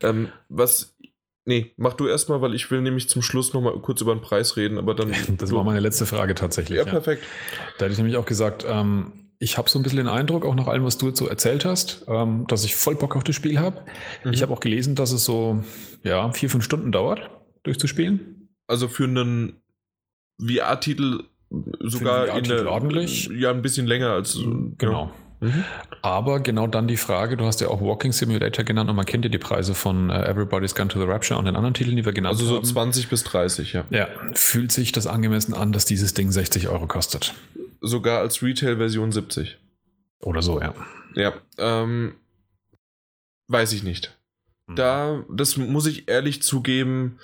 [0.00, 0.96] Ähm, was
[1.44, 4.56] Nee, mach du erstmal, weil ich will nämlich zum Schluss nochmal kurz über den Preis
[4.56, 5.12] reden, aber dann.
[5.38, 6.78] Das war meine letzte Frage tatsächlich.
[6.78, 6.90] Ja, ja.
[6.90, 7.24] perfekt.
[7.78, 10.54] Da hätte ich nämlich auch gesagt, ähm, ich habe so ein bisschen den Eindruck, auch
[10.54, 13.34] nach allem, was du jetzt so erzählt hast, ähm, dass ich voll Bock auf das
[13.34, 13.82] Spiel habe.
[14.24, 14.32] Mhm.
[14.32, 15.64] Ich habe auch gelesen, dass es so
[16.04, 17.28] ja, vier, fünf Stunden dauert,
[17.64, 18.48] durchzuspielen.
[18.68, 19.60] Also für einen
[20.40, 21.24] VR-Titel
[21.80, 23.28] sogar VR in der, ordentlich.
[23.34, 24.38] Ja, ein bisschen länger als.
[24.78, 25.06] Genau.
[25.06, 25.12] Ja.
[25.42, 25.64] Mhm.
[26.02, 29.24] Aber genau dann die Frage, du hast ja auch Walking Simulator genannt und man kennt
[29.24, 32.04] ja die Preise von uh, Everybody's Gone to the Rapture und den anderen Titeln, die
[32.04, 32.44] wir genannt haben.
[32.46, 33.84] Also so 20 bis 30, ja.
[33.90, 37.34] Ja, fühlt sich das angemessen an, dass dieses Ding 60 Euro kostet.
[37.80, 39.58] Sogar als Retail-Version 70.
[40.20, 40.74] Oder so, ja.
[41.16, 42.14] Ja, ähm,
[43.48, 44.16] weiß ich nicht.
[44.68, 44.76] Mhm.
[44.76, 47.18] Da, das muss ich ehrlich zugeben,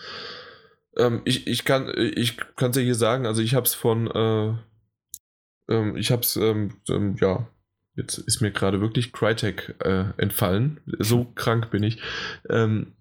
[0.97, 5.73] ähm, ich, ich kann ich es ja hier sagen, also ich habe es von, äh,
[5.73, 7.47] ähm, ich habe es, ähm, ähm, ja,
[7.99, 10.81] Jetzt ist mir gerade wirklich Crytek äh, entfallen.
[11.01, 12.01] So krank bin ich.
[12.49, 12.93] Ähm,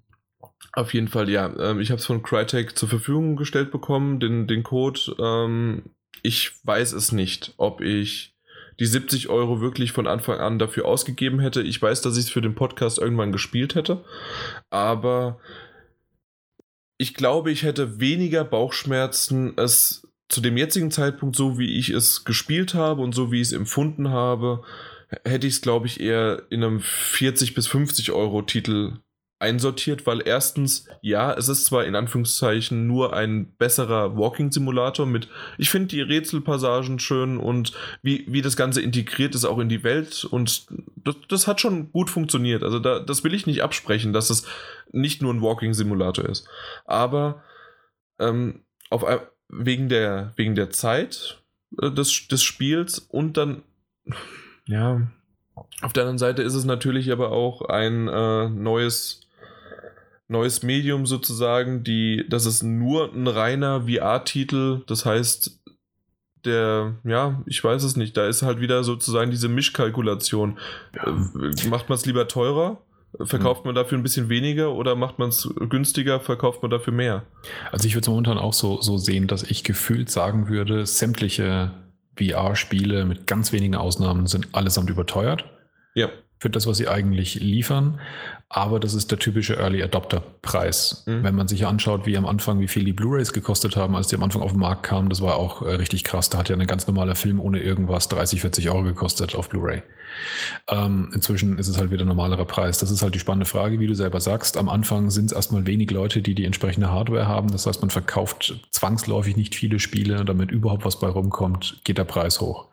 [0.73, 1.53] auf jeden Fall, ja.
[1.59, 4.99] Ähm, ich habe es von Crytek zur Verfügung gestellt bekommen, den, den Code.
[5.19, 5.83] Ähm,
[6.23, 8.35] ich weiß es nicht, ob ich
[8.79, 11.61] die 70 Euro wirklich von Anfang an dafür ausgegeben hätte.
[11.61, 14.03] Ich weiß, dass ich es für den Podcast irgendwann gespielt hätte.
[14.71, 15.39] Aber
[16.97, 22.25] ich glaube, ich hätte weniger Bauchschmerzen, es zu dem jetzigen Zeitpunkt, so wie ich es
[22.25, 24.63] gespielt habe und so wie ich es empfunden habe,
[25.23, 28.99] hätte ich es, glaube ich, eher in einem 40 bis 50 Euro Titel
[29.39, 35.69] einsortiert, weil erstens, ja, es ist zwar in Anführungszeichen nur ein besserer Walking-Simulator mit, ich
[35.69, 40.25] finde die Rätselpassagen schön und wie, wie das Ganze integriert ist auch in die Welt
[40.25, 40.65] und
[40.95, 42.63] das, das hat schon gut funktioniert.
[42.63, 44.47] Also da, das will ich nicht absprechen, dass es
[44.91, 46.47] nicht nur ein Walking-Simulator ist.
[46.85, 47.43] Aber
[48.19, 49.05] ähm, auf,
[49.49, 51.41] wegen, der, wegen der Zeit
[51.81, 53.63] äh, des, des Spiels und dann,
[54.65, 55.01] ja,
[55.81, 59.21] auf der anderen Seite ist es natürlich aber auch ein äh, neues
[60.27, 65.59] neues Medium sozusagen, die, das ist nur ein reiner VR-Titel, das heißt,
[66.45, 70.57] der, ja, ich weiß es nicht, da ist halt wieder sozusagen diese Mischkalkulation.
[70.95, 71.07] Ja.
[71.07, 72.81] Äh, macht man es lieber teurer?
[73.21, 77.23] Verkauft man dafür ein bisschen weniger oder macht man es günstiger, verkauft man dafür mehr?
[77.71, 81.71] Also ich würde es momentan auch so, so sehen, dass ich gefühlt sagen würde, sämtliche
[82.17, 85.45] VR-Spiele mit ganz wenigen Ausnahmen sind allesamt überteuert.
[85.95, 87.99] Ja für das, was sie eigentlich liefern.
[88.49, 91.03] Aber das ist der typische Early Adopter Preis.
[91.05, 91.23] Mhm.
[91.23, 94.15] Wenn man sich anschaut, wie am Anfang, wie viel die Blu-rays gekostet haben, als die
[94.15, 96.29] am Anfang auf den Markt kamen, das war auch äh, richtig krass.
[96.29, 99.83] Da hat ja ein ganz normaler Film ohne irgendwas 30, 40 Euro gekostet auf Blu-ray.
[100.69, 102.77] Ähm, inzwischen ist es halt wieder ein normalerer Preis.
[102.79, 104.55] Das ist halt die spannende Frage, wie du selber sagst.
[104.55, 107.51] Am Anfang sind es erstmal wenig Leute, die die entsprechende Hardware haben.
[107.51, 110.23] Das heißt, man verkauft zwangsläufig nicht viele Spiele.
[110.23, 112.67] Damit überhaupt was bei rumkommt, geht der Preis hoch.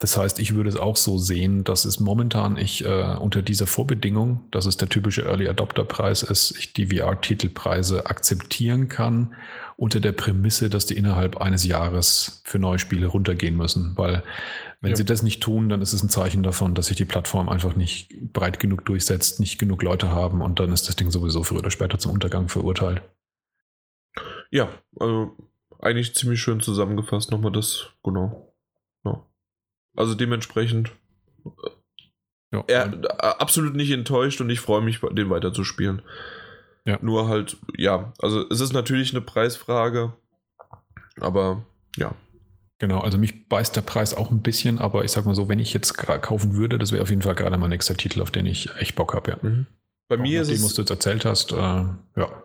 [0.00, 3.66] Das heißt, ich würde es auch so sehen, dass es momentan ich äh, unter dieser
[3.66, 9.34] Vorbedingung, dass es der typische Early Adopter Preis ist, ich die VR-Titelpreise akzeptieren kann,
[9.76, 13.94] unter der Prämisse, dass die innerhalb eines Jahres für neue Spiele runtergehen müssen.
[13.96, 14.22] Weil
[14.80, 14.96] wenn ja.
[14.96, 17.74] sie das nicht tun, dann ist es ein Zeichen davon, dass sich die Plattform einfach
[17.74, 21.58] nicht breit genug durchsetzt, nicht genug Leute haben und dann ist das Ding sowieso früher
[21.58, 23.02] oder später zum Untergang verurteilt.
[24.52, 24.68] Ja,
[25.00, 25.36] also
[25.80, 28.48] eigentlich ziemlich schön zusammengefasst nochmal das, genau.
[29.98, 30.92] Also dementsprechend
[32.52, 32.62] ja.
[32.68, 36.02] er, absolut nicht enttäuscht und ich freue mich, den weiter zu spielen.
[36.84, 37.00] Ja.
[37.02, 40.12] Nur halt, ja, also es ist natürlich eine Preisfrage,
[41.20, 42.14] aber ja.
[42.78, 45.58] Genau, also mich beißt der Preis auch ein bisschen, aber ich sag mal so, wenn
[45.58, 48.46] ich jetzt kaufen würde, das wäre auf jeden Fall gerade mein nächster Titel, auf den
[48.46, 49.38] ich echt Bock habe, ja.
[49.42, 49.66] Mhm.
[50.08, 50.62] Bei auch mir ist es.
[50.62, 52.42] was du jetzt erzählt hast, äh, ja.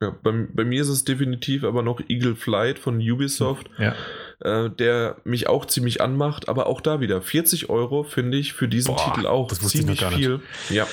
[0.00, 3.68] Ja, bei, bei mir ist es definitiv aber noch Eagle Flight von Ubisoft.
[3.76, 3.96] Ja
[4.44, 8.68] äh, der mich auch ziemlich anmacht, aber auch da wieder 40 Euro finde ich für
[8.68, 10.40] diesen Boah, Titel auch ziemlich viel.
[10.70, 10.86] Ja.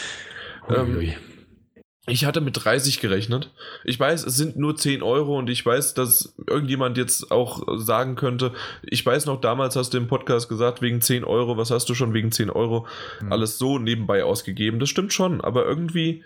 [0.69, 1.13] Ähm,
[2.07, 3.51] ich hatte mit 30 gerechnet.
[3.83, 8.15] Ich weiß, es sind nur 10 Euro und ich weiß, dass irgendjemand jetzt auch sagen
[8.15, 8.53] könnte,
[8.83, 11.95] ich weiß noch, damals hast du im Podcast gesagt, wegen 10 Euro, was hast du
[11.95, 12.87] schon wegen 10 Euro
[13.19, 13.31] hm.
[13.31, 14.79] alles so nebenbei ausgegeben?
[14.79, 16.23] Das stimmt schon, aber irgendwie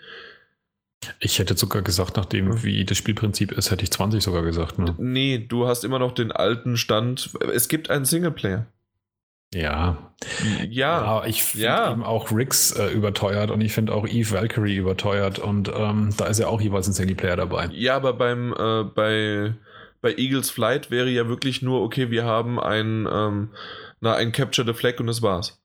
[1.20, 4.78] ich hätte sogar gesagt, nachdem wie das Spielprinzip ist, hätte ich 20 sogar gesagt.
[4.78, 4.94] Ne?
[4.98, 7.30] Nee, du hast immer noch den alten Stand.
[7.52, 8.66] Es gibt einen Singleplayer.
[9.54, 10.12] Ja.
[10.68, 11.20] Ja.
[11.20, 11.92] ja ich finde ja.
[11.92, 16.26] eben auch Riggs äh, überteuert und ich finde auch Eve Valkyrie überteuert und ähm, da
[16.26, 17.68] ist ja auch jeweils ein Singleplayer dabei.
[17.72, 19.54] Ja, aber beim äh, bei,
[20.00, 23.50] bei Eagles Flight wäre ja wirklich nur, okay, wir haben ein, ähm,
[24.00, 25.63] na, ein Capture the Flag und das war's.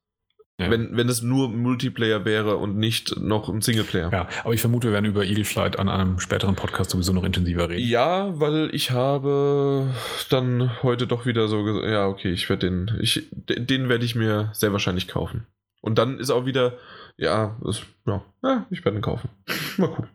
[0.60, 0.70] Ja.
[0.70, 4.12] Wenn, wenn es nur Multiplayer wäre und nicht noch ein Singleplayer.
[4.12, 7.24] Ja, aber ich vermute, wir werden über Eagle Flight an einem späteren Podcast sowieso noch
[7.24, 7.88] intensiver reden.
[7.88, 9.94] Ja, weil ich habe
[10.30, 14.16] dann heute doch wieder so gesagt, ja, okay, ich werde den, ich, den werde ich
[14.16, 15.48] mir sehr wahrscheinlich kaufen.
[15.80, 16.74] Und dann ist auch wieder,
[17.16, 19.30] ja, das, ja, ja, ich werde ihn kaufen.
[19.78, 20.10] Mal gucken.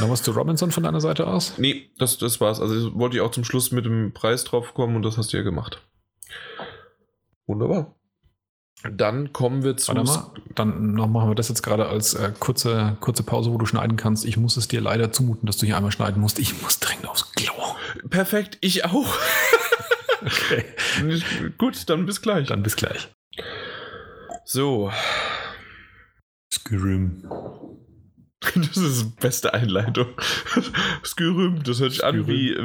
[0.00, 1.58] Noch was zu Robinson von deiner Seite aus?
[1.58, 2.58] Nee, das, das war's.
[2.58, 5.36] Also wollte ich auch zum Schluss mit dem Preis drauf kommen und das hast du
[5.36, 5.82] ja gemacht.
[7.46, 7.94] Wunderbar.
[8.90, 9.94] Dann kommen wir zu.
[9.94, 13.58] Warte mal, dann noch machen wir das jetzt gerade als äh, kurze, kurze Pause, wo
[13.58, 14.24] du schneiden kannst.
[14.24, 16.38] Ich muss es dir leider zumuten, dass du hier einmal schneiden musst.
[16.38, 17.52] Ich muss dringend aufs Klo.
[18.08, 19.14] Perfekt, ich auch.
[20.22, 20.64] okay.
[21.58, 22.48] Gut, dann bis gleich.
[22.48, 23.08] Dann bis gleich.
[24.44, 24.90] So.
[26.52, 27.22] Skyrim.
[28.54, 30.06] Das ist die beste Einleitung.
[31.04, 32.20] Skyrüm, das hört sich Skyrüm.
[32.20, 32.56] an wie,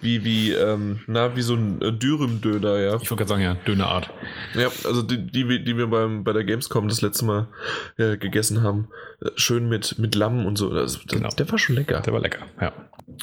[0.00, 2.94] wie, wie, ähm, na, wie so ein äh, Dürüm-Döner, ja.
[2.96, 4.10] Ich wollte gerade sagen, ja, Dönerart.
[4.54, 7.48] Ja, also die, die, die wir beim, bei der Gamescom das letzte Mal
[7.98, 8.88] äh, gegessen haben.
[9.20, 10.72] Äh, schön mit, mit Lamm und so.
[10.72, 11.28] Das, das, genau.
[11.28, 12.00] Der war schon lecker.
[12.00, 12.72] Der war lecker, ja.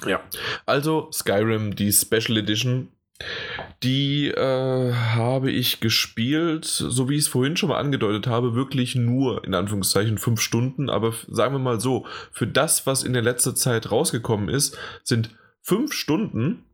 [0.06, 0.22] Ja.
[0.66, 2.90] Also Skyrim, die Special Edition
[3.84, 8.96] die äh, habe ich gespielt, so wie ich es vorhin schon mal angedeutet habe, wirklich
[8.96, 10.90] nur in Anführungszeichen fünf Stunden.
[10.90, 15.36] Aber sagen wir mal so, für das, was in der letzten Zeit rausgekommen ist, sind
[15.62, 16.66] fünf Stunden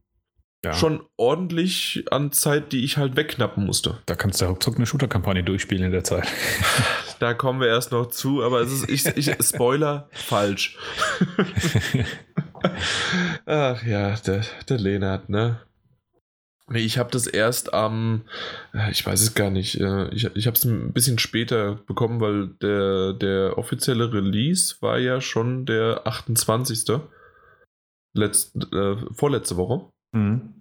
[0.63, 0.73] ja.
[0.73, 3.97] schon ordentlich an Zeit, die ich halt wegknappen musste.
[4.05, 6.27] Da kannst du ruckzuck eine Shooter-Kampagne durchspielen in der Zeit.
[7.19, 10.77] da kommen wir erst noch zu, aber es ist, ich, ich Spoiler, falsch.
[13.45, 15.59] Ach ja, der, der Lenart, ne?
[16.71, 18.21] Nee, ich habe das erst am,
[18.73, 22.21] äh, ich weiß es gar nicht, äh, ich, ich habe es ein bisschen später bekommen,
[22.21, 26.99] weil der, der offizielle Release war ja schon der 28.
[28.13, 29.89] Letzt, äh, vorletzte Woche.
[30.13, 30.55] Mhm.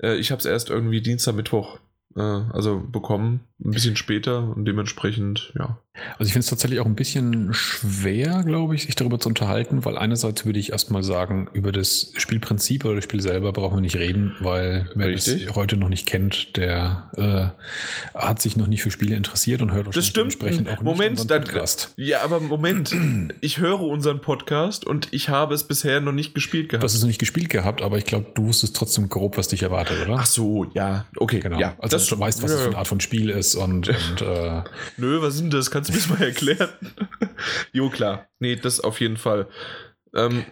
[0.00, 1.78] Ich habe es erst irgendwie Dienstag, Mittwoch
[2.16, 5.78] äh, also bekommen, ein bisschen später und dementsprechend, ja.
[6.18, 9.84] Also ich finde es tatsächlich auch ein bisschen schwer, glaube ich, sich darüber zu unterhalten,
[9.84, 13.82] weil einerseits würde ich erstmal sagen, über das Spielprinzip oder das Spiel selber brauchen wir
[13.82, 15.46] nicht reden, weil wer Richtig.
[15.46, 17.10] das heute noch nicht kennt, der
[18.14, 20.16] äh, hat sich noch nicht für Spiele interessiert und hört das stimmt.
[20.16, 21.92] dementsprechend auch Moment, nicht unseren Podcast.
[21.96, 22.94] Dann, ja, aber Moment,
[23.42, 26.82] ich höre unseren Podcast und ich habe es bisher noch nicht gespielt gehabt.
[26.82, 29.48] Du hast es noch nicht gespielt gehabt, aber ich glaube, du wusstest trotzdem grob, was
[29.48, 30.16] dich erwartet, oder?
[30.20, 31.58] Ach so, ja, okay, genau.
[31.58, 32.56] Ja, also das, du weißt, was ja.
[32.56, 34.62] das für eine Art von Spiel ist und, und äh,
[34.96, 35.70] Nö, was sind das?
[35.82, 36.70] Kannst du mir das mal erklären?
[37.72, 38.28] jo, klar.
[38.38, 39.48] Nee, das auf jeden Fall.
[40.14, 40.44] Ähm,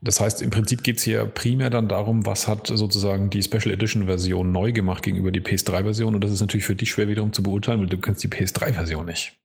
[0.00, 3.72] das heißt, im Prinzip geht es hier primär dann darum, was hat sozusagen die Special
[3.72, 6.14] Edition Version neu gemacht gegenüber die PS3-Version.
[6.14, 9.06] Und das ist natürlich für dich schwer wiederum zu beurteilen, weil du kennst die PS3-Version
[9.06, 9.36] nicht.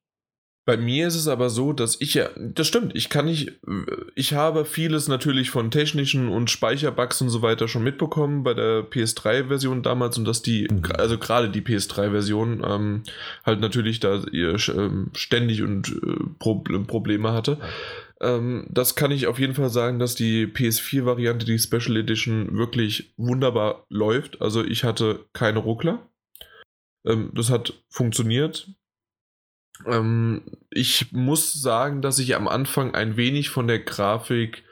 [0.63, 3.59] Bei mir ist es aber so, dass ich ja, das stimmt, ich kann nicht,
[4.13, 8.83] ich habe vieles natürlich von technischen und Speicherbugs und so weiter schon mitbekommen bei der
[8.83, 10.83] PS3-Version damals und dass die, mhm.
[10.97, 13.03] also gerade die PS3-Version ähm,
[13.43, 17.57] halt natürlich da ihr, ähm, ständig und äh, Pro Probleme hatte.
[18.21, 23.13] Ähm, das kann ich auf jeden Fall sagen, dass die PS4-Variante, die Special Edition, wirklich
[23.17, 24.41] wunderbar läuft.
[24.41, 26.07] Also ich hatte keine Ruckler.
[27.03, 28.69] Ähm, das hat funktioniert.
[29.85, 34.63] Ähm, ich muss sagen, dass ich am Anfang ein wenig von der Grafik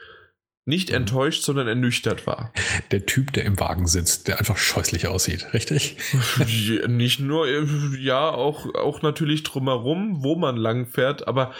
[0.65, 0.97] nicht mhm.
[0.97, 2.53] enttäuscht, sondern ernüchtert war.
[2.91, 5.97] Der Typ, der im Wagen sitzt, der einfach scheußlich aussieht, richtig?
[6.87, 7.65] nicht nur, äh,
[7.97, 11.53] ja, auch, auch natürlich drumherum, wo man lang fährt, aber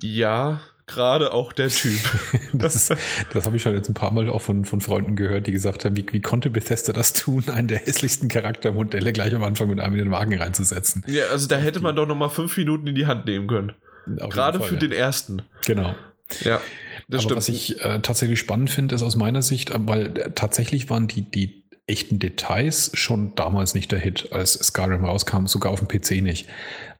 [0.00, 0.60] ja,
[0.90, 2.00] gerade auch der Typ.
[2.52, 2.92] das,
[3.32, 5.84] das habe ich schon jetzt ein paar Mal auch von, von Freunden gehört, die gesagt
[5.84, 9.80] haben, wie, wie konnte Bethesda das tun, einen der hässlichsten Charaktermodelle gleich am Anfang mit
[9.80, 11.04] einem in den Wagen reinzusetzen.
[11.06, 13.72] Ja, also da hätte man doch noch mal fünf Minuten in die Hand nehmen können.
[14.06, 14.80] Gerade Fall, für ja.
[14.80, 15.42] den ersten.
[15.66, 15.94] Genau.
[16.40, 16.60] Ja.
[17.08, 17.36] Das Aber stimmt.
[17.36, 21.08] was ich äh, tatsächlich spannend finde, ist aus meiner Sicht, äh, weil äh, tatsächlich waren
[21.08, 25.88] die, die echten Details schon damals nicht der Hit, als Skyrim rauskam, sogar auf dem
[25.88, 26.46] PC nicht.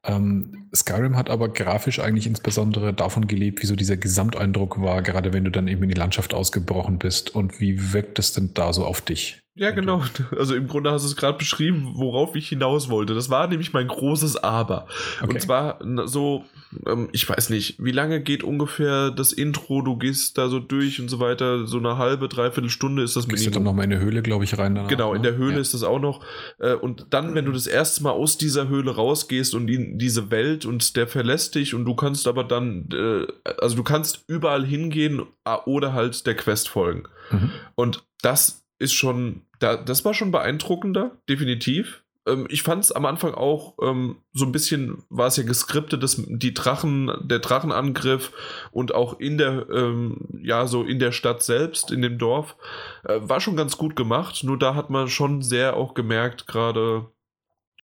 [0.04, 5.32] Ähm, Skyrim hat aber grafisch eigentlich insbesondere davon gelebt, wie so dieser Gesamteindruck war, gerade
[5.32, 7.34] wenn du dann eben in die Landschaft ausgebrochen bist.
[7.34, 9.40] Und wie wirkt es denn da so auf dich?
[9.56, 10.02] Ja, genau.
[10.38, 13.14] Also im Grunde hast du es gerade beschrieben, worauf ich hinaus wollte.
[13.14, 14.86] Das war nämlich mein großes Aber.
[15.20, 15.34] Okay.
[15.34, 16.44] Und zwar so,
[16.86, 19.82] ähm, ich weiß nicht, wie lange geht ungefähr das Intro?
[19.82, 21.66] Du gehst da so durch und so weiter.
[21.66, 23.36] So eine halbe, dreiviertel Stunde ist das Minimum.
[23.36, 24.76] Gehst du dann nochmal in der Höhle, glaube ich, rein?
[24.76, 25.38] Danach, genau, in der ne?
[25.38, 25.60] Höhle ja.
[25.60, 26.24] ist das auch noch.
[26.58, 30.30] Äh, und dann, wenn du das erste Mal aus dieser Höhle rausgehst und in diese
[30.30, 33.26] Welt und der verlässt dich und du kannst aber dann, äh,
[33.60, 35.22] also du kannst überall hingehen
[35.66, 37.02] oder halt der Quest folgen.
[37.32, 37.50] Mhm.
[37.74, 42.02] Und das ist schon, da, das war schon beeindruckender, definitiv.
[42.26, 46.02] Ähm, ich fand es am Anfang auch ähm, so ein bisschen, war es ja geskriptet,
[46.02, 48.33] dass die Drachen, der Drachenangriff
[48.73, 52.57] und auch in der, ähm, ja, so in der Stadt selbst, in dem Dorf,
[53.05, 54.42] äh, war schon ganz gut gemacht.
[54.44, 57.07] Nur da hat man schon sehr auch gemerkt, gerade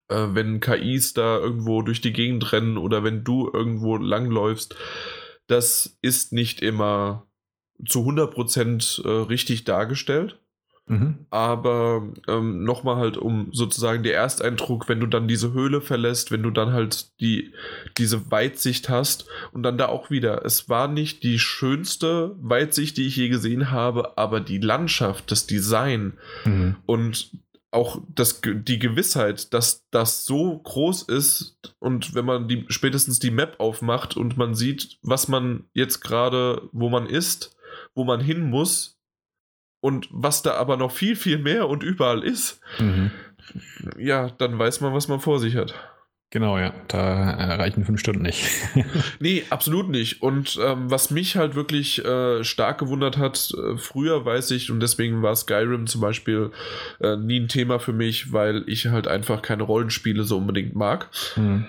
[0.08, 4.76] äh, wenn KIs da irgendwo durch die Gegend rennen oder wenn du irgendwo langläufst,
[5.48, 7.28] das ist nicht immer
[7.86, 10.40] zu 100% äh, richtig dargestellt.
[10.88, 11.26] Mhm.
[11.32, 16.44] Aber ähm, nochmal halt um sozusagen der Ersteindruck, wenn du dann diese Höhle verlässt, wenn
[16.44, 17.54] du dann halt die,
[17.98, 23.08] diese Weitsicht hast und dann da auch wieder, es war nicht die schönste Weitsicht, die
[23.08, 26.14] ich je gesehen habe, aber die Landschaft, das Design
[26.46, 26.76] mhm.
[26.86, 27.32] und
[27.72, 33.32] auch das, die Gewissheit, dass das so groß ist und wenn man die, spätestens die
[33.32, 37.58] Map aufmacht und man sieht, was man jetzt gerade, wo man ist,
[37.96, 38.95] wo man hin muss,
[39.86, 43.12] und was da aber noch viel, viel mehr und überall ist, mhm.
[44.00, 45.76] ja, dann weiß man, was man vor sich hat.
[46.32, 48.50] Genau, ja, da reichen fünf Stunden nicht.
[49.20, 50.24] nee, absolut nicht.
[50.24, 54.80] Und ähm, was mich halt wirklich äh, stark gewundert hat, äh, früher weiß ich, und
[54.80, 56.50] deswegen war Skyrim zum Beispiel
[57.00, 61.12] äh, nie ein Thema für mich, weil ich halt einfach keine Rollenspiele so unbedingt mag.
[61.36, 61.68] Mhm.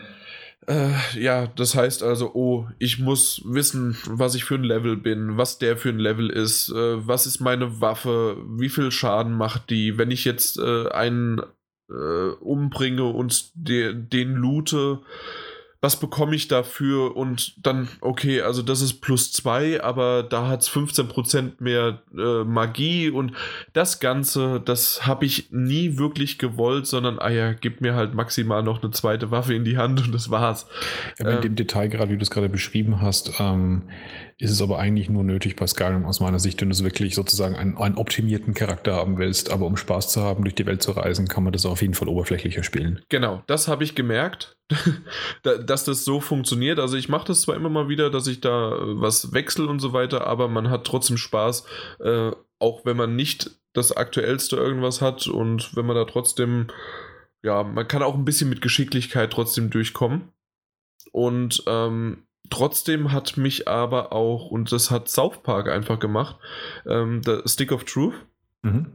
[0.67, 5.36] Äh, ja, das heißt also, oh, ich muss wissen, was ich für ein Level bin,
[5.36, 9.70] was der für ein Level ist, äh, was ist meine Waffe, wie viel Schaden macht
[9.70, 11.41] die, wenn ich jetzt äh, einen
[11.89, 15.01] äh, umbringe und de den loote,
[15.81, 17.17] was bekomme ich dafür?
[17.17, 22.45] Und dann, okay, also das ist plus zwei, aber da hat es 15% mehr äh,
[22.45, 23.11] Magie.
[23.11, 23.33] Und
[23.73, 28.63] das Ganze, das habe ich nie wirklich gewollt, sondern, ah ja, gib mir halt maximal
[28.63, 30.67] noch eine zweite Waffe in die Hand und das war's.
[31.19, 33.83] Ja, in ähm, dem Detail, gerade wie du es gerade beschrieben hast, ähm,
[34.39, 37.57] ist es aber eigentlich nur nötig bei Skyrim aus meiner Sicht, wenn du wirklich sozusagen
[37.57, 39.51] einen, einen optimierten Charakter haben willst.
[39.51, 41.95] Aber um Spaß zu haben, durch die Welt zu reisen, kann man das auf jeden
[41.95, 43.01] Fall oberflächlicher spielen.
[43.09, 44.59] Genau, das habe ich gemerkt,
[45.43, 46.79] dass das so funktioniert.
[46.79, 49.81] Also ich mache das zwar immer mal wieder, dass ich da äh, was wechsle und
[49.81, 51.65] so weiter, aber man hat trotzdem Spaß,
[52.01, 56.67] äh, auch wenn man nicht das aktuellste irgendwas hat und wenn man da trotzdem,
[57.43, 60.29] ja, man kann auch ein bisschen mit Geschicklichkeit trotzdem durchkommen.
[61.13, 66.36] Und ähm, Trotzdem hat mich aber auch, und das hat South Park einfach gemacht,
[66.86, 68.15] ähm, der Stick of Truth,
[68.62, 68.86] mhm.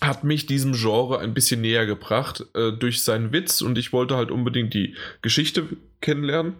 [0.00, 4.16] hat mich diesem Genre ein bisschen näher gebracht äh, durch seinen Witz und ich wollte
[4.16, 5.68] halt unbedingt die Geschichte
[6.00, 6.56] kennenlernen.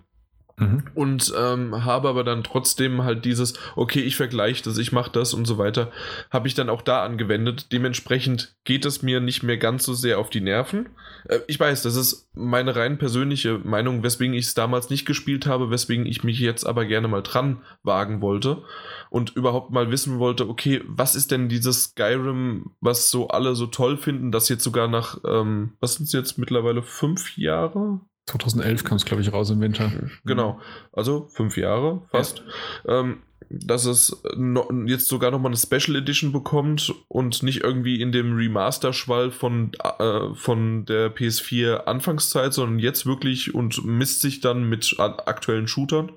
[0.57, 0.85] Mhm.
[0.95, 5.35] Und ähm, habe aber dann trotzdem halt dieses, okay, ich vergleiche das, ich mache das
[5.35, 5.91] und so weiter,
[6.31, 7.73] habe ich dann auch da angewendet.
[7.73, 10.91] Dementsprechend geht es mir nicht mehr ganz so sehr auf die Nerven.
[11.29, 15.47] Äh, ich weiß, das ist meine rein persönliche Meinung, weswegen ich es damals nicht gespielt
[15.47, 18.63] habe, weswegen ich mich jetzt aber gerne mal dran wagen wollte
[19.11, 23.67] und überhaupt mal wissen wollte, okay, was ist denn dieses Skyrim, was so alle so
[23.67, 28.01] toll finden, das jetzt sogar nach, ähm, was sind es jetzt mittlerweile, fünf Jahre?
[28.27, 29.91] 2011 kam es, glaube ich, raus im Winter.
[30.25, 30.61] Genau,
[30.93, 32.43] also fünf Jahre fast.
[32.87, 33.01] Ja.
[33.01, 38.13] Ähm, dass es no, jetzt sogar nochmal eine Special Edition bekommt und nicht irgendwie in
[38.13, 44.69] dem Remaster-Schwall von, äh, von der PS4 Anfangszeit, sondern jetzt wirklich und misst sich dann
[44.69, 46.13] mit aktuellen Shootern,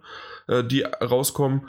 [0.48, 1.68] äh, die rauskommen.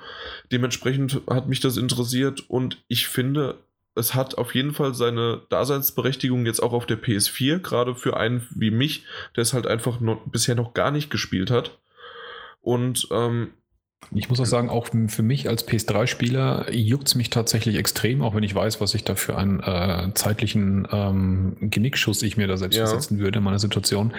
[0.53, 3.59] Dementsprechend hat mich das interessiert und ich finde,
[3.99, 8.47] es hat auf jeden Fall seine Daseinsberechtigung jetzt auch auf der PS4, gerade für einen
[8.55, 9.05] wie mich,
[9.37, 11.79] der es halt einfach noch, bisher noch gar nicht gespielt hat.
[12.61, 13.53] Und ähm,
[14.13, 18.35] ich muss auch sagen, auch für mich als PS3-Spieler juckt es mich tatsächlich extrem, auch
[18.35, 22.57] wenn ich weiß, was ich da für einen äh, zeitlichen ähm, Genickschuss ich mir da
[22.57, 22.87] selbst ja.
[22.87, 24.15] versetzen würde in meiner Situation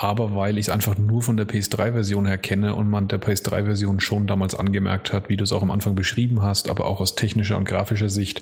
[0.00, 3.98] aber weil ich es einfach nur von der PS3-Version her kenne und man der PS3-Version
[3.98, 7.16] schon damals angemerkt hat, wie du es auch am Anfang beschrieben hast, aber auch aus
[7.16, 8.40] technischer und grafischer Sicht,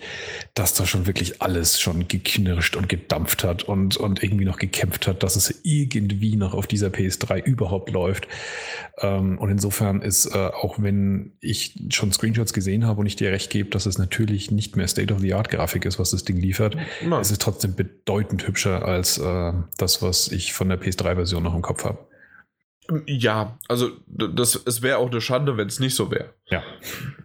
[0.52, 5.06] dass da schon wirklich alles schon geknirscht und gedampft hat und, und irgendwie noch gekämpft
[5.06, 8.28] hat, dass es irgendwie noch auf dieser PS3 überhaupt läuft.
[9.00, 13.30] Ähm, und insofern ist, äh, auch wenn ich schon Screenshots gesehen habe und ich dir
[13.30, 17.20] recht gebe, dass es natürlich nicht mehr State-of-the-Art-Grafik ist, was das Ding liefert, Nein.
[17.20, 21.62] es ist trotzdem bedeutend hübscher als äh, das, was ich von der PS3-Version noch im
[21.62, 21.98] Kopf habe.
[23.06, 26.34] Ja, also das, es wäre auch eine Schande, wenn es nicht so wäre.
[26.48, 26.62] Ja.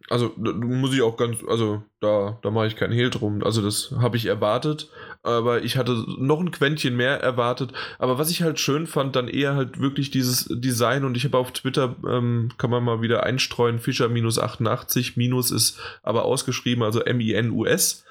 [0.09, 3.43] Also muss ich auch ganz, also da, da mache ich keinen Hehl drum.
[3.43, 4.90] Also das habe ich erwartet,
[5.22, 7.74] aber ich hatte noch ein Quäntchen mehr erwartet.
[8.00, 11.38] Aber was ich halt schön fand, dann eher halt wirklich dieses Design und ich habe
[11.38, 16.83] auf Twitter, ähm, kann man mal wieder einstreuen, Fischer minus 88, minus ist aber ausgeschrieben,
[16.83, 18.03] also M-I-N-U-S.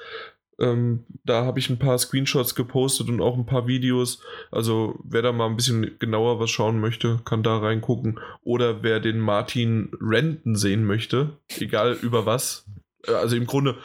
[0.61, 4.23] Ähm, da habe ich ein paar Screenshots gepostet und auch ein paar Videos.
[4.51, 8.21] Also wer da mal ein bisschen genauer was schauen möchte, kann da reingucken.
[8.43, 12.67] Oder wer den Martin Renten sehen möchte, egal über was.
[13.07, 13.77] Äh, also im Grunde,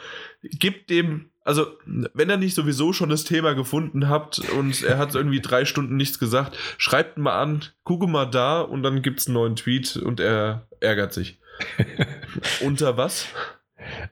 [0.42, 5.14] gibt dem also, wenn er nicht sowieso schon das Thema gefunden habt und er hat
[5.14, 9.28] irgendwie drei Stunden nichts gesagt, schreibt mal an, gucke mal da und dann gibt es
[9.28, 11.38] einen neuen Tweet und er ärgert sich.
[12.62, 13.28] Unter was?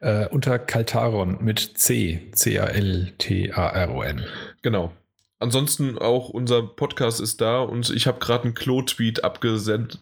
[0.00, 4.24] Äh, unter Kaltaron mit C, C-A-L-T-A-R-O-N.
[4.62, 4.92] Genau.
[5.40, 10.00] Ansonsten auch unser Podcast ist da und ich habe gerade einen Klo-Tweet abgesendet,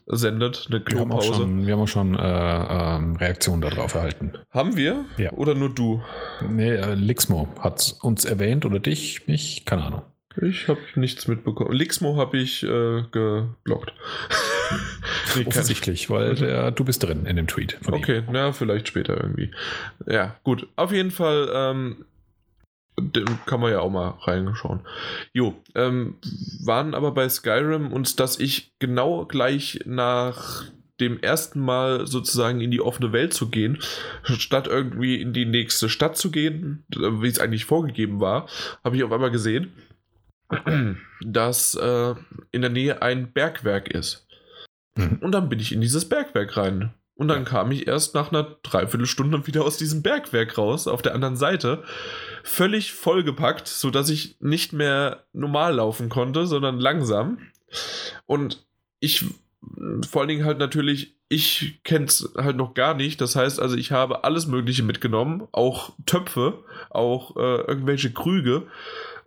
[0.70, 1.48] eine Klo-Pause.
[1.48, 4.34] Wir haben auch schon, äh, äh, Reaktionen darauf erhalten.
[4.50, 5.04] Haben wir?
[5.16, 5.32] Ja.
[5.32, 6.00] Oder nur du?
[6.48, 10.02] Nee, äh, Lixmo hat uns erwähnt oder dich, mich, keine Ahnung.
[10.40, 11.72] Ich habe nichts mitbekommen.
[11.72, 13.92] Lixmo habe ich äh, geblockt.
[15.46, 17.78] Offensichtlich, weil der, du bist drin in dem Tweet.
[17.90, 18.24] okay, ihm.
[18.32, 19.50] na, vielleicht später irgendwie.
[20.06, 20.66] Ja, gut.
[20.76, 22.04] Auf jeden Fall ähm,
[23.46, 24.80] kann man ja auch mal reinschauen.
[25.32, 26.16] Jo, ähm,
[26.64, 30.64] waren aber bei Skyrim und dass ich genau gleich nach
[31.00, 33.78] dem ersten Mal sozusagen in die offene Welt zu gehen,
[34.22, 38.46] statt irgendwie in die nächste Stadt zu gehen, wie es eigentlich vorgegeben war,
[38.84, 39.72] habe ich auf einmal gesehen,
[41.24, 42.14] dass äh,
[42.50, 44.26] in der Nähe ein Bergwerk ist.
[44.96, 45.18] Mhm.
[45.20, 46.92] Und dann bin ich in dieses Bergwerk rein.
[47.14, 51.14] Und dann kam ich erst nach einer Dreiviertelstunde wieder aus diesem Bergwerk raus, auf der
[51.14, 51.84] anderen Seite,
[52.42, 57.38] völlig vollgepackt, sodass ich nicht mehr normal laufen konnte, sondern langsam.
[58.26, 58.66] Und
[59.00, 59.24] ich,
[60.08, 63.20] vor allen Dingen halt natürlich, ich kenne es halt noch gar nicht.
[63.20, 68.66] Das heißt also, ich habe alles Mögliche mitgenommen, auch Töpfe, auch äh, irgendwelche Krüge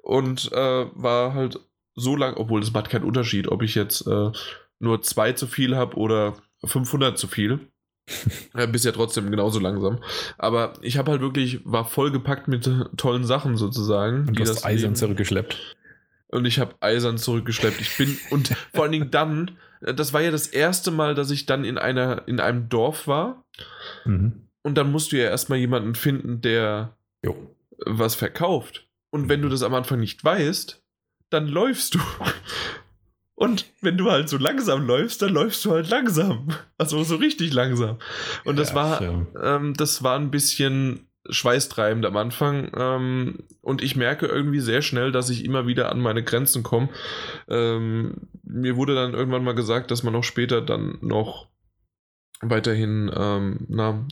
[0.05, 1.59] und äh, war halt
[1.95, 4.31] so lang, obwohl es macht keinen Unterschied, ob ich jetzt äh,
[4.79, 7.59] nur zwei zu viel habe oder 500 zu viel.
[8.55, 9.99] ja, bist ja trotzdem genauso langsam.
[10.37, 14.27] Aber ich habe halt wirklich, war vollgepackt mit tollen Sachen sozusagen.
[14.27, 15.75] Und du hast Eisern zurückgeschleppt.
[16.27, 17.81] Und ich habe eisern zurückgeschleppt.
[17.81, 21.47] Ich bin, und vor allen Dingen dann, das war ja das erste Mal, dass ich
[21.47, 23.43] dann in einer, in einem Dorf war.
[24.05, 24.49] Mhm.
[24.61, 27.35] Und dann musst du ja erstmal jemanden finden, der jo.
[27.85, 28.84] was verkauft.
[29.15, 30.83] Und wenn du das am Anfang nicht weißt,
[31.29, 31.99] dann läufst du.
[33.35, 36.49] Und wenn du halt so langsam läufst, dann läufst du halt langsam.
[36.77, 37.97] Also so richtig langsam.
[38.43, 39.01] Und das ja, war,
[39.41, 42.69] ähm, das war ein bisschen schweißtreibend am Anfang.
[42.75, 46.89] Ähm, und ich merke irgendwie sehr schnell, dass ich immer wieder an meine Grenzen komme.
[47.47, 51.47] Ähm, mir wurde dann irgendwann mal gesagt, dass man auch später dann noch
[52.41, 54.05] weiterhin ähm, na,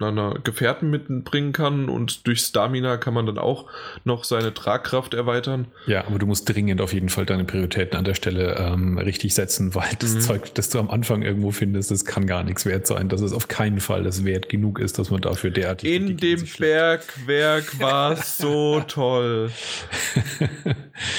[0.00, 3.66] einer Gefährten mitbringen kann und durch Stamina kann man dann auch
[4.04, 5.66] noch seine Tragkraft erweitern.
[5.86, 9.34] Ja, aber du musst dringend auf jeden Fall deine Prioritäten an der Stelle ähm, richtig
[9.34, 10.20] setzen, weil das mhm.
[10.20, 13.32] Zeug, das du am Anfang irgendwo findest, das kann gar nichts wert sein, dass es
[13.32, 15.92] auf keinen Fall das wert genug ist, dass man dafür derartig.
[15.92, 19.50] In dem Bergwerk war es so toll.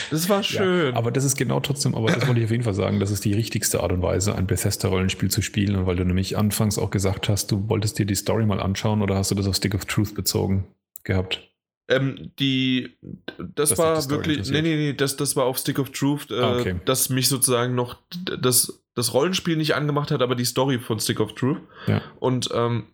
[0.09, 0.93] Das war schön.
[0.93, 3.11] Ja, aber das ist genau trotzdem, aber das wollte ich auf jeden Fall sagen, das
[3.11, 5.75] ist die richtigste Art und Weise, ein Bethesda-Rollenspiel zu spielen.
[5.75, 8.68] Und weil du nämlich anfangs auch gesagt hast, du wolltest dir die Story mal anschauen
[9.01, 10.67] oder hast du das auf Stick of Truth bezogen
[11.03, 11.49] gehabt?
[11.89, 12.97] Ähm, die,
[13.37, 16.35] das, das war wirklich, nee, nee, nee, das, das war auf Stick of Truth, äh,
[16.35, 16.75] ah, okay.
[16.85, 17.97] dass mich sozusagen noch
[18.39, 21.57] das, das Rollenspiel nicht angemacht hat, aber die Story von Stick of Truth.
[21.87, 22.03] Ja.
[22.19, 22.85] Und ähm,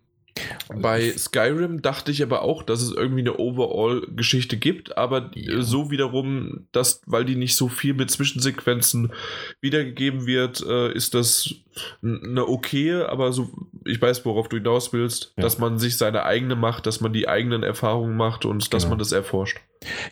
[0.73, 5.61] bei Skyrim dachte ich aber auch, dass es irgendwie eine Overall-Geschichte gibt, aber ja.
[5.61, 9.13] so wiederum, dass, weil die nicht so viel mit Zwischensequenzen
[9.61, 11.53] wiedergegeben wird, äh, ist das
[12.01, 13.49] eine okay, aber so,
[13.85, 15.43] ich weiß, worauf du hinaus willst, ja.
[15.43, 18.69] dass man sich seine eigene macht, dass man die eigenen Erfahrungen macht und genau.
[18.69, 19.59] dass man das erforscht.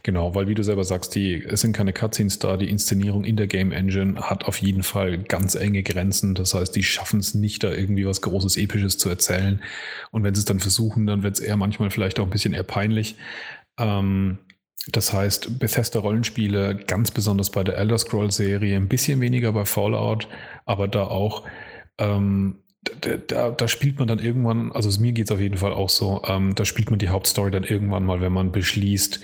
[0.03, 3.37] Genau, weil wie du selber sagst, die, es sind keine Cutscenes da, die Inszenierung in
[3.37, 6.35] der Game Engine hat auf jeden Fall ganz enge Grenzen.
[6.35, 9.61] Das heißt, die schaffen es nicht, da irgendwie was Großes, Episches zu erzählen.
[10.11, 12.53] Und wenn sie es dann versuchen, dann wird es eher manchmal vielleicht auch ein bisschen
[12.53, 13.15] eher peinlich.
[13.77, 14.37] Ähm,
[14.87, 19.65] das heißt, Bethesda Rollenspiele, ganz besonders bei der Elder Scrolls Serie, ein bisschen weniger bei
[19.65, 20.27] Fallout,
[20.65, 21.43] aber da auch,
[21.97, 22.57] ähm,
[23.01, 25.89] da, da, da, spielt man dann irgendwann, also mir geht es auf jeden Fall auch
[25.89, 29.21] so, ähm, da spielt man die Hauptstory dann irgendwann mal, wenn man beschließt,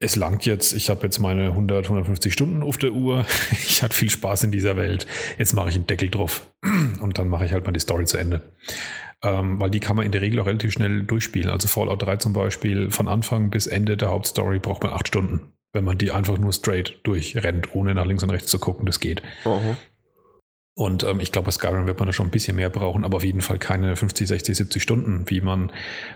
[0.00, 3.94] es langt jetzt, ich habe jetzt meine 100, 150 Stunden auf der Uhr, ich hatte
[3.94, 5.06] viel Spaß in dieser Welt,
[5.38, 6.50] jetzt mache ich einen Deckel drauf
[7.00, 8.42] und dann mache ich halt mal die Story zu Ende.
[9.24, 11.50] Ähm, weil die kann man in der Regel auch relativ schnell durchspielen.
[11.50, 15.52] Also Fallout 3 zum Beispiel, von Anfang bis Ende der Hauptstory braucht man acht Stunden.
[15.72, 19.00] Wenn man die einfach nur straight durchrennt, ohne nach links und rechts zu gucken, das
[19.00, 19.22] geht.
[19.50, 19.76] -huh.
[20.78, 23.16] Und ähm, ich glaube, bei Skyrim wird man da schon ein bisschen mehr brauchen, aber
[23.16, 25.72] auf jeden Fall keine 50, 60, 70 Stunden, wie man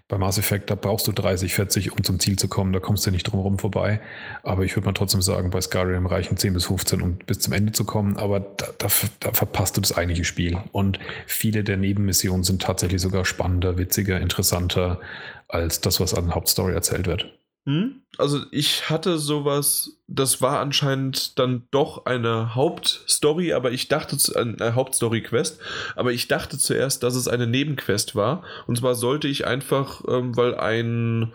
[0.06, 3.04] bei Mass Effect, da brauchst du 30, 40, um zum Ziel zu kommen, da kommst
[3.04, 4.00] du nicht drum herum vorbei.
[4.44, 7.52] Aber ich würde mal trotzdem sagen, bei Skyrim reichen 10 bis 15, um bis zum
[7.52, 8.86] Ende zu kommen, aber da, da,
[9.18, 10.56] da verpasst du das eigentliche Spiel.
[10.70, 15.00] Und viele der Nebenmissionen sind tatsächlich sogar spannender, witziger, interessanter
[15.48, 17.36] als das, was an Hauptstory erzählt wird.
[17.64, 18.02] Hm?
[18.18, 24.74] Also ich hatte sowas, das war anscheinend dann doch eine Hauptstory, aber ich dachte, eine
[24.74, 25.60] Hauptstory-Quest,
[25.94, 28.42] aber ich dachte zuerst, dass es eine Nebenquest war.
[28.66, 31.32] Und zwar sollte ich einfach, ähm, weil ein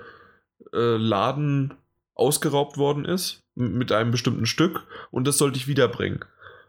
[0.73, 1.73] äh, Laden
[2.13, 6.25] ausgeraubt worden ist mit einem bestimmten Stück und das sollte ich wiederbringen.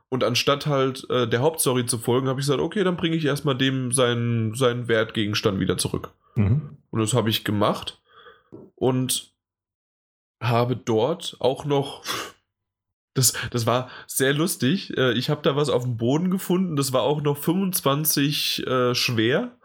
[0.08, 3.24] Und anstatt halt äh, der Hauptstory zu folgen, habe ich gesagt, okay, dann bringe ich
[3.24, 6.10] erstmal dem seinen, seinen Wertgegenstand wieder zurück.
[6.34, 6.78] Mhm.
[6.90, 8.00] Und das habe ich gemacht.
[8.76, 9.32] Und
[10.40, 12.04] habe dort auch noch.
[13.14, 14.96] Das, das war sehr lustig.
[14.96, 16.76] Äh, ich habe da was auf dem Boden gefunden.
[16.76, 19.58] Das war auch noch 25 äh, schwer.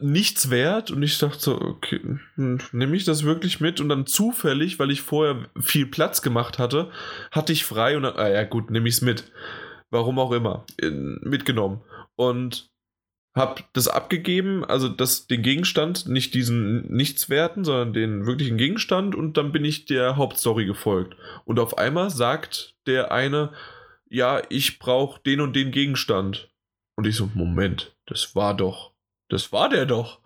[0.00, 0.90] Nichts wert.
[0.90, 2.00] Und ich dachte so, okay,
[2.34, 3.80] hm, nehme ich das wirklich mit?
[3.80, 6.90] Und dann zufällig, weil ich vorher viel Platz gemacht hatte,
[7.30, 9.30] hatte ich frei und dann, ah ja gut, nehme ich es mit.
[9.90, 10.66] Warum auch immer.
[10.80, 11.82] Mitgenommen.
[12.16, 12.72] Und
[13.36, 19.36] habe das abgegeben, also das, den Gegenstand, nicht diesen Nichtswerten, sondern den wirklichen Gegenstand und
[19.36, 21.16] dann bin ich der Hauptstory gefolgt.
[21.44, 23.52] Und auf einmal sagt der eine,
[24.08, 26.50] ja, ich brauche den und den Gegenstand.
[26.96, 28.92] Und ich so, Moment, das war doch,
[29.28, 30.20] das war der doch.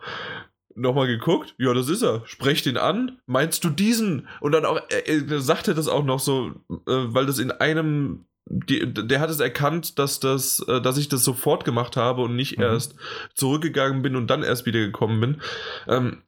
[0.76, 2.22] Nochmal geguckt, ja, das ist er.
[2.26, 3.18] Sprech den an.
[3.26, 4.28] Meinst du diesen?
[4.40, 8.24] Und dann auch, er, er sagte das auch noch so, äh, weil das in einem
[8.46, 12.36] die, der hat es erkannt, dass das, äh, dass ich das sofort gemacht habe und
[12.36, 12.64] nicht mhm.
[12.64, 12.94] erst
[13.34, 15.42] zurückgegangen bin und dann erst wieder gekommen bin.
[15.86, 16.22] Ähm,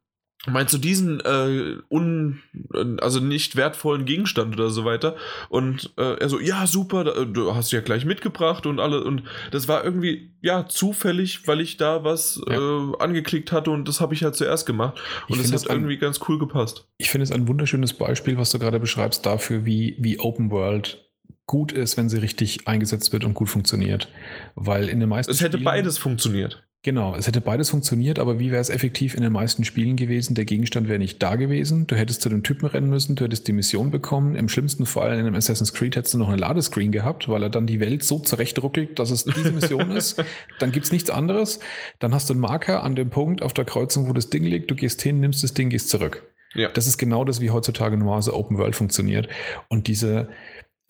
[0.47, 2.41] meinst du diesen äh, un,
[3.01, 5.17] also nicht wertvollen Gegenstand oder so weiter?
[5.49, 9.25] Und äh, er so, ja, super, äh, du hast ja gleich mitgebracht und alle und
[9.51, 12.57] das war irgendwie ja zufällig, weil ich da was ja.
[12.57, 16.21] äh, angeklickt hatte und das habe ich halt zuerst gemacht und es hat irgendwie ganz
[16.29, 16.89] cool gepasst.
[16.99, 20.99] Ich finde es ein wunderschönes Beispiel, was du gerade beschreibst dafür, wie wie Open World
[21.53, 24.09] gut ist, wenn sie richtig eingesetzt wird und gut funktioniert.
[24.55, 26.63] Weil in den meisten Es hätte Spielen, beides funktioniert.
[26.83, 30.35] Genau, es hätte beides funktioniert, aber wie wäre es effektiv in den meisten Spielen gewesen?
[30.35, 31.87] Der Gegenstand wäre nicht da gewesen.
[31.87, 34.35] Du hättest zu dem Typen rennen müssen, du hättest die Mission bekommen.
[34.35, 37.51] Im schlimmsten Fall in einem Assassin's Creed hättest du noch eine Ladescreen gehabt, weil er
[37.51, 40.25] dann die Welt so zurechtruckelt, dass es diese Mission ist.
[40.59, 41.61] Dann gibt's nichts anderes.
[41.99, 44.71] Dann hast du einen Marker an dem Punkt auf der Kreuzung, wo das Ding liegt.
[44.71, 46.23] Du gehst hin, nimmst das Ding, gehst zurück.
[46.55, 46.71] Ja.
[46.71, 49.29] Das ist genau das, wie heutzutage normalerweise Open World funktioniert.
[49.69, 50.29] Und diese,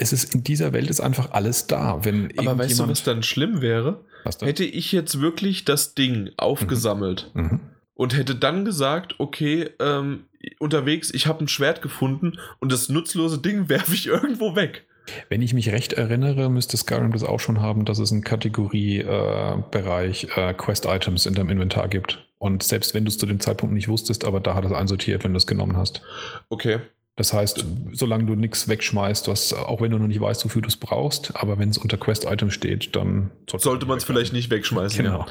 [0.02, 2.04] es ist in dieser Welt ist einfach alles da.
[2.04, 4.04] Wenn Aber weißt du, was dann schlimm wäre?
[4.40, 7.42] Hätte ich jetzt wirklich das Ding aufgesammelt mhm.
[7.42, 7.60] Mhm.
[7.94, 10.24] und hätte dann gesagt, okay, ähm,
[10.58, 14.86] unterwegs, ich habe ein Schwert gefunden und das nutzlose Ding werfe ich irgendwo weg.
[15.28, 20.28] Wenn ich mich recht erinnere, müsste Skyrim das auch schon haben, dass es einen Kategoriebereich
[20.36, 22.24] äh, äh, Quest-Items in deinem Inventar gibt.
[22.38, 25.24] Und selbst wenn du es zu dem Zeitpunkt nicht wusstest, aber da hat es einsortiert,
[25.24, 26.02] wenn du es genommen hast.
[26.50, 26.78] Okay.
[27.16, 30.68] Das heißt, solange du nichts wegschmeißt, was, auch wenn du noch nicht weißt, wofür du
[30.68, 34.48] es brauchst, aber wenn es unter Quest-Item steht, dann sollte, sollte man es vielleicht nicht
[34.48, 35.04] wegschmeißen.
[35.04, 35.26] Genau.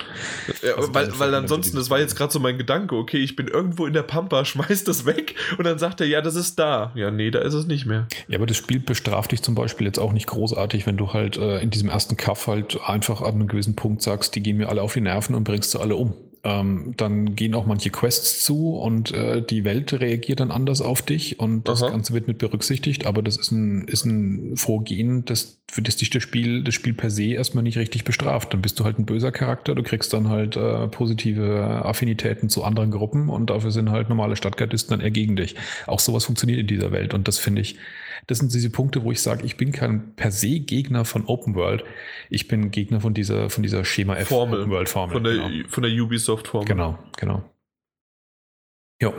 [0.61, 3.48] Ja, also weil, weil ansonsten, das war jetzt gerade so mein Gedanke, okay, ich bin
[3.48, 6.92] irgendwo in der Pampa, schmeiß das weg und dann sagt er, ja, das ist da.
[6.93, 8.08] Ja, nee, da ist es nicht mehr.
[8.27, 11.38] Ja, aber das Spiel bestraft dich zum Beispiel jetzt auch nicht großartig, wenn du halt
[11.38, 14.69] äh, in diesem ersten Kaff halt einfach an einem gewissen Punkt sagst, die gehen mir
[14.69, 16.14] alle auf die Nerven und bringst sie alle um
[16.44, 21.03] ähm, dann gehen auch manche Quests zu und äh, die Welt reagiert dann anders auf
[21.03, 21.92] dich und das Aha.
[21.92, 26.10] Ganze wird mit berücksichtigt, aber das ist ein, ist ein Vorgehen, das, für das dich
[26.10, 28.53] das Spiel, das Spiel per se erstmal nicht richtig bestraft.
[28.53, 32.64] Dann bist du halt ein böser Charakter, du kriegst dann halt äh, positive Affinitäten zu
[32.64, 35.56] anderen Gruppen und dafür sind halt normale Stadtgardisten dann eher gegen dich.
[35.86, 37.78] Auch sowas funktioniert in dieser Welt und das finde ich,
[38.32, 41.53] das sind diese Punkte, wo ich sage, ich bin kein per se Gegner von Open
[41.53, 41.84] World.
[42.30, 45.14] Ich bin Gegner von dieser, von dieser Schema F Formel, Open World Formel.
[45.14, 45.68] Von der, genau.
[45.68, 46.66] von der Ubisoft Formel.
[46.66, 47.43] Genau, genau.
[49.01, 49.11] Ja,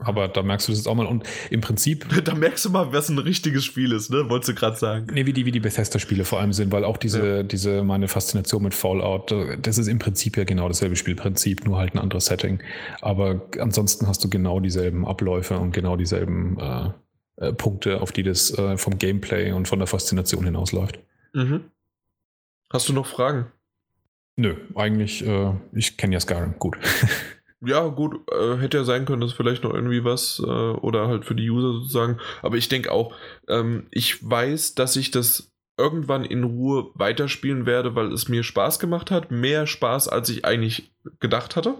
[0.00, 1.06] aber da merkst du das jetzt auch mal.
[1.06, 2.06] Und im Prinzip.
[2.24, 4.28] Da merkst du mal, was ein richtiges Spiel ist, ne?
[4.28, 5.06] Wolltest du gerade sagen.
[5.14, 7.42] Nee, wie die, wie die Bethesda-Spiele vor allem sind, weil auch diese, ja.
[7.42, 11.94] diese, meine Faszination mit Fallout, das ist im Prinzip ja genau dasselbe Spielprinzip, nur halt
[11.94, 12.58] ein anderes Setting.
[13.00, 16.90] Aber ansonsten hast du genau dieselben Abläufe und genau dieselben äh,
[17.40, 20.98] äh, Punkte, auf die das äh, vom Gameplay und von der Faszination hinausläuft.
[21.32, 21.64] Mhm.
[22.70, 23.46] Hast du noch Fragen?
[24.36, 26.76] Nö, eigentlich, äh, ich kenne ja Skyrim gut.
[27.60, 31.24] ja, gut, äh, hätte ja sein können, dass vielleicht noch irgendwie was äh, oder halt
[31.24, 32.18] für die User sozusagen.
[32.42, 33.14] Aber ich denke auch,
[33.48, 38.78] ähm, ich weiß, dass ich das irgendwann in Ruhe weiterspielen werde, weil es mir Spaß
[38.78, 39.30] gemacht hat.
[39.30, 41.76] Mehr Spaß, als ich eigentlich gedacht hatte.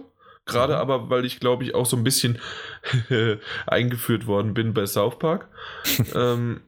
[0.49, 2.39] Gerade aber, weil ich glaube ich auch so ein bisschen
[3.67, 5.47] eingeführt worden bin bei South Park.
[6.15, 6.61] ähm,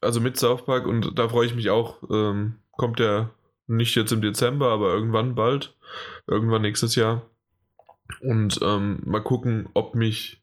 [0.00, 2.02] also mit South Park und da freue ich mich auch.
[2.10, 3.30] Ähm, kommt der
[3.66, 5.74] nicht jetzt im Dezember, aber irgendwann bald.
[6.26, 7.22] Irgendwann nächstes Jahr.
[8.20, 10.42] Und ähm, mal gucken, ob mich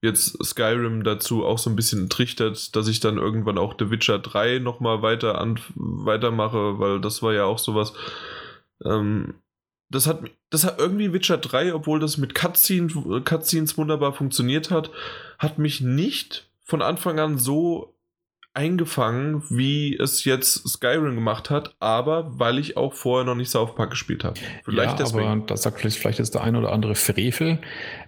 [0.00, 4.18] jetzt Skyrim dazu auch so ein bisschen trichtert, dass ich dann irgendwann auch The Witcher
[4.18, 7.94] 3 nochmal weiter an, weitermache, weil das war ja auch sowas.
[8.84, 9.34] Ähm,
[9.90, 12.92] das hat, das hat irgendwie Witcher 3, obwohl das mit Cutscenes,
[13.24, 14.90] Cutscenes wunderbar funktioniert hat,
[15.38, 17.94] hat mich nicht von Anfang an so
[18.58, 23.76] eingefangen, wie es jetzt Skyrim gemacht hat, aber weil ich auch vorher noch nicht South
[23.76, 24.34] Park gespielt habe.
[24.64, 25.28] Vielleicht ja, deswegen.
[25.28, 27.60] aber das sagt vielleicht, vielleicht ist der ein oder andere Frevel,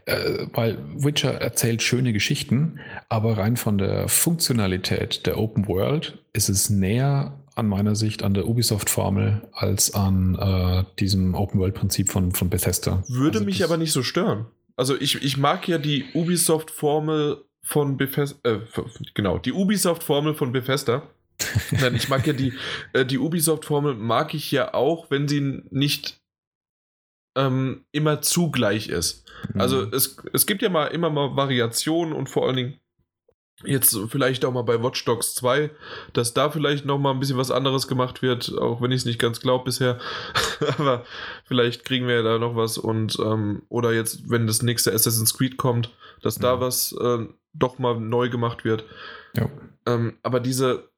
[0.06, 6.48] äh, weil Witcher erzählt schöne Geschichten, aber rein von der Funktionalität der Open World ist
[6.48, 12.50] es näher an meiner Sicht an der Ubisoft-Formel als an äh, diesem Open-World-Prinzip von, von
[12.50, 13.04] Bethesda.
[13.06, 14.46] Würde also mich aber nicht so stören.
[14.76, 18.60] Also ich, ich mag ja die Ubisoft-Formel von Bethesda, äh,
[19.14, 21.02] genau, die Ubisoft-Formel von Bethesda.
[21.70, 22.54] Nein, ich mag ja die,
[22.92, 26.20] äh, die Ubisoft-Formel mag ich ja auch, wenn sie nicht
[27.36, 29.24] ähm, immer zugleich ist.
[29.52, 29.60] Mhm.
[29.60, 32.80] Also es, es gibt ja mal immer mal Variationen und vor allen Dingen
[33.64, 35.70] Jetzt vielleicht auch mal bei Watch Dogs 2,
[36.14, 39.04] dass da vielleicht noch mal ein bisschen was anderes gemacht wird, auch wenn ich es
[39.04, 39.98] nicht ganz glaube bisher.
[40.78, 41.04] Aber
[41.44, 45.36] vielleicht kriegen wir ja da noch was und ähm, oder jetzt, wenn das nächste Assassin's
[45.36, 48.84] Creed kommt, dass da was äh, doch mal neu gemacht wird.
[49.34, 49.50] Ja.
[49.86, 50.90] Ähm, aber diese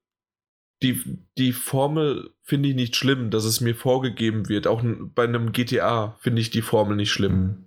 [0.83, 1.01] die,
[1.39, 4.67] die Formel finde ich nicht schlimm, dass es mir vorgegeben wird.
[4.67, 4.83] Auch
[5.15, 7.33] bei einem GTA finde ich die Formel nicht schlimm.
[7.33, 7.65] Mhm.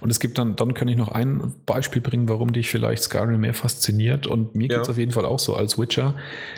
[0.00, 3.40] Und es gibt dann, dann kann ich noch ein Beispiel bringen, warum dich vielleicht Skyrim
[3.40, 4.26] mehr fasziniert.
[4.26, 4.76] Und mir ja.
[4.76, 6.16] geht es auf jeden Fall auch so als Witcher.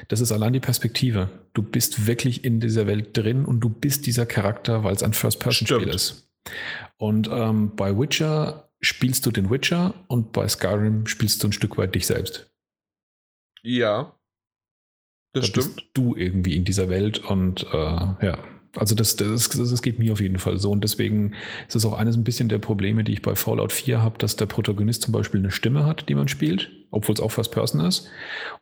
[0.09, 1.29] Das ist allein die Perspektive.
[1.53, 5.13] Du bist wirklich in dieser Welt drin und du bist dieser Charakter, weil es ein
[5.13, 6.31] First-Person-Spiel ist.
[6.99, 11.79] Und ähm, bei Witcher spielst du den Witcher und bei Skyrim spielst du ein Stück
[11.79, 12.51] weit dich selbst.
[13.63, 14.17] Ja.
[15.33, 15.77] Das da stimmt.
[15.77, 18.39] Bist du irgendwie in dieser Welt und äh, ja.
[18.77, 20.71] Also das, das, das geht mir auf jeden Fall so.
[20.71, 21.33] Und deswegen
[21.67, 24.37] ist es auch eines ein bisschen der Probleme, die ich bei Fallout 4 habe, dass
[24.37, 26.71] der Protagonist zum Beispiel eine Stimme hat, die man spielt.
[26.91, 28.09] Obwohl es auch First Person ist.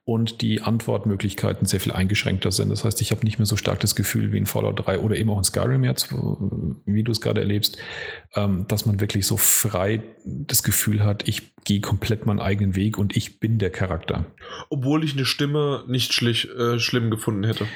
[0.05, 2.71] Und die Antwortmöglichkeiten sehr viel eingeschränkter sind.
[2.71, 5.17] Das heißt, ich habe nicht mehr so stark das Gefühl wie in Fallout 3 oder
[5.17, 6.13] eben auch in Skyrim jetzt,
[6.87, 7.79] wie du es gerade erlebst,
[8.35, 12.97] ähm, dass man wirklich so frei das Gefühl hat, ich gehe komplett meinen eigenen Weg
[12.99, 14.25] und ich bin der Charakter.
[14.71, 17.67] Obwohl ich eine Stimme nicht schlich, äh, schlimm gefunden hätte.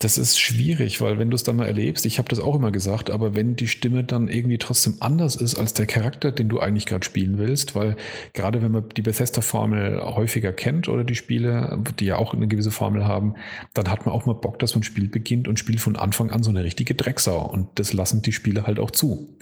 [0.00, 2.70] Das ist schwierig, weil wenn du es dann mal erlebst, ich habe das auch immer
[2.70, 6.60] gesagt, aber wenn die Stimme dann irgendwie trotzdem anders ist als der Charakter, den du
[6.60, 7.96] eigentlich gerade spielen willst, weil
[8.32, 12.70] gerade wenn man die Bethesda-Formel häufiger kennt oder die Spiele, die ja auch eine gewisse
[12.70, 13.34] Formel haben,
[13.74, 16.30] dann hat man auch mal Bock, dass man ein Spiel beginnt und spielt von Anfang
[16.30, 19.36] an so eine richtige Drecksau und das lassen die Spiele halt auch zu.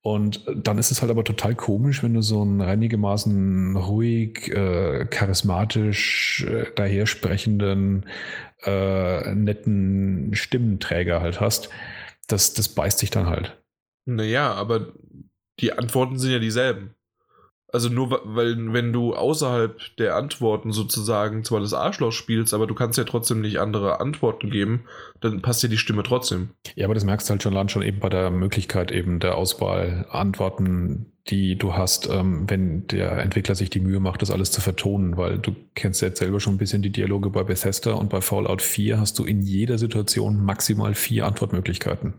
[0.00, 5.06] Und dann ist es halt aber total komisch, wenn du so einen einigermaßen ruhig, äh,
[5.06, 8.06] charismatisch äh, dahersprechenden
[8.64, 11.68] äh, netten Stimmenträger halt hast,
[12.28, 13.60] das, das beißt sich dann halt.
[14.06, 14.92] Naja, aber
[15.60, 16.94] die Antworten sind ja dieselben.
[17.70, 22.74] Also nur weil, wenn du außerhalb der Antworten sozusagen zwar das Arschloch spielst, aber du
[22.74, 24.84] kannst ja trotzdem nicht andere Antworten geben,
[25.20, 26.50] dann passt dir die Stimme trotzdem.
[26.76, 29.36] Ja, aber das merkst du halt schon allein schon eben bei der Möglichkeit eben der
[29.36, 34.50] Auswahl Antworten, die du hast, ähm, wenn der Entwickler sich die Mühe macht, das alles
[34.50, 38.08] zu vertonen, weil du kennst jetzt selber schon ein bisschen die Dialoge bei Bethesda und
[38.08, 42.14] bei Fallout 4 hast du in jeder Situation maximal vier Antwortmöglichkeiten.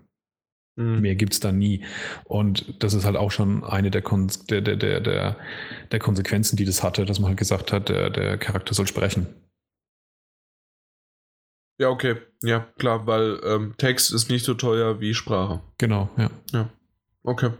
[0.80, 1.02] Mhm.
[1.02, 1.84] Mehr gibt es da nie.
[2.24, 5.36] Und das ist halt auch schon eine der, Kon der, der, der,
[5.92, 9.28] der, Konsequenzen, die das hatte, dass man halt gesagt hat, der, der Charakter soll sprechen.
[11.80, 12.16] Ja, okay.
[12.44, 15.62] Ja, klar, weil ähm, Text ist nicht so teuer wie Sprache.
[15.78, 16.30] Genau, ja.
[16.52, 16.70] Ja.
[17.24, 17.52] Okay.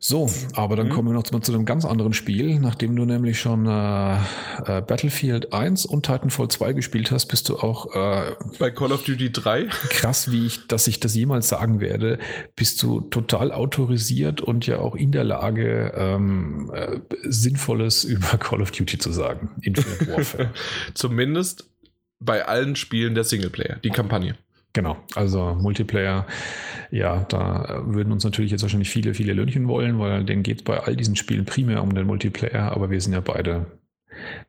[0.00, 0.90] So, aber dann mhm.
[0.90, 2.58] kommen wir noch zu, zu, einem ganz anderen Spiel.
[2.58, 7.56] Nachdem du nämlich schon äh, äh, Battlefield 1 und Titanfall 2 gespielt hast, bist du
[7.58, 9.66] auch äh, bei Call of Duty 3.
[9.90, 12.18] Krass, wie ich, dass ich das jemals sagen werde,
[12.54, 18.62] bist du total autorisiert und ja auch in der Lage, ähm, äh, Sinnvolles über Call
[18.62, 19.50] of Duty zu sagen.
[19.62, 20.52] Infinite Warfare.
[20.94, 21.68] Zumindest
[22.18, 24.36] bei allen Spielen der Singleplayer, die Kampagne.
[24.76, 26.26] Genau, also Multiplayer,
[26.90, 30.64] ja, da würden uns natürlich jetzt wahrscheinlich viele, viele Löhnchen wollen, weil denen geht es
[30.64, 33.64] bei all diesen Spielen primär um den Multiplayer, aber wir sind ja beide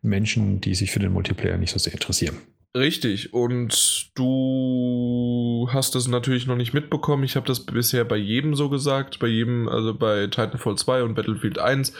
[0.01, 2.35] Menschen, die sich für den Multiplayer nicht so sehr interessieren.
[2.75, 7.23] Richtig, und du hast das natürlich noch nicht mitbekommen.
[7.23, 11.15] Ich habe das bisher bei jedem so gesagt, bei jedem, also bei Titanfall 2 und
[11.15, 11.93] Battlefield 1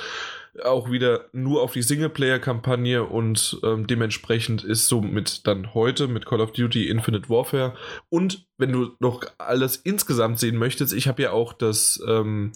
[0.64, 6.42] auch wieder nur auf die Singleplayer-Kampagne und ähm, dementsprechend ist somit dann heute mit Call
[6.42, 7.76] of Duty Infinite Warfare.
[8.10, 12.52] Und wenn du noch alles insgesamt sehen möchtest, ich habe ja auch das ähm,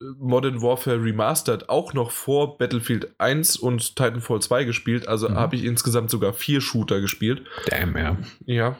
[0.00, 5.08] Modern Warfare Remastered auch noch vor Battlefield 1 und Titanfall 2 gespielt.
[5.08, 5.36] Also mhm.
[5.36, 7.46] habe ich insgesamt sogar vier Shooter gespielt.
[7.66, 8.18] Damn, ja.
[8.44, 8.76] Ja,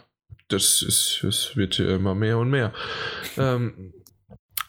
[0.49, 2.73] das, ist, das wird immer mehr und mehr.
[3.39, 3.95] ähm,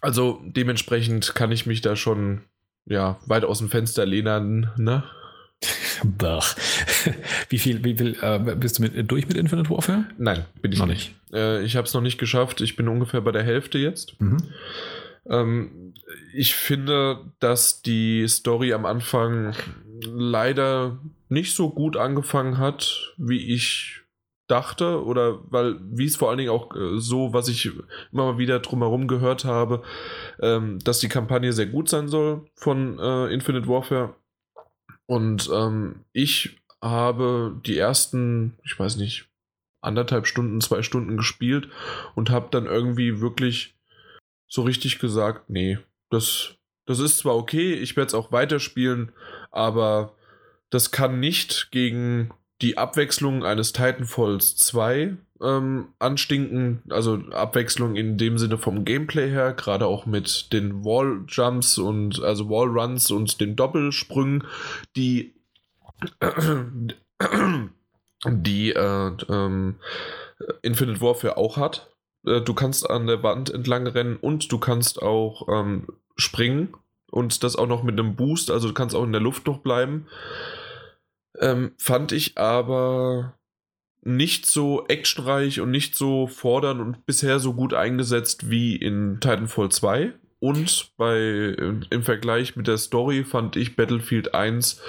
[0.01, 2.43] also dementsprechend kann ich mich da schon
[2.87, 5.03] ja, weit aus dem Fenster lehnen, ne?
[6.03, 6.55] Bach.
[7.49, 10.05] Wie viel, wie viel äh, bist du mit, durch mit Infinite Warfare?
[10.17, 11.15] Nein, bin ich noch nicht.
[11.31, 11.33] nicht.
[11.33, 12.61] Äh, ich habe es noch nicht geschafft.
[12.61, 14.19] Ich bin ungefähr bei der Hälfte jetzt.
[14.21, 14.37] Mhm.
[15.27, 15.93] Ähm,
[16.33, 19.55] ich finde, dass die Story am Anfang
[20.03, 20.99] leider
[21.29, 24.01] nicht so gut angefangen hat, wie ich
[24.47, 27.65] dachte oder weil, wie es vor allen Dingen auch äh, so, was ich
[28.11, 29.83] immer mal wieder drumherum gehört habe,
[30.41, 34.15] ähm, dass die Kampagne sehr gut sein soll von äh, Infinite Warfare.
[35.05, 39.29] Und ähm, ich habe die ersten, ich weiß nicht,
[39.81, 41.69] anderthalb Stunden, zwei Stunden gespielt
[42.15, 43.75] und habe dann irgendwie wirklich
[44.47, 45.77] so richtig gesagt, nee,
[46.09, 49.11] das, das ist zwar okay, ich werde es auch weiterspielen,
[49.51, 50.15] aber
[50.69, 56.81] das kann nicht gegen die Abwechslung eines Titanfalls 2 ähm, anstinken.
[56.89, 62.49] Also Abwechslung in dem Sinne vom Gameplay her, gerade auch mit den Wall-Jumps und also
[62.49, 64.45] Wall-Runs und den Doppelsprüngen,
[64.95, 65.33] die
[68.25, 69.75] die äh, ähm,
[70.61, 71.89] Infinite Warfare auch hat.
[72.25, 76.73] Äh, du kannst an der Wand entlang rennen und du kannst auch ähm, springen
[77.11, 79.59] und das auch noch mit einem Boost, also du kannst auch in der Luft noch
[79.59, 80.07] bleiben.
[81.39, 83.37] Ähm, fand ich aber
[84.01, 89.69] nicht so actionreich und nicht so fordernd und bisher so gut eingesetzt wie in Titanfall
[89.69, 90.13] 2.
[90.39, 91.55] Und bei,
[91.89, 94.79] im Vergleich mit der Story fand ich Battlefield 1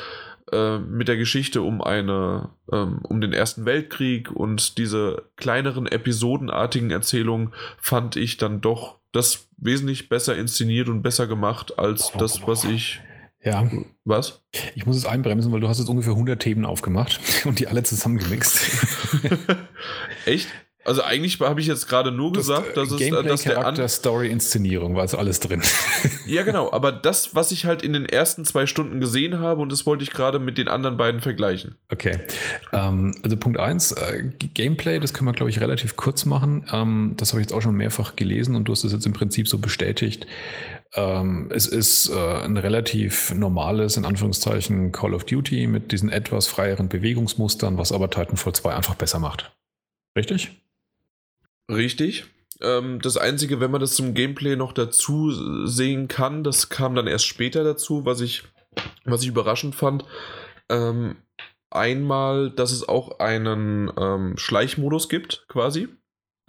[0.53, 6.91] äh, mit der Geschichte um eine, ähm, um den Ersten Weltkrieg und diese kleineren episodenartigen
[6.91, 12.65] Erzählungen fand ich dann doch das wesentlich besser inszeniert und besser gemacht als das, was
[12.65, 13.01] ich
[13.43, 13.69] ja.
[14.05, 14.43] Was?
[14.75, 17.83] Ich muss es einbremsen, weil du hast jetzt ungefähr 100 Themen aufgemacht und die alle
[17.83, 18.61] zusammengemixt.
[20.27, 20.49] Echt?
[20.89, 23.89] Also eigentlich habe ich jetzt gerade nur gesagt, das, dass Gameplay, es dass der Charakter,
[23.89, 25.63] Story, Inszenierung, war also alles drin.
[26.27, 29.71] ja, genau, aber das, was ich halt in den ersten zwei Stunden gesehen habe, und
[29.71, 31.75] das wollte ich gerade mit den anderen beiden vergleichen.
[31.93, 32.19] Okay.
[32.73, 36.65] Ähm, also Punkt 1, äh, Gameplay, das können wir, glaube ich, relativ kurz machen.
[36.73, 39.13] Ähm, das habe ich jetzt auch schon mehrfach gelesen und du hast es jetzt im
[39.13, 40.27] Prinzip so bestätigt.
[40.95, 46.47] Ähm, es ist äh, ein relativ normales, in Anführungszeichen, Call of Duty mit diesen etwas
[46.47, 49.53] freieren Bewegungsmustern, was aber Titanfall 2 einfach besser macht.
[50.17, 50.63] Richtig?
[51.71, 52.25] Richtig.
[52.61, 57.07] Ähm, das Einzige, wenn man das zum Gameplay noch dazu sehen kann, das kam dann
[57.07, 58.45] erst später dazu, was ich,
[59.05, 60.05] was ich überraschend fand.
[60.71, 61.17] Ähm,
[61.71, 65.89] einmal, dass es auch einen ähm, Schleichmodus gibt, quasi.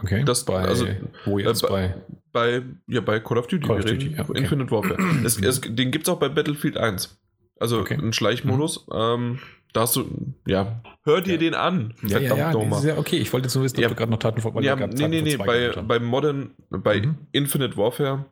[0.02, 0.24] Okay.
[0.24, 0.88] Das, bei, also,
[1.26, 1.96] wo jetzt äh, bei,
[2.32, 3.66] bei, ja, bei Call of Duty.
[3.68, 4.40] Call of Duty ja, okay.
[4.40, 4.98] Infinite Warfare.
[5.26, 7.18] es, es, den gibt es auch bei Battlefield 1.
[7.60, 7.96] Also Okay.
[7.96, 8.88] einen Schleichmodus.
[8.94, 9.40] Ähm,
[9.74, 11.38] da hast du, ja, hör dir Ja.
[11.38, 11.94] den an.
[12.08, 12.84] Ja, ja, ja, nochmal.
[12.86, 13.18] ja okay.
[13.18, 13.90] Ich wollte jetzt nur wissen, ob Ja.
[13.90, 17.02] du gerade noch Titanfall weil Ja, nee, nee, nee, Titanfall 2 bei, bei Modern, bei
[17.02, 17.18] Mhm.
[17.34, 18.26] Infinite Warfare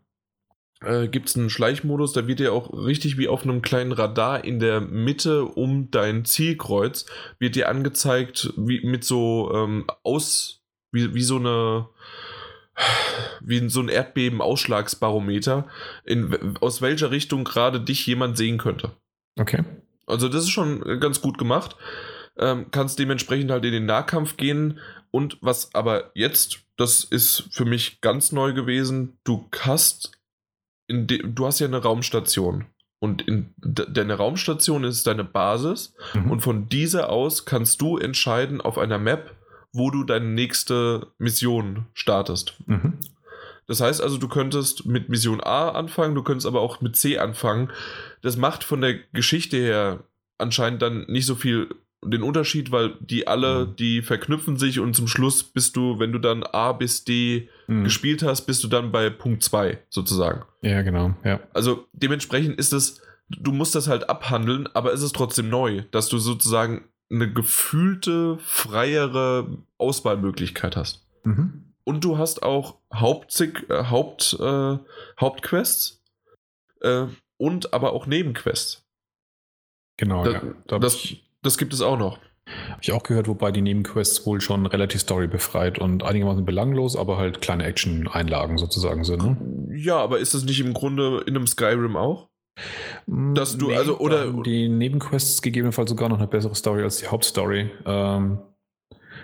[0.82, 4.43] äh, gibt es einen Schleichmodus, da wird dir auch richtig wie auf einem kleinen Radar
[4.45, 7.06] in der Mitte um dein Zielkreuz,
[7.40, 11.88] wird dir angezeigt, wie mit so ähm, aus, wie, wie so eine,
[13.41, 15.67] wie so ein Erdbeben-Ausschlagsbarometer,
[16.03, 18.91] in, aus welcher Richtung gerade dich jemand sehen könnte.
[19.39, 19.64] Okay.
[20.06, 21.75] Also das ist schon ganz gut gemacht.
[22.38, 24.80] Ähm, kannst dementsprechend halt in den Nahkampf gehen.
[25.11, 30.11] Und was aber jetzt, das ist für mich ganz neu gewesen, du hast,
[30.88, 32.65] du hast ja eine Raumstation.
[32.99, 35.93] Und in de, deine Raumstation ist deine Basis.
[36.14, 36.31] Mhm.
[36.31, 39.36] Und von dieser aus kannst du entscheiden auf einer Map,
[39.77, 42.56] wo du deine nächste Mission startest.
[42.65, 42.93] Mhm.
[43.67, 47.17] Das heißt also, du könntest mit Mission A anfangen, du könntest aber auch mit C
[47.17, 47.69] anfangen.
[48.22, 49.99] Das macht von der Geschichte her
[50.38, 51.69] anscheinend dann nicht so viel
[52.06, 53.75] den Unterschied, weil die alle, Mhm.
[53.75, 57.83] die verknüpfen sich und zum Schluss bist du, wenn du dann A bis D Mhm.
[57.83, 60.43] gespielt hast, bist du dann bei Punkt 2 sozusagen.
[60.61, 61.15] Ja, genau.
[61.25, 61.39] Ja.
[61.53, 66.07] Also dementsprechend ist es, du musst das halt abhandeln, aber es ist trotzdem neu, dass
[66.07, 71.05] du sozusagen eine gefühlte, freiere Auswahlmöglichkeit hast.
[71.23, 71.63] Mhm.
[71.83, 74.77] Und du hast auch Hauptzig, äh, Haupt, äh,
[75.19, 76.03] Hauptquests
[76.81, 77.05] äh,
[77.37, 78.83] und aber auch Nebenquests.
[79.97, 80.41] Genau, Da- ja.
[80.67, 82.19] Da habe das, ich, das gibt es auch noch.
[82.69, 87.17] hab ich auch gehört, wobei die Nebenquests wohl schon relativ storybefreit und einigermaßen belanglos, aber
[87.17, 89.23] halt kleine Action-Einlagen sozusagen sind.
[89.23, 89.77] Ne?
[89.77, 92.27] Ja, aber ist das nicht im Grunde in einem Skyrim auch?
[93.05, 97.69] Dass du- also, oder- die Nebenquests gegebenenfalls sogar noch eine bessere Story als die Hauptstory.
[97.85, 98.39] Ähm,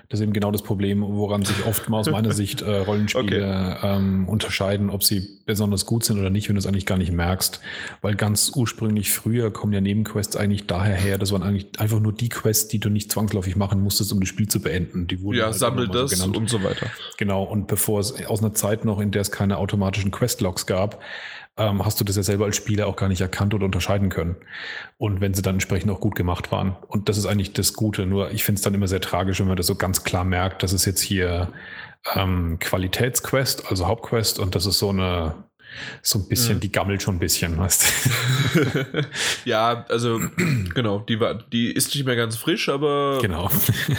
[0.10, 3.78] das ist eben genau das Problem, woran sich oft mal aus meiner Sicht äh, Rollenspiele
[3.82, 7.12] ähm, unterscheiden, ob sie besonders gut sind oder nicht, wenn du es eigentlich gar nicht
[7.12, 7.62] merkst.
[8.02, 12.14] Weil ganz ursprünglich früher kommen ja Nebenquests eigentlich daher her, das waren eigentlich einfach nur
[12.14, 15.08] die Quests, die du nicht zwangsläufig machen musstest, um das Spiel zu beenden.
[15.08, 16.38] Die wurden Ja, halt sammel mal so das genannt.
[16.38, 16.88] und so weiter.
[17.18, 21.00] Genau, und bevor es aus einer Zeit noch, in der es keine automatischen Questlogs gab,
[21.58, 24.36] ähm, hast du das ja selber als Spieler auch gar nicht erkannt oder unterscheiden können.
[24.98, 26.76] Und wenn sie dann entsprechend auch gut gemacht waren.
[26.88, 28.06] Und das ist eigentlich das Gute.
[28.06, 30.64] Nur ich finde es dann immer sehr tragisch, wenn man das so ganz klar merkt,
[30.64, 31.50] das ist jetzt hier
[32.16, 35.36] ähm, Qualitätsquest, also Hauptquest, und das ist so eine,
[36.02, 36.60] so ein bisschen, Mhm.
[36.62, 37.86] die gammelt schon ein bisschen, weißt
[38.56, 39.06] du?
[39.46, 40.20] ja, also
[40.74, 43.50] genau, die, war, die ist nicht mehr ganz frisch, aber genau.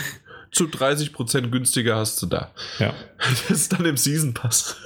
[0.53, 2.51] zu 30% günstiger hast du da.
[2.79, 2.93] ja.
[3.19, 4.77] Das ist dann im Season Pass.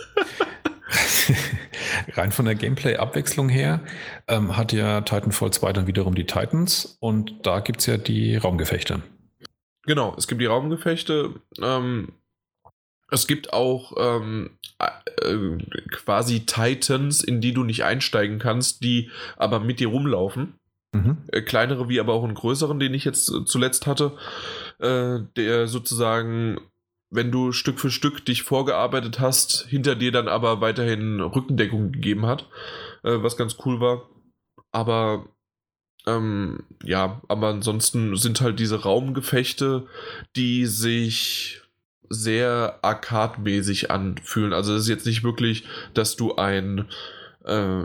[2.14, 3.80] Rein von der Gameplay-Abwechslung her
[4.26, 8.36] ähm, hat ja Titanfall 2 dann wiederum die Titans und da gibt es ja die
[8.36, 9.02] Raumgefechte.
[9.84, 11.34] Genau, es gibt die Raumgefechte.
[11.62, 12.12] Ähm,
[13.10, 15.36] es gibt auch ähm, äh,
[15.90, 20.54] quasi Titans, in die du nicht einsteigen kannst, die aber mit dir rumlaufen.
[20.92, 21.18] Mhm.
[21.32, 24.16] Äh, kleinere wie aber auch einen größeren, den ich jetzt äh, zuletzt hatte,
[24.78, 26.58] äh, der sozusagen,
[27.10, 32.26] wenn du Stück für Stück dich vorgearbeitet hast, hinter dir dann aber weiterhin Rückendeckung gegeben
[32.26, 32.48] hat,
[33.02, 34.08] äh, was ganz cool war.
[34.72, 35.26] Aber
[36.06, 39.86] ähm, ja, aber ansonsten sind halt diese Raumgefechte,
[40.36, 41.62] die sich
[42.10, 44.52] sehr arcade-mäßig anfühlen.
[44.52, 45.64] Also es ist jetzt nicht wirklich,
[45.94, 46.88] dass du ein
[47.44, 47.84] äh,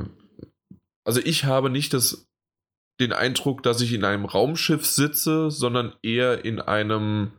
[1.05, 2.27] also ich habe nicht das
[2.99, 7.31] den Eindruck, dass ich in einem Raumschiff sitze, sondern eher in einem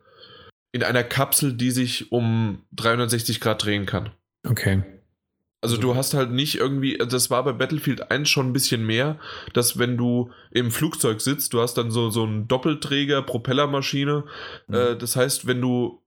[0.74, 4.10] in einer Kapsel, die sich um 360 Grad drehen kann.
[4.44, 4.82] Okay.
[5.60, 9.20] Also du hast halt nicht irgendwie, das war bei Battlefield 1 schon ein bisschen mehr,
[9.52, 14.24] dass wenn du im Flugzeug sitzt, du hast dann so, so einen Doppelträger, Propellermaschine.
[14.66, 14.74] Mhm.
[14.74, 16.02] Äh, das heißt, wenn du,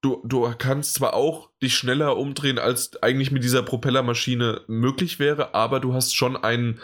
[0.00, 5.56] du, du kannst zwar auch dich schneller umdrehen, als eigentlich mit dieser Propellermaschine möglich wäre,
[5.56, 6.78] aber du hast schon einen,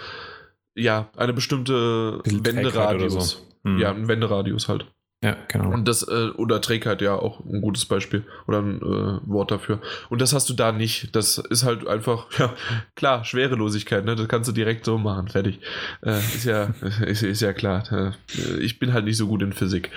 [0.75, 3.31] ja, eine bestimmte Wenderadius.
[3.31, 3.71] so.
[3.71, 3.79] Mhm.
[3.79, 4.87] Ja, einen Wenderadius halt.
[5.21, 5.73] Ja, genau.
[5.73, 9.81] Und das, äh, oder Trägheit ja auch ein gutes Beispiel oder ein äh, Wort dafür.
[10.11, 11.17] Und das hast du da nicht.
[11.17, 12.55] Das ist halt einfach, ja,
[12.95, 14.15] klar, Schwerelosigkeit, ne?
[14.15, 15.59] Das kannst du direkt so machen, fertig.
[16.03, 16.73] Äh, ist ja,
[17.05, 17.85] ist, ist ja klar.
[17.91, 18.13] Äh,
[18.61, 19.91] ich bin halt nicht so gut in Physik.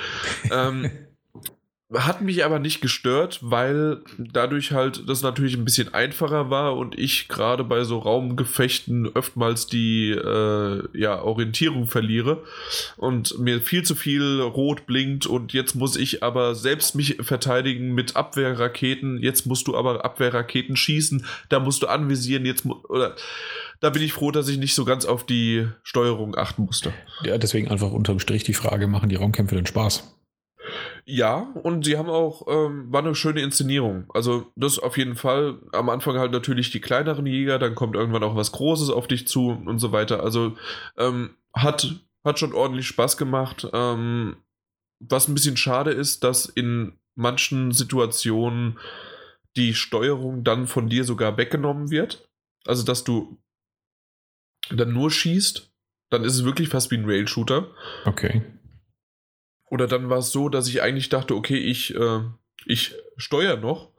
[0.52, 0.90] ähm,
[1.94, 6.98] hat mich aber nicht gestört, weil dadurch halt das natürlich ein bisschen einfacher war und
[6.98, 12.44] ich gerade bei so Raumgefechten oftmals die äh, ja, Orientierung verliere
[12.96, 17.94] und mir viel zu viel rot blinkt und jetzt muss ich aber selbst mich verteidigen
[17.94, 19.18] mit Abwehrraketen.
[19.18, 23.16] Jetzt musst du aber Abwehrraketen schießen, da musst du anvisieren, jetzt oder
[23.82, 26.94] da bin ich froh, dass ich nicht so ganz auf die Steuerung achten musste.
[27.24, 30.21] Ja, deswegen einfach unterm Strich die Frage, machen die Raumkämpfe denn Spaß?
[31.14, 34.06] Ja, und sie haben auch, ähm, war eine schöne Inszenierung.
[34.14, 35.60] Also, das auf jeden Fall.
[35.74, 39.28] Am Anfang halt natürlich die kleineren Jäger, dann kommt irgendwann auch was Großes auf dich
[39.28, 40.24] zu und so weiter.
[40.24, 40.56] Also,
[40.98, 43.68] ähm, hat, hat schon ordentlich Spaß gemacht.
[43.74, 44.38] Ähm,
[45.02, 48.80] was ein bisschen schade ist, dass in manchen Situationen
[49.58, 52.30] die Steuerung dann von dir sogar weggenommen wird.
[52.66, 53.38] Also, dass du
[54.70, 55.70] dann nur schießt,
[56.10, 57.68] dann ist es wirklich fast wie ein Rail-Shooter.
[58.06, 58.44] Okay.
[59.72, 62.20] Oder dann war es so, dass ich eigentlich dachte, okay, ich, äh,
[62.66, 63.90] ich steuere noch,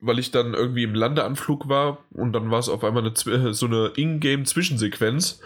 [0.00, 3.66] weil ich dann irgendwie im Landeanflug war und dann war es auf einmal eine, so
[3.66, 5.40] eine Ingame-Zwischensequenz,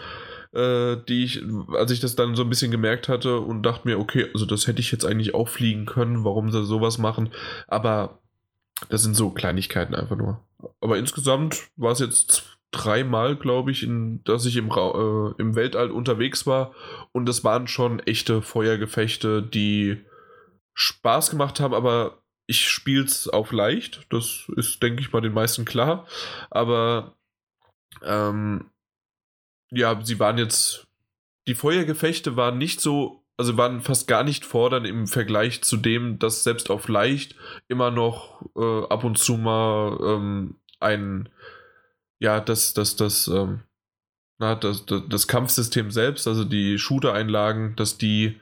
[0.53, 3.99] äh, die ich, als ich das dann so ein bisschen gemerkt hatte und dachte mir,
[3.99, 7.31] okay, also das hätte ich jetzt eigentlich auch fliegen können, warum sie sowas machen,
[7.67, 8.19] aber
[8.87, 10.39] das sind so Kleinigkeiten einfach nur.
[10.79, 15.91] Aber insgesamt war es jetzt dreimal, glaube ich, in, dass ich im, äh, im Weltall
[15.91, 16.73] unterwegs war.
[17.11, 20.05] Und es waren schon echte Feuergefechte, die
[20.73, 24.05] Spaß gemacht haben, aber ich spiele es auf leicht.
[24.09, 26.07] Das ist, denke ich mal, den meisten klar.
[26.49, 27.15] Aber
[28.03, 28.71] ähm,
[29.71, 30.87] ja, sie waren jetzt.
[31.47, 36.19] Die Feuergefechte waren nicht so, also waren fast gar nicht fordern im Vergleich zu dem,
[36.19, 37.35] dass selbst auf leicht
[37.67, 41.29] immer noch äh, ab und zu mal ähm, ein
[42.19, 43.61] ja, das, das, das, ähm,
[44.37, 48.39] na, das, das, das, Kampfsystem selbst, also die Shooter-Einlagen, dass die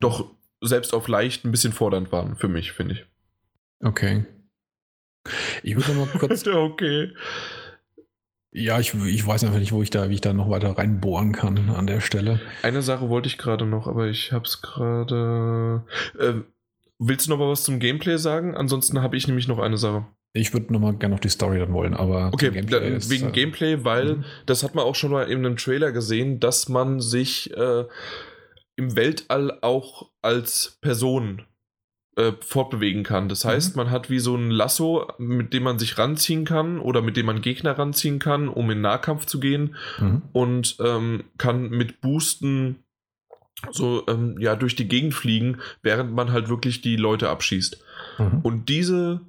[0.00, 3.06] doch selbst auf leicht ein bisschen fordernd waren für mich, finde ich.
[3.84, 4.24] Okay.
[5.62, 6.46] Ich würde mal kurz.
[6.46, 7.12] okay.
[8.54, 11.32] Ja, ich, ich weiß einfach nicht, wo ich da, wie ich da noch weiter reinbohren
[11.32, 12.40] kann an der Stelle.
[12.62, 15.84] Eine Sache wollte ich gerade noch, aber ich habe es gerade.
[16.18, 16.34] Äh,
[16.98, 18.54] willst du noch mal was zum Gameplay sagen?
[18.54, 20.04] Ansonsten habe ich nämlich noch eine Sache.
[20.34, 22.30] Ich würde nochmal gerne noch die Story dann wollen, aber.
[22.32, 24.24] Okay, Gameplay ist, wegen äh, Gameplay, weil mhm.
[24.46, 27.84] das hat man auch schon mal in einem Trailer gesehen, dass man sich äh,
[28.76, 31.42] im Weltall auch als Person
[32.16, 33.28] äh, fortbewegen kann.
[33.28, 33.82] Das heißt, mhm.
[33.82, 37.26] man hat wie so ein Lasso, mit dem man sich ranziehen kann oder mit dem
[37.26, 40.22] man Gegner ranziehen kann, um in Nahkampf zu gehen mhm.
[40.32, 42.84] und ähm, kann mit Boosten
[43.70, 47.82] so ähm, ja durch die Gegend fliegen, während man halt wirklich die Leute abschießt.
[48.18, 48.40] Mhm.
[48.42, 49.20] Und diese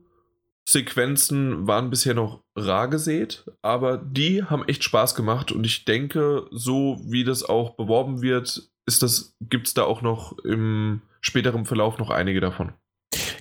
[0.65, 6.47] Sequenzen waren bisher noch rar gesät, aber die haben echt Spaß gemacht und ich denke,
[6.51, 11.65] so wie das auch beworben wird, ist das, gibt es da auch noch im späteren
[11.65, 12.73] Verlauf noch einige davon.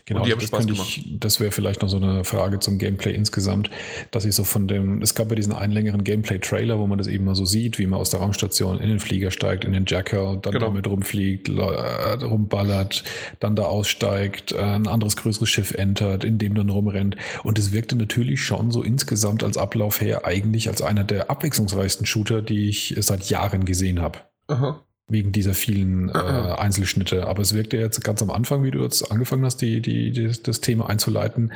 [0.05, 0.89] Genau, Spaß gemacht.
[0.89, 3.71] Ich, das wäre vielleicht noch so eine Frage zum Gameplay insgesamt,
[4.11, 7.07] dass ich so von dem, es gab ja diesen einen längeren Gameplay-Trailer, wo man das
[7.07, 9.85] eben mal so sieht, wie man aus der Raumstation in den Flieger steigt, in den
[9.87, 10.67] Jacker, dann genau.
[10.67, 13.05] damit rumfliegt, äh, rumballert,
[13.39, 17.17] dann da aussteigt, äh, ein anderes größeres Schiff entert, in dem dann rumrennt.
[17.45, 22.07] Und es wirkte natürlich schon so insgesamt als Ablauf her eigentlich als einer der abwechslungsreichsten
[22.07, 24.19] Shooter, die ich seit Jahren gesehen habe.
[24.49, 27.27] Aha wegen dieser vielen äh, Einzelschnitte.
[27.27, 30.31] Aber es wirkte jetzt ganz am Anfang, wie du jetzt angefangen hast, die, die, die
[30.43, 31.53] das Thema einzuleiten,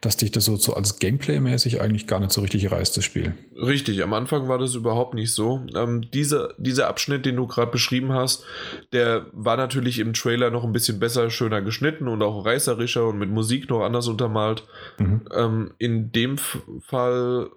[0.00, 3.34] dass dich das so, so als Gameplay-mäßig eigentlich gar nicht so richtig reißt, das Spiel.
[3.56, 5.66] Richtig, am Anfang war das überhaupt nicht so.
[5.74, 8.44] Ähm, diese, dieser Abschnitt, den du gerade beschrieben hast,
[8.92, 13.18] der war natürlich im Trailer noch ein bisschen besser, schöner geschnitten und auch reißerischer und
[13.18, 14.64] mit Musik noch anders untermalt.
[14.98, 15.22] Mhm.
[15.34, 17.50] Ähm, in dem Fall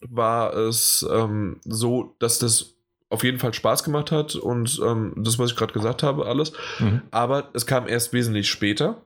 [0.00, 2.77] war es ähm, so, dass das
[3.10, 6.52] auf jeden Fall Spaß gemacht hat und ähm, das, was ich gerade gesagt habe, alles.
[6.78, 7.02] Mhm.
[7.10, 9.02] Aber es kam erst wesentlich später.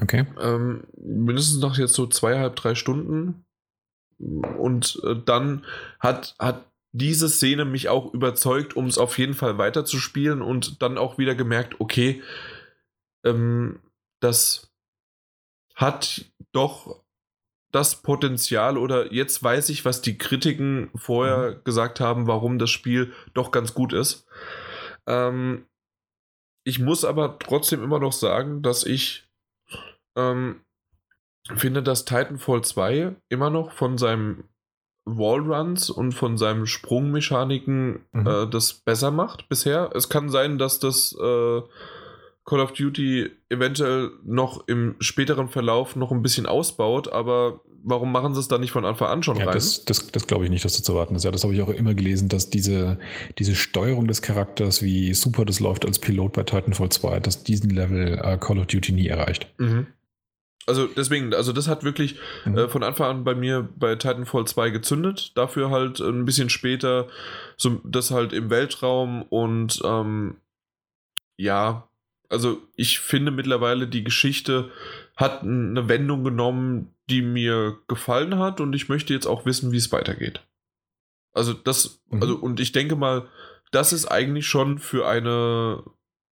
[0.00, 0.26] Okay.
[0.40, 3.44] Ähm, mindestens noch jetzt so zweieinhalb, drei Stunden.
[4.18, 5.64] Und äh, dann
[5.98, 10.98] hat, hat diese Szene mich auch überzeugt, um es auf jeden Fall weiterzuspielen und dann
[10.98, 12.22] auch wieder gemerkt, okay,
[13.24, 13.80] ähm,
[14.20, 14.70] das
[15.74, 17.01] hat doch
[17.72, 21.64] das Potenzial oder jetzt weiß ich, was die Kritiken vorher mhm.
[21.64, 24.26] gesagt haben, warum das Spiel doch ganz gut ist.
[25.06, 25.66] Ähm,
[26.64, 29.28] ich muss aber trotzdem immer noch sagen, dass ich
[30.16, 30.60] ähm,
[31.56, 34.44] finde, dass Titanfall 2 immer noch von seinem
[35.04, 38.26] Wallruns und von seinem Sprungmechaniken mhm.
[38.26, 39.90] äh, das besser macht bisher.
[39.94, 41.62] Es kann sein, dass das äh,
[42.44, 48.34] Call of Duty eventuell noch im späteren Verlauf noch ein bisschen ausbaut, aber warum machen
[48.34, 49.54] sie es dann nicht von Anfang an schon ja, rein?
[49.54, 51.24] Das, das, das glaube ich nicht, dass das zu warten ist.
[51.24, 52.98] Ja, das habe ich auch immer gelesen, dass diese,
[53.38, 57.70] diese Steuerung des Charakters, wie super das läuft als Pilot bei Titanfall 2, dass diesen
[57.70, 59.46] Level äh, Call of Duty nie erreicht.
[59.58, 59.86] Mhm.
[60.64, 62.56] Also deswegen, also das hat wirklich Mhm.
[62.56, 65.32] äh, von Anfang an bei mir bei Titanfall 2 gezündet.
[65.36, 67.08] Dafür halt ein bisschen später
[67.56, 70.36] so das halt im Weltraum und ähm,
[71.36, 71.88] ja,
[72.32, 74.70] also ich finde mittlerweile die Geschichte
[75.16, 79.76] hat eine Wendung genommen, die mir gefallen hat und ich möchte jetzt auch wissen, wie
[79.76, 80.46] es weitergeht.
[81.34, 82.22] Also das, Mhm.
[82.22, 83.28] also und ich denke mal,
[83.70, 85.82] das ist eigentlich schon für eine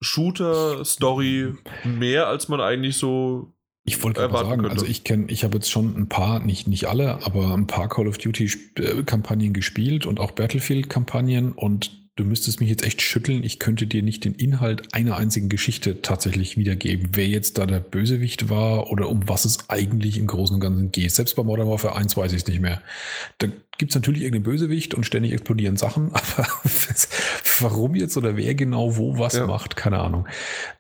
[0.03, 1.55] Shooter-Story
[1.85, 3.53] mehr, als man eigentlich so
[3.85, 4.71] Ich wollte gerade sagen, könnte.
[4.71, 7.89] also ich kenne, ich habe jetzt schon ein paar, nicht, nicht alle, aber ein paar
[7.89, 13.43] Call of Duty-Kampagnen gespielt und auch Battlefield-Kampagnen und du müsstest mich jetzt echt schütteln.
[13.43, 17.81] Ich könnte dir nicht den Inhalt einer einzigen Geschichte tatsächlich wiedergeben, wer jetzt da der
[17.81, 21.11] Bösewicht war oder um was es eigentlich im Großen und Ganzen geht.
[21.13, 22.83] Selbst bei Modern Warfare 1 weiß ich es nicht mehr.
[23.39, 26.47] Da gibt es natürlich irgendeinen Bösewicht und ständig explodieren Sachen, aber
[27.61, 29.47] warum jetzt oder wer genau wo was Ja.
[29.47, 30.29] macht, keine Ahnung.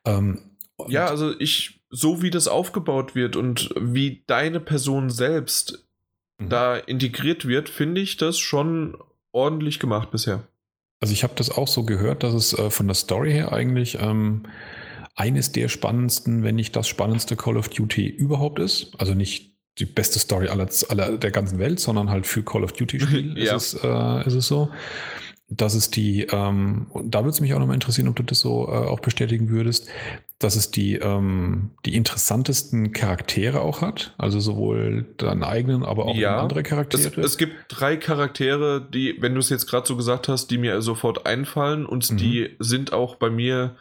[0.05, 0.41] Ähm,
[0.89, 5.87] Ja, also ich, so wie das aufgebaut wird und wie deine Person selbst
[6.39, 6.49] Mhm.
[6.49, 8.97] da integriert wird, finde ich das schon
[9.33, 10.47] ordentlich gemacht bisher.
[11.01, 13.99] Also ich habe das auch so gehört, dass es äh, von der Story her eigentlich
[14.01, 14.43] ähm,
[15.17, 18.93] eines der spannendsten, wenn nicht das spannendste Call of Duty überhaupt ist.
[18.99, 22.73] Also nicht die beste Story aller, aller der ganzen Welt, sondern halt für Call of
[22.73, 23.57] Duty Spiel Ja.
[23.57, 24.71] ist, es, äh, ist es so.
[25.49, 28.41] Dass es die, ähm, und da würde es mich auch nochmal interessieren, ob du das
[28.41, 29.89] so äh, auch bestätigen würdest,
[30.41, 34.15] dass es die, ähm, die interessantesten Charaktere auch hat.
[34.19, 37.21] Also sowohl deinen eigenen, aber auch Ja, andere Es, Charaktere.
[37.21, 40.81] es gibt drei Charaktere, die, wenn du es jetzt gerade so gesagt hast, die mir
[40.83, 42.17] sofort einfallen und Mhm.
[42.17, 43.77] die sind auch bei mir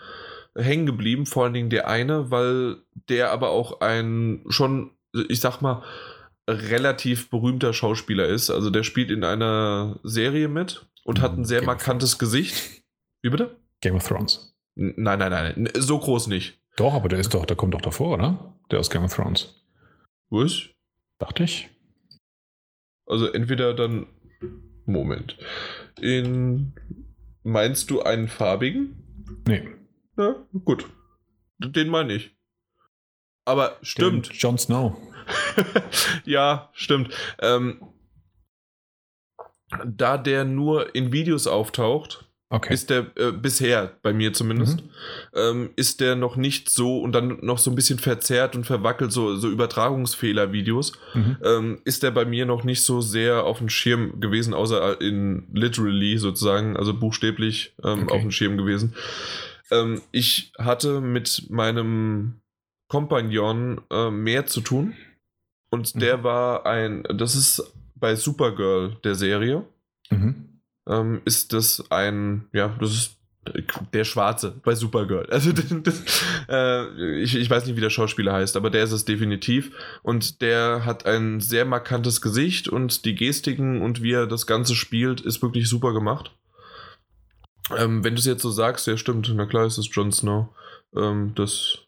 [0.56, 2.76] hängen geblieben, vor allen Dingen der eine, weil
[3.08, 4.92] der aber auch ein schon,
[5.30, 5.82] ich sag mal,
[6.50, 8.50] relativ berühmter Schauspieler ist.
[8.50, 12.82] Also der spielt in einer Serie mit und hat ein sehr Game markantes Gesicht.
[13.22, 13.56] Wie bitte?
[13.82, 14.54] Game of Thrones.
[14.82, 16.58] Nein, nein, nein, so groß nicht.
[16.78, 18.56] Doch, aber der ist doch, der kommt doch davor, oder?
[18.72, 19.62] Der aus Game of Thrones.
[20.30, 20.70] Was?
[21.18, 21.70] Dachte ich.
[23.06, 24.08] Also entweder dann.
[24.86, 25.38] Moment.
[26.00, 26.74] In.
[27.44, 29.44] Meinst du einen farbigen?
[29.46, 29.68] Nee.
[30.18, 30.86] Ja, gut.
[31.58, 32.38] Den meine ich.
[33.44, 34.30] Aber stimmt.
[34.30, 34.96] Den Jon Snow.
[36.24, 37.14] ja, stimmt.
[37.42, 37.84] Ähm,
[39.86, 42.74] da der nur in Videos auftaucht, Okay.
[42.74, 44.90] ist der äh, bisher, bei mir zumindest, Mhm.
[45.36, 49.12] ähm, ist der noch nicht so und dann noch so ein bisschen verzerrt und verwackelt,
[49.12, 51.38] so, so Übertragungsfehler-Videos, mhm.
[51.44, 55.48] ähm, ist der bei mir noch nicht so sehr auf dem Schirm gewesen, außer in
[55.54, 58.14] literally sozusagen, also buchstäblich ähm, Okay.
[58.16, 58.96] auf dem Schirm gewesen.
[59.70, 62.42] Ähm, ich hatte mit meinem
[62.88, 64.96] Kompagnon äh, mehr zu tun
[65.70, 66.00] und Mhm.
[66.00, 69.66] der war ein, das ist bei Supergirl der Serie,
[70.10, 70.46] Mhm.
[70.88, 73.20] Ähm, ist das ein, ja, das ist
[73.94, 75.28] der Schwarze bei Supergirl.
[75.32, 79.06] Also das, äh, ich, ich weiß nicht, wie der Schauspieler heißt, aber der ist es
[79.06, 79.72] definitiv.
[80.04, 84.76] Und der hat ein sehr markantes Gesicht und die Gestiken und wie er das Ganze
[84.76, 86.36] spielt, ist wirklich super gemacht.
[87.78, 90.50] Ähm, wenn du es jetzt so sagst, ja stimmt, na klar ist es Jon Snow.
[90.96, 91.80] Ähm, das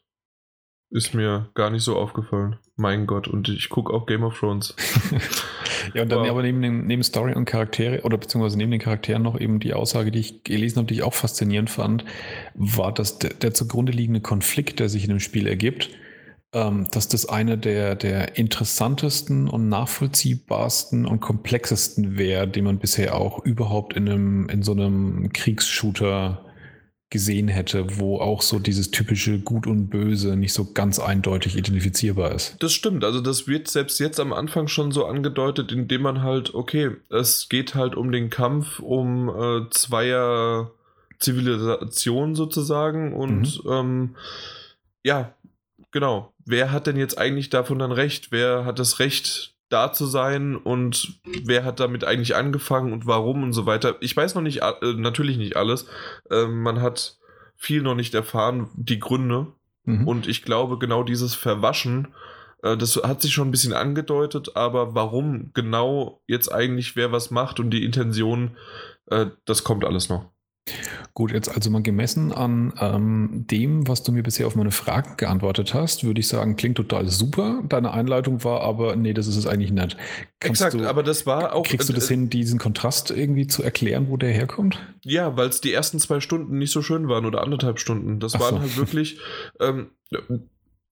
[0.90, 2.58] ist mir gar nicht so aufgefallen.
[2.76, 4.74] Mein Gott, und ich gucke auch Game of Thrones.
[5.94, 6.30] Ja, und dann Wow.
[6.30, 9.74] aber neben, dem, neben Story und Charaktere oder beziehungsweise neben den Charakteren noch eben die
[9.74, 12.04] Aussage, die ich gelesen habe, die ich auch faszinierend fand,
[12.54, 15.90] war, dass der, der zugrunde liegende Konflikt, der sich in dem Spiel ergibt,
[16.52, 23.16] ähm, dass das einer der, der interessantesten und nachvollziehbarsten und komplexesten wäre, den man bisher
[23.16, 26.44] auch überhaupt in, einem, in so einem Kriegsshooter
[27.12, 32.32] gesehen hätte, wo auch so dieses typische Gut und Böse nicht so ganz eindeutig identifizierbar
[32.32, 32.56] ist.
[32.60, 36.54] Das stimmt, also das wird selbst jetzt am Anfang schon so angedeutet, indem man halt,
[36.54, 40.70] okay, es geht halt um den Kampf um äh, zweier
[41.18, 44.16] Zivilisationen sozusagen und ähm,
[45.04, 45.34] ja,
[45.90, 46.32] genau.
[46.44, 48.32] Wer hat denn jetzt eigentlich davon dann recht?
[48.32, 53.42] Wer hat das Recht, da zu sein und wer hat damit eigentlich angefangen und warum
[53.42, 53.96] und so weiter?
[54.00, 55.86] Ich weiß noch nicht, äh, natürlich nicht alles.
[56.30, 57.18] Ähm, man hat
[57.56, 59.46] viel noch nicht erfahren, die Gründe.
[59.84, 60.06] Mhm.
[60.06, 62.08] Und ich glaube, genau dieses Verwaschen,
[62.62, 67.30] äh, das hat sich schon ein bisschen angedeutet, aber warum genau jetzt eigentlich wer was
[67.30, 68.56] macht und die Intention,
[69.06, 70.31] äh, das kommt alles noch.
[71.14, 75.16] Gut, jetzt also mal gemessen an ähm, dem, was du mir bisher auf meine Fragen
[75.16, 77.62] geantwortet hast, würde ich sagen, klingt total super.
[77.68, 79.96] Deine Einleitung war aber, nee, das ist es eigentlich nicht.
[80.40, 81.64] Kannst Exakt, du, aber das war auch.
[81.64, 84.78] Kriegst du das äh, hin, diesen Kontrast irgendwie zu erklären, wo der herkommt?
[85.02, 88.20] Ja, weil es die ersten zwei Stunden nicht so schön waren oder anderthalb Stunden.
[88.20, 88.60] Das Ach waren so.
[88.60, 89.18] halt wirklich.
[89.60, 89.90] Ähm,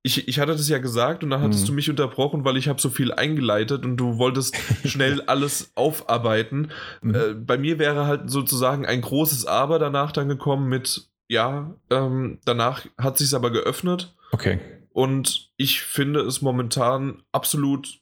[0.02, 1.66] ich, ich hatte das ja gesagt und dann hattest hm.
[1.68, 6.70] du mich unterbrochen, weil ich habe so viel eingeleitet und du wolltest schnell alles aufarbeiten.
[7.02, 7.14] Hm.
[7.14, 12.38] Äh, bei mir wäre halt sozusagen ein großes Aber danach dann gekommen mit, ja, ähm,
[12.44, 14.14] danach hat sich aber geöffnet.
[14.32, 14.58] Okay.
[14.92, 18.00] Und ich finde es momentan absolut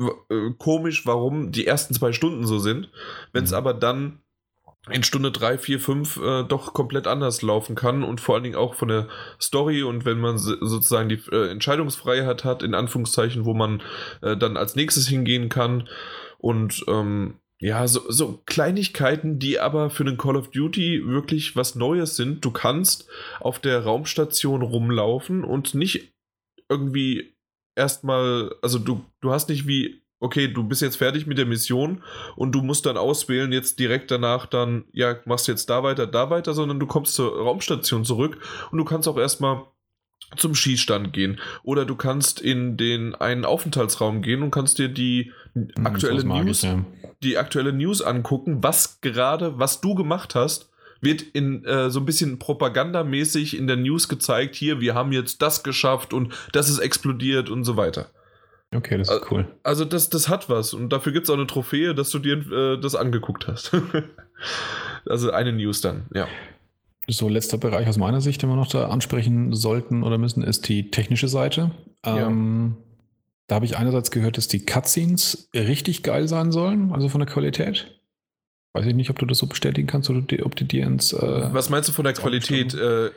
[0.00, 2.90] äh, komisch, warum die ersten zwei Stunden so sind.
[3.32, 3.56] Wenn es hm.
[3.56, 4.18] aber dann
[4.90, 8.56] in Stunde 3, 4, 5 äh, doch komplett anders laufen kann und vor allen Dingen
[8.56, 9.08] auch von der
[9.40, 13.80] Story und wenn man sozusagen die äh, Entscheidungsfreiheit hat, in Anführungszeichen, wo man
[14.22, 15.88] äh, dann als nächstes hingehen kann
[16.38, 21.76] und ähm, ja, so, so Kleinigkeiten, die aber für den Call of Duty wirklich was
[21.76, 22.44] Neues sind.
[22.44, 26.12] Du kannst auf der Raumstation rumlaufen und nicht
[26.68, 27.36] irgendwie
[27.76, 32.02] erstmal, also du, du hast nicht wie okay, du bist jetzt fertig mit der Mission
[32.36, 36.30] und du musst dann auswählen, jetzt direkt danach dann, ja, machst jetzt da weiter, da
[36.30, 38.38] weiter, sondern du kommst zur Raumstation zurück
[38.70, 39.64] und du kannst auch erstmal
[40.36, 45.32] zum Schießstand gehen oder du kannst in den einen Aufenthaltsraum gehen und kannst dir die
[45.54, 46.84] hm, aktuelle News, ja.
[47.22, 50.70] die aktuelle News angucken, was gerade, was du gemacht hast,
[51.00, 55.42] wird in äh, so ein bisschen propagandamäßig in der News gezeigt, hier, wir haben jetzt
[55.42, 58.12] das geschafft und das ist explodiert und so weiter.
[58.74, 59.46] Okay, das ist cool.
[59.62, 62.38] Also das, das hat was und dafür gibt es auch eine Trophäe, dass du dir
[62.50, 63.72] äh, das angeguckt hast.
[65.06, 66.26] also eine News dann, ja.
[67.08, 70.68] So, letzter Bereich aus meiner Sicht, den wir noch da ansprechen sollten oder müssen, ist
[70.68, 71.72] die technische Seite.
[72.04, 72.84] Ähm, ja.
[73.48, 77.28] Da habe ich einerseits gehört, dass die Cutscenes richtig geil sein sollen, also von der
[77.28, 78.00] Qualität.
[78.74, 81.12] Weiß ich nicht, ob du das so bestätigen kannst oder die, ob die dir ins.
[81.12, 82.72] Äh, Was meinst du von der Qualität?
[82.72, 83.10] Äh,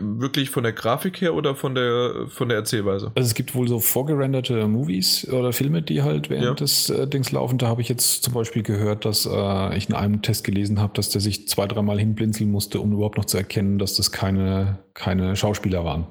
[0.00, 3.10] wirklich von der Grafik her oder von der, von der Erzählweise?
[3.14, 6.54] Also es gibt wohl so vorgerenderte Movies oder Filme, die halt während ja.
[6.54, 7.56] des äh, Dings laufen.
[7.56, 10.92] Da habe ich jetzt zum Beispiel gehört, dass äh, ich in einem Test gelesen habe,
[10.92, 14.80] dass der sich zwei, dreimal hinblinzeln musste, um überhaupt noch zu erkennen, dass das keine,
[14.92, 16.06] keine Schauspieler waren.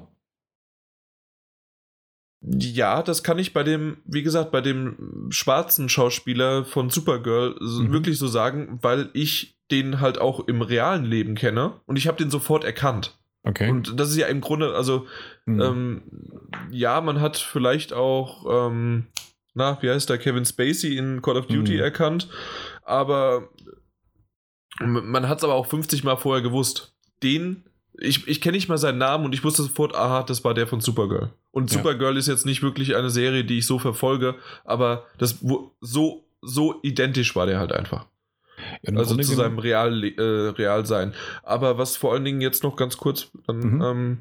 [2.44, 7.92] Ja, das kann ich bei dem, wie gesagt, bei dem schwarzen Schauspieler von Supergirl mhm.
[7.92, 12.18] wirklich so sagen, weil ich den halt auch im realen Leben kenne und ich habe
[12.18, 13.18] den sofort erkannt.
[13.44, 13.70] Okay.
[13.70, 15.06] Und das ist ja im Grunde, also,
[15.46, 15.60] mhm.
[15.60, 16.02] ähm,
[16.70, 19.06] ja, man hat vielleicht auch, ähm,
[19.54, 21.80] na, wie heißt der, Kevin Spacey in Call of Duty mhm.
[21.80, 22.28] erkannt,
[22.84, 23.48] aber
[24.80, 26.94] man hat es aber auch 50 Mal vorher gewusst.
[27.22, 27.64] Den
[27.98, 30.66] ich, ich kenne nicht mal seinen Namen und ich wusste sofort, aha, das war der
[30.66, 31.30] von Supergirl.
[31.50, 31.78] Und ja.
[31.78, 35.38] Supergirl ist jetzt nicht wirklich eine Serie, die ich so verfolge, aber das
[35.80, 38.06] so, so identisch war der halt einfach.
[38.82, 41.14] Ja, also zu seinem Real, äh, Realsein.
[41.42, 43.82] Aber was vor allen Dingen jetzt noch ganz kurz, dann, mhm.
[43.82, 44.18] ähm,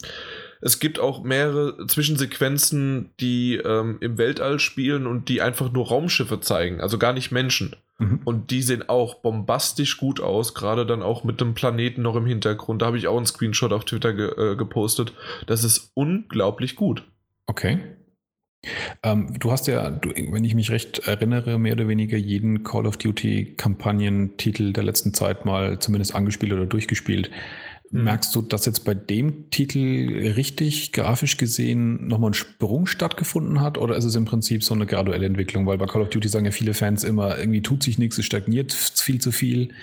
[0.61, 6.39] es gibt auch mehrere Zwischensequenzen, die ähm, im Weltall spielen und die einfach nur Raumschiffe
[6.39, 7.75] zeigen, also gar nicht Menschen.
[7.97, 8.21] Mhm.
[8.25, 12.25] Und die sehen auch bombastisch gut aus, gerade dann auch mit dem Planeten noch im
[12.25, 12.81] Hintergrund.
[12.81, 15.13] Da habe ich auch einen Screenshot auf Twitter ge äh, gepostet.
[15.47, 17.03] Das ist unglaublich gut.
[17.47, 17.79] Okay.
[19.01, 22.85] Ähm, du hast ja, du, wenn ich mich recht erinnere, mehr oder weniger jeden Call
[22.85, 27.31] of Duty Kampagnentitel der letzten Zeit mal zumindest angespielt oder durchgespielt.
[27.91, 28.05] Mhm.
[28.05, 33.77] Merkst du, dass jetzt bei dem Titel richtig grafisch gesehen nochmal ein Sprung stattgefunden hat
[33.77, 35.65] oder ist es im Prinzip so eine graduelle Entwicklung?
[35.65, 38.25] Weil bei Call of Duty sagen ja viele Fans immer, irgendwie tut sich nichts, es
[38.25, 39.73] stagniert viel zu viel.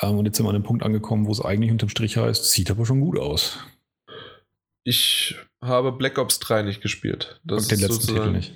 [0.00, 2.50] Ähm, und jetzt sind wir an dem Punkt angekommen, wo es eigentlich unterm Strich heißt,
[2.50, 3.58] sieht aber schon gut aus.
[4.84, 7.40] Ich habe Black Ops 3 nicht gespielt.
[7.44, 8.52] Das und den letzten Titel nicht.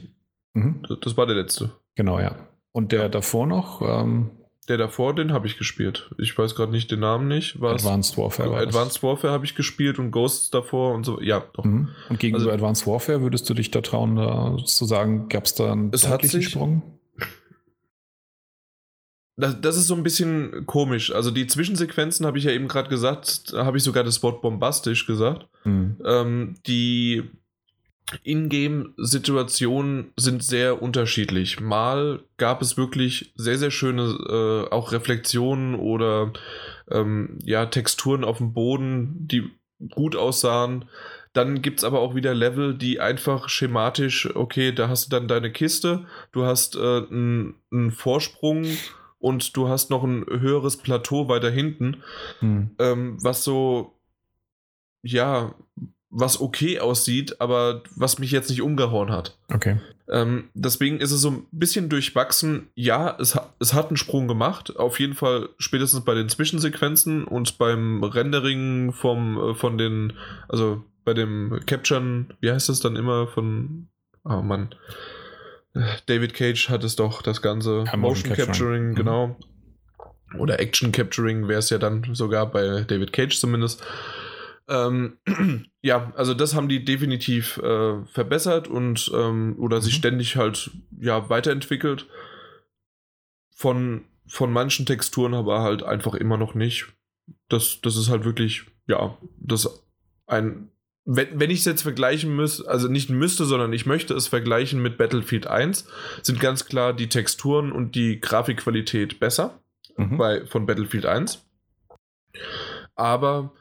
[0.55, 0.83] Mhm.
[1.01, 1.73] Das war der letzte.
[1.95, 2.37] Genau, ja.
[2.73, 4.31] Und der davor noch, ähm,
[4.67, 6.11] der davor, den habe ich gespielt.
[6.19, 7.61] Ich weiß gerade nicht den Namen nicht.
[7.61, 7.85] Was?
[7.85, 8.57] Advanced Warfare.
[8.57, 11.21] Advanced Warfare habe ich gespielt und Ghosts davor und so.
[11.21, 11.65] Ja, doch.
[11.65, 11.89] Mhm.
[12.09, 15.55] Und gegenüber also, Advanced Warfare würdest du dich da trauen, da zu sagen, gab es
[15.55, 16.83] da einen es hat sich, Sprung?
[19.37, 21.13] Das, das, ist so ein bisschen komisch.
[21.13, 25.07] Also die Zwischensequenzen habe ich ja eben gerade gesagt, habe ich sogar das Wort bombastisch
[25.07, 25.49] gesagt.
[25.65, 25.97] Mhm.
[26.05, 27.25] Ähm, die
[28.23, 31.61] Ingame-Situationen sind sehr unterschiedlich.
[31.61, 34.03] Mal gab es wirklich sehr, sehr schöne
[34.69, 36.33] äh, auch Reflexionen oder
[36.91, 39.51] ähm, ja, Texturen auf dem Boden, die
[39.91, 40.85] gut aussahen.
[41.33, 45.27] Dann gibt es aber auch wieder Level, die einfach schematisch, okay, da hast du dann
[45.27, 48.67] deine Kiste, du hast äh, einen Vorsprung
[49.19, 52.03] und du hast noch ein höheres Plateau weiter hinten,
[52.39, 52.71] hm.
[52.79, 53.99] ähm, was so,
[55.03, 55.55] ja,
[56.15, 59.37] was okay aussieht, aber was mich jetzt nicht umgehauen hat.
[59.53, 59.81] Okay.
[60.09, 62.69] Ähm, deswegen ist es so ein bisschen durchwachsen.
[62.75, 64.77] Ja, es, es hat einen Sprung gemacht.
[64.77, 70.13] Auf jeden Fall spätestens bei den Zwischensequenzen und beim Rendering vom, äh, von den,
[70.49, 73.89] also bei dem Capturen, wie heißt das dann immer von,
[74.25, 74.75] oh Mann,
[76.07, 78.95] David Cage hat es doch, das ganze ja, Motion, Motion, Capturing, mhm.
[78.95, 79.37] genau.
[80.39, 83.83] Oder Action Capturing wäre es ja dann sogar bei David Cage zumindest.
[84.69, 85.19] Ähm,
[85.83, 89.83] ja, also das haben die definitiv äh, verbessert und ähm, oder mhm.
[89.83, 92.07] sich ständig halt ja weiterentwickelt.
[93.57, 96.87] Von, von manchen Texturen aber halt einfach immer noch nicht.
[97.49, 99.85] Das, das ist halt wirklich, ja, das
[100.27, 100.71] ein.
[101.07, 104.81] Wenn, wenn ich es jetzt vergleichen müsste, also nicht müsste, sondern ich möchte es vergleichen
[104.81, 105.87] mit Battlefield 1,
[106.23, 109.61] sind ganz klar die Texturen und die Grafikqualität besser
[109.99, 110.17] mhm.
[110.17, 111.45] bei, von Battlefield 1.
[112.95, 113.53] Aber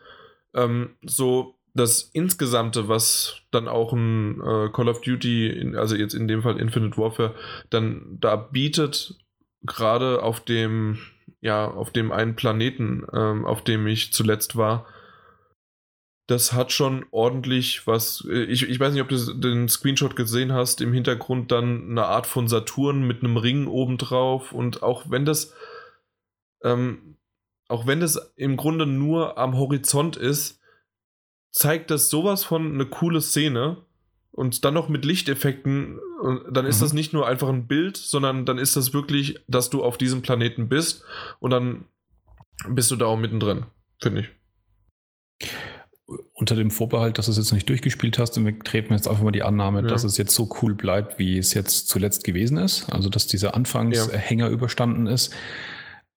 [0.53, 6.13] ähm, so das Insgesamte, was dann auch ein äh, Call of Duty, in, also jetzt
[6.13, 7.33] in dem Fall Infinite Warfare,
[7.69, 9.15] dann da bietet,
[9.63, 10.99] gerade auf dem,
[11.41, 14.85] ja, auf dem einen Planeten, ähm, auf dem ich zuletzt war,
[16.27, 18.25] das hat schon ordentlich was.
[18.29, 20.81] Äh, ich, ich weiß nicht, ob du den Screenshot gesehen hast.
[20.81, 24.53] Im Hintergrund dann eine Art von Saturn mit einem Ring obendrauf.
[24.53, 25.53] Und auch wenn das
[26.63, 27.17] ähm,
[27.67, 30.59] auch wenn es im Grunde nur am Horizont ist,
[31.51, 33.77] zeigt das sowas von eine coole Szene
[34.31, 35.99] und dann noch mit Lichteffekten,
[36.51, 36.85] dann ist mhm.
[36.85, 40.21] das nicht nur einfach ein Bild, sondern dann ist das wirklich, dass du auf diesem
[40.23, 41.03] Planeten bist
[41.39, 41.85] und dann
[42.67, 43.65] bist du da auch mittendrin,
[44.01, 45.49] finde ich.
[46.33, 49.23] Unter dem Vorbehalt, dass du es jetzt nicht durchgespielt hast, und wir treten jetzt einfach
[49.23, 49.87] mal die Annahme, ja.
[49.87, 52.91] dass es jetzt so cool bleibt, wie es jetzt zuletzt gewesen ist.
[52.91, 54.51] Also, dass dieser Anfangshänger ja.
[54.51, 55.33] überstanden ist.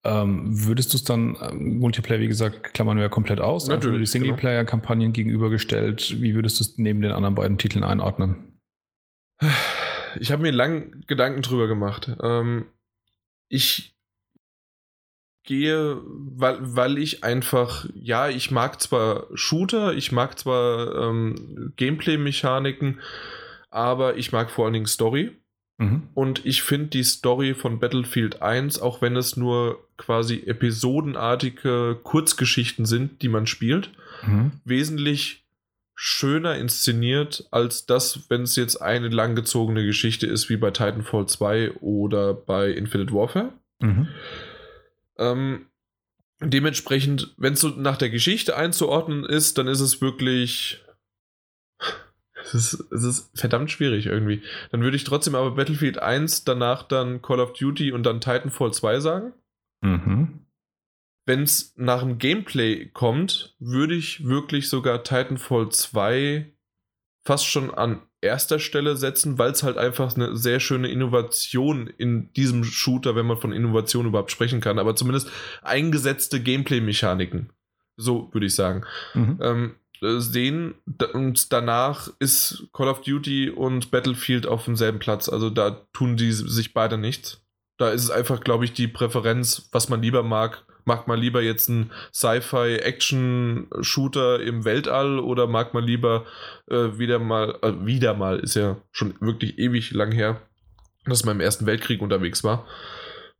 [0.07, 3.87] Ähm, würdest du es dann, äh, Multiplayer, wie gesagt, klammern wir ja komplett aus, Natürlich,
[3.87, 8.59] also die Singleplayer-Kampagnen gegenübergestellt, wie würdest du es neben den anderen beiden Titeln einordnen?
[10.19, 12.09] Ich habe mir lang Gedanken drüber gemacht.
[12.23, 12.67] Ähm,
[13.49, 13.97] ich
[15.43, 23.01] gehe, weil, weil ich einfach, ja, ich mag zwar Shooter, ich mag zwar ähm, Gameplay-Mechaniken,
[23.69, 25.35] aber ich mag vor allen Dingen Story.
[25.77, 26.03] Mhm.
[26.13, 32.85] Und ich finde die Story von Battlefield 1, auch wenn es nur quasi episodenartige Kurzgeschichten
[32.85, 33.91] sind, die man spielt,
[34.25, 34.51] mhm.
[34.65, 35.43] wesentlich
[35.99, 41.71] schöner inszeniert als das, wenn es jetzt eine langgezogene Geschichte ist, wie bei Titanfall 2
[41.73, 43.53] oder bei Infinite Warfare.
[43.79, 44.07] Mhm.
[45.17, 45.65] Ähm,
[46.39, 50.83] dementsprechend, wenn es so nach der Geschichte einzuordnen ist, dann ist es wirklich
[52.53, 54.41] es ist, es ist verdammt schwierig irgendwie.
[54.71, 58.73] Dann würde ich trotzdem aber Battlefield 1, danach dann Call of Duty und dann Titanfall
[58.73, 59.33] 2 sagen.
[59.81, 60.45] Mhm.
[61.25, 66.53] Wenn es nach dem Gameplay kommt, würde ich wirklich sogar Titanfall 2
[67.25, 72.31] fast schon an erster Stelle setzen, weil es halt einfach eine sehr schöne Innovation in
[72.33, 75.29] diesem Shooter, wenn man von Innovation überhaupt sprechen kann, aber zumindest
[75.61, 77.51] eingesetzte Gameplay-Mechaniken.
[77.97, 78.85] So würde ich sagen.
[79.13, 79.39] Mhm.
[79.41, 80.75] Ähm, äh, sehen
[81.13, 85.29] und danach ist Call of Duty und Battlefield auf demselben Platz.
[85.29, 87.41] Also da tun die sich beide nichts.
[87.77, 90.65] Da ist es einfach, glaube ich, die Präferenz, was man lieber mag.
[90.85, 96.25] Mag man lieber jetzt einen Sci-Fi-Action-Shooter im Weltall oder mag man lieber
[96.69, 100.41] äh, wieder mal, äh, wieder mal, ist ja schon wirklich ewig lang her,
[101.05, 102.65] dass man im Ersten Weltkrieg unterwegs war.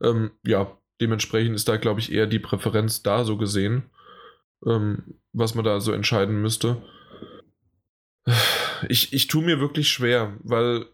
[0.02, 3.90] Ähm, ja, dementsprechend ist da, glaube ich, eher die Präferenz da so gesehen
[4.68, 6.82] ähm, was man da so entscheiden müsste.
[8.90, 10.86] Ich, ich tue mir wirklich schwer, weil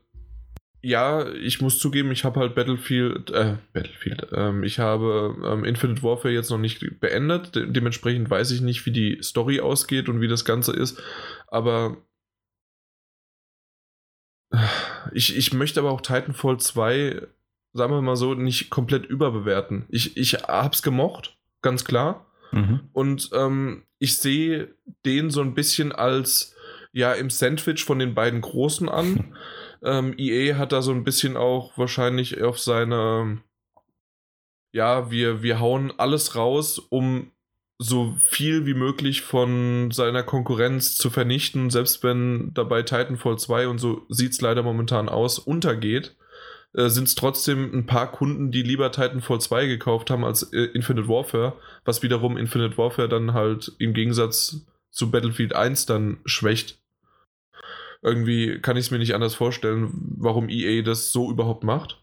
[0.86, 6.04] ja, ich muss zugeben, ich habe halt Battlefield, äh, Battlefield, ähm, ich habe ähm, Infinite
[6.04, 7.56] Warfare jetzt noch nicht beendet.
[7.56, 11.02] De dementsprechend weiß ich nicht, wie die Story ausgeht und wie das Ganze ist.
[11.48, 11.98] Aber
[15.14, 17.28] ich, ich möchte aber auch Titanfall 2,
[17.72, 19.86] sagen wir mal so, nicht komplett überbewerten.
[19.88, 22.26] Ich, ich hab's gemocht, ganz klar.
[22.54, 22.80] Mhm.
[22.94, 24.76] Und ähm, ich sehe
[25.06, 26.56] den so ein bisschen als
[26.92, 29.36] ja im Sandwich von den beiden Großen an.
[29.84, 33.42] ähm, EA hat da so ein bisschen auch wahrscheinlich auf seine
[34.74, 37.32] ja, wir, wir hauen alles raus, um
[37.78, 43.78] so viel wie möglich von seiner Konkurrenz zu vernichten, selbst wenn dabei Titanfall 2 und
[43.78, 46.16] so sieht es leider momentan aus, untergeht
[46.74, 50.64] äh, sind es trotzdem ein paar Kunden, die lieber Titanfall 2 gekauft haben als äh,
[50.74, 51.54] Infinite Warfare,
[51.86, 56.80] was wiederum Infinite Warfare dann halt im Gegensatz zu Battlefield 1 dann schwächt.
[58.02, 62.03] Irgendwie kann ich es mir nicht anders vorstellen, warum EA das so überhaupt macht.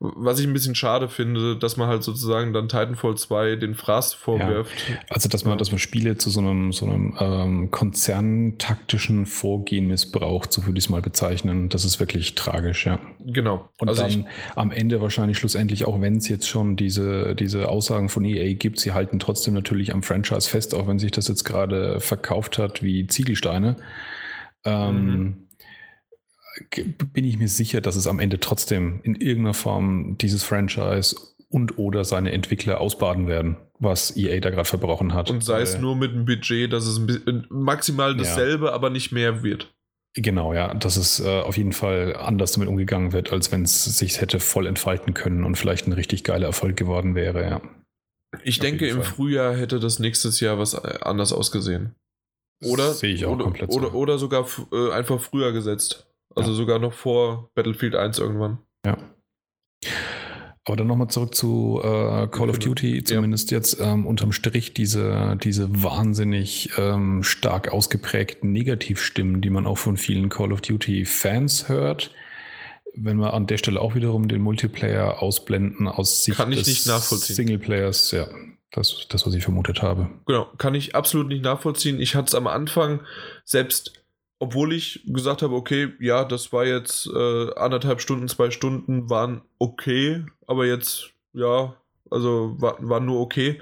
[0.00, 4.14] Was ich ein bisschen schade finde, dass man halt sozusagen dann Titanfall 2 den Fraß
[4.14, 4.88] vorwirft.
[4.88, 5.56] Ja, also, dass man, ja.
[5.56, 10.84] dass man Spiele zu so einem, so einem ähm, konzerntaktischen Vorgehen missbraucht, so würde ich
[10.84, 11.68] es mal bezeichnen.
[11.68, 13.00] Das ist wirklich tragisch, ja.
[13.18, 13.70] Genau.
[13.80, 18.08] Und also dann am Ende wahrscheinlich schlussendlich, auch wenn es jetzt schon diese, diese Aussagen
[18.08, 21.42] von EA gibt, sie halten trotzdem natürlich am Franchise fest, auch wenn sich das jetzt
[21.42, 23.76] gerade verkauft hat wie Ziegelsteine.
[24.64, 25.47] Ähm, mhm
[27.12, 31.16] bin ich mir sicher, dass es am Ende trotzdem in irgendeiner Form dieses Franchise
[31.50, 35.30] und oder seine Entwickler ausbaden werden, was EA da gerade verbrochen hat.
[35.30, 37.00] Und sei es nur mit einem Budget, dass es
[37.48, 38.72] maximal dasselbe, ja.
[38.72, 39.74] aber nicht mehr wird.
[40.14, 43.84] Genau, ja, dass es äh, auf jeden Fall anders damit umgegangen wird, als wenn es
[43.84, 47.60] sich hätte voll entfalten können und vielleicht ein richtig geiler Erfolg geworden wäre, ja.
[48.42, 51.94] Ich auf denke, im Frühjahr hätte das nächstes Jahr was äh, anders ausgesehen.
[52.62, 53.96] Oder, Sehe ich auch oder, komplett oder, so.
[53.96, 56.07] oder sogar äh, einfach früher gesetzt.
[56.38, 56.56] Also ja.
[56.56, 58.58] sogar noch vor Battlefield 1 irgendwann.
[58.84, 58.96] Ja.
[60.68, 63.56] Aber dann nochmal zurück zu äh, Call of Duty, zumindest ja.
[63.56, 69.96] jetzt ähm, unterm Strich diese, diese wahnsinnig ähm, stark ausgeprägten Negativstimmen, die man auch von
[69.96, 72.10] vielen Call of Duty-Fans hört.
[72.94, 76.68] Wenn wir an der Stelle auch wiederum den Multiplayer ausblenden aus Sicht kann ich des
[76.68, 77.36] nicht nachvollziehen.
[77.36, 78.26] Singleplayers, ja,
[78.72, 80.10] das, das, was ich vermutet habe.
[80.26, 81.98] Genau, kann ich absolut nicht nachvollziehen.
[81.98, 83.00] Ich hatte es am Anfang
[83.44, 83.97] selbst
[84.38, 89.42] obwohl ich gesagt habe, okay, ja, das war jetzt äh, anderthalb Stunden, zwei Stunden waren
[89.58, 91.74] okay, aber jetzt, ja,
[92.10, 93.60] also war, war nur okay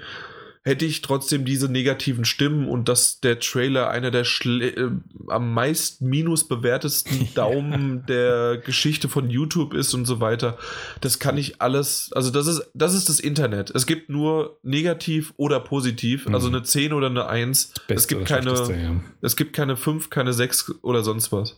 [0.67, 4.91] hätte ich trotzdem diese negativen Stimmen und dass der Trailer einer der Schle äh,
[5.29, 10.57] am meisten minus bewertesten Daumen der Geschichte von YouTube ist und so weiter.
[10.99, 13.71] Das kann ich alles, also das ist, das ist das Internet.
[13.73, 16.35] Es gibt nur negativ oder positiv, mhm.
[16.35, 17.73] also eine 10 oder eine 1.
[17.87, 19.01] Es gibt keine, ja.
[19.21, 21.55] es gibt keine 5, keine 6 oder sonst was.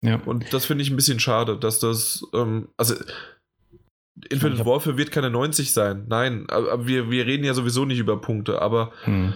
[0.00, 0.22] Ja.
[0.24, 2.94] Und das finde ich ein bisschen schade, dass das, ähm, also
[4.30, 6.04] Infinite Warfare wird keine 90 sein.
[6.08, 9.34] Nein, aber wir, wir reden ja sowieso nicht über Punkte, aber hm.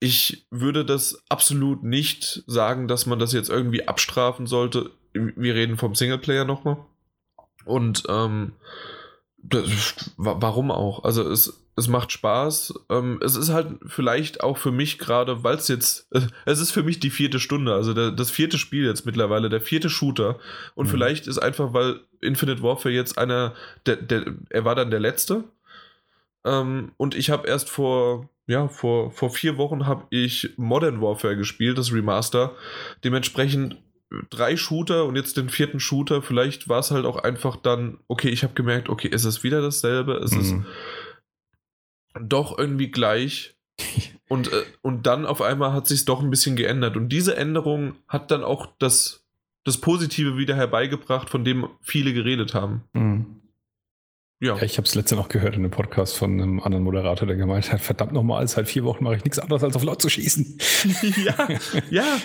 [0.00, 4.90] ich würde das absolut nicht sagen, dass man das jetzt irgendwie abstrafen sollte.
[5.12, 6.78] Wir reden vom Singleplayer nochmal.
[7.64, 8.52] Und ähm,
[9.48, 11.04] das, warum auch?
[11.04, 12.74] Also es, es macht Spaß.
[12.90, 16.70] Ähm, es ist halt vielleicht auch für mich gerade, weil es jetzt, äh, es ist
[16.70, 20.38] für mich die vierte Stunde, also der, das vierte Spiel jetzt mittlerweile, der vierte Shooter.
[20.74, 20.90] Und mhm.
[20.90, 25.44] vielleicht ist einfach, weil Infinite Warfare jetzt einer, der, der, er war dann der letzte.
[26.44, 31.36] Ähm, und ich habe erst vor, ja, vor, vor vier Wochen habe ich Modern Warfare
[31.36, 32.54] gespielt, das Remaster.
[33.04, 33.76] Dementsprechend
[34.30, 36.22] drei Shooter und jetzt den vierten Shooter.
[36.22, 39.60] Vielleicht war es halt auch einfach dann, okay, ich habe gemerkt, okay, ist es wieder
[39.60, 40.14] dasselbe?
[40.14, 40.40] Es mhm.
[40.40, 40.54] ist
[42.20, 43.56] doch irgendwie gleich.
[44.28, 46.96] und, äh, und dann auf einmal hat sich doch ein bisschen geändert.
[46.96, 49.24] Und diese Änderung hat dann auch das,
[49.64, 52.84] das Positive wieder herbeigebracht, von dem viele geredet haben.
[52.92, 53.35] Mhm.
[54.38, 54.54] Ja.
[54.56, 54.62] ja.
[54.62, 57.72] ich habe es letzte noch gehört in einem Podcast von einem anderen Moderator, der gemeint
[57.72, 60.58] hat, verdammt nochmal, seit vier Wochen mache ich nichts anderes als auf laut zu schießen.
[61.24, 61.48] ja,
[61.90, 62.18] ja,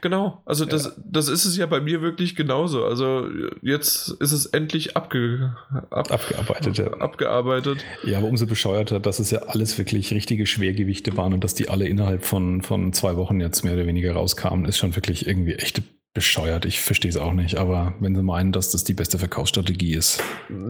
[0.00, 0.42] genau.
[0.46, 0.90] Also das, ja.
[0.96, 2.84] das ist es ja bei mir wirklich genauso.
[2.84, 3.28] Also
[3.62, 5.54] jetzt ist es endlich abge,
[5.90, 6.78] ab, abgearbeitet.
[6.78, 6.88] Ja.
[6.94, 7.84] abgearbeitet.
[8.02, 11.68] Ja, aber umso bescheuerter, dass es ja alles wirklich richtige Schwergewichte waren und dass die
[11.68, 15.54] alle innerhalb von, von zwei Wochen jetzt mehr oder weniger rauskamen, ist schon wirklich irgendwie
[15.54, 15.84] echte
[16.18, 16.64] bescheuert.
[16.64, 20.20] Ich verstehe es auch nicht, aber wenn sie meinen, dass das die beste Verkaufsstrategie ist.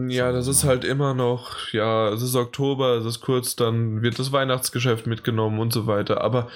[0.07, 4.19] Ja, das ist halt immer noch, ja, es ist Oktober, es ist kurz, dann wird
[4.19, 6.21] das Weihnachtsgeschäft mitgenommen und so weiter.
[6.21, 6.49] Aber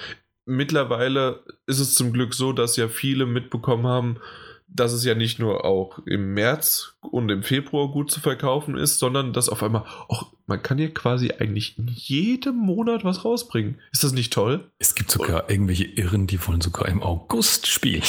[0.46, 4.20] mittlerweile ist es zum Glück so, dass ja viele mitbekommen haben,
[4.68, 9.00] dass es ja nicht nur auch im März und im Februar gut zu verkaufen ist,
[9.00, 13.80] sondern dass auf einmal, auch man kann ja quasi eigentlich in jedem Monat was rausbringen.
[13.90, 14.70] Ist das nicht toll?
[14.78, 18.04] Es gibt sogar irgendwelche Irren, die wollen sogar im August spielen.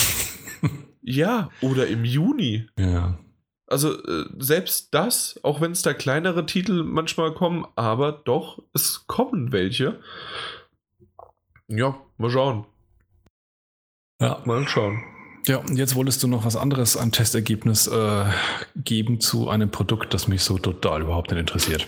[1.08, 2.68] Ja, oder im Juni.
[2.80, 3.20] Ja.
[3.68, 9.06] Also äh, selbst das, auch wenn es da kleinere Titel manchmal kommen, aber doch, es
[9.06, 10.00] kommen welche.
[11.68, 12.66] Ja, mal schauen.
[14.20, 14.42] Ja.
[14.46, 15.04] Mal schauen.
[15.48, 18.26] Ja, und jetzt wolltest du noch was anderes, ein Testergebnis äh,
[18.76, 21.88] geben zu einem Produkt, das mich so total überhaupt nicht interessiert.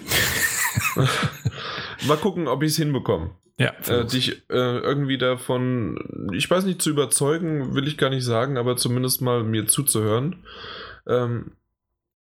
[2.08, 3.32] mal gucken, ob ich es hinbekomme.
[3.60, 8.24] Ja, äh, dich äh, irgendwie davon, ich weiß nicht, zu überzeugen, will ich gar nicht
[8.24, 10.44] sagen, aber zumindest mal mir zuzuhören.
[11.08, 11.54] Ähm,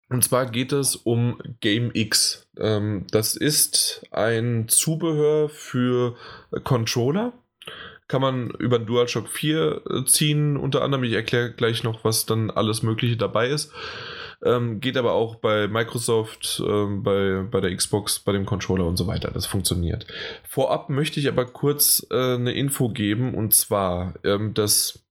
[0.08, 2.48] und zwar geht es um Game X.
[2.58, 6.16] Ähm, das ist ein Zubehör für
[6.64, 7.32] Controller.
[8.08, 11.04] Kann man über den DualShock 4 äh, ziehen, unter anderem.
[11.04, 13.72] Ich erkläre gleich noch, was dann alles Mögliche dabei ist.
[14.44, 18.96] Ähm, geht aber auch bei Microsoft, ähm, bei, bei der Xbox, bei dem Controller und
[18.96, 19.30] so weiter.
[19.30, 20.06] Das funktioniert.
[20.48, 25.04] Vorab möchte ich aber kurz äh, eine Info geben und zwar, ähm, dass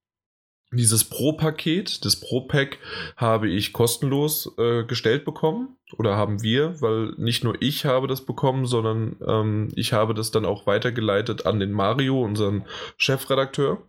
[0.72, 2.78] dieses Pro-Paket, das Pro-Pack,
[3.18, 5.76] habe ich kostenlos äh, gestellt bekommen.
[5.98, 10.30] Oder haben wir, weil nicht nur ich habe das bekommen, sondern ähm, ich habe das
[10.30, 12.66] dann auch weitergeleitet an den Mario, unseren
[12.98, 13.82] Chefredakteur.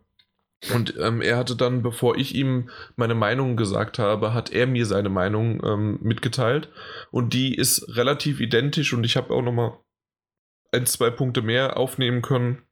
[0.74, 4.84] Und ähm, er hatte dann, bevor ich ihm meine Meinung gesagt habe, hat er mir
[4.84, 6.68] seine Meinung ähm, mitgeteilt.
[7.10, 9.78] Und die ist relativ identisch und ich habe auch nochmal
[10.72, 12.62] ein, zwei Punkte mehr aufnehmen können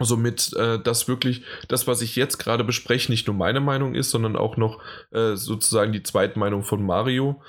[0.00, 4.10] Somit, äh, dass wirklich das, was ich jetzt gerade bespreche, nicht nur meine Meinung ist,
[4.10, 4.82] sondern auch noch
[5.12, 7.40] äh, sozusagen die zweite Meinung von Mario.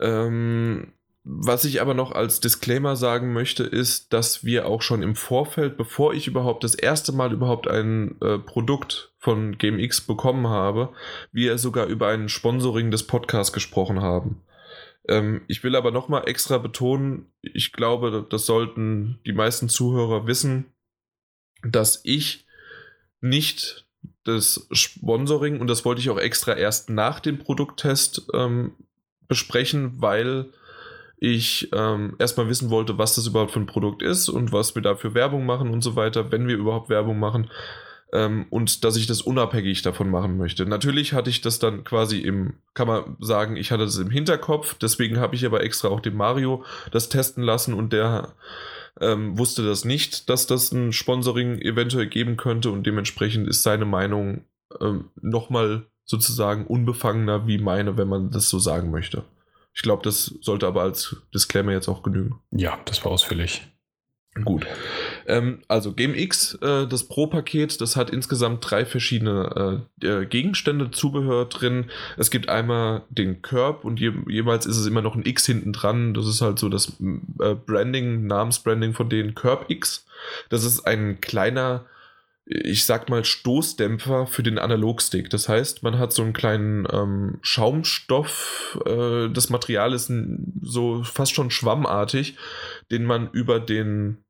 [0.00, 5.14] Ähm, was ich aber noch als Disclaimer sagen möchte, ist, dass wir auch schon im
[5.14, 10.92] Vorfeld, bevor ich überhaupt das erste Mal überhaupt ein äh, Produkt von GameX bekommen habe,
[11.32, 14.42] wir sogar über ein Sponsoring des Podcasts gesprochen haben.
[15.08, 20.72] Ähm, ich will aber nochmal extra betonen, ich glaube, das sollten die meisten Zuhörer wissen,
[21.62, 22.46] dass ich
[23.20, 23.86] nicht
[24.24, 28.72] das Sponsoring, und das wollte ich auch extra erst nach dem Produkttest ähm,
[29.26, 30.52] besprechen, weil
[31.20, 34.82] ich ähm, erstmal wissen wollte, was das überhaupt für ein Produkt ist und was wir
[34.82, 37.50] dafür Werbung machen und so weiter, wenn wir überhaupt Werbung machen.
[38.12, 40.64] Ähm, und dass ich das unabhängig davon machen möchte.
[40.64, 44.74] Natürlich hatte ich das dann quasi im, kann man sagen, ich hatte das im Hinterkopf,
[44.74, 48.32] deswegen habe ich aber extra auch dem Mario das testen lassen und der
[49.00, 53.84] ähm, wusste das nicht, dass das ein Sponsoring eventuell geben könnte und dementsprechend ist seine
[53.84, 54.44] Meinung
[54.80, 59.24] ähm, nochmal sozusagen unbefangener wie meine, wenn man das so sagen möchte.
[59.78, 62.40] Ich glaube, das sollte aber als Disclaimer jetzt auch genügen.
[62.50, 63.62] Ja, das war ausführlich.
[64.44, 64.66] Gut.
[65.28, 71.44] Ähm, also GameX, äh, das Pro-Paket, das hat insgesamt drei verschiedene äh, äh, Gegenstände, Zubehör
[71.44, 71.92] drin.
[72.16, 75.72] Es gibt einmal den Curb und je, jeweils ist es immer noch ein X hinten
[75.72, 76.12] dran.
[76.12, 76.94] Das ist halt so das
[77.38, 80.06] äh, Branding, Namensbranding von denen Curb X.
[80.48, 81.86] Das ist ein kleiner,
[82.50, 85.28] ich sag mal, Stoßdämpfer für den Analogstick.
[85.28, 88.78] Das heißt, man hat so einen kleinen ähm, Schaumstoff.
[88.86, 90.10] Äh, das Material ist
[90.62, 92.36] so fast schon schwammartig,
[92.90, 94.24] den man über den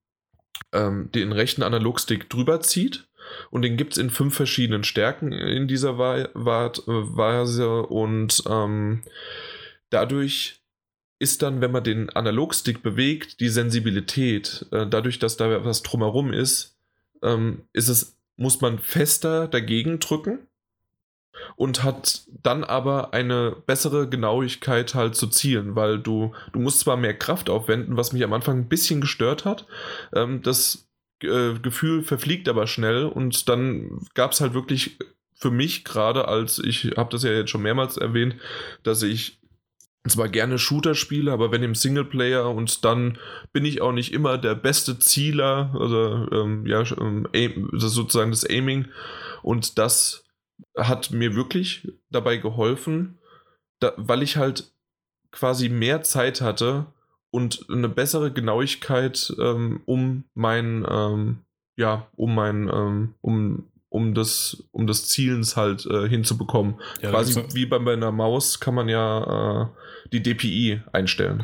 [0.73, 3.09] ähm, den rechten Analogstick drüber zieht.
[3.51, 7.83] Und den gibt es in fünf verschiedenen Stärken in dieser Weise.
[7.83, 9.03] Und ähm,
[9.91, 10.63] dadurch
[11.21, 16.33] ist dann, wenn man den Analogstick bewegt, die Sensibilität, äh, dadurch, dass da was drumherum
[16.33, 16.78] ist,
[17.23, 20.41] ähm, ist es, muss man fester dagegen drücken
[21.57, 26.97] und hat dann aber eine bessere Genauigkeit halt zu zielen, weil du, du musst zwar
[26.97, 29.67] mehr Kraft aufwenden, was mich am Anfang ein bisschen gestört hat.
[30.15, 30.89] Ähm, das
[31.23, 34.99] äh, Gefühl verfliegt aber schnell und dann gab es halt wirklich
[35.35, 38.37] für mich gerade, als ich habe das ja jetzt schon mehrmals erwähnt,
[38.83, 39.39] dass ich
[40.07, 43.19] zwar gerne Shooter spiele, aber wenn im Singleplayer und dann
[43.53, 47.29] bin ich auch nicht immer der beste Zieler, also ähm, ja, ähm,
[47.73, 48.89] das ist sozusagen das Aiming.
[49.43, 50.25] Und das
[50.77, 53.19] hat mir wirklich dabei geholfen,
[53.81, 54.73] da, weil ich halt
[55.31, 56.87] quasi mehr Zeit hatte
[57.31, 61.39] und eine bessere Genauigkeit, ähm, um mein, ähm,
[61.77, 66.75] ja, um mein, ähm, um, um das, um das Zielens halt äh, hinzubekommen.
[67.01, 69.67] Ja, quasi wie bei einer Maus kann man ja äh,
[70.13, 71.43] die DPI einstellen.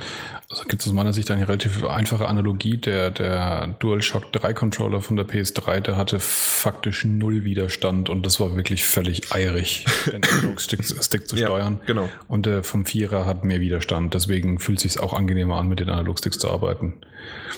[0.50, 2.76] Also gibt es aus meiner Sicht eine relativ einfache Analogie.
[2.76, 8.40] Der, der DualShock 3 Controller von der PS3, der hatte faktisch null Widerstand und das
[8.40, 11.78] war wirklich völlig eierig, den Analog-Stick Stick zu steuern.
[11.80, 12.08] Ja, genau.
[12.28, 14.12] Und der vom Vierer hat mehr Widerstand.
[14.12, 16.94] Deswegen fühlt es sich auch angenehmer an, mit den Analog-Sticks zu arbeiten.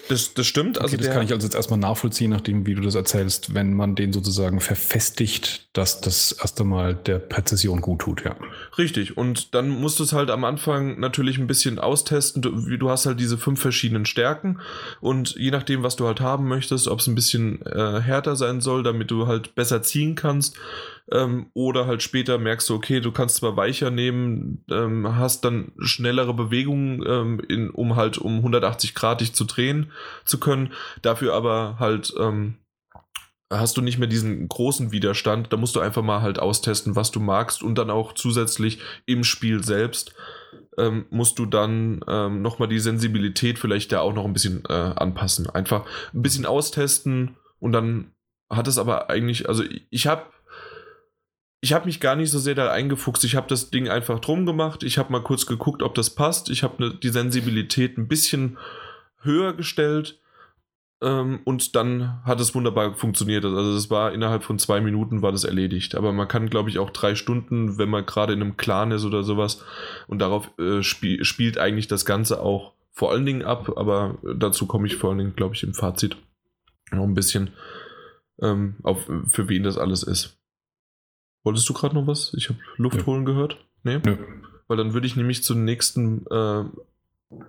[0.08, 0.80] Das, das stimmt.
[0.80, 3.74] Also okay, das kann ich also jetzt erstmal nachvollziehen, nachdem, wie du das erzählst, wenn
[3.74, 8.36] man den sozusagen verfestigt, dass das erste Mal der Präzision gut tut, ja.
[8.78, 9.16] Richtig.
[9.16, 12.40] Und dann musst du es halt am Anfang natürlich ein bisschen austesten.
[12.40, 14.60] Du, du hast halt diese fünf verschiedenen Stärken
[15.00, 18.60] und je nachdem, was du halt haben möchtest, ob es ein bisschen äh, härter sein
[18.60, 20.56] soll, damit du halt besser ziehen kannst.
[21.12, 25.72] Ähm, oder halt später merkst du, okay, du kannst zwar weicher nehmen, ähm, hast dann
[25.78, 29.92] schnellere Bewegungen, ähm, in, um halt um 180 Grad dich zu drehen
[30.24, 32.56] zu können, dafür aber halt ähm,
[33.52, 35.52] hast du nicht mehr diesen großen Widerstand.
[35.52, 39.22] Da musst du einfach mal halt austesten, was du magst und dann auch zusätzlich im
[39.22, 40.14] Spiel selbst
[40.78, 44.72] ähm, musst du dann ähm, nochmal die Sensibilität vielleicht da auch noch ein bisschen äh,
[44.72, 45.48] anpassen.
[45.48, 48.12] Einfach ein bisschen austesten und dann
[48.50, 50.24] hat es aber eigentlich, also ich habe
[51.60, 53.24] ich habe mich gar nicht so sehr da eingefuchst.
[53.24, 54.82] Ich habe das Ding einfach drum gemacht.
[54.82, 56.50] Ich habe mal kurz geguckt, ob das passt.
[56.50, 58.58] Ich habe ne, die Sensibilität ein bisschen
[59.22, 60.20] höher gestellt
[61.02, 63.44] ähm, und dann hat es wunderbar funktioniert.
[63.44, 65.94] Also es war innerhalb von zwei Minuten war das erledigt.
[65.94, 69.04] Aber man kann, glaube ich, auch drei Stunden, wenn man gerade in einem Clan ist
[69.04, 69.62] oder sowas.
[70.06, 73.72] Und darauf äh, spiel, spielt eigentlich das Ganze auch vor allen Dingen ab.
[73.76, 76.16] Aber dazu komme ich vor allen Dingen, glaube ich, im Fazit
[76.92, 77.50] noch ein bisschen
[78.40, 80.38] ähm, auf, für wen das alles ist.
[81.46, 82.34] Wolltest du gerade noch was?
[82.36, 83.06] Ich habe Luft Nö.
[83.06, 83.64] holen gehört.
[83.84, 84.00] Nee?
[84.04, 84.16] Nö.
[84.66, 86.64] Weil dann würde ich nämlich zum nächsten äh,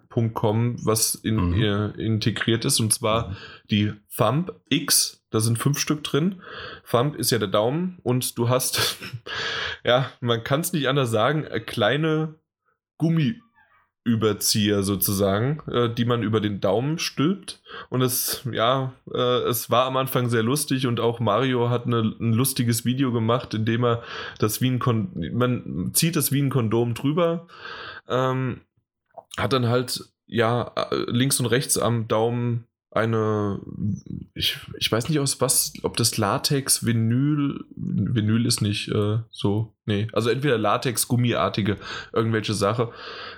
[0.10, 1.54] Punkt kommen, was in, Mhm.
[1.56, 3.36] ihr integriert ist, und zwar
[3.72, 5.24] die Thumb X.
[5.32, 6.44] Da sind fünf Stück drin.
[6.90, 8.98] Thumb ist ja der Daumen und du hast,
[9.84, 12.36] ja, man kann es nicht anders sagen, äh, kleine
[14.08, 17.62] Gummiüberzieher sozusagen, äh, die man über den Daumen stülpt.
[17.90, 22.00] Und es, ja, äh, es war am Anfang sehr lustig und auch Mario hat eine,
[22.20, 24.04] ein lustiges Video gemacht, in dem er
[24.40, 27.48] das wie ein Kon man zieht das wie ein Kondom drüber,
[28.08, 28.62] ähm,
[29.38, 33.60] hat dann halt ja äh, links und rechts am Daumen eine,
[34.34, 39.74] ich, ich weiß nicht aus was, ob das Latex, Vinyl, Vinyl ist nicht äh, so,
[39.86, 41.78] nee, also entweder Latex, Gummiartige,
[42.14, 42.92] irgendwelche Sache,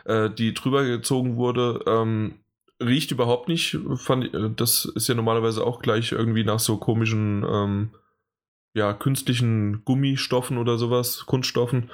[0.06, 2.36] äh, die drüber gezogen wurde, ähm,
[2.82, 7.44] riecht überhaupt nicht, fand, äh, das ist ja normalerweise auch gleich irgendwie nach so komischen,
[7.50, 7.90] ähm,
[8.74, 11.90] ja, künstlichen Gummistoffen oder sowas, Kunststoffen,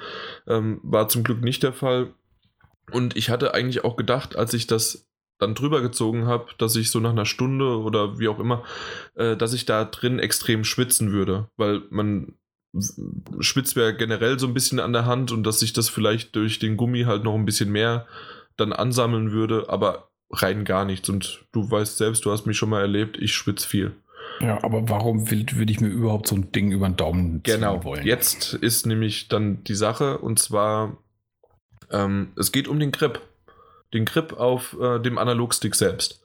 [0.46, 2.12] ähm, war zum Glück nicht der Fall.
[2.92, 6.90] Und ich hatte eigentlich auch gedacht, als ich das dann drüber gezogen habe, dass ich
[6.90, 8.64] so nach einer Stunde oder wie auch immer,
[9.14, 12.34] äh, dass ich da drin extrem schwitzen würde, weil man
[13.40, 16.58] schwitzt ja generell so ein bisschen an der Hand und dass sich das vielleicht durch
[16.58, 18.06] den Gummi halt noch ein bisschen mehr
[18.56, 21.08] dann ansammeln würde, aber rein gar nichts.
[21.08, 23.92] Und du weißt selbst, du hast mich schon mal erlebt, ich schwitze viel.
[24.40, 27.54] Ja, aber warum will, will ich mir überhaupt so ein Ding über den Daumen ziehen
[27.60, 27.84] Genau.
[27.84, 28.04] wollen?
[28.06, 30.98] Jetzt ist nämlich dann die Sache und zwar,
[31.90, 33.20] ähm, es geht um den Grip.
[33.92, 36.22] Den Grip auf äh, dem Analogstick selbst.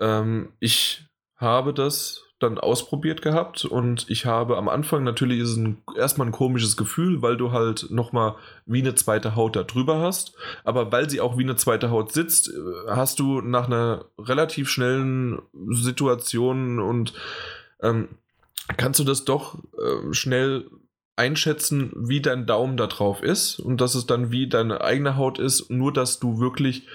[0.00, 5.82] Ähm, ich habe das dann ausprobiert gehabt und ich habe am Anfang natürlich ist ein,
[5.96, 8.34] erstmal ein komisches Gefühl, weil du halt nochmal
[8.66, 10.34] wie eine zweite Haut da drüber hast.
[10.64, 12.52] Aber weil sie auch wie eine zweite Haut sitzt, äh,
[12.88, 17.12] hast du nach einer relativ schnellen Situation und
[17.80, 18.08] ähm,
[18.76, 20.68] kannst du das doch äh, schnell
[21.22, 25.38] einschätzen, wie dein Daumen da drauf ist und dass es dann wie deine eigene Haut
[25.38, 26.86] ist, nur dass du wirklich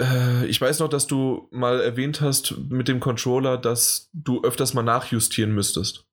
[0.00, 4.74] äh, ich weiß noch, dass du mal erwähnt hast mit dem Controller, dass du öfters
[4.74, 6.04] mal nachjustieren müsstest.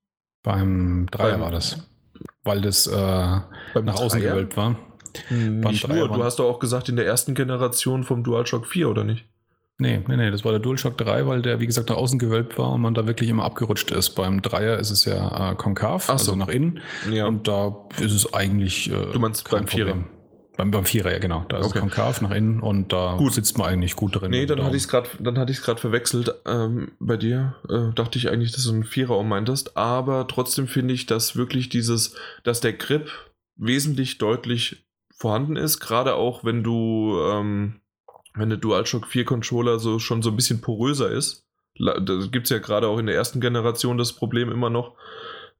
[0.42, 1.78] Beim Dreier Beim- war das.
[2.42, 2.90] Weil das äh,
[3.74, 4.76] Beim nach außen gewölbt war.
[5.30, 8.88] Nicht Dreier nur, du hast doch auch gesagt in der ersten Generation vom DualShock 4,
[8.88, 9.26] oder nicht?
[9.80, 12.58] Nee, nee, nee, das war der DualShock 3, weil der, wie gesagt, nach außen gewölbt
[12.58, 14.10] war und man da wirklich immer abgerutscht ist.
[14.10, 16.32] Beim Dreier ist es ja äh, konkav, Ach so.
[16.32, 16.80] also nach innen.
[17.12, 17.26] Ja.
[17.26, 18.90] Und da ist es eigentlich.
[18.90, 19.90] Äh, Du meinst beim Vierer?
[19.92, 20.08] Problem.
[20.56, 21.44] Beim, beim Vierer, ja, genau.
[21.48, 21.76] Da ist Okay.
[21.78, 23.32] es konkav nach innen und da Gut.
[23.34, 24.32] sitzt man eigentlich gut drin.
[24.32, 25.04] Nee, dann hatte ich es Daumen.
[25.06, 27.54] gerade, dann hatte ich es gerade verwechselt ähm, bei dir.
[27.70, 31.68] Äh, dachte ich eigentlich, dass du einen Vierer meintest, aber trotzdem finde ich, dass wirklich
[31.68, 33.08] dieses, dass der Grip
[33.54, 34.84] wesentlich deutlich
[35.16, 37.80] vorhanden ist, gerade auch wenn du, ähm,
[38.38, 41.46] wenn der DualShock 4 Controller so schon so ein bisschen poröser ist.
[41.78, 41.94] Da
[42.30, 44.96] gibt es ja gerade auch in der ersten Generation das Problem immer noch.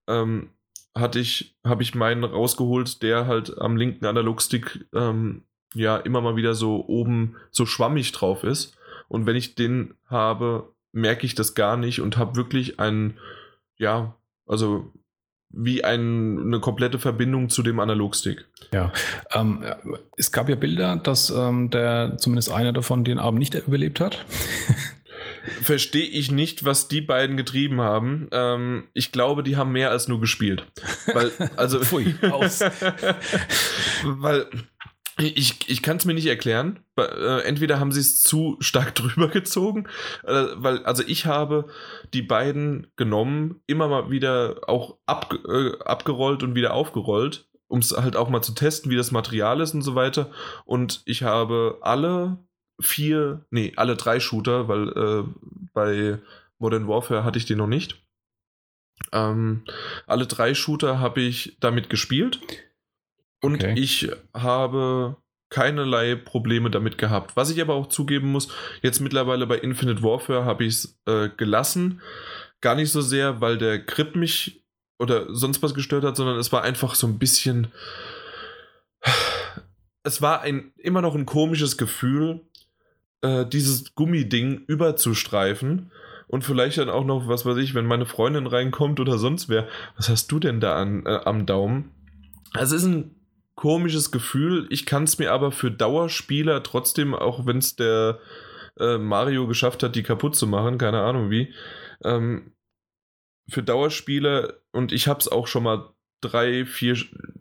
[0.06, 0.50] Ähm,
[0.94, 6.36] hatte ich, habe ich meinen rausgeholt, der halt am linken Analogstick ähm, ja immer mal
[6.36, 8.76] wieder so oben so schwammig drauf ist.
[9.08, 13.18] Und wenn ich den habe, merke ich das gar nicht und habe wirklich einen,
[13.76, 14.16] ja,
[14.46, 14.92] also
[15.50, 18.46] wie ein, eine komplette Verbindung zu dem Analogstick.
[18.72, 18.92] Ja,
[19.32, 19.64] ähm,
[20.16, 24.24] es gab ja Bilder, dass ähm, der zumindest einer davon den Abend nicht überlebt hat.
[25.62, 28.28] Verstehe ich nicht, was die beiden getrieben haben.
[28.32, 30.66] Ähm, ich glaube, die haben mehr als nur gespielt.
[31.12, 32.60] Weil, also, Pfui, aus.
[34.04, 34.46] weil
[35.18, 36.80] ich, ich kann es mir nicht erklären.
[36.96, 39.88] Äh, entweder haben sie es zu stark drüber gezogen,
[40.24, 41.66] äh, weil, also ich habe
[42.14, 47.96] die beiden genommen, immer mal wieder auch ab, äh, abgerollt und wieder aufgerollt, um es
[47.96, 50.30] halt auch mal zu testen, wie das Material ist und so weiter.
[50.64, 52.38] Und ich habe alle
[52.80, 55.24] vier, nee, alle drei Shooter, weil äh,
[55.74, 56.18] bei
[56.58, 58.02] Modern Warfare hatte ich den noch nicht.
[59.12, 59.64] Ähm,
[60.06, 62.40] alle drei Shooter habe ich damit gespielt.
[63.40, 63.74] Und Okay.
[63.76, 65.16] ich habe
[65.50, 67.36] keinerlei Probleme damit gehabt.
[67.36, 68.48] Was ich aber auch zugeben muss,
[68.82, 72.00] jetzt mittlerweile bei Infinite Warfare habe ich es äh, gelassen.
[72.60, 74.64] Gar nicht so sehr, weil der Grip mich
[74.98, 77.68] oder sonst was gestört hat, sondern es war einfach so ein bisschen.
[80.02, 82.40] Es war ein immer noch ein komisches Gefühl,
[83.22, 85.92] äh, dieses Gummiding überzustreifen.
[86.26, 89.66] Und vielleicht dann auch noch, was weiß ich, wenn meine Freundin reinkommt oder sonst wer,
[89.96, 91.90] was hast du denn da an, äh, am Daumen?
[92.52, 93.14] Also Es ist ein
[93.58, 94.68] komisches Gefühl.
[94.70, 98.20] Ich kann es mir aber für Dauerspieler trotzdem, auch wenn es der
[98.78, 101.52] äh, Mario geschafft hat, die kaputt zu machen, keine Ahnung wie,
[102.04, 102.52] ähm,
[103.50, 106.96] für Dauerspieler und ich habe es auch schon mal drei, vier,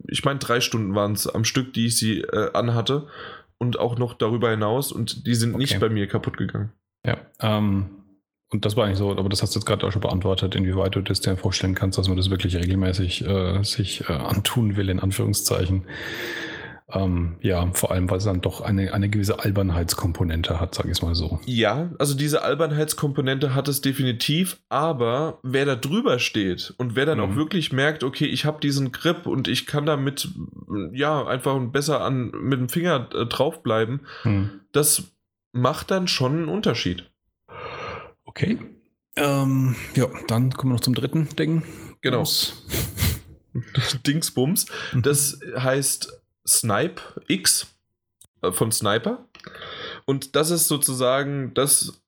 [0.07, 3.07] ich meine drei Stunden waren es am Stück, die ich sie äh, anhatte
[3.59, 5.81] und auch noch darüber hinaus und die sind nicht Okay.
[5.81, 6.71] bei mir kaputt gegangen.
[7.05, 7.96] Ja, ähm,
[8.49, 10.95] Und das war eigentlich so, aber das hast du jetzt gerade auch schon beantwortet, inwieweit
[10.95, 14.89] du das dir vorstellen kannst, dass man das wirklich regelmäßig äh, sich äh, antun will,
[14.89, 15.85] in Anführungszeichen.
[16.89, 20.91] Ähm, ja, vor allem, weil es dann doch eine, eine gewisse Albernheitskomponente hat, sag ich
[20.91, 21.41] es mal so.
[21.45, 27.17] Ja, also diese Albernheitskomponente hat es definitiv, aber wer da drüber steht und wer dann
[27.17, 27.23] mhm.
[27.25, 30.29] auch wirklich merkt, okay, ich habe diesen Grip und ich kann damit
[30.93, 34.61] ja einfach besser an mit dem Finger äh, draufbleiben, mhm.
[34.71, 35.11] das
[35.51, 37.11] macht dann schon einen Unterschied.
[38.37, 38.59] Okay.
[39.15, 41.63] Ähm, ja, dann kommen wir noch zum dritten Ding.
[42.01, 42.23] Genau.
[44.05, 44.67] Dingsbums.
[44.93, 47.75] Das heißt Snipe X
[48.43, 49.25] äh, von Sniper.
[50.05, 51.99] Und das ist sozusagen das,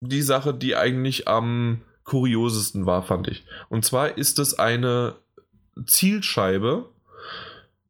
[0.00, 3.44] die Sache, die eigentlich am kuriosesten war, fand ich.
[3.68, 5.16] Und zwar ist es eine
[5.84, 6.88] Zielscheibe.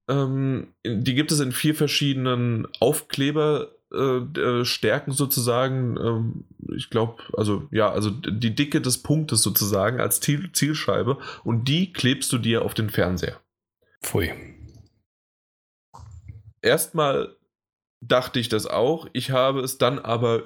[0.09, 6.45] Ähm, die gibt es in vier verschiedenen Aufkleber äh, äh, Stärken sozusagen, ähm,
[6.77, 11.93] ich glaube, also ja, also die Dicke des Punktes sozusagen als Ziel Zielscheibe und die
[11.93, 13.41] klebst du dir auf den Fernseher.
[14.01, 14.33] Pfui.
[16.63, 17.35] Erstmal
[18.01, 19.09] dachte ich das auch.
[19.13, 20.45] Ich habe es dann aber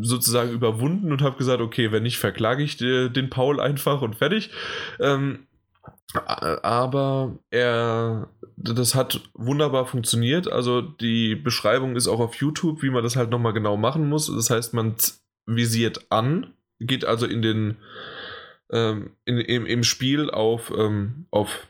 [0.00, 4.50] sozusagen überwunden und habe gesagt, okay, wenn nicht, verklage ich den Paul einfach und fertig.
[4.98, 5.46] Ähm,
[6.26, 10.50] aber er, das hat wunderbar funktioniert.
[10.50, 14.26] Also die Beschreibung ist auch auf YouTube, wie man das halt nochmal genau machen muss.
[14.26, 14.94] Das heißt, man
[15.46, 17.76] visiert an, geht also in den
[18.70, 21.68] ähm, in, im, im Spiel auf, ähm, auf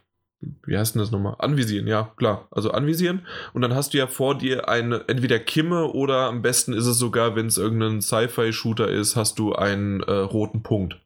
[0.66, 1.36] wie heißt denn das nochmal?
[1.38, 2.48] Anvisieren, ja, klar.
[2.50, 3.26] Also anvisieren.
[3.54, 6.98] Und dann hast du ja vor dir eine, entweder Kimme oder am besten ist es
[6.98, 11.00] sogar, wenn es irgendein Sci-Fi-Shooter ist, hast du einen äh, roten Punkt.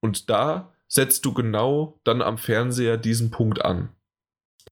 [0.00, 3.90] Und da setzt du genau dann am Fernseher diesen Punkt an.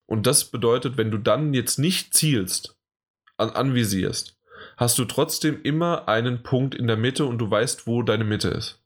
[0.06, 2.76] Und das bedeutet, wenn du dann jetzt nicht zielst,
[3.36, 4.38] an, anvisierst,
[4.76, 8.48] hast du trotzdem immer einen Punkt in der Mitte und du weißt, wo deine Mitte
[8.48, 8.82] ist.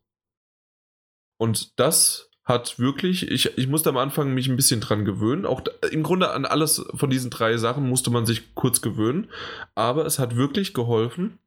[1.38, 5.44] Und das hat wirklich, ich, ich musste am Anfang mich ein bisschen dran gewöhnen.
[5.44, 9.30] Auch im Grunde an alles von diesen drei Sachen musste man sich kurz gewöhnen.
[9.74, 11.38] Aber es hat wirklich geholfen,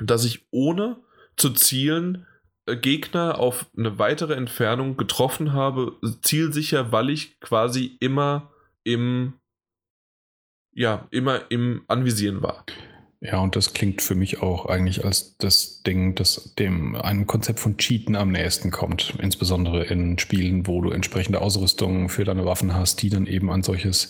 [0.00, 0.96] dass ich ohne
[1.36, 2.26] zu zielen
[2.66, 8.50] Gegner auf eine weitere Entfernung getroffen habe, zielsicher, weil ich quasi immer
[8.84, 9.34] im
[10.74, 12.64] ja, immer im Anvisieren war.
[13.20, 17.60] Ja, und das klingt für mich auch eigentlich als das Ding, das dem einem Konzept
[17.60, 19.14] von Cheaten am nächsten kommt.
[19.20, 23.62] Insbesondere in Spielen, wo du entsprechende Ausrüstung für deine Waffen hast, die dann eben ein
[23.62, 24.08] solches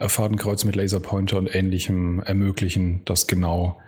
[0.00, 3.78] Fadenkreuz mit Laserpointer und ähnlichem ermöglichen, das genau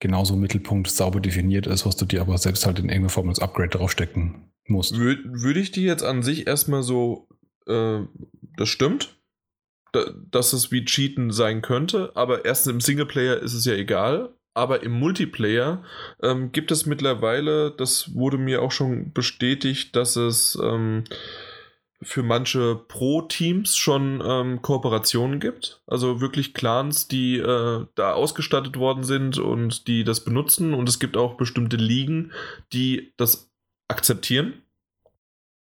[0.00, 3.38] genauso Mittelpunkt sauber definiert ist, was du dir aber selbst halt in irgendeiner Form als
[3.38, 4.98] Upgrade draufstecken musst.
[4.98, 7.28] Wür würde ich dir jetzt an sich erstmal so,
[7.66, 8.00] äh,
[8.56, 9.16] das stimmt,
[9.92, 14.34] da, dass es wie Cheaten sein könnte, aber erstens im Singleplayer ist es ja egal.
[14.52, 15.84] Aber im Multiplayer
[16.22, 21.04] ähm, gibt es mittlerweile, das wurde mir auch schon bestätigt, dass es ähm,
[22.02, 25.82] für manche Pro-Teams schon ähm, Kooperationen gibt.
[25.86, 30.72] Also wirklich Clans, die äh, da ausgestattet worden sind und die das benutzen.
[30.72, 32.32] Und es gibt auch bestimmte Ligen,
[32.72, 33.50] die das
[33.88, 34.62] akzeptieren.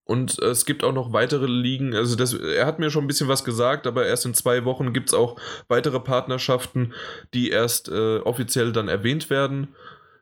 [0.04, 1.94] Und es gibt auch noch weitere Ligen.
[1.94, 4.92] Also das, er hat mir schon ein bisschen was gesagt, aber erst in zwei Wochen
[4.92, 6.94] gibt es auch weitere Partnerschaften,
[7.34, 9.74] die erst äh, offiziell dann erwähnt werden.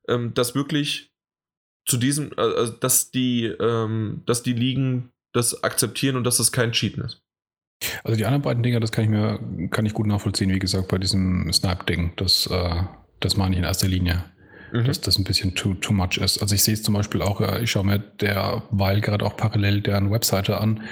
[0.09, 1.13] Ähm, dass wirklich
[1.85, 6.53] zu diesem, äh, also dass die, ähm, dass die Ligen das akzeptieren und dass das
[6.53, 7.23] kein Cheaten ist.
[8.05, 9.39] Also die anderen beiden Dinge, das kann ich mir,
[9.71, 12.15] kann ich gut nachvollziehen, wie gesagt, bei diesem Snipe-Ding.
[12.17, 12.83] Das, äh,
[13.21, 14.25] das meine ich in erster Linie
[14.83, 14.87] mhm.
[14.87, 16.39] dass das ein bisschen too, too much ist.
[16.43, 20.11] Also ich sehe es zum Beispiel auch, ich schaue mir derweil gerade auch parallel deren
[20.11, 20.83] Webseite an,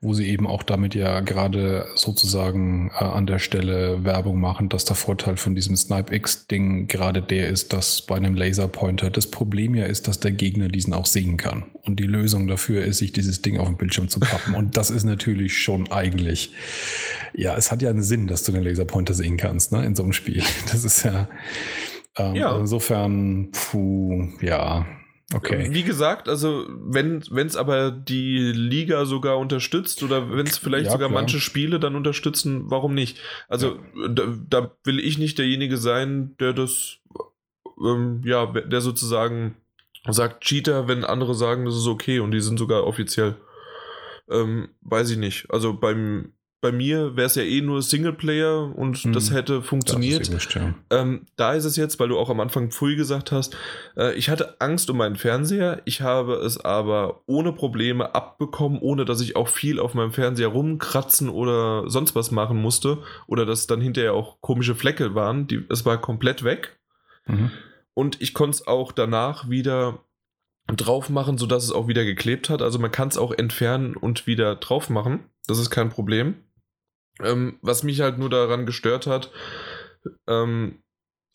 [0.00, 4.84] wo sie eben auch damit ja gerade sozusagen äh, an der Stelle Werbung machen, dass
[4.84, 9.74] der Vorteil von diesem Snipe X-Ding gerade der ist, dass bei einem Laserpointer das Problem
[9.74, 11.64] ja ist, dass der Gegner diesen auch sehen kann.
[11.82, 14.54] Und die Lösung dafür ist, sich dieses Ding auf dem Bildschirm zu pappen.
[14.54, 16.52] Und das ist natürlich schon eigentlich,
[17.34, 20.02] ja, es hat ja einen Sinn, dass du den Laserpointer sehen kannst, ne, in so
[20.02, 20.42] einem Spiel.
[20.70, 21.28] Das ist ja,
[22.16, 22.56] ähm, ja.
[22.56, 24.86] Insofern, puh, ja,
[25.34, 25.68] okay.
[25.70, 30.92] Wie gesagt, also wenn es aber die Liga sogar unterstützt oder wenn es vielleicht ja,
[30.92, 31.20] sogar klar.
[31.20, 33.18] manche Spiele dann unterstützen, warum nicht?
[33.48, 34.08] Also ja.
[34.08, 36.98] da, da, will ich nicht derjenige sein, der das,
[37.84, 39.56] ähm, ja, der sozusagen
[40.06, 43.36] sagt Cheater, wenn andere sagen, das ist okay und die sind sogar offiziell.
[44.28, 45.50] Ähm, weiß ich nicht.
[45.50, 46.32] Also beim
[46.64, 50.32] bei mir wäre es ja eh nur Singleplayer und hm, das hätte funktioniert.
[50.32, 50.72] Das ist ja.
[50.88, 53.54] ähm, da ist es jetzt, weil du auch am Anfang früh gesagt hast,
[53.98, 55.82] äh, ich hatte Angst um meinen Fernseher.
[55.84, 60.48] Ich habe es aber ohne Probleme abbekommen, ohne dass ich auch viel auf meinem Fernseher
[60.48, 63.02] rumkratzen oder sonst was machen musste.
[63.26, 65.46] Oder dass dann hinterher auch komische Flecke waren.
[65.46, 66.78] Die, es war komplett weg.
[67.26, 67.50] Mhm.
[67.92, 69.98] Und ich konnte es auch danach wieder
[70.68, 72.62] drauf machen, sodass es auch wieder geklebt hat.
[72.62, 75.24] Also man kann es auch entfernen und wieder drauf machen.
[75.46, 76.36] Das ist kein Problem.
[77.22, 79.30] Ähm, was mich halt nur daran gestört hat,
[80.26, 80.82] ähm,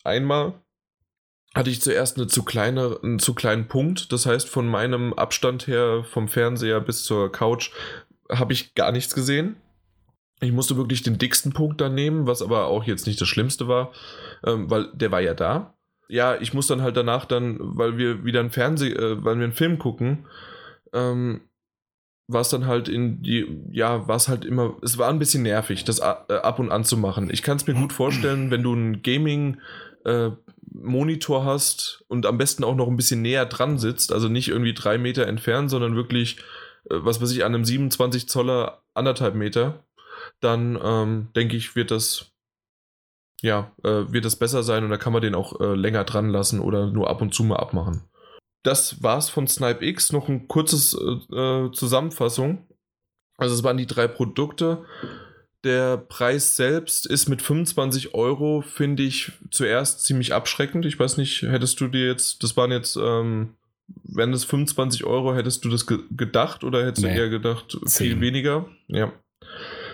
[0.04, 0.54] einmal
[1.54, 4.12] hatte ich zuerst eine zu kleine, einen zu kleinen Punkt.
[4.12, 7.70] Das heißt, von meinem Abstand her vom Fernseher bis zur Couch
[8.30, 9.56] habe ich gar nichts gesehen.
[10.40, 13.68] Ich musste wirklich den dicksten Punkt dann nehmen, was aber auch jetzt nicht das Schlimmste
[13.68, 13.92] war,
[14.44, 15.74] ähm, weil der war ja da.
[16.08, 19.44] Ja, ich muss dann halt danach dann, weil wir wieder ein Fernseh, äh, weil wir
[19.44, 20.26] einen Film gucken,
[20.92, 21.42] ähm,
[22.32, 25.42] war es dann halt in die, ja, war es halt immer, es war ein bisschen
[25.42, 27.30] nervig, das äh, ab und an zu machen.
[27.30, 32.64] Ich kann es mir gut vorstellen, wenn du ein Gaming-Monitor äh, hast und am besten
[32.64, 36.38] auch noch ein bisschen näher dran sitzt, also nicht irgendwie drei Meter entfernt, sondern wirklich,
[36.88, 39.84] äh, was weiß ich, an einem 27 Zoller anderthalb Meter,
[40.40, 42.32] dann ähm, denke ich, wird das,
[43.42, 46.28] ja, äh, wird das besser sein und da kann man den auch äh, länger dran
[46.28, 48.09] lassen oder nur ab und zu mal abmachen
[48.62, 50.12] das war's von Snipe X.
[50.12, 52.66] Noch ein kurzes äh, äh, Zusammenfassung.
[53.36, 54.84] Also es waren die drei Produkte.
[55.64, 60.86] Der Preis selbst ist mit 25 Euro, finde ich, zuerst ziemlich abschreckend.
[60.86, 63.56] Ich weiß nicht, hättest du dir jetzt, das waren jetzt, ähm,
[64.04, 67.14] wenn es 25 Euro, hättest du das ge gedacht oder hättest nee.
[67.14, 68.20] du eher gedacht, viel Zehn.
[68.20, 68.68] weniger?
[68.88, 69.12] Ja.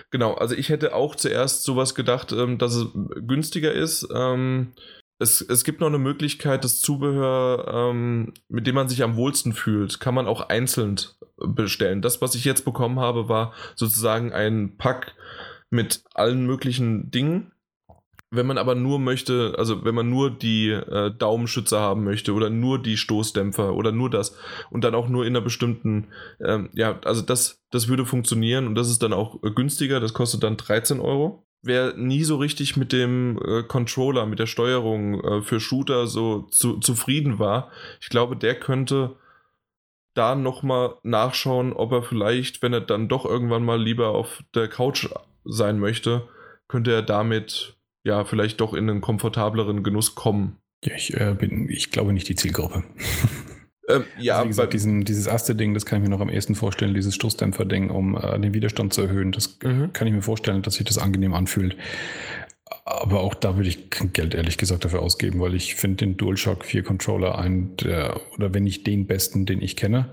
[0.09, 4.07] Genau, also ich hätte auch zuerst sowas gedacht, ähm, dass es günstiger ist.
[4.13, 4.73] Ähm,
[5.19, 9.53] es, es gibt noch eine Möglichkeit, das Zubehör, ähm, mit dem man sich am wohlsten
[9.53, 10.99] fühlt, kann man auch einzeln
[11.37, 12.01] bestellen.
[12.01, 15.15] Das, was ich jetzt bekommen habe, war sozusagen ein Pack
[15.69, 17.51] mit allen möglichen Dingen.
[18.29, 22.49] Wenn man aber nur möchte, also wenn man nur die äh, Daumenschützer haben möchte oder
[22.49, 24.35] nur die Stoßdämpfer oder nur das
[24.69, 26.07] und dann auch nur in einer bestimmten,
[26.41, 30.43] ähm, ja, also das, das würde funktionieren und das ist dann auch günstiger, das kostet
[30.43, 35.41] dann 13 Euro wer nie so richtig mit dem äh, Controller, mit der Steuerung äh,
[35.41, 37.71] für Shooter so zu, zufrieden war,
[38.01, 39.15] ich glaube, der könnte
[40.13, 44.67] da nochmal nachschauen, ob er vielleicht, wenn er dann doch irgendwann mal lieber auf der
[44.67, 45.07] Couch
[45.45, 46.27] sein möchte,
[46.67, 50.57] könnte er damit ja vielleicht doch in einen komfortableren Genuss kommen.
[50.83, 52.83] Ja, ich, äh, bin, ich glaube nicht die Zielgruppe.
[53.87, 56.29] Ähm, ja, also wie gesagt, diesen, dieses erste Ding, das kann ich mir noch am
[56.29, 59.31] ehesten vorstellen, dieses Stoßdämpfer-Ding, um äh, den Widerstand zu erhöhen.
[59.31, 59.93] Das mhm.
[59.93, 61.77] kann ich mir vorstellen, dass sich das angenehm anfühlt.
[62.83, 66.17] Aber auch da würde ich kein Geld ehrlich gesagt dafür ausgeben, weil ich finde den
[66.17, 70.09] DualShock 4 Controller einen der, oder wenn nicht den besten, den ich kenne.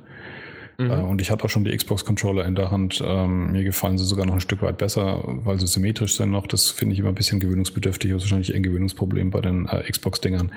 [0.78, 0.90] Mhm.
[0.90, 3.02] Äh, und ich hatte auch schon die Xbox-Controller in der Hand.
[3.04, 6.46] Ähm, mir gefallen sie sogar noch ein Stück weit besser, weil sie symmetrisch sind noch.
[6.46, 8.10] Das finde ich immer ein bisschen gewöhnungsbedürftig.
[8.10, 10.52] Das ist wahrscheinlich ein Gewöhnungsproblem bei den äh, Xbox-Dingern.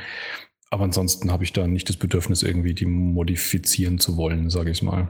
[0.70, 4.84] Aber ansonsten habe ich da nicht das Bedürfnis, irgendwie die modifizieren zu wollen, sage ich
[4.84, 5.08] mal.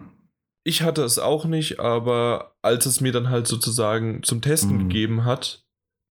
[0.63, 4.79] Ich hatte es auch nicht, aber als es mir dann halt sozusagen zum Testen mhm.
[4.79, 5.65] gegeben hat,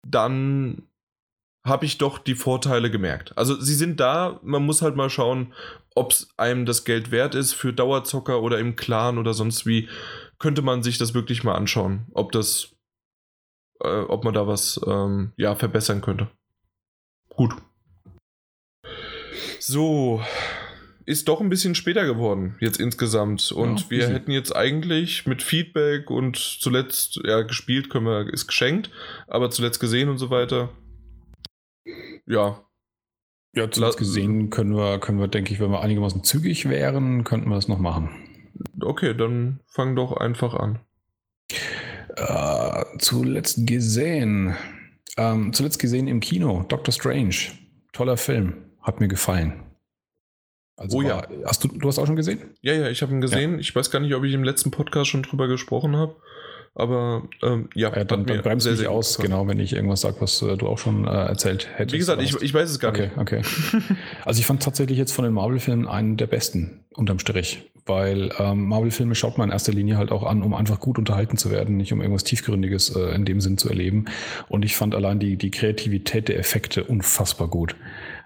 [0.05, 0.83] dann
[1.65, 3.37] habe ich doch die Vorteile gemerkt.
[3.37, 5.53] Also sie sind da, man muss halt mal schauen,
[5.95, 9.89] ob es einem das Geld wert ist für Dauerzocker oder im Clan oder sonst wie.
[10.39, 12.75] Könnte man sich das wirklich mal anschauen, ob das,
[13.81, 16.29] äh, ob man da was ähm, ja verbessern könnte.
[17.29, 17.53] Gut.
[19.59, 20.21] So,
[21.07, 23.51] ist doch ein bisschen später geworden, jetzt insgesamt.
[23.53, 24.11] Und ja, wir easy.
[24.11, 28.91] hätten jetzt eigentlich mit Feedback und zuletzt, ja, gespielt können wir, ist geschenkt,
[29.27, 30.69] aber zuletzt gesehen und so weiter.
[32.25, 32.61] Ja.
[33.55, 37.47] Ja, zuletzt gesehen können wir, können wir, denke ich, wenn wir einigermaßen zügig wären, könnten
[37.47, 38.09] wir das noch machen.
[38.81, 40.79] Okay, dann fang doch einfach an.
[42.17, 44.55] Äh, zuletzt gesehen.
[45.15, 47.35] Ähm, zuletzt gesehen im Kino, Doctor Strange.
[47.93, 48.66] Toller Film.
[48.87, 49.63] Hat mir gefallen.
[50.77, 51.17] Also oh ja.
[51.17, 52.39] War, hast du, du hast auch schon gesehen?
[52.61, 53.55] Ja, ja, ich habe ihn gesehen.
[53.55, 53.59] Ja.
[53.59, 56.15] Ich weiß gar nicht, ob ich im letzten Podcast schon drüber gesprochen habe.
[56.73, 59.31] Aber ähm, ja, ja dann, dann bremst mich aus, gefallen.
[59.31, 61.95] genau, wenn ich irgendwas sage, was äh, du auch schon äh, erzählt hättest.
[61.95, 63.17] Wie gesagt, ich, ich weiß es gar okay, nicht.
[63.17, 63.41] Okay,
[64.25, 67.69] Also ich fand tatsächlich jetzt von den Marvel-Filmen einen der besten, unterm Strich.
[67.87, 71.37] Weil ähm, Marvel-Filme schaut man in erster Linie halt auch an, um einfach gut unterhalten
[71.37, 74.05] zu werden, nicht um irgendwas Tiefgründiges äh, in dem Sinn zu erleben.
[74.47, 77.75] Und ich fand allein die, die Kreativität der Effekte unfassbar gut.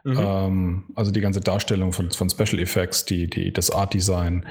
[0.04, 0.18] Mhm.
[0.18, 4.46] Ähm, also die ganze Darstellung von, von Special Effects, die, die, das Art Design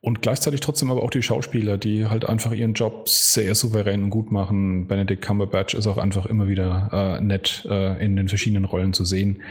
[0.00, 4.10] und gleichzeitig trotzdem aber auch die Schauspieler, die halt einfach ihren Job sehr souverän und
[4.10, 4.86] gut machen.
[4.86, 9.04] Benedict Cumberbatch ist auch einfach immer wieder äh, nett äh, in den verschiedenen Rollen zu
[9.04, 9.42] sehen.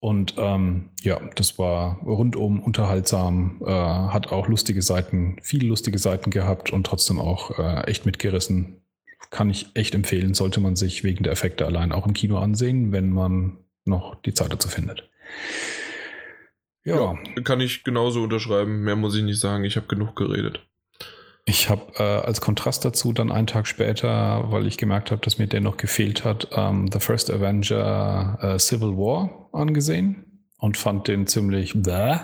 [0.00, 6.30] Und ähm, ja, das war rundum unterhaltsam, äh, hat auch lustige Seiten, viele lustige Seiten
[6.30, 8.82] gehabt und trotzdem auch äh, echt mitgerissen.
[9.30, 12.90] Kann ich echt empfehlen, sollte man sich wegen der Effekte allein auch im Kino ansehen,
[12.92, 15.08] wenn man noch die Zeit dazu findet.
[16.84, 16.96] Ja.
[16.96, 18.82] ja kann ich genauso unterschreiben.
[18.82, 19.64] Mehr muss ich nicht sagen.
[19.64, 20.66] Ich habe genug geredet.
[21.44, 25.38] Ich habe äh, als Kontrast dazu dann einen Tag später, weil ich gemerkt habe, dass
[25.38, 31.08] mir der noch gefehlt hat, ähm, The First Avenger äh, Civil War angesehen und fand
[31.08, 32.18] den ziemlich bäh.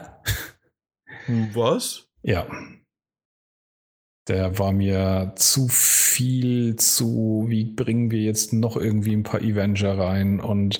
[1.53, 2.09] Was?
[2.23, 2.47] Ja.
[4.29, 9.99] Der war mir zu viel zu, wie bringen wir jetzt noch irgendwie ein paar Avenger
[9.99, 10.79] rein und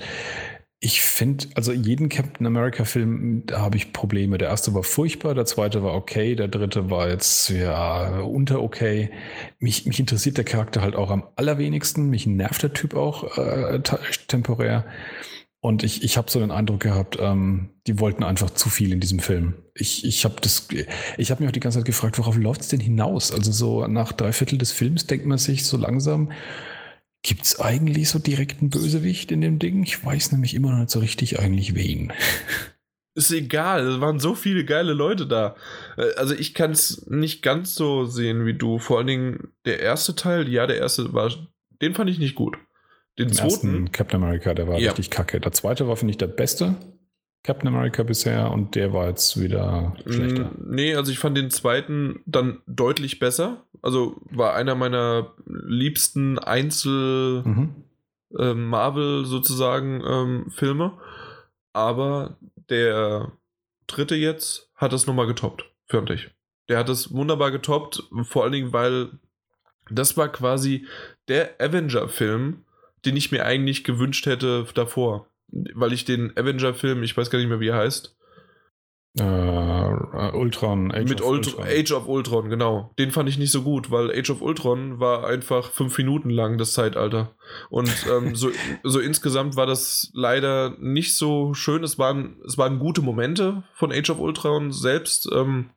[0.81, 4.39] ich finde, also jeden Captain America-Film, da habe ich Probleme.
[4.39, 9.11] Der erste war furchtbar, der zweite war okay, der dritte war jetzt ja unter okay.
[9.59, 12.11] Mich, mich interessiert der Charakter halt auch am allerwenigsten.
[12.11, 13.81] Mich nervt der Typ auch äh,
[14.29, 14.87] temporär.
[15.61, 19.01] Und ich, ich habe so den Eindruck gehabt, ähm, die wollten einfach zu viel in
[19.01, 19.55] diesem Film.
[19.75, 20.37] Ich, ich habe
[21.33, 23.33] habe mich auch die ganze Zeit gefragt, worauf läuft es denn hinaus?
[23.33, 26.31] Also so nach drei Viertel des Films denkt man sich so langsam,
[27.29, 29.83] Gibt es eigentlich so direkt einen Bösewicht in dem Ding?
[29.83, 32.11] Ich weiß nämlich immer noch nicht so richtig eigentlich wen.
[33.15, 35.55] Ist egal, es waren so viele geile Leute da.
[35.99, 38.79] Äh, also ich kann es nicht ganz so sehen wie du.
[38.79, 41.31] Vor allen Dingen der erste Teil, ja, der erste war,
[41.83, 42.57] den fand ich nicht gut.
[43.19, 43.93] Den, den zweiten.
[43.93, 44.89] Captain America, der war ja.
[44.89, 45.39] richtig kacke.
[45.39, 46.77] Der zweite war, finde ich, der beste.
[47.43, 50.51] Captain America bisher und der war jetzt wieder schlechter.
[50.65, 53.68] Nee, also ich fand den zweiten dann deutlich besser.
[53.83, 57.75] Also war einer meiner liebsten Einzel mhm.
[58.39, 60.99] äh, Marvel sozusagen ähm, Filme.
[61.73, 62.37] Aber
[62.71, 63.33] der
[63.87, 66.31] dritte jetzt hat das nochmal getoppt, fand ich.
[66.69, 69.11] Der hat es wunderbar getoppt, vor allen Dingen, weil
[69.91, 70.87] das war quasi
[71.29, 72.65] der Avenger-Film,
[73.05, 77.49] den ich mir eigentlich gewünscht hätte davor weil ich den Avenger-Film, ich weiß gar nicht
[77.49, 78.17] mehr, wie er heißt.
[79.21, 81.65] Uh, Ultron, Age Mit of Ultron.
[81.67, 82.91] Age of Ultron, genau.
[82.99, 86.59] Den fand ich nicht so gut, weil Age of Ultron war einfach fünf Minuten lang
[86.59, 87.35] das Zeitalter.
[87.71, 88.51] Und ähm, so,
[88.83, 91.83] so insgesamt war das leider nicht so schön.
[91.85, 95.29] Es waren, es waren gute Momente von Age of Ultron selbst.
[95.33, 95.71] Ähm,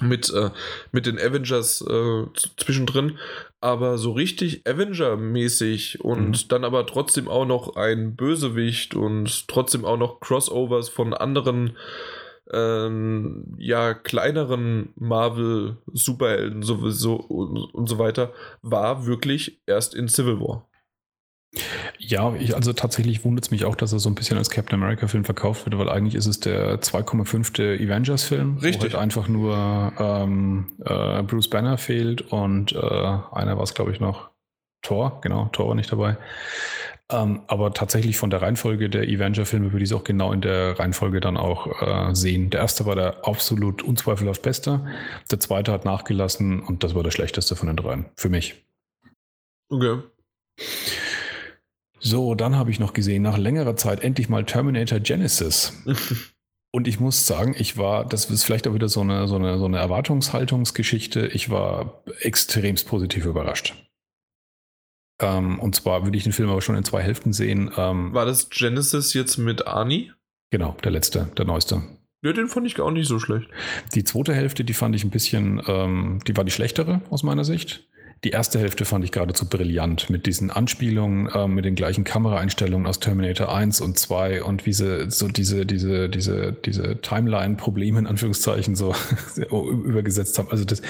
[0.00, 0.50] mit, äh,
[0.90, 2.24] mit den Avengers äh,
[2.56, 3.18] zwischendrin,
[3.60, 6.48] aber so richtig Avenger-mäßig und mhm.
[6.48, 11.76] dann aber trotzdem auch noch ein Bösewicht und trotzdem auch noch Crossovers von anderen
[12.52, 18.32] ähm, ja, kleineren Marvel-Superhelden sowieso und, und so weiter,
[18.62, 20.68] war wirklich erst in Civil War.
[21.98, 24.80] Ja, ich, also tatsächlich wundert es mich auch, dass er so ein bisschen als Captain
[24.80, 27.84] America-Film verkauft wird, weil eigentlich ist es der 2,5.
[27.84, 28.58] Avengers-Film.
[28.58, 28.80] Richtig.
[28.80, 33.92] Wo halt einfach nur ähm, äh, Bruce Banner fehlt und äh, einer war es, glaube
[33.92, 34.30] ich, noch.
[34.82, 36.18] Thor, genau, Thor war nicht dabei.
[37.12, 40.78] Ähm, aber tatsächlich von der Reihenfolge der Avenger-Filme würde ich es auch genau in der
[40.78, 42.48] Reihenfolge dann auch äh, sehen.
[42.50, 44.86] Der erste war der absolut unzweifelhaft beste.
[45.30, 48.06] Der zweite hat nachgelassen und das war der schlechteste von den dreien.
[48.16, 48.64] Für mich.
[49.68, 49.98] Okay.
[52.00, 55.72] So, dann habe ich noch gesehen, nach längerer Zeit endlich mal Terminator Genesis.
[56.74, 59.58] Und ich muss sagen, ich war, das ist vielleicht auch wieder so eine, so eine,
[59.58, 61.28] so eine Erwartungshaltungsgeschichte.
[61.28, 63.74] Ich war extremst positiv überrascht.
[65.20, 67.70] Ähm, und zwar würde ich den Film aber schon in zwei Hälften sehen.
[67.76, 70.12] Ähm, war das Genesis jetzt mit Arnie?
[70.50, 71.82] Genau, der letzte, der neueste.
[72.22, 73.48] Ja, den fand ich auch nicht so schlecht.
[73.94, 77.44] Die zweite Hälfte, die fand ich ein bisschen, ähm, die war die schlechtere aus meiner
[77.44, 77.86] Sicht.
[78.24, 82.86] Die erste Hälfte fand ich geradezu brillant mit diesen Anspielungen, äh, mit den gleichen Kameraeinstellungen
[82.86, 88.06] aus Terminator 1 und 2 und wie sie so diese, diese, diese, diese Timeline-Probleme in
[88.06, 88.94] Anführungszeichen so
[89.50, 90.50] übergesetzt haben.
[90.50, 90.80] Also das,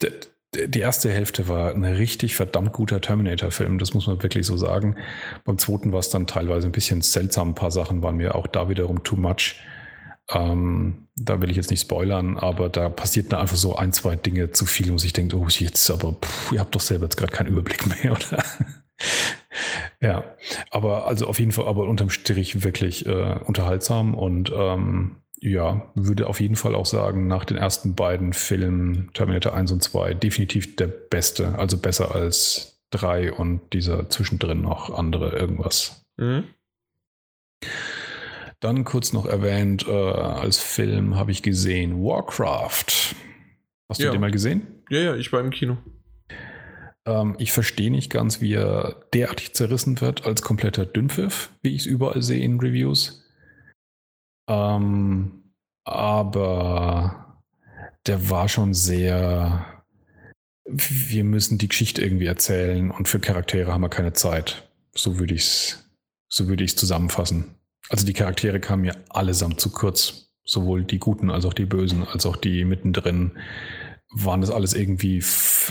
[0.00, 0.10] das
[0.54, 4.96] die erste Hälfte war ein richtig verdammt guter Terminator-Film, das muss man wirklich so sagen.
[5.44, 7.50] Beim zweiten war es dann teilweise ein bisschen seltsam.
[7.50, 9.56] Ein paar Sachen waren mir auch da wiederum too much.
[10.30, 14.16] Ähm, da will ich jetzt nicht spoilern, aber da passiert dann einfach so ein, zwei
[14.16, 17.16] Dinge zu viel, wo ich denke, oh, jetzt aber, pff, ihr habt doch selber jetzt
[17.16, 18.44] gerade keinen Überblick mehr, oder?
[20.00, 20.24] ja,
[20.70, 26.26] aber also auf jeden Fall, aber unterm Strich wirklich äh, unterhaltsam und ähm, ja, würde
[26.26, 30.76] auf jeden Fall auch sagen, nach den ersten beiden Filmen, Terminator 1 und 2, definitiv
[30.76, 36.04] der beste, also besser als 3 und dieser zwischendrin noch andere irgendwas.
[36.16, 36.44] Mhm.
[38.60, 43.14] Dann kurz noch erwähnt, äh, als Film habe ich gesehen Warcraft.
[43.88, 44.06] Hast ja.
[44.06, 44.66] du den mal gesehen?
[44.88, 45.76] Ja, ja, ich war im Kino.
[47.04, 51.82] Ähm, ich verstehe nicht ganz, wie er derartig zerrissen wird als kompletter Dünnpfiff, wie ich
[51.82, 53.25] es überall sehe in Reviews.
[54.48, 55.52] Ähm,
[55.84, 57.42] aber
[58.06, 59.82] der war schon sehr.
[60.64, 64.68] Wir müssen die Geschichte irgendwie erzählen und für Charaktere haben wir keine Zeit.
[64.94, 65.86] So würde ich es
[66.28, 67.54] so würde ich zusammenfassen.
[67.88, 70.24] Also die Charaktere kamen mir allesamt zu kurz.
[70.48, 73.32] Sowohl die Guten als auch die Bösen, als auch die mittendrin.
[74.10, 75.22] Waren das alles irgendwie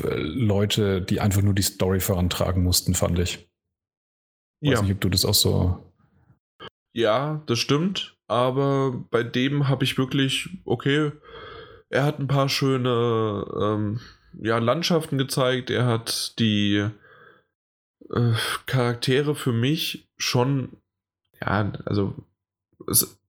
[0.04, 3.50] Leute, die einfach nur die Story vorantragen mussten, fand ich.
[4.60, 4.82] Weiß ja.
[4.82, 5.94] nicht, ob du das auch so.
[6.92, 8.15] Ja, das stimmt.
[8.28, 11.12] Aber bei dem habe ich wirklich, okay,
[11.90, 14.00] er hat ein paar schöne ähm,
[14.42, 15.70] ja, Landschaften gezeigt.
[15.70, 16.88] Er hat die
[18.10, 18.32] äh,
[18.66, 20.78] Charaktere für mich schon
[21.42, 22.14] ja, also
[22.88, 23.20] es,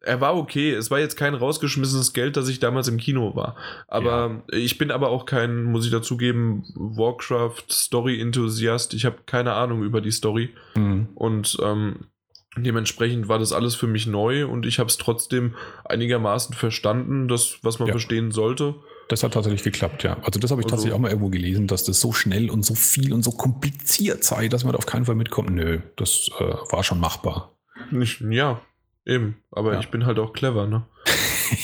[0.00, 0.72] er war okay.
[0.72, 3.54] Es war jetzt kein rausgeschmissenes Geld, dass ich damals im Kino war.
[3.86, 4.58] Aber ja.
[4.58, 8.94] ich bin aber auch kein, muss ich dazugeben, Warcraft-Story-Enthusiast.
[8.94, 10.54] Ich habe keine Ahnung über die Story.
[10.74, 11.10] Mhm.
[11.14, 12.06] Und ähm,
[12.56, 15.54] dementsprechend war das alles für mich neu und ich habe es trotzdem
[15.84, 17.92] einigermaßen verstanden, das, was man ja.
[17.92, 18.74] verstehen sollte.
[19.08, 20.18] Das hat tatsächlich geklappt, ja.
[20.22, 22.64] Also das habe ich also, tatsächlich auch mal irgendwo gelesen, dass das so schnell und
[22.64, 25.50] so viel und so kompliziert sei, dass man da auf keinen Fall mitkommt.
[25.50, 27.56] Nö, das äh, war schon machbar.
[27.90, 28.60] Nicht, ja,
[29.04, 29.36] eben.
[29.50, 29.80] Aber ja.
[29.80, 30.86] ich bin halt auch clever, ne?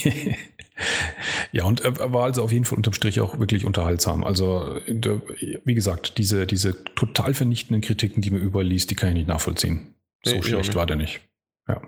[1.52, 4.24] ja, und er war also auf jeden Fall unterm Strich auch wirklich unterhaltsam.
[4.24, 9.14] Also, wie gesagt, diese, diese total vernichtenden Kritiken, die man überall liest, die kann ich
[9.14, 9.95] nicht nachvollziehen.
[10.26, 11.20] So nee, schlecht war der nicht.
[11.68, 11.80] Ja.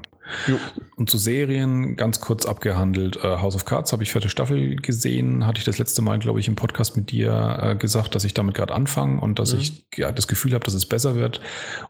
[0.46, 0.58] Jo.
[0.96, 3.16] Und zu Serien ganz kurz abgehandelt.
[3.16, 5.46] Äh, House of Cards habe ich vierte Staffel gesehen.
[5.46, 8.34] Hatte ich das letzte Mal, glaube ich, im Podcast mit dir äh, gesagt, dass ich
[8.34, 9.60] damit gerade anfange und dass mhm.
[9.60, 11.40] ich ja, das Gefühl habe, dass es besser wird.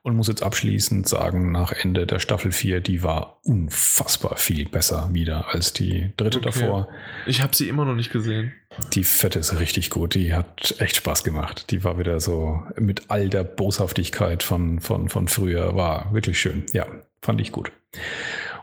[0.03, 5.09] Und muss jetzt abschließend sagen, nach Ende der Staffel 4, die war unfassbar viel besser
[5.13, 6.47] wieder als die dritte okay.
[6.47, 6.89] davor.
[7.27, 8.53] Ich habe sie immer noch nicht gesehen.
[8.93, 10.15] Die fette ist richtig gut.
[10.15, 11.71] Die hat echt Spaß gemacht.
[11.71, 15.75] Die war wieder so mit all der Boshaftigkeit von, von, von früher.
[15.75, 16.65] War wirklich schön.
[16.73, 16.87] Ja,
[17.23, 17.73] fand ich gut.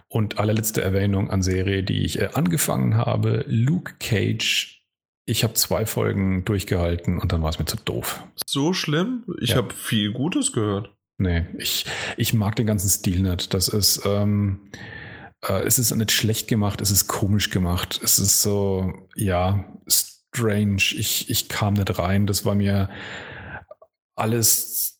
[0.07, 4.83] Und allerletzte Erwähnung an Serie, die ich äh, angefangen habe, Luke Cage.
[5.25, 8.23] Ich habe zwei Folgen durchgehalten und dann war es mir zu doof.
[8.45, 9.23] So schlimm?
[9.41, 9.57] Ich ja.
[9.57, 10.95] habe viel Gutes gehört.
[11.17, 11.85] Nee, ich,
[12.17, 13.53] ich mag den ganzen Stil nicht.
[13.53, 14.69] Das ist, ähm,
[15.41, 17.99] äh, es ist nicht schlecht gemacht, es ist komisch gemacht.
[18.03, 20.83] Es ist so, ja, strange.
[20.97, 22.27] Ich, ich kam nicht rein.
[22.27, 22.89] Das war mir
[24.15, 24.94] alles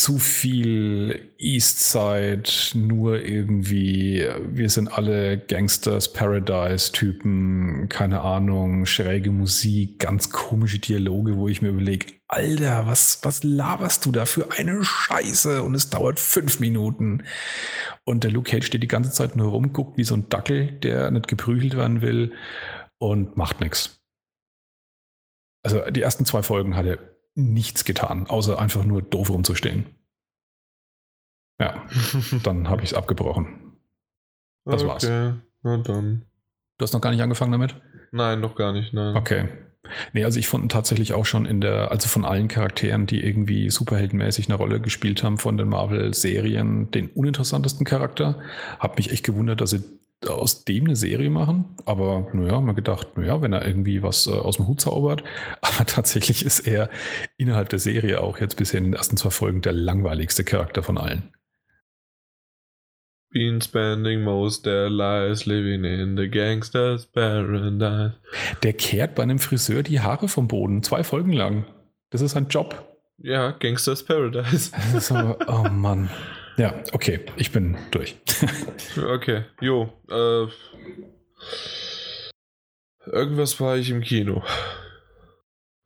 [0.00, 10.30] zu viel Eastside, nur irgendwie, wir sind alle Gangsters, Paradise-Typen, keine Ahnung, schräge Musik, ganz
[10.30, 15.62] komische Dialoge, wo ich mir überlege, Alter, was, was laberst du da für eine Scheiße?
[15.62, 17.24] Und es dauert fünf Minuten.
[18.04, 20.72] Und der Luke Cage steht die ganze Zeit nur rum, guckt wie so ein Dackel,
[20.80, 22.32] der nicht geprügelt werden will
[22.98, 24.00] und macht nichts.
[25.62, 27.09] Also die ersten zwei Folgen hat er
[27.40, 29.86] nichts getan, außer einfach nur doof rumzustehen.
[31.60, 31.86] Ja,
[32.42, 33.76] dann habe ich es abgebrochen.
[34.64, 35.08] Das okay, war's.
[35.62, 36.26] Na dann.
[36.78, 37.76] Du hast noch gar nicht angefangen damit?
[38.12, 39.16] Nein, noch gar nicht, nein.
[39.16, 39.48] Okay.
[40.12, 43.70] Nee, also ich fand tatsächlich auch schon in der, also von allen Charakteren, die irgendwie
[43.70, 48.40] superheldenmäßig eine Rolle gespielt haben von den Marvel-Serien, den uninteressantesten Charakter.
[48.78, 49.82] Hab mich echt gewundert, dass sie
[50.28, 51.76] aus dem eine Serie machen.
[51.86, 55.24] Aber naja, mal gedacht, naja, wenn er irgendwie was äh, aus dem Hut zaubert.
[55.60, 56.90] Aber tatsächlich ist er
[57.36, 60.98] innerhalb der Serie auch jetzt bisher in den ersten zwei Folgen der langweiligste Charakter von
[60.98, 61.32] allen.
[63.32, 68.14] Been spending most their lives living in the gangster's paradise.
[68.64, 71.64] Der kehrt bei einem Friseur die Haare vom Boden, zwei Folgen lang.
[72.10, 72.90] Das ist sein Job.
[73.18, 74.72] Ja, Gangster's Paradise.
[74.98, 76.10] So, oh Mann.
[76.56, 78.16] Ja, okay, ich bin durch.
[78.96, 79.92] okay, jo.
[80.10, 80.46] Äh,
[83.06, 84.42] irgendwas war ich im Kino.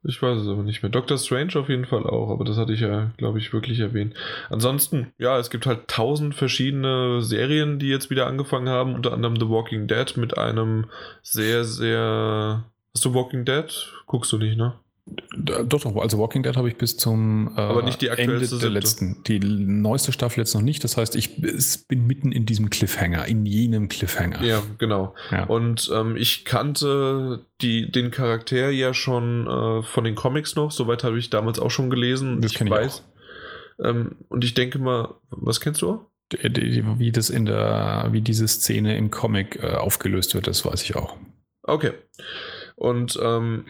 [0.07, 0.91] Ich weiß es aber nicht mehr.
[0.91, 4.15] Doctor Strange auf jeden Fall auch, aber das hatte ich ja, glaube ich, wirklich erwähnt.
[4.51, 9.36] Ansonsten, ja, es gibt halt tausend verschiedene Serien, die jetzt wieder angefangen haben, unter anderem
[9.36, 10.91] The Walking Dead mit einem
[11.23, 12.65] sehr, sehr.
[12.94, 13.65] Hast du Walking Dead?
[14.07, 14.75] Guckst du nicht, ne?
[15.36, 18.47] Doch, doch, also Walking Dead habe ich bis zum äh, Aber nicht die Ende der
[18.47, 18.68] siebte.
[18.68, 19.23] letzten.
[19.24, 20.83] Die neueste Staffel jetzt noch nicht.
[20.83, 21.36] Das heißt, ich
[21.89, 24.42] bin mitten in diesem Cliffhanger, in jenem Cliffhanger.
[24.42, 25.15] Ja, genau.
[25.31, 25.44] Ja.
[25.44, 30.70] Und ähm, ich kannte die, den Charakter ja schon äh, von den Comics noch.
[30.70, 32.41] Soweit habe ich damals auch schon gelesen.
[32.41, 33.02] Das ich weiß.
[33.78, 36.07] Ich ähm, und ich denke mal, was kennst du?
[36.31, 40.97] Wie das in der, wie diese Szene im Comic äh, aufgelöst wird, das weiß ich
[40.97, 41.16] auch.
[41.62, 41.92] Okay.
[42.76, 43.66] Und ähm,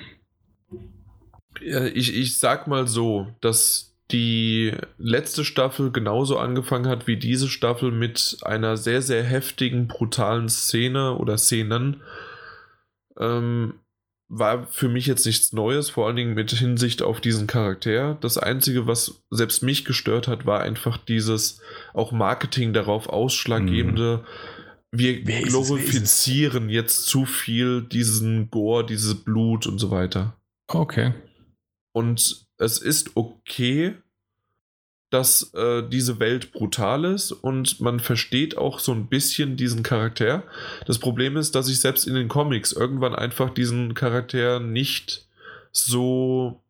[1.65, 7.91] ich, ich sag mal so, dass die letzte Staffel genauso angefangen hat wie diese Staffel
[7.91, 12.03] mit einer sehr, sehr heftigen, brutalen Szene oder Szenen.
[13.19, 13.75] Ähm,
[14.29, 18.17] war für mich jetzt nichts Neues, vor allen Dingen mit Hinsicht auf diesen Charakter.
[18.21, 21.61] Das Einzige, was selbst mich gestört hat, war einfach dieses
[21.93, 24.23] auch Marketing darauf ausschlaggebende.
[24.23, 24.97] Mhm.
[24.97, 30.37] Wir glorifizieren jetzt zu viel diesen Gore, dieses Blut und so weiter.
[30.69, 31.13] Okay.
[31.95, 33.95] Und es ist okay,
[35.11, 40.43] dass äh, diese Welt brutal ist und man versteht auch so ein bisschen diesen Charakter.
[40.87, 45.29] Das Problem ist, dass ich selbst in den Comics irgendwann einfach diesen Charakter nicht
[45.71, 46.61] so.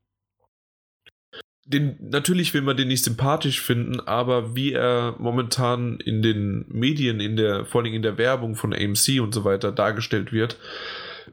[1.64, 7.20] Den, natürlich will man den nicht sympathisch finden, aber wie er momentan in den Medien,
[7.20, 10.58] in der, vor allem in der Werbung von AMC und so weiter dargestellt wird,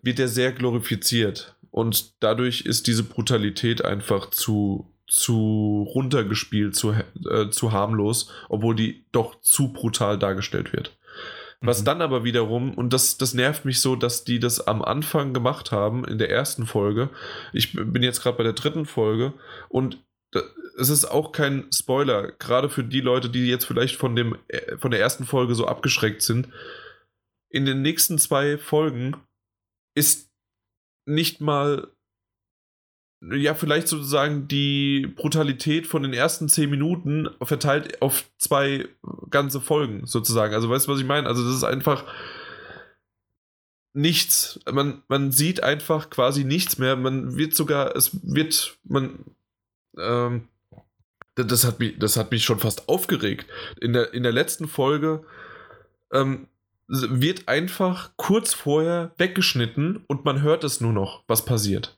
[0.01, 1.57] wird er sehr glorifiziert.
[1.71, 6.93] Und dadurch ist diese Brutalität einfach zu, zu runtergespielt, zu,
[7.29, 10.97] äh, zu harmlos, obwohl die doch zu brutal dargestellt wird.
[11.61, 11.85] Was mhm.
[11.85, 15.71] dann aber wiederum, und das, das nervt mich so, dass die das am Anfang gemacht
[15.71, 17.09] haben, in der ersten Folge.
[17.53, 19.33] Ich bin jetzt gerade bei der dritten Folge
[19.69, 19.97] und
[20.77, 24.77] es ist auch kein Spoiler, gerade für die Leute, die jetzt vielleicht von, dem, äh,
[24.77, 26.47] von der ersten Folge so abgeschreckt sind.
[27.49, 29.15] In den nächsten zwei Folgen
[29.93, 30.30] ist
[31.15, 31.87] nicht mal
[33.29, 38.87] ja, vielleicht sozusagen die Brutalität von den ersten zehn Minuten verteilt auf zwei
[39.29, 40.55] ganze Folgen, sozusagen.
[40.55, 41.27] Also, weißt du, was ich meine?
[41.27, 42.03] Also, das ist einfach
[43.93, 44.59] nichts.
[44.71, 46.95] Man, man sieht einfach quasi nichts mehr.
[46.95, 49.19] Man wird sogar, es wird, man,
[49.99, 50.47] ähm,
[51.35, 53.45] das hat mich, das hat mich schon fast aufgeregt.
[53.79, 55.23] In der, in der letzten Folge
[56.11, 56.47] ähm,
[56.91, 61.97] wird einfach kurz vorher weggeschnitten und man hört es nur noch, was passiert.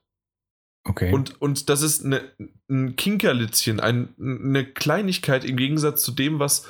[0.86, 1.12] Okay.
[1.12, 2.22] Und, und das ist eine,
[2.70, 6.68] ein Kinkerlitzchen, ein, eine Kleinigkeit im Gegensatz zu dem, was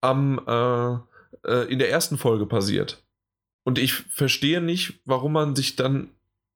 [0.00, 0.94] am, äh,
[1.48, 3.02] äh, in der ersten Folge passiert.
[3.64, 6.10] Und ich verstehe nicht, warum man sich dann,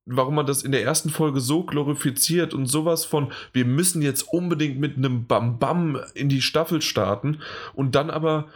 [0.04, 4.22] warum man das in der ersten Folge so glorifiziert und sowas von, wir müssen jetzt
[4.22, 7.40] unbedingt mit einem Bam-Bam in die Staffel starten
[7.74, 8.48] und dann aber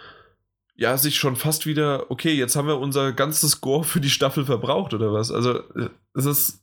[0.76, 4.44] ja, sich schon fast wieder, okay, jetzt haben wir unser ganzes Score für die Staffel
[4.44, 5.30] verbraucht oder was?
[5.30, 6.60] Also, äh, es ist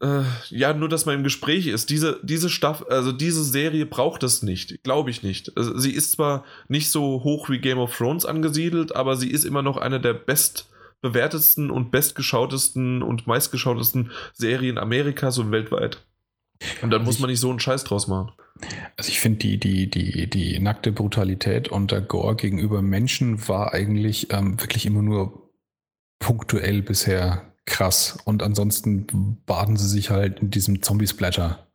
[0.00, 1.90] äh, ja, nur, dass man im Gespräch ist.
[1.90, 4.82] Diese, diese Staffel, also diese Serie braucht es nicht.
[4.82, 5.56] Glaube ich nicht.
[5.56, 9.44] Also, sie ist zwar nicht so hoch wie Game of Thrones angesiedelt, aber sie ist
[9.44, 15.98] immer noch eine der bestbewertetsten und bestgeschautesten und meistgeschautesten Serien Amerikas und weltweit.
[16.80, 18.32] Und dann muss man nicht so einen Scheiß draus machen.
[18.96, 23.72] Also ich finde die, die, die, die nackte Brutalität und der Gore gegenüber Menschen war
[23.72, 25.50] eigentlich ähm, wirklich immer nur
[26.18, 28.18] punktuell bisher krass.
[28.24, 31.66] Und ansonsten baden sie sich halt in diesem Zombie-Splatter.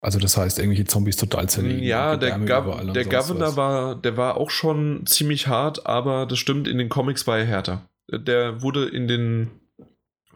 [0.00, 1.82] Also das heißt, irgendwelche Zombies total zerlegen.
[1.82, 3.56] Ja, der, Gov der Governor was.
[3.56, 7.46] war, der war auch schon ziemlich hart, aber das stimmt, in den Comics war er
[7.46, 7.88] härter.
[8.10, 9.50] Der wurde in den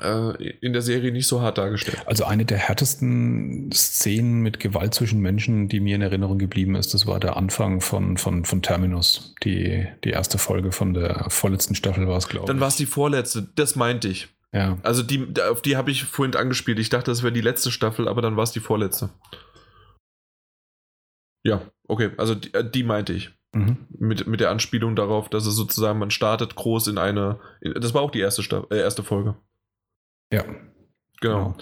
[0.02, 2.02] in der Serie nicht so hart dargestellt.
[2.06, 6.94] Also eine der härtesten Szenen mit Gewalt zwischen Menschen, die mir in Erinnerung geblieben ist,
[6.94, 9.34] das war der Anfang von, von, von Terminus.
[9.44, 12.48] Die, die erste Folge von der vorletzten Staffel war es, glaube ich.
[12.48, 14.28] Dann war es die vorletzte, das meinte ich.
[14.52, 14.78] Ja.
[14.82, 16.78] Also die, auf die habe ich vorhin angespielt.
[16.78, 19.10] Ich dachte, das wäre die letzte Staffel, aber dann war es die vorletzte.
[21.44, 23.30] Ja, okay, also die, äh, die meinte ich.
[23.54, 23.86] Mhm.
[23.90, 27.40] Mit, mit der Anspielung darauf, dass es sozusagen, man startet groß in eine.
[27.60, 29.36] In, das war auch die erste, Staffel, äh, erste Folge.
[30.32, 30.42] Ja.
[31.20, 31.54] Genau.
[31.54, 31.56] genau.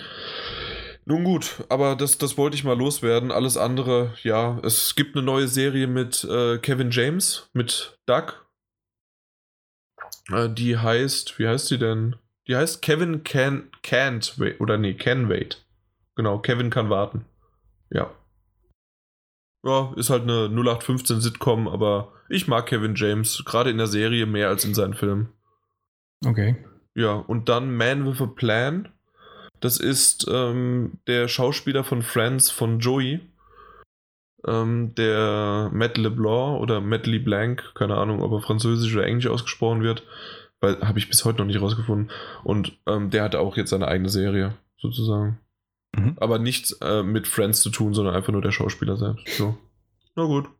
[1.04, 3.32] Nun gut, aber das, das wollte ich mal loswerden.
[3.32, 8.46] Alles andere, ja, es gibt eine neue Serie mit äh, Kevin James, mit Doug.
[10.30, 12.16] Äh, die heißt, wie heißt sie denn?
[12.46, 14.60] Die heißt Kevin can, Can't Wait.
[14.60, 15.66] Oder nee, Can Wait.
[16.14, 17.24] Genau, Kevin kann warten.
[17.90, 18.14] Ja.
[19.64, 24.26] Ja, ist halt eine 0815 Sitcom, aber ich mag Kevin James, gerade in der Serie
[24.26, 25.32] mehr als in seinen Filmen.
[26.24, 26.56] Okay.
[27.00, 28.90] Ja, und dann Man with a Plan.
[29.60, 33.20] Das ist ähm, der Schauspieler von Friends von Joey.
[34.46, 39.82] Ähm, der Matt LeBlanc oder Matt LeBlanc, keine Ahnung, ob er französisch oder englisch ausgesprochen
[39.82, 40.02] wird,
[40.60, 42.10] weil habe ich bis heute noch nicht rausgefunden.
[42.44, 45.38] Und ähm, der hat auch jetzt seine eigene Serie, sozusagen.
[45.96, 46.18] Mhm.
[46.20, 49.26] Aber nichts äh, mit Friends zu tun, sondern einfach nur der Schauspieler selbst.
[49.38, 49.56] So.
[50.16, 50.50] Na gut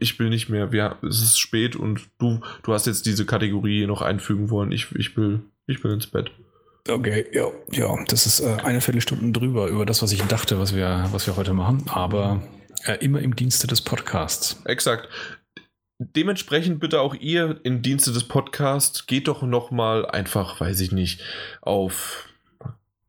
[0.00, 0.72] ich will nicht mehr.
[0.72, 4.72] Wir, es ist spät und du, du hast jetzt diese Kategorie noch einfügen wollen.
[4.72, 6.30] Ich, ich, will, ich will ins Bett.
[6.88, 10.74] Okay, ja, ja, das ist äh, eine Viertelstunde drüber über das, was ich dachte, was
[10.74, 12.42] wir, was wir heute machen, aber
[12.84, 14.60] äh, immer im Dienste des Podcasts.
[14.64, 15.08] Exakt.
[16.00, 20.90] Dementsprechend bitte auch ihr im Dienste des Podcasts geht doch noch mal einfach, weiß ich
[20.90, 21.20] nicht,
[21.60, 22.28] auf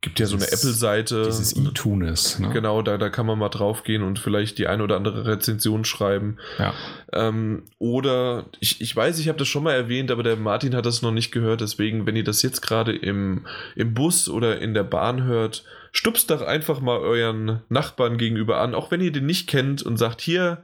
[0.04, 1.24] gibt ja so eine Apple-Seite.
[1.24, 2.38] Dieses iTunes.
[2.38, 2.50] Ne?
[2.50, 5.86] Genau, da, da kann man mal drauf gehen und vielleicht die eine oder andere Rezension
[5.86, 6.38] schreiben.
[6.60, 6.74] Ja.
[7.14, 10.86] Ähm, oder ich, ich weiß, ich habe das schon mal erwähnt, aber der Martin hat
[10.86, 11.62] das noch nicht gehört.
[11.62, 16.30] Deswegen, wenn ihr das jetzt gerade im, im Bus oder in der Bahn hört, stupst
[16.30, 20.20] doch einfach mal euren Nachbarn gegenüber an, auch wenn ihr den nicht kennt und sagt,
[20.20, 20.64] hier,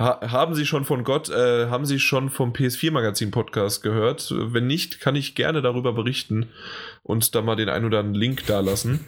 [0.00, 4.32] ha haben Sie schon von Gott, äh, haben Sie schon vom PS4 Magazin Podcast gehört?
[4.34, 6.48] Wenn nicht, kann ich gerne darüber berichten
[7.02, 9.06] und da mal den ein oder anderen Link da lassen.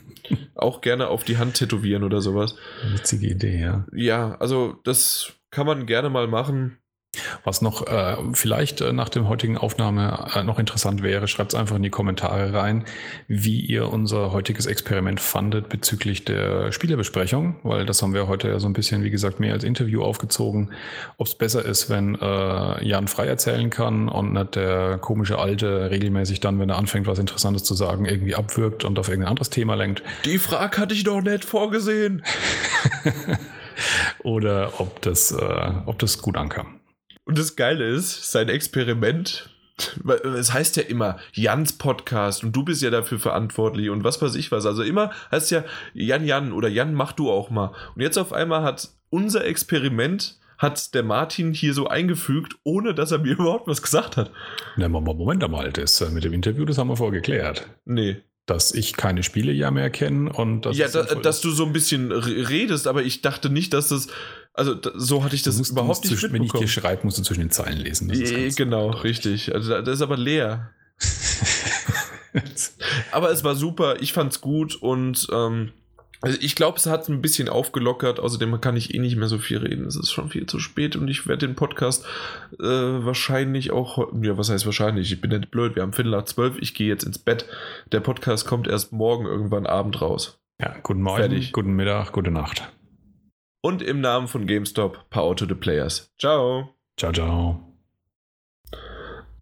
[0.55, 2.57] Auch gerne auf die Hand tätowieren oder sowas.
[2.93, 3.87] Witzige Idee, ja.
[3.93, 6.79] Ja, also das kann man gerne mal machen.
[7.45, 11.59] Was noch äh, vielleicht äh, nach dem heutigen Aufnahme äh, noch interessant wäre, schreibt es
[11.59, 12.85] einfach in die Kommentare rein,
[13.29, 18.59] wie ihr unser heutiges Experiment fandet bezüglich der Spielebesprechung, weil das haben wir heute ja
[18.59, 20.73] so ein bisschen, wie gesagt, mehr als Interview aufgezogen.
[21.19, 25.91] Ob es besser ist, wenn äh, Jan frei erzählen kann und nicht der komische Alte
[25.91, 29.51] regelmäßig dann, wenn er anfängt, was Interessantes zu sagen, irgendwie abwirkt und auf irgendein anderes
[29.51, 30.03] Thema lenkt.
[30.25, 32.23] Die Frage hatte ich doch nicht vorgesehen.
[34.23, 36.82] Oder ob das, äh, ob das gut ankam.
[37.25, 39.51] Und das Geile ist, sein Experiment,
[40.37, 44.35] es heißt ja immer Jans Podcast und du bist ja dafür verantwortlich und was weiß
[44.35, 44.67] ich was.
[44.67, 47.73] Also immer heißt ja Jan Jan oder Jan mach du auch mal.
[47.95, 53.11] Und jetzt auf einmal hat unser Experiment hat der Martin hier so eingefügt, ohne dass
[53.11, 54.31] er mir überhaupt was gesagt hat.
[54.77, 57.69] Na, Moment mal, das äh, mit dem Interview, das haben wir vorher geklärt.
[57.85, 58.17] Nee.
[58.47, 61.73] Dass ich keine Spiele ja mehr kenne und dass Ja, da, dass du so ein
[61.73, 64.09] bisschen redest, aber ich dachte nicht, dass das.
[64.55, 67.23] Also so hatte ich das musst, überhaupt nicht zwischen, Wenn ich dir schreibe, musst du
[67.23, 68.09] zwischen den Zeilen lesen.
[68.55, 69.55] genau, richtig.
[69.55, 70.71] Also das ist aber leer.
[73.13, 75.73] aber es war super, ich fand's gut und ähm,
[76.23, 78.21] also ich glaube, es hat ein bisschen aufgelockert.
[78.21, 79.87] Außerdem kann ich eh nicht mehr so viel reden.
[79.87, 82.05] Es ist schon viel zu spät und ich werde den Podcast
[82.61, 84.13] äh, wahrscheinlich auch.
[84.23, 85.11] Ja, was heißt wahrscheinlich?
[85.11, 85.75] Ich bin nicht blöd.
[85.75, 86.59] Wir haben Viertel nach zwölf.
[86.61, 87.47] Ich gehe jetzt ins Bett.
[87.91, 90.39] Der Podcast kommt erst morgen irgendwann Abend raus.
[90.61, 91.53] Ja, guten Morgen, Fertig.
[91.53, 92.71] guten Mittag, gute Nacht.
[93.63, 96.13] Und im Namen von GameStop, Power to the Players.
[96.19, 96.75] Ciao.
[96.99, 97.79] Ciao, ciao.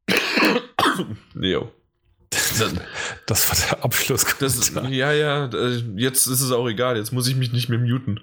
[1.35, 1.73] Neo.
[3.27, 4.27] Das war der Abschluss.
[4.39, 6.99] Das, ja, ja, äh, jetzt ist es auch egal.
[6.99, 8.21] Jetzt muss ich mich nicht mehr muten.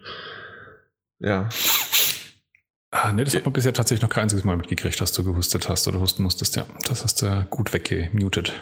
[1.19, 1.49] Ja.
[2.91, 5.67] Ah, ne, das hat man bisher tatsächlich noch kein einziges Mal mitgekriegt, dass du gehustet
[5.67, 6.55] hast oder husten musstest.
[6.55, 8.53] Ja, das hast du gut weggemutet.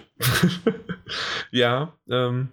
[1.51, 2.49] ja, ähm,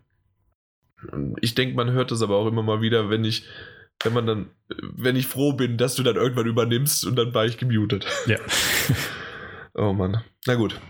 [1.41, 3.47] ich denke, man hört das aber auch immer mal wieder, wenn ich,
[4.05, 4.51] wenn man dann,
[4.97, 8.07] wenn ich froh bin, dass du dann irgendwann übernimmst und dann war ich gemutet.
[8.27, 8.39] Ja.
[9.75, 10.23] oh Mann.
[10.47, 10.81] Na gut.